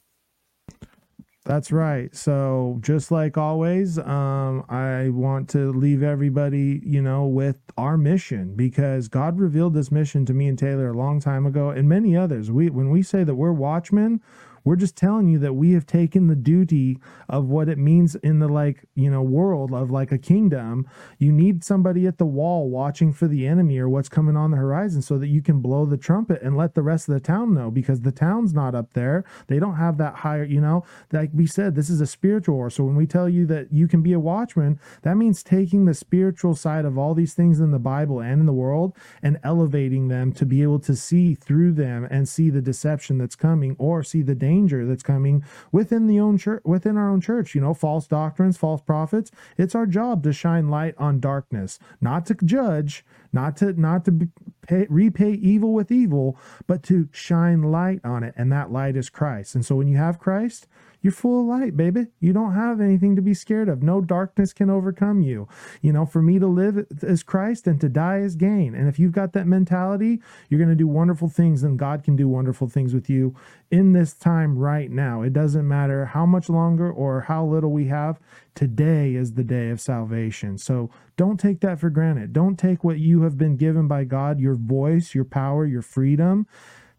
That's 1.44 1.72
right. 1.72 2.14
So 2.14 2.78
just 2.82 3.10
like 3.10 3.36
always, 3.36 3.98
um, 3.98 4.64
I 4.68 5.08
want 5.08 5.48
to 5.50 5.72
leave 5.72 6.00
everybody, 6.00 6.80
you 6.84 7.02
know, 7.02 7.26
with 7.26 7.58
our 7.76 7.96
mission 7.96 8.54
because 8.54 9.08
God 9.08 9.40
revealed 9.40 9.74
this 9.74 9.90
mission 9.90 10.24
to 10.26 10.34
me 10.34 10.46
and 10.46 10.56
Taylor 10.56 10.90
a 10.90 10.96
long 10.96 11.18
time 11.18 11.44
ago, 11.44 11.70
and 11.70 11.88
many 11.88 12.16
others. 12.16 12.52
We 12.52 12.70
when 12.70 12.90
we 12.90 13.02
say 13.02 13.24
that 13.24 13.34
we're 13.34 13.52
watchmen, 13.52 14.20
we're 14.64 14.76
just 14.76 14.96
telling 14.96 15.28
you 15.28 15.38
that 15.40 15.54
we 15.54 15.72
have 15.72 15.86
taken 15.86 16.26
the 16.28 16.36
duty 16.36 16.98
of 17.28 17.48
what 17.48 17.68
it 17.68 17.78
means 17.78 18.14
in 18.16 18.38
the 18.38 18.48
like, 18.48 18.84
you 18.94 19.10
know, 19.10 19.22
world 19.22 19.72
of 19.72 19.90
like 19.90 20.12
a 20.12 20.18
kingdom. 20.18 20.86
You 21.18 21.32
need 21.32 21.64
somebody 21.64 22.06
at 22.06 22.18
the 22.18 22.26
wall 22.26 22.70
watching 22.70 23.12
for 23.12 23.26
the 23.26 23.46
enemy 23.46 23.78
or 23.78 23.88
what's 23.88 24.08
coming 24.08 24.36
on 24.36 24.50
the 24.50 24.56
horizon 24.56 25.02
so 25.02 25.18
that 25.18 25.28
you 25.28 25.42
can 25.42 25.60
blow 25.60 25.84
the 25.84 25.96
trumpet 25.96 26.42
and 26.42 26.56
let 26.56 26.74
the 26.74 26.82
rest 26.82 27.08
of 27.08 27.14
the 27.14 27.20
town 27.20 27.54
know 27.54 27.70
because 27.70 28.00
the 28.00 28.12
town's 28.12 28.54
not 28.54 28.74
up 28.74 28.92
there. 28.92 29.24
They 29.48 29.58
don't 29.58 29.76
have 29.76 29.98
that 29.98 30.16
higher, 30.16 30.44
you 30.44 30.60
know, 30.60 30.84
like 31.10 31.30
we 31.34 31.46
said, 31.46 31.74
this 31.74 31.90
is 31.90 32.00
a 32.00 32.06
spiritual 32.06 32.56
war. 32.56 32.70
So 32.70 32.84
when 32.84 32.96
we 32.96 33.06
tell 33.06 33.28
you 33.28 33.46
that 33.46 33.72
you 33.72 33.88
can 33.88 34.02
be 34.02 34.12
a 34.12 34.20
watchman, 34.20 34.78
that 35.02 35.16
means 35.16 35.42
taking 35.42 35.84
the 35.84 35.94
spiritual 35.94 36.54
side 36.54 36.84
of 36.84 36.96
all 36.96 37.14
these 37.14 37.34
things 37.34 37.60
in 37.60 37.72
the 37.72 37.78
Bible 37.78 38.20
and 38.20 38.40
in 38.40 38.46
the 38.46 38.52
world 38.52 38.96
and 39.22 39.38
elevating 39.42 40.08
them 40.08 40.32
to 40.32 40.46
be 40.46 40.62
able 40.62 40.78
to 40.80 40.94
see 40.94 41.34
through 41.34 41.72
them 41.72 42.06
and 42.10 42.28
see 42.28 42.50
the 42.50 42.62
deception 42.62 43.18
that's 43.18 43.36
coming 43.36 43.74
or 43.78 44.02
see 44.02 44.22
the 44.22 44.34
danger 44.34 44.51
that's 44.60 45.02
coming 45.02 45.44
within 45.70 46.06
the 46.06 46.20
own 46.20 46.38
church 46.38 46.62
within 46.64 46.96
our 46.96 47.08
own 47.10 47.20
church, 47.20 47.54
you 47.54 47.60
know, 47.60 47.74
false 47.74 48.06
doctrines, 48.06 48.56
false 48.56 48.80
prophets. 48.80 49.30
It's 49.56 49.74
our 49.74 49.86
job 49.86 50.22
to 50.24 50.32
shine 50.32 50.68
light 50.68 50.94
on 50.98 51.20
darkness, 51.20 51.78
not 52.00 52.26
to 52.26 52.34
judge, 52.34 53.04
not 53.32 53.56
to 53.58 53.72
not 53.72 54.04
to 54.04 54.28
pay, 54.66 54.86
repay 54.88 55.32
evil 55.32 55.72
with 55.72 55.90
evil, 55.90 56.36
but 56.66 56.82
to 56.84 57.08
shine 57.12 57.62
light 57.62 58.00
on 58.04 58.22
it 58.22 58.34
and 58.36 58.52
that 58.52 58.70
light 58.70 58.96
is 58.96 59.10
Christ. 59.10 59.54
And 59.54 59.64
so 59.64 59.76
when 59.76 59.88
you 59.88 59.96
have 59.96 60.18
Christ, 60.18 60.68
you're 61.02 61.12
full 61.12 61.40
of 61.40 61.46
light, 61.46 61.76
baby. 61.76 62.06
You 62.20 62.32
don't 62.32 62.54
have 62.54 62.80
anything 62.80 63.16
to 63.16 63.22
be 63.22 63.34
scared 63.34 63.68
of. 63.68 63.82
No 63.82 64.00
darkness 64.00 64.52
can 64.52 64.70
overcome 64.70 65.20
you. 65.20 65.48
You 65.80 65.92
know, 65.92 66.06
for 66.06 66.22
me 66.22 66.38
to 66.38 66.46
live 66.46 66.86
is 67.02 67.22
Christ 67.24 67.66
and 67.66 67.80
to 67.80 67.88
die 67.88 68.18
is 68.18 68.36
gain. 68.36 68.74
And 68.74 68.88
if 68.88 68.98
you've 68.98 69.12
got 69.12 69.32
that 69.32 69.46
mentality, 69.46 70.20
you're 70.48 70.58
going 70.58 70.70
to 70.70 70.76
do 70.76 70.86
wonderful 70.86 71.28
things, 71.28 71.64
and 71.64 71.78
God 71.78 72.04
can 72.04 72.14
do 72.14 72.28
wonderful 72.28 72.68
things 72.68 72.94
with 72.94 73.10
you 73.10 73.34
in 73.70 73.92
this 73.92 74.14
time 74.14 74.56
right 74.56 74.90
now. 74.90 75.22
It 75.22 75.32
doesn't 75.32 75.66
matter 75.66 76.06
how 76.06 76.24
much 76.24 76.48
longer 76.48 76.90
or 76.90 77.22
how 77.22 77.44
little 77.44 77.72
we 77.72 77.88
have. 77.88 78.20
Today 78.54 79.14
is 79.14 79.32
the 79.32 79.44
day 79.44 79.70
of 79.70 79.80
salvation. 79.80 80.58
So 80.58 80.90
don't 81.16 81.40
take 81.40 81.60
that 81.60 81.80
for 81.80 81.90
granted. 81.90 82.32
Don't 82.32 82.58
take 82.58 82.84
what 82.84 82.98
you 82.98 83.22
have 83.22 83.36
been 83.36 83.56
given 83.56 83.88
by 83.88 84.04
God, 84.04 84.38
your 84.38 84.54
voice, 84.54 85.14
your 85.14 85.24
power, 85.24 85.66
your 85.66 85.82
freedom 85.82 86.46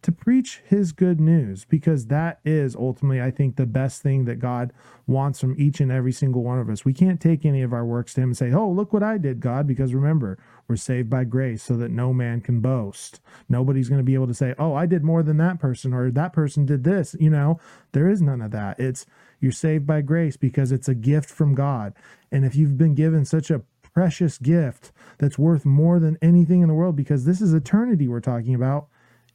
to 0.04 0.12
preach 0.12 0.60
his 0.66 0.92
good 0.92 1.18
news 1.18 1.64
because 1.64 2.06
that 2.06 2.38
is 2.44 2.76
ultimately 2.76 3.22
i 3.22 3.30
think 3.30 3.56
the 3.56 3.64
best 3.64 4.02
thing 4.02 4.26
that 4.26 4.38
god 4.38 4.70
wants 5.06 5.40
from 5.40 5.54
each 5.58 5.80
and 5.80 5.92
every 5.92 6.12
single 6.12 6.42
one 6.42 6.58
of 6.58 6.70
us. 6.70 6.84
We 6.84 6.94
can't 6.94 7.20
take 7.20 7.44
any 7.44 7.60
of 7.60 7.74
our 7.74 7.84
works 7.84 8.14
to 8.14 8.22
him 8.22 8.30
and 8.30 8.36
say 8.36 8.52
oh 8.52 8.68
look 8.68 8.92
what 8.92 9.02
i 9.02 9.18
did 9.18 9.40
god 9.40 9.66
because 9.66 9.94
remember 9.94 10.38
we're 10.68 10.76
saved 10.76 11.10
by 11.10 11.24
grace 11.24 11.62
so 11.62 11.76
that 11.76 11.90
no 11.90 12.12
man 12.12 12.40
can 12.40 12.60
boast. 12.60 13.20
Nobody's 13.48 13.88
going 13.88 13.98
to 13.98 14.04
be 14.04 14.14
able 14.14 14.26
to 14.26 14.34
say 14.34 14.54
oh 14.58 14.74
i 14.74 14.86
did 14.86 15.04
more 15.04 15.22
than 15.22 15.38
that 15.38 15.58
person 15.58 15.92
or 15.92 16.10
that 16.10 16.32
person 16.32 16.66
did 16.66 16.84
this 16.84 17.16
you 17.18 17.30
know? 17.30 17.58
There 17.92 18.08
is 18.08 18.20
none 18.20 18.42
of 18.42 18.50
that. 18.50 18.78
It's 18.78 19.06
you're 19.40 19.52
saved 19.52 19.86
by 19.86 20.00
grace 20.02 20.36
because 20.36 20.72
it's 20.72 20.88
a 20.88 20.94
gift 20.94 21.30
from 21.30 21.54
god. 21.54 21.94
And 22.30 22.44
if 22.44 22.56
you've 22.56 22.78
been 22.78 22.94
given 22.94 23.24
such 23.24 23.50
a 23.50 23.62
precious 23.94 24.38
gift 24.38 24.90
that's 25.18 25.38
worth 25.38 25.64
more 25.64 25.98
than 25.98 26.18
anything 26.20 26.62
in 26.62 26.68
the 26.68 26.74
world 26.74 26.96
because 26.96 27.24
this 27.24 27.40
is 27.40 27.54
eternity 27.54 28.08
we're 28.08 28.20
talking 28.20 28.54
about 28.54 28.88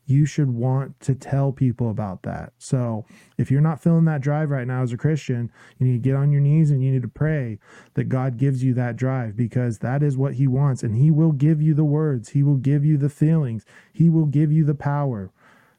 you 0.10 0.26
should 0.26 0.50
want 0.50 1.00
to 1.02 1.14
tell 1.14 1.52
people 1.52 1.90
about 1.90 2.24
that. 2.24 2.52
So, 2.58 3.06
if 3.38 3.52
you're 3.52 3.62
not 3.62 3.82
feeling 3.82 4.06
that 4.06 4.22
drive 4.22 4.50
right 4.50 4.66
now 4.66 4.82
as 4.82 4.92
a 4.92 4.98
Christian, 4.98 5.52
you 5.78 5.86
need 5.86 6.04
to 6.04 6.10
get 6.10 6.16
on 6.16 6.32
your 6.32 6.42
knees 6.42 6.72
and 6.72 6.84
you 6.84 6.92
need 6.92 7.04
to 7.04 7.08
pray 7.08 7.60
that 7.94 8.06
God 8.06 8.38
gives 8.38 8.64
you 8.64 8.74
that 8.74 8.96
drive 8.96 9.36
because 9.36 9.80
that 9.80 10.02
is 10.02 10.18
what 10.18 10.34
He 10.34 10.48
wants. 10.48 10.82
And 10.82 10.96
He 10.96 11.12
will 11.12 11.32
give 11.32 11.62
you 11.62 11.74
the 11.74 11.84
words, 11.84 12.30
He 12.30 12.42
will 12.42 12.56
give 12.56 12.84
you 12.84 12.98
the 12.98 13.10
feelings, 13.10 13.66
He 13.94 14.10
will 14.10 14.26
give 14.26 14.52
you 14.52 14.66
the 14.66 14.76
power. 14.76 15.32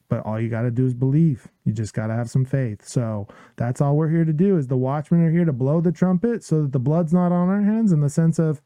But 0.08 0.26
all 0.26 0.40
you 0.40 0.48
got 0.48 0.62
to 0.62 0.72
do 0.72 0.86
is 0.86 0.94
believe. 0.94 1.46
You 1.64 1.72
just 1.72 1.94
got 1.94 2.08
to 2.08 2.14
have 2.14 2.30
some 2.30 2.44
faith. 2.44 2.86
So, 2.86 3.26
that's 3.56 3.80
all 3.80 3.96
we're 3.96 4.10
here 4.10 4.24
to 4.24 4.32
do 4.32 4.56
is 4.56 4.68
the 4.68 4.76
watchmen 4.76 5.24
are 5.24 5.30
here 5.30 5.44
to 5.44 5.52
blow 5.52 5.80
the 5.80 5.92
trumpet 5.92 6.44
so 6.44 6.62
that 6.62 6.72
the 6.72 6.78
blood's 6.78 7.12
not 7.12 7.32
on 7.32 7.48
our 7.48 7.62
hands 7.62 7.90
in 7.90 8.00
the 8.00 8.08
sense 8.08 8.38
of 8.38 8.62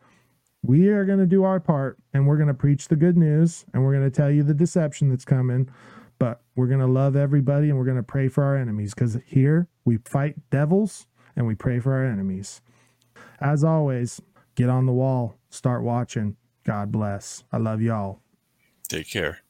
we 0.64 0.88
are 0.88 1.04
going 1.04 1.18
to 1.18 1.26
do 1.26 1.44
our 1.44 1.60
part 1.60 1.98
and 2.14 2.26
we're 2.26 2.36
going 2.36 2.48
to 2.48 2.54
preach 2.54 2.88
the 2.88 2.96
good 2.96 3.16
news 3.16 3.66
and 3.72 3.84
we're 3.84 3.92
going 3.92 4.10
to 4.10 4.14
tell 4.14 4.30
you 4.30 4.42
the 4.42 4.54
deception 4.54 5.10
that's 5.10 5.24
coming 5.24 5.68
but 6.18 6.40
we're 6.56 6.66
going 6.66 6.80
to 6.80 6.86
love 6.86 7.16
everybody 7.16 7.68
and 7.68 7.78
we're 7.78 7.84
going 7.84 7.96
to 7.96 8.02
pray 8.02 8.28
for 8.28 8.44
our 8.44 8.56
enemies 8.56 8.94
because 8.94 9.18
here 9.26 9.68
we 9.84 9.98
fight 9.98 10.36
devils 10.50 11.06
and 11.36 11.46
we 11.46 11.54
pray 11.54 11.80
for 11.80 11.92
our 11.92 12.04
enemies. 12.04 12.60
As 13.40 13.64
always 13.64 14.20
get 14.54 14.68
on 14.68 14.86
the 14.86 14.92
wall 14.92 15.36
start 15.50 15.82
watching. 15.82 16.36
God 16.64 16.90
bless. 16.90 17.44
I 17.52 17.58
love 17.58 17.82
y'all. 17.82 18.20
Take 18.88 19.10
care 19.10 19.40